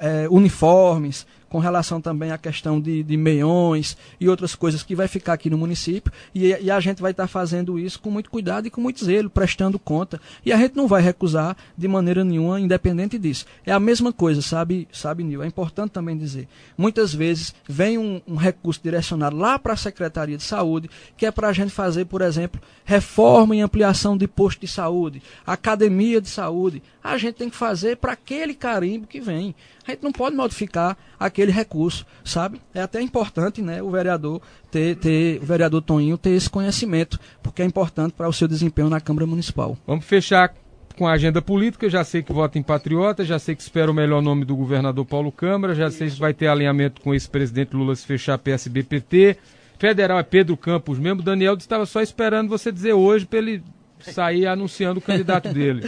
é, 0.00 0.26
uniformes, 0.30 1.26
com 1.52 1.58
relação 1.58 2.00
também 2.00 2.30
à 2.30 2.38
questão 2.38 2.80
de, 2.80 3.02
de 3.02 3.14
meiões 3.14 3.94
e 4.18 4.26
outras 4.26 4.54
coisas 4.54 4.82
que 4.82 4.96
vai 4.96 5.06
ficar 5.06 5.34
aqui 5.34 5.50
no 5.50 5.58
município. 5.58 6.10
E, 6.34 6.46
e 6.46 6.70
a 6.70 6.80
gente 6.80 7.02
vai 7.02 7.10
estar 7.10 7.24
tá 7.24 7.28
fazendo 7.28 7.78
isso 7.78 8.00
com 8.00 8.10
muito 8.10 8.30
cuidado 8.30 8.66
e 8.66 8.70
com 8.70 8.80
muito 8.80 9.04
zelo, 9.04 9.28
prestando 9.28 9.78
conta. 9.78 10.18
E 10.46 10.50
a 10.50 10.56
gente 10.56 10.74
não 10.74 10.88
vai 10.88 11.02
recusar 11.02 11.54
de 11.76 11.86
maneira 11.86 12.24
nenhuma, 12.24 12.58
independente 12.58 13.18
disso. 13.18 13.44
É 13.66 13.72
a 13.72 13.78
mesma 13.78 14.14
coisa, 14.14 14.40
sabe, 14.40 14.88
sabe, 14.90 15.22
Nil? 15.22 15.42
É 15.42 15.46
importante 15.46 15.90
também 15.90 16.16
dizer. 16.16 16.48
Muitas 16.74 17.12
vezes 17.12 17.54
vem 17.68 17.98
um, 17.98 18.22
um 18.26 18.36
recurso 18.36 18.80
direcionado 18.82 19.36
lá 19.36 19.58
para 19.58 19.74
a 19.74 19.76
Secretaria 19.76 20.38
de 20.38 20.42
Saúde, 20.42 20.88
que 21.18 21.26
é 21.26 21.30
para 21.30 21.48
a 21.48 21.52
gente 21.52 21.70
fazer, 21.70 22.06
por 22.06 22.22
exemplo, 22.22 22.62
reforma 22.82 23.54
e 23.54 23.60
ampliação 23.60 24.16
de 24.16 24.26
posto 24.26 24.62
de 24.62 24.68
saúde, 24.68 25.22
academia 25.46 26.18
de 26.18 26.30
saúde. 26.30 26.82
A 27.04 27.18
gente 27.18 27.34
tem 27.34 27.50
que 27.50 27.56
fazer 27.56 27.98
para 27.98 28.12
aquele 28.12 28.54
carimbo 28.54 29.06
que 29.06 29.20
vem. 29.20 29.54
A 29.86 29.90
gente 29.90 30.02
não 30.02 30.12
pode 30.12 30.36
modificar 30.36 30.96
aquele 31.18 31.41
recurso, 31.50 32.06
sabe? 32.24 32.60
É 32.74 32.82
até 32.82 33.00
importante, 33.00 33.60
né, 33.60 33.82
o 33.82 33.90
vereador 33.90 34.40
ter, 34.70 34.96
ter 34.96 35.40
o 35.42 35.46
vereador 35.46 35.82
Toninho 35.82 36.18
ter 36.18 36.30
esse 36.30 36.48
conhecimento, 36.48 37.18
porque 37.42 37.62
é 37.62 37.64
importante 37.64 38.12
para 38.12 38.28
o 38.28 38.32
seu 38.32 38.46
desempenho 38.46 38.88
na 38.88 39.00
Câmara 39.00 39.26
Municipal. 39.26 39.76
Vamos 39.86 40.04
fechar 40.04 40.54
com 40.96 41.06
a 41.06 41.12
agenda 41.12 41.40
política, 41.40 41.88
já 41.88 42.04
sei 42.04 42.22
que 42.22 42.32
vota 42.32 42.58
em 42.58 42.62
patriota, 42.62 43.24
já 43.24 43.38
sei 43.38 43.54
que 43.54 43.62
espera 43.62 43.90
o 43.90 43.94
melhor 43.94 44.22
nome 44.22 44.44
do 44.44 44.54
governador 44.54 45.04
Paulo 45.04 45.32
Câmara, 45.32 45.74
já 45.74 45.90
sei 45.90 46.10
que 46.10 46.20
vai 46.20 46.34
ter 46.34 46.46
alinhamento 46.46 47.00
com 47.00 47.14
esse 47.14 47.28
presidente 47.28 47.74
Lula 47.74 47.96
se 47.96 48.06
fechar 48.06 48.38
PSB-PT. 48.38 49.36
Federal 49.78 50.18
é 50.18 50.22
Pedro 50.22 50.56
Campos 50.56 50.98
mesmo. 50.98 51.22
Daniel 51.22 51.54
estava 51.54 51.86
só 51.86 52.00
esperando 52.00 52.48
você 52.48 52.70
dizer 52.70 52.92
hoje 52.92 53.26
para 53.26 53.38
ele 53.38 53.62
sair 54.02 54.46
anunciando 54.46 54.98
o 54.98 55.02
candidato 55.02 55.48
dele. 55.54 55.82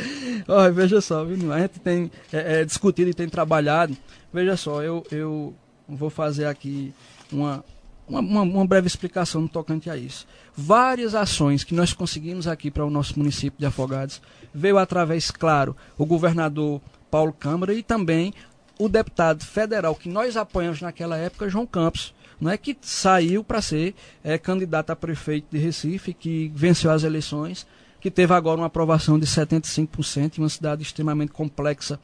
Olha, 0.47 0.73
veja 0.73 1.01
só, 1.01 1.25
viu? 1.25 1.53
a 1.53 1.61
gente 1.61 1.81
tem 1.81 2.11
é, 2.33 2.61
é, 2.61 2.65
discutido 2.65 3.11
e 3.11 3.15
tem 3.15 3.29
trabalhado. 3.29 3.97
Veja 4.33 4.57
só, 4.57 4.83
eu, 4.83 5.05
eu 5.11 5.55
vou 5.89 6.11
fazer 6.11 6.47
aqui 6.47 6.93
uma, 7.33 7.65
uma, 8.09 8.43
uma, 8.43 8.67
breve 8.67 8.87
explicação 8.87 9.43
no 9.43 9.49
tocante 9.49 9.89
a 9.89 9.97
isso. 9.97 10.27
Várias 10.57 11.15
ações 11.15 11.65
que 11.65 11.75
nós 11.75 11.93
conseguimos 11.93 12.47
aqui 12.47 12.71
para 12.71 12.85
o 12.85 12.91
nosso 12.91 13.19
município 13.19 13.59
de 13.59 13.67
Afogados 13.67 14.21
veio 14.53 14.79
através, 14.79 15.31
claro, 15.31 15.77
o 15.99 16.07
governador 16.07 16.81
Paulo 17.11 17.33
Câmara 17.33 17.73
e 17.75 17.83
também 17.83 18.33
o 18.79 18.89
deputado 18.89 19.45
federal 19.45 19.95
que 19.95 20.09
nós 20.09 20.37
apoiamos 20.37 20.81
naquela 20.81 21.17
época, 21.17 21.49
João 21.49 21.67
Campos, 21.67 22.15
não 22.41 22.51
é 22.51 22.57
que 22.57 22.77
saiu 22.81 23.45
para 23.45 23.63
ser 23.63 23.95
é, 24.23 24.37
candidato 24.37 24.91
a 24.91 24.97
prefeito 24.97 25.47
de 25.51 25.59
Recife, 25.59 26.13
que 26.13 26.51
venceu 26.55 26.91
as 26.91 27.05
eleições 27.05 27.67
que 28.05 28.11
teve 28.11 28.35
agora 28.35 28.61
uma 28.61 28.67
aprovação 28.67 29.19
de 29.19 29.25
75% 29.25 30.37
em 30.37 30.43
uma 30.43 30.49
cidade 30.51 30.83
extremamente 30.83 31.33
complexa 31.33 31.99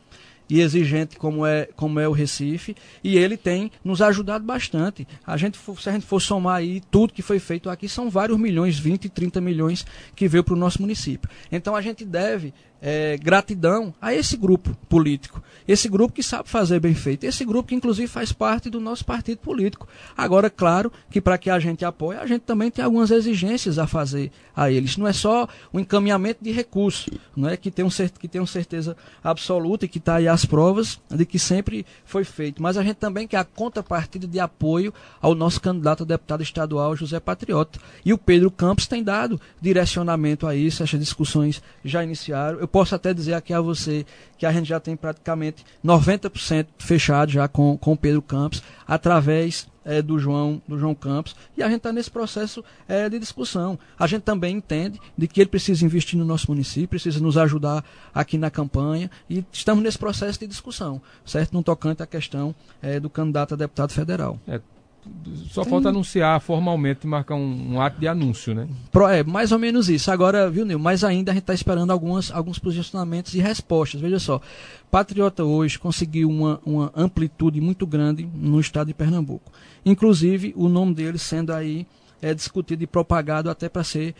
e 0.48 0.62
exigente 0.62 1.18
como 1.18 1.44
é, 1.44 1.68
como 1.76 2.00
é 2.00 2.08
o 2.08 2.12
Recife, 2.12 2.74
e 3.04 3.18
ele 3.18 3.36
tem 3.36 3.70
nos 3.84 4.00
ajudado 4.00 4.42
bastante. 4.42 5.06
A 5.26 5.36
gente, 5.36 5.58
se 5.58 5.88
a 5.90 5.92
gente 5.92 6.06
for 6.06 6.18
somar 6.18 6.56
aí 6.56 6.80
tudo 6.90 7.12
que 7.12 7.20
foi 7.20 7.38
feito 7.38 7.68
aqui, 7.68 7.86
são 7.86 8.08
vários 8.08 8.38
milhões, 8.38 8.78
20, 8.78 9.10
30 9.10 9.42
milhões 9.42 9.84
que 10.16 10.26
veio 10.26 10.42
para 10.42 10.54
o 10.54 10.56
nosso 10.56 10.80
município. 10.80 11.28
Então 11.52 11.76
a 11.76 11.82
gente 11.82 12.02
deve 12.02 12.54
é, 12.80 13.16
gratidão 13.18 13.94
a 14.00 14.14
esse 14.14 14.36
grupo 14.36 14.74
político. 14.88 15.42
Esse 15.68 15.88
grupo 15.88 16.14
que 16.14 16.22
sabe 16.22 16.48
fazer 16.48 16.80
bem 16.80 16.94
feito. 16.94 17.24
Esse 17.24 17.44
grupo 17.44 17.68
que, 17.68 17.74
inclusive, 17.74 18.08
faz 18.08 18.32
parte 18.32 18.70
do 18.70 18.80
nosso 18.80 19.04
partido 19.04 19.38
político. 19.38 19.86
Agora, 20.16 20.50
claro 20.50 20.90
que 21.10 21.20
para 21.20 21.38
que 21.38 21.50
a 21.50 21.58
gente 21.58 21.84
apoie, 21.84 22.16
a 22.16 22.26
gente 22.26 22.42
também 22.42 22.70
tem 22.70 22.84
algumas 22.84 23.10
exigências 23.10 23.78
a 23.78 23.86
fazer 23.86 24.32
a 24.56 24.70
eles. 24.70 24.96
Não 24.96 25.06
é 25.06 25.12
só 25.12 25.48
o 25.72 25.78
encaminhamento 25.78 26.42
de 26.42 26.50
recursos, 26.50 27.08
não 27.36 27.48
é 27.48 27.56
que 27.56 27.70
tem, 27.70 27.84
um, 27.84 27.88
que 27.88 28.28
tem 28.28 28.40
uma 28.40 28.46
certeza 28.46 28.96
absoluta 29.22 29.84
e 29.84 29.88
que 29.88 29.98
está 29.98 30.16
aí 30.16 30.26
as 30.26 30.44
provas 30.44 31.00
de 31.08 31.24
que 31.24 31.38
sempre 31.38 31.86
foi 32.04 32.24
feito. 32.24 32.62
Mas 32.62 32.76
a 32.76 32.82
gente 32.82 32.96
também 32.96 33.28
quer 33.28 33.38
a 33.38 33.44
contrapartida 33.44 34.26
de 34.26 34.40
apoio 34.40 34.92
ao 35.20 35.34
nosso 35.34 35.60
candidato 35.60 36.02
a 36.02 36.06
deputado 36.06 36.42
estadual, 36.42 36.96
José 36.96 37.20
Patriota. 37.20 37.78
E 38.04 38.12
o 38.12 38.18
Pedro 38.18 38.50
Campos 38.50 38.86
tem 38.86 39.02
dado 39.02 39.40
direcionamento 39.60 40.46
a 40.46 40.54
isso, 40.54 40.82
essas 40.82 40.98
discussões 40.98 41.62
já 41.84 42.02
iniciaram. 42.02 42.58
Eu 42.58 42.68
posso 42.70 42.94
até 42.94 43.12
dizer 43.12 43.34
aqui 43.34 43.52
a 43.52 43.60
você 43.60 44.06
que 44.38 44.46
a 44.46 44.52
gente 44.52 44.68
já 44.68 44.80
tem 44.80 44.96
praticamente 44.96 45.64
90% 45.84 46.66
fechado 46.78 47.30
já 47.30 47.48
com, 47.48 47.78
o 47.80 47.96
Pedro 47.96 48.22
Campos, 48.22 48.62
através 48.86 49.68
é, 49.84 50.00
do 50.02 50.18
João 50.18 50.60
do 50.68 50.78
João 50.78 50.94
Campos 50.94 51.34
e 51.56 51.62
a 51.62 51.66
gente 51.66 51.78
está 51.78 51.92
nesse 51.92 52.10
processo 52.10 52.64
é, 52.86 53.08
de 53.08 53.18
discussão. 53.18 53.78
A 53.98 54.06
gente 54.06 54.22
também 54.22 54.56
entende 54.56 55.00
de 55.16 55.26
que 55.26 55.40
ele 55.40 55.50
precisa 55.50 55.84
investir 55.84 56.18
no 56.18 56.24
nosso 56.24 56.50
município, 56.50 56.88
precisa 56.88 57.20
nos 57.20 57.36
ajudar 57.36 57.84
aqui 58.14 58.38
na 58.38 58.50
campanha 58.50 59.10
e 59.28 59.44
estamos 59.52 59.82
nesse 59.82 59.98
processo 59.98 60.38
de 60.38 60.46
discussão, 60.46 61.00
certo? 61.24 61.52
No 61.52 61.62
tocante 61.62 62.02
à 62.02 62.06
questão 62.06 62.54
é, 62.80 63.00
do 63.00 63.10
candidato 63.10 63.54
a 63.54 63.56
deputado 63.56 63.92
federal. 63.92 64.38
Só 65.50 65.64
falta 65.64 65.88
anunciar 65.88 66.40
formalmente, 66.40 67.06
marcar 67.06 67.34
um, 67.34 67.74
um, 67.74 67.80
ato 67.80 67.98
de 67.98 68.06
anúncio, 68.06 68.54
né? 68.54 68.68
Pro, 68.92 69.08
é, 69.08 69.24
mais 69.24 69.50
ou 69.52 69.58
menos 69.58 69.88
isso. 69.88 70.10
Agora, 70.10 70.50
viu, 70.50 70.64
Nil, 70.64 70.78
mas 70.78 71.02
ainda 71.02 71.32
a 71.32 71.34
gente 71.34 71.42
está 71.42 71.54
esperando 71.54 71.90
algumas, 71.90 72.30
alguns 72.30 72.58
posicionamentos 72.58 73.34
e 73.34 73.40
respostas. 73.40 74.00
Veja 74.00 74.18
só, 74.18 74.40
Patriota 74.90 75.44
hoje 75.44 75.78
conseguiu 75.78 76.28
uma, 76.28 76.60
uma 76.64 76.92
amplitude 76.94 77.60
muito 77.60 77.86
grande 77.86 78.28
no 78.34 78.60
estado 78.60 78.88
de 78.88 78.94
Pernambuco. 78.94 79.50
Inclusive, 79.84 80.52
o 80.56 80.68
nome 80.68 80.94
dele 80.94 81.18
sendo 81.18 81.52
aí 81.52 81.86
é, 82.22 82.34
discutido 82.34 82.82
e 82.82 82.86
propagado 82.86 83.50
até 83.50 83.68
para 83.68 83.84
ser. 83.84 84.14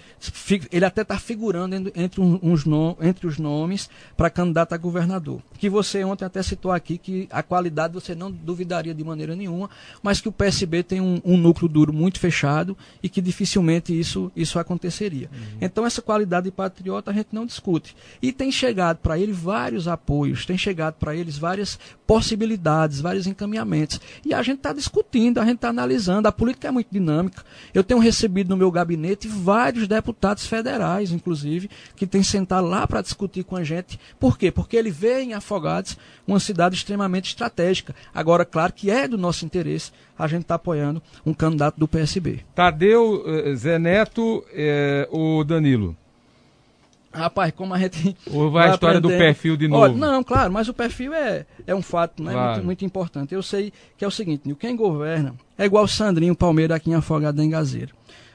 Ele 0.70 0.84
até 0.84 1.03
está 1.03 1.18
figurando 1.18 1.74
entre, 1.94 2.20
uns 2.20 2.64
entre 3.01 3.26
os 3.26 3.38
nomes 3.38 3.88
para 4.16 4.30
candidato 4.30 4.72
a 4.72 4.76
governador. 4.76 5.40
Que 5.59 5.68
você 5.68 6.03
ontem 6.05 6.24
até 6.24 6.42
citou 6.42 6.72
aqui 6.72 6.98
que 6.98 7.28
a 7.30 7.42
qualidade 7.42 7.94
você 7.94 8.14
não 8.14 8.30
duvidaria 8.30 8.94
de 8.94 9.05
maneira 9.05 9.34
nenhuma, 9.36 9.70
mas 10.03 10.20
que 10.20 10.28
o 10.28 10.32
PSB 10.32 10.82
tem 10.82 11.01
um, 11.01 11.20
um 11.24 11.36
núcleo 11.36 11.68
duro 11.68 11.92
muito 11.92 12.18
fechado 12.18 12.76
e 13.03 13.09
que 13.09 13.20
dificilmente 13.20 13.98
isso, 13.98 14.30
isso 14.34 14.59
aconteceria. 14.59 15.28
Uhum. 15.32 15.59
Então, 15.61 15.86
essa 15.86 16.03
qualidade 16.03 16.44
de 16.44 16.51
patriota 16.51 17.11
a 17.11 17.14
gente 17.14 17.28
não 17.32 17.46
discute. 17.46 17.96
E 18.22 18.32
tem 18.32 18.51
chegado 18.51 18.98
para 18.98 19.18
ele 19.18 19.32
vários 19.32 19.88
apoios, 19.88 20.46
tem 20.46 20.57
chegado 20.57 20.94
para 20.94 21.14
eles 21.14 21.36
várias 21.38 21.78
possibilidades, 22.07 23.01
vários 23.01 23.26
encaminhamentos. 23.26 24.01
E 24.24 24.34
a 24.34 24.42
gente 24.42 24.59
está 24.59 24.72
discutindo, 24.72 25.38
a 25.38 25.44
gente 25.44 25.57
está 25.57 25.68
analisando. 25.68 26.26
A 26.26 26.32
política 26.32 26.68
é 26.68 26.70
muito 26.70 26.88
dinâmica. 26.90 27.44
Eu 27.72 27.84
tenho 27.91 27.99
recebido 27.99 28.51
no 28.51 28.57
meu 28.57 28.70
gabinete 28.70 29.26
vários 29.26 29.88
deputados 29.88 30.47
federais, 30.47 31.11
inclusive, 31.11 31.68
que 31.97 32.07
têm 32.07 32.22
sentado 32.22 32.68
lá 32.68 32.86
para 32.86 33.03
discutir 33.03 33.43
com 33.43 33.57
a 33.57 33.64
gente. 33.64 33.99
Por 34.16 34.38
quê? 34.38 34.53
Porque 34.53 34.76
ele 34.76 34.93
vê 34.93 35.22
em 35.22 35.34
Afogados 35.34 35.99
uma 36.24 36.38
cidade 36.38 36.76
extremamente 36.76 37.30
estratégica. 37.30 37.93
Agora, 38.14 38.45
claro 38.45 38.72
que 38.72 38.93
é 38.93 39.09
do 39.09 39.18
nosso 39.18 39.45
interesse 39.45 39.91
a 40.16 40.28
gente 40.28 40.43
estar 40.43 40.55
tá 40.55 40.62
apoiando 40.62 41.03
um 41.26 41.34
candidato 41.34 41.80
do 41.80 41.88
PSB. 41.88 42.45
Tadeu, 42.55 43.24
eh, 43.26 43.57
Zé 43.57 43.76
Neto, 43.76 44.45
eh, 44.53 45.09
o 45.11 45.43
Danilo. 45.43 45.97
Rapaz, 47.12 47.52
como 47.56 47.74
a 47.74 47.78
gente. 47.78 48.16
Ou 48.32 48.50
vai 48.50 48.68
a 48.68 48.74
história 48.74 48.98
aprender... 48.98 49.16
do 49.16 49.18
perfil 49.18 49.56
de 49.56 49.66
novo? 49.66 49.82
Olha, 49.82 49.94
não, 49.94 50.22
claro, 50.22 50.52
mas 50.52 50.68
o 50.68 50.74
perfil 50.74 51.12
é, 51.12 51.44
é 51.66 51.74
um 51.74 51.82
fato 51.82 52.22
né, 52.22 52.32
claro. 52.32 52.52
muito, 52.52 52.64
muito, 52.66 52.84
importante. 52.84 53.34
Eu 53.34 53.42
sei 53.42 53.72
que 53.98 54.04
é 54.04 54.08
o 54.08 54.11
seguinte: 54.12 54.54
quem 54.54 54.76
governa 54.76 55.34
é 55.58 55.64
igual 55.64 55.88
Sandrinho 55.88 56.36
Palmeira 56.36 56.76
aqui 56.76 56.90
em 56.90 56.94
Afogado 56.94 57.42
em 57.42 57.50
Gazeira. 57.50 57.90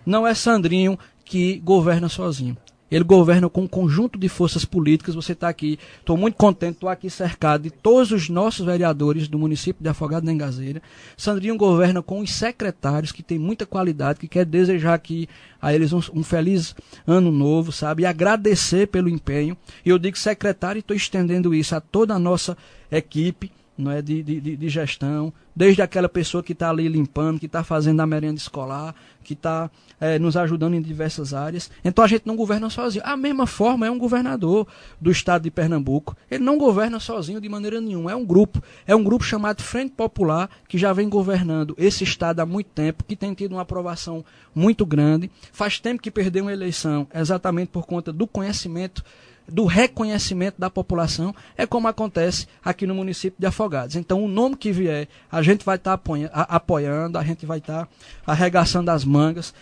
Não 0.06 0.28
é 0.28 0.34
Sandrinho 0.34 1.00
que 1.24 1.58
governa 1.60 2.10
sozinho. 2.10 2.58
Ele 2.90 3.04
governa 3.04 3.50
com 3.50 3.62
um 3.62 3.68
conjunto 3.68 4.18
de 4.18 4.30
forças 4.30 4.64
políticas. 4.64 5.16
Você 5.16 5.32
está 5.32 5.50
aqui, 5.50 5.80
estou 6.00 6.16
muito 6.16 6.36
contente, 6.36 6.74
estou 6.74 6.90
aqui 6.90 7.10
cercado 7.10 7.64
de 7.64 7.72
todos 7.72 8.12
os 8.12 8.30
nossos 8.30 8.66
vereadores 8.66 9.28
do 9.28 9.40
município 9.40 9.82
de 9.82 9.90
Afogado 9.90 10.26
da 10.26 10.32
Engazeira. 10.32 10.82
Sandrinho 11.18 11.58
governa 11.58 12.02
com 12.02 12.20
os 12.20 12.32
secretários, 12.32 13.12
que 13.12 13.24
tem 13.24 13.40
muita 13.40 13.66
qualidade, 13.66 14.20
que 14.20 14.28
quer 14.28 14.46
desejar 14.46 14.94
aqui 14.94 15.28
a 15.60 15.74
eles 15.74 15.92
um, 15.94 16.02
um 16.14 16.24
feliz 16.24 16.76
ano 17.08 17.32
novo, 17.32 17.72
sabe? 17.72 18.04
E 18.04 18.06
agradecer 18.06 18.88
pelo 18.88 19.10
empenho. 19.10 19.58
E 19.84 19.90
eu 19.90 19.98
digo 19.98 20.18
secretário 20.18 20.78
e 20.78 20.82
estou 20.82 20.96
estendendo 20.96 21.56
isso 21.56 21.76
a 21.76 21.82
toda 21.82 22.14
a 22.14 22.20
nossa 22.20 22.56
equipe 22.92 23.52
não 23.78 23.92
é, 23.92 24.02
de, 24.02 24.24
de, 24.24 24.56
de 24.56 24.70
gestão, 24.70 25.34
desde 25.56 25.82
aquela 25.82 26.10
pessoa 26.10 26.44
que 26.44 26.54
está 26.54 26.70
ali 26.70 26.88
limpando, 26.88 27.40
que 27.40 27.46
está 27.46 27.64
fazendo 27.64 28.00
a 28.02 28.06
merenda 28.06 28.38
escolar, 28.38 28.96
que 29.24 29.34
está 29.34 29.70
é, 30.00 30.20
nos 30.20 30.38
ajudando 30.38 30.76
em 30.76 30.82
diversas 30.82 31.34
áreas. 31.34 31.70
Então 31.84 32.04
a 32.04 32.08
gente 32.08 32.26
não 32.26 32.36
governa 32.36 32.70
sozinho. 32.70 33.04
A 33.06 33.18
mesma 33.18 33.48
forma 33.48 33.86
é 33.86 33.92
um 33.92 33.98
governador 33.98 34.68
do 35.00 35.12
estado 35.12 35.44
de 35.44 35.52
Pernambuco. 35.52 36.16
Ele 36.30 36.44
não 36.44 36.58
governa 36.58 37.00
sozinho 37.00 37.42
de 37.42 37.50
maneira 37.50 37.82
nenhuma. 37.82 38.12
É 38.12 38.16
um 38.16 38.26
grupo. 38.26 38.62
É 38.86 38.96
um 38.96 39.04
grupo 39.04 39.24
chamado 39.24 39.62
Frente 39.62 39.94
Popular, 39.94 40.50
que 40.68 40.78
já 40.78 40.94
vem 40.94 41.10
governando 41.10 41.76
esse 41.78 42.04
estado 42.04 42.40
há 42.40 42.46
muito 42.46 42.68
tempo, 42.68 43.04
que 43.04 43.16
tem 43.16 43.34
tido 43.34 43.54
uma 43.54 43.62
aprovação 43.62 44.24
muito 44.54 44.86
grande. 44.86 45.30
Faz 45.52 45.80
tempo 45.80 46.02
que 46.02 46.12
perdeu 46.12 46.46
uma 46.46 46.54
eleição 46.54 47.08
exatamente 47.14 47.70
por 47.70 47.86
conta 47.86 48.12
do 48.12 48.28
conhecimento 48.28 49.04
do 49.48 49.66
reconhecimento 49.66 50.56
da 50.60 50.70
população, 50.70 51.34
é 51.58 51.66
como 51.66 51.88
acontece 51.88 52.48
aqui 52.64 52.88
no 52.88 52.96
município 52.96 53.40
de 53.40 53.46
Afogados. 53.46 53.96
Então, 53.96 54.24
o 54.24 54.28
nome 54.28 54.56
que 54.56 54.72
vier, 54.72 55.08
a 55.32 55.42
gente 55.42 55.64
vai 55.64 55.76
estar 55.76 55.98
tá 55.98 56.30
apoiando, 56.50 57.18
a 57.18 57.24
gente 57.24 57.46
vai 57.46 57.60
estar 57.60 57.86
tá 57.86 57.90
arregaçando 58.26 58.90
as 58.92 59.06
mangas 59.06 59.54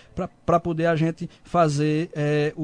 para 0.45 0.59
poder 0.59 0.85
a 0.85 0.95
gente 0.95 1.29
fazer 1.43 2.09
é, 2.13 2.53
o, 2.55 2.63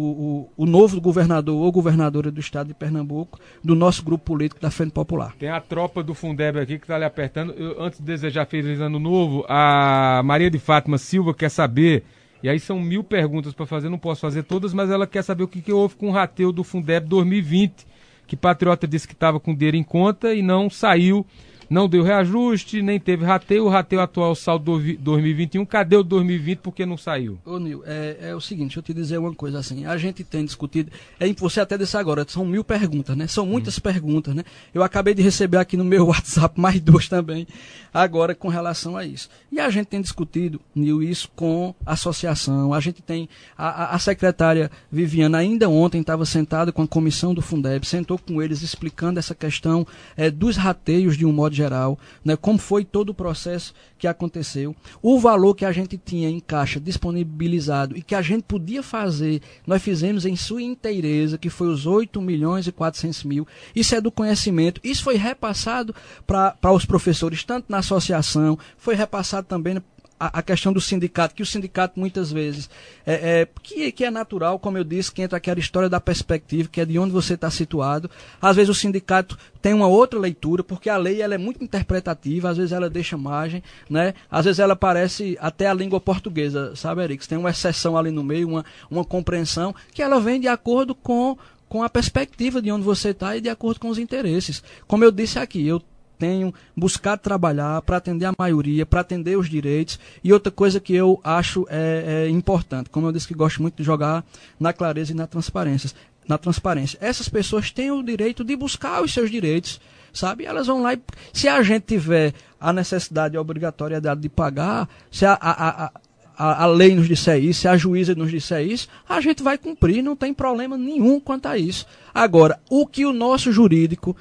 o, 0.58 0.64
o, 0.64 0.66
novo 0.66 1.00
governador 1.02 1.56
ou 1.56 1.72
governadora 1.72 2.32
do 2.32 2.40
estado 2.40 2.68
de 2.68 2.74
Pernambuco, 2.74 3.40
do 3.64 3.76
nosso 3.76 4.04
grupo 4.04 4.24
político 4.26 4.62
da 4.62 4.72
Frente 4.72 4.92
Popular. 4.92 5.34
Tem 5.38 5.50
a 5.50 5.60
tropa 5.60 6.04
do 6.04 6.14
Fundeb 6.14 6.60
aqui 6.60 6.78
que 6.78 6.86
está 6.86 6.98
lhe 6.98 7.06
apertando. 7.06 7.54
Eu, 7.54 7.82
antes 7.82 8.00
de 8.00 8.06
desejar 8.06 8.46
feliz 8.46 8.80
ano 8.80 9.00
novo, 9.00 9.46
a 9.48 10.22
Maria 10.24 10.50
de 10.50 10.60
Fátima 10.60 10.98
Silva 10.98 11.34
quer 11.34 11.50
saber 11.50 12.04
e 12.42 12.50
aí 12.50 12.60
são 12.60 12.80
mil 12.80 13.04
perguntas 13.04 13.54
para 13.54 13.66
fazer, 13.66 13.90
não 13.90 14.00
posso 14.00 14.22
fazer 14.22 14.44
todas, 14.44 14.74
mas 14.74 14.90
ela 14.90 15.06
quer 15.06 15.24
saber 15.24 15.44
o 15.44 15.48
que, 15.48 15.62
que 15.62 15.74
houve 15.74 15.96
com 15.96 16.10
o 16.10 16.12
rateio 16.12 16.52
do 16.52 16.64
Fundeb 16.64 17.08
2020, 17.08 17.86
que 18.26 18.38
Patriota 18.38 18.88
disse 18.88 19.08
que 19.08 19.14
estava 19.14 19.40
com 19.40 19.54
dinheiro 19.54 19.76
em 19.76 19.84
conta 19.84 20.34
e 20.34 20.42
não 20.42 20.70
saiu 20.70 21.26
não 21.70 21.88
deu 21.88 22.04
reajuste, 22.04 22.82
nem 22.82 23.00
teve 23.00 23.24
rateio. 23.24 23.66
O 23.66 23.70
rateio 23.70 24.02
atual 24.02 24.34
saldo 24.34 24.80
2021. 25.00 25.66
Cadê 25.66 25.96
o 25.96 26.04
2020? 26.04 26.60
Porque 26.60 26.86
não 26.86 26.98
saiu? 26.98 27.38
Ô, 27.46 27.60
Nil, 27.60 27.84
é, 27.86 28.18
é, 28.22 28.36
o 28.36 28.42
seguinte, 28.42 28.70
deixa 28.70 28.80
eu 28.80 28.84
te 28.84 28.94
dizer 28.94 29.18
uma 29.20 29.34
coisa 29.34 29.60
assim. 29.60 29.86
A 29.86 29.98
gente 29.98 30.24
tem 30.24 30.44
discutido. 30.44 30.92
É, 31.20 31.32
você 31.34 31.62
até 31.62 31.78
disse 31.78 31.96
agora, 31.96 32.26
são 32.28 32.44
mil 32.44 32.64
perguntas, 32.64 33.16
né? 33.16 33.28
São 33.28 33.46
muitas 33.46 33.78
hum. 33.78 33.82
perguntas, 33.82 34.34
né? 34.34 34.44
Eu 34.74 34.82
acabei 34.82 35.14
de 35.14 35.22
receber 35.22 35.58
aqui 35.58 35.78
no 35.78 35.86
meu 35.86 36.08
WhatsApp 36.10 36.60
mais 36.60 36.80
duas 36.80 37.08
também, 37.08 37.48
agora 37.94 38.34
com 38.34 38.48
relação 38.48 38.98
a 38.98 39.06
isso. 39.06 39.30
E 39.52 39.60
a 39.60 39.70
gente 39.70 39.88
tem 39.88 40.02
discutido, 40.02 40.60
Nil, 40.74 41.04
isso 41.04 41.30
com 41.36 41.76
a 41.86 41.94
associação. 41.94 42.74
A 42.74 42.80
gente 42.80 43.02
tem. 43.02 43.30
A, 43.58 43.96
a 43.96 44.00
secretária 44.00 44.72
Viviana 44.92 45.38
ainda 45.38 45.70
ontem 45.70 46.02
estava 46.02 46.26
sentada 46.26 46.72
com 46.72 46.82
a 46.82 46.88
comissão 46.88 47.34
do 47.34 47.42
Fundeb, 47.42 47.86
sentou 47.86 48.18
com 48.18 48.42
eles 48.42 48.62
explicando 48.62 49.20
essa 49.20 49.36
questão 49.36 49.86
é, 50.18 50.32
dos 50.32 50.58
rateios 50.58 51.16
de 51.16 51.26
um 51.26 51.32
modo 51.32 51.59
geral, 51.60 52.00
né, 52.24 52.36
como 52.36 52.58
foi 52.58 52.86
todo 52.86 53.10
o 53.10 53.14
processo 53.14 53.74
que 53.98 54.08
aconteceu, 54.08 54.76
o 55.02 55.20
valor 55.20 55.54
que 55.54 55.66
a 55.66 55.72
gente 55.72 55.98
tinha 55.98 56.30
em 56.30 56.40
caixa 56.40 56.80
disponibilizado 56.80 57.98
e 57.98 58.02
que 58.02 58.16
a 58.16 58.22
gente 58.22 58.44
podia 58.44 58.82
fazer, 58.82 59.42
nós 59.68 59.82
fizemos 59.82 60.26
em 60.26 60.36
sua 60.36 60.62
inteireza, 60.62 61.38
que 61.38 61.50
foi 61.50 61.68
os 61.68 61.86
8 61.86 62.22
milhões 62.22 62.66
e 62.66 62.72
400 62.72 63.24
mil. 63.26 63.48
Isso 63.76 63.94
é 63.94 64.00
do 64.00 64.12
conhecimento, 64.12 64.80
isso 64.84 65.04
foi 65.04 65.18
repassado 65.18 65.94
para 66.26 66.72
os 66.72 66.86
professores, 66.86 67.44
tanto 67.44 67.66
na 67.70 67.80
associação, 67.80 68.58
foi 68.78 68.96
repassado 68.96 69.48
também 69.48 69.82
a, 70.20 70.42
questão 70.42 70.74
do 70.74 70.82
sindicato, 70.82 71.34
que 71.34 71.42
o 71.42 71.46
sindicato 71.46 72.00
muitas 72.00 72.32
vezes, 72.32 72.70
é, 73.06 73.42
é, 73.42 73.48
que, 73.64 73.92
que 73.92 74.04
é 74.04 74.12
natural, 74.12 74.60
como 74.60 74.78
eu 74.78 74.84
disse, 74.84 75.12
que 75.12 75.22
entra 75.22 75.38
aquela 75.38 75.60
história 75.60 75.88
da 75.88 76.02
perspectiva, 76.02 76.68
que 76.70 76.82
é 76.82 76.86
de 76.86 77.00
onde 77.00 77.14
você 77.14 77.36
está 77.36 77.50
situado. 77.50 78.10
Às 78.42 78.56
vezes 78.56 78.70
o 78.70 78.74
sindicato 78.74 79.38
tem 79.62 79.74
uma 79.74 79.88
outra 79.88 80.20
leitura, 80.20 80.64
porque 80.64 80.90
a 80.90 80.98
lei 80.98 81.22
ela 81.22 81.36
é 81.36 81.38
muito 81.38 81.64
interpretativa, 81.64 82.50
às 82.50 82.58
vezes 82.58 82.72
ela 82.74 82.90
deixa 82.90 83.18
margem, 83.18 83.64
né? 83.90 84.14
às 84.30 84.46
vezes 84.46 84.60
ela 84.60 84.76
parece 84.76 85.38
até 85.40 85.68
a 85.68 85.74
língua 85.74 86.02
portuguesa, 86.02 86.76
sabe, 86.76 87.04
Eric? 87.04 87.28
Tem 87.28 87.38
uma 87.38 87.50
exceção 87.50 87.98
ali 87.98 88.12
no 88.12 88.24
meio, 88.24 88.48
uma, 88.48 88.66
uma 88.92 89.06
compreensão, 89.06 89.74
que 89.94 90.02
ela 90.02 90.20
vem 90.20 90.40
de 90.40 90.48
acordo 90.48 90.94
com 90.94 91.38
com 91.70 91.84
a 91.84 91.90
perspectiva 91.90 92.60
de 92.64 92.72
onde 92.72 92.84
você 92.84 93.10
está 93.10 93.38
e 93.38 93.42
de 93.42 93.48
acordo 93.48 93.80
com 93.80 93.90
os 93.90 94.00
interesses. 94.00 94.64
Como 94.88 95.04
eu 95.04 95.12
disse 95.12 95.38
aqui, 95.38 95.68
eu 95.68 95.80
tenho 96.20 96.54
buscado 96.76 97.22
trabalhar 97.22 97.82
para 97.82 97.98
atender 97.98 98.26
a 98.26 98.34
maioria, 98.38 98.86
para 98.86 99.00
atender 99.00 99.38
os 99.38 99.50
direitos. 99.50 99.98
E 100.22 100.34
outra 100.34 100.52
coisa 100.52 100.80
que 100.80 100.94
eu 100.94 101.20
acho 101.24 101.66
é, 101.70 102.26
é, 102.28 102.30
importante, 102.30 102.90
como 102.90 103.08
eu 103.08 103.12
disse 103.12 103.28
que 103.28 103.34
gosto 103.34 103.62
muito 103.62 103.78
de 103.78 103.84
jogar 103.84 104.24
na 104.60 104.74
clareza 104.74 105.14
e 105.14 105.16
na 105.16 105.26
transparência. 105.26 105.90
Na 106.28 106.38
transparência. 106.38 107.00
Essas 107.02 107.30
pessoas 107.30 107.72
têm 107.72 107.90
o 107.90 108.04
direito 108.04 108.44
de 108.44 108.56
buscar 108.56 109.02
os 109.02 109.12
seus 109.12 109.32
direitos, 109.32 109.82
sabe? 110.14 110.46
Elas 110.46 110.68
vão 110.68 110.84
lá 110.84 110.94
e. 110.94 111.02
Se 111.34 111.48
a 111.48 111.64
gente 111.64 111.84
tiver 111.84 112.34
a 112.60 112.72
necessidade 112.72 113.34
e 113.34 113.38
a 113.38 113.42
obrigatoriedade 113.42 114.22
de 114.22 114.30
pagar, 114.30 114.88
se 115.10 115.26
a, 115.26 115.34
a, 115.34 115.86
a 115.86 115.92
a, 116.38 116.64
a, 116.64 116.68
lei 116.68 116.96
nos 116.96 117.06
disser 117.06 117.44
isso, 117.44 117.62
se 117.62 117.68
a 117.68 117.76
juíza 117.76 118.16
nos 118.16 118.32
disser 118.32 118.66
isso, 118.66 118.88
a 119.10 119.20
gente 119.20 119.44
vai 119.44 119.58
cumprir, 119.58 120.02
não 120.02 120.16
tem 120.16 120.34
problema 120.34 120.78
nenhum 120.78 121.20
quanto 121.20 121.48
a 121.48 121.58
isso. 121.58 121.86
Agora, 122.14 122.58
o 122.70 122.88
que 122.88 123.06
o 123.06 123.12
nosso 123.12 123.52
jurídico 123.52 124.16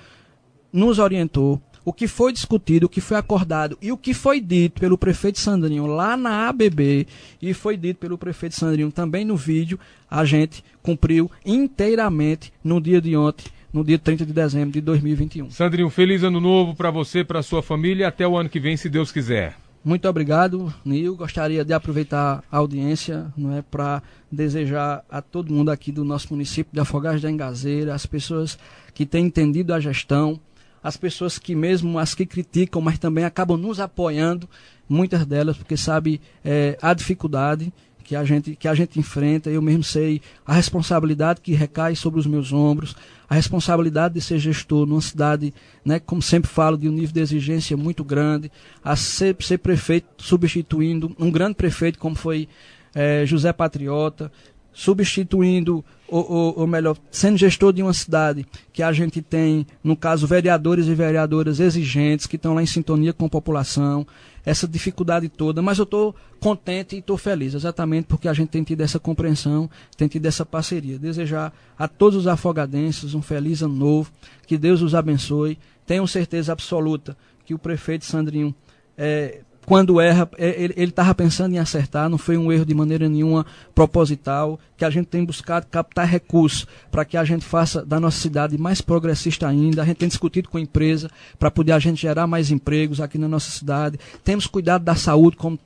nos 0.73 0.99
orientou 0.99 1.63
o 1.89 1.93
que 1.93 2.07
foi 2.07 2.35
discutido, 2.35 2.85
o 2.85 2.89
que 2.89 3.01
foi 3.01 3.17
acordado 3.17 3.79
e 3.81 3.91
o 3.91 3.97
que 3.97 4.13
foi 4.13 4.43
dito 4.43 4.79
pelo 4.79 4.99
prefeito 4.99 5.41
Sandrinho 5.41 5.87
lá 5.87 6.19
na 6.19 6.47
ABB 6.47 7.07
e 7.41 7.55
foi 7.55 7.79
dito 7.79 7.97
pelo 7.97 8.19
prefeito 8.19 8.57
Sandrinho 8.57 8.93
também 8.93 9.25
no 9.25 9.39
vídeo, 9.39 9.81
a 10.11 10.23
gente 10.23 10.63
cumpriu 10.83 11.31
inteiramente 11.47 12.53
no 12.63 12.79
dia 12.79 13.01
de 13.01 13.17
ontem, 13.17 13.47
no 13.73 13.83
dia 13.83 13.99
30 13.99 14.27
de 14.27 14.35
dezembro 14.35 14.73
de 14.73 14.83
2021. 14.83 15.51
Sandrinho, 15.51 15.89
feliz 15.89 16.23
ano 16.23 16.41
novo 16.41 16.75
para 16.75 16.91
você, 16.91 17.25
para 17.25 17.43
sua 17.43 17.63
família 17.63 18.03
e 18.03 18.07
até 18.07 18.29
o 18.29 18.37
ano 18.37 18.51
que 18.51 18.61
vem, 18.61 18.77
se 18.77 18.91
Deus 18.91 19.11
quiser. 19.11 19.57
Muito 19.83 20.07
obrigado, 20.07 20.71
Nil. 20.85 21.17
Gostaria 21.17 21.65
de 21.65 21.73
aproveitar 21.73 22.45
a 22.53 22.59
audiência 22.59 23.33
não 23.35 23.57
é, 23.57 23.63
para 23.63 24.03
desejar 24.31 25.03
a 25.09 25.23
todo 25.23 25.55
mundo 25.55 25.71
aqui 25.71 25.91
do 25.91 26.05
nosso 26.05 26.29
município 26.35 26.71
de 26.71 26.81
Afogados 26.81 27.23
da 27.23 27.31
Engazeira, 27.31 27.95
as 27.95 28.05
pessoas 28.05 28.59
que 28.93 29.07
têm 29.07 29.25
entendido 29.25 29.73
a 29.73 29.81
gestão, 29.81 30.39
as 30.83 30.97
pessoas 30.97 31.39
que 31.39 31.55
mesmo 31.55 31.99
as 31.99 32.15
que 32.15 32.27
criticam, 32.27 32.81
mas 32.81 32.99
também 32.99 33.25
acabam 33.25 33.57
nos 33.57 33.81
apoiando, 33.81 34.49
muitas 34.89 35.27
delas, 35.27 35.57
porque 35.57 35.77
sabe 35.77 36.21
é, 36.45 36.79
a 36.81 36.95
dificuldade 36.95 37.73
que 38.09 38.17
a 38.17 38.25
gente 38.25 38.57
que 38.57 38.67
a 38.67 38.75
gente 38.75 38.99
enfrenta. 38.99 39.51
Eu 39.51 39.61
mesmo 39.61 39.85
sei 39.85 40.23
a 40.47 40.55
responsabilidade 40.55 41.43
que 41.43 41.53
recai 41.53 41.95
sobre 41.95 42.19
os 42.19 42.27
meus 42.27 42.55
ombros, 42.55 42.97
a 43.29 43.35
responsabilidade 43.35 44.15
de 44.15 44.23
ser 44.23 44.39
gestor 44.39 44.87
numa 44.87 45.03
cidade, 45.03 45.53
né, 45.85 46.01
como 46.01 46.23
sempre 46.23 46.51
falo, 46.51 46.79
de 46.79 46.89
um 46.89 46.93
nível 46.93 47.13
de 47.13 47.21
exigência 47.21 47.77
muito 47.77 48.03
grande, 48.03 48.51
a 48.83 48.97
ser, 48.97 49.37
ser 49.41 49.59
prefeito 49.59 50.07
substituindo 50.17 51.15
um 51.19 51.31
grande 51.31 51.55
prefeito 51.55 51.99
como 51.99 52.17
foi 52.17 52.49
é, 52.95 53.27
José 53.27 53.53
Patriota, 53.53 54.33
substituindo, 54.73 55.85
ou, 56.09 56.31
ou, 56.31 56.61
ou, 56.61 56.67
melhor, 56.67 56.97
sendo 57.11 57.37
gestor 57.37 57.73
de 57.73 57.83
uma 57.83 57.93
cidade 57.93 58.47
que 58.73 58.83
a 58.83 58.93
gente 58.93 59.21
tem, 59.21 59.67
no 59.83 59.97
caso, 59.97 60.27
vereadores 60.27 60.87
e 60.87 60.95
vereadoras 60.95 61.61
exigentes, 61.61 62.27
que 62.27 62.37
estão 62.37 62.55
lá 62.55 62.63
em 62.63 62.67
sintonia 62.67 63.13
com 63.13 63.27
a 63.27 63.29
população, 63.29 64.07
essa 64.45 64.67
dificuldade 64.67 65.29
toda, 65.29 65.61
mas 65.61 65.79
eu 65.79 65.85
estou 65.85 66.15
contente 66.41 66.97
e 66.97 67.01
estou 67.01 67.19
feliz, 67.19 67.55
exatamente 67.55 68.07
porque 68.07 68.29
a 68.29 68.33
gente 68.33 68.49
tem 68.49 68.63
tido 68.63 68.81
essa 68.81 68.99
compreensão, 68.99 69.69
tem 69.97 70.09
tido 70.09 70.25
essa 70.25 70.47
parceria. 70.47 70.99
Desejar 70.99 71.53
a 71.79 71.87
todos 71.87 72.21
os 72.21 72.27
afogadenses 72.27 73.15
um 73.15 73.21
feliz 73.21 73.63
ano 73.63 73.75
novo, 73.75 74.11
que 74.47 74.57
Deus 74.57 74.81
os 74.81 74.95
abençoe. 74.95 75.59
Tenho 75.85 76.07
certeza 76.07 76.53
absoluta 76.53 77.17
que 77.45 77.53
o 77.53 77.59
prefeito 77.59 78.07
Sandrinho 78.07 78.55
é, 78.97 79.43
quando 79.69 80.01
erra, 80.01 80.27
é, 80.39 80.63
ele 80.63 80.85
estava 80.85 81.15
pensando 81.15 81.55
em 81.55 81.59
acertar, 81.59 82.09
não 82.09 82.17
foi 82.17 82.39
um 82.39 82.51
erro 82.51 82.65
de 82.65 82.73
maneira 82.73 83.07
nenhuma 83.07 83.45
proposital, 83.75 84.59
que 84.79 84.85
a 84.85 84.89
gente 84.89 85.09
tem 85.09 85.23
buscado 85.23 85.67
captar 85.67 86.09
recursos 86.09 86.67
para 86.91 87.05
que 87.05 87.19
a 87.19 87.23
gente 87.23 87.45
faça 87.45 87.85
da 87.85 88.01
nossa 88.01 88.19
cidade 88.19 88.57
mais 88.57 88.81
progressista 88.81 89.47
ainda. 89.47 89.83
A 89.83 89.85
gente 89.85 89.99
tem 89.99 90.09
discutido 90.09 90.49
com 90.49 90.57
a 90.57 90.61
empresa 90.63 91.11
para 91.39 91.51
poder 91.51 91.73
a 91.73 91.79
gente 91.79 92.01
gerar 92.01 92.27
mais 92.27 92.51
empregos 92.51 92.99
aqui 92.99 93.19
na 93.19 93.29
nossa 93.29 93.51
cidade. 93.51 94.01
Temos 94.25 94.47
cuidado 94.47 94.85
da 94.85 94.95
saúde, 94.95 95.37
como 95.37 95.59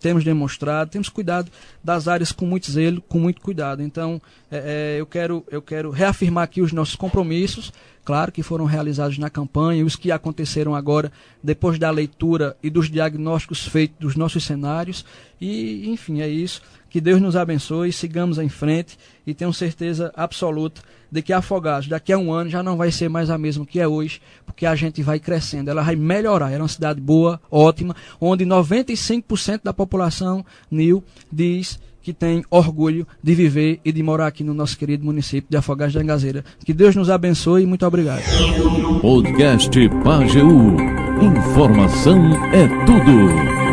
temos 0.00 0.24
demonstrado, 0.24 0.90
temos 0.90 1.08
cuidado 1.08 1.50
das 1.82 2.08
áreas 2.08 2.32
com 2.32 2.46
muito 2.46 2.70
zelo, 2.70 3.02
com 3.02 3.18
muito 3.18 3.40
cuidado. 3.40 3.82
Então, 3.82 4.20
é, 4.50 4.94
é, 4.96 5.00
eu, 5.00 5.06
quero, 5.06 5.44
eu 5.50 5.60
quero 5.60 5.90
reafirmar 5.90 6.44
aqui 6.44 6.60
os 6.60 6.72
nossos 6.72 6.96
compromissos, 6.96 7.72
claro 8.04 8.32
que 8.32 8.42
foram 8.42 8.64
realizados 8.64 9.18
na 9.18 9.28
campanha, 9.28 9.84
os 9.84 9.96
que 9.96 10.10
aconteceram 10.10 10.74
agora, 10.74 11.12
depois 11.42 11.78
da 11.78 11.90
leitura 11.90 12.56
e 12.62 12.70
dos 12.70 12.90
diagnósticos 12.90 13.66
feitos 13.66 13.98
dos 13.98 14.16
nossos 14.16 14.44
cenários. 14.44 15.04
E, 15.40 15.88
enfim, 15.90 16.20
é 16.20 16.28
isso. 16.28 16.62
Que 16.90 17.00
Deus 17.00 17.20
nos 17.20 17.36
abençoe, 17.36 17.92
sigamos 17.92 18.38
em 18.38 18.48
frente 18.48 18.98
e 19.26 19.34
tenho 19.34 19.52
certeza 19.52 20.12
absoluta 20.16 20.80
de 21.10 21.22
que 21.22 21.32
Afogados 21.32 21.88
daqui 21.88 22.12
a 22.12 22.18
um 22.18 22.32
ano 22.32 22.50
já 22.50 22.62
não 22.62 22.76
vai 22.76 22.90
ser 22.90 23.08
mais 23.08 23.30
a 23.30 23.38
mesma 23.38 23.64
que 23.64 23.80
é 23.80 23.88
hoje, 23.88 24.20
porque 24.44 24.66
a 24.66 24.74
gente 24.74 25.02
vai 25.02 25.18
crescendo, 25.18 25.70
ela 25.70 25.82
vai 25.82 25.96
melhorar. 25.96 26.52
É 26.52 26.58
uma 26.58 26.68
cidade 26.68 27.00
boa, 27.00 27.40
ótima, 27.50 27.94
onde 28.20 28.44
95% 28.44 29.60
da 29.64 29.72
população 29.72 30.44
Nil 30.70 31.02
diz 31.32 31.78
que 32.02 32.12
tem 32.12 32.42
orgulho 32.50 33.06
de 33.22 33.34
viver 33.34 33.80
e 33.84 33.92
de 33.92 34.02
morar 34.02 34.28
aqui 34.28 34.42
no 34.42 34.54
nosso 34.54 34.78
querido 34.78 35.04
município 35.04 35.50
de 35.50 35.56
Afogados 35.56 35.94
da 35.94 36.02
Engazeira. 36.02 36.44
Que 36.64 36.72
Deus 36.72 36.96
nos 36.96 37.10
abençoe 37.10 37.64
e 37.64 37.66
muito 37.66 37.84
obrigado. 37.84 38.22
Podcast 39.02 39.70
Pajeú. 40.02 40.76
Informação 41.20 42.32
é 42.52 42.66
tudo. 42.86 43.67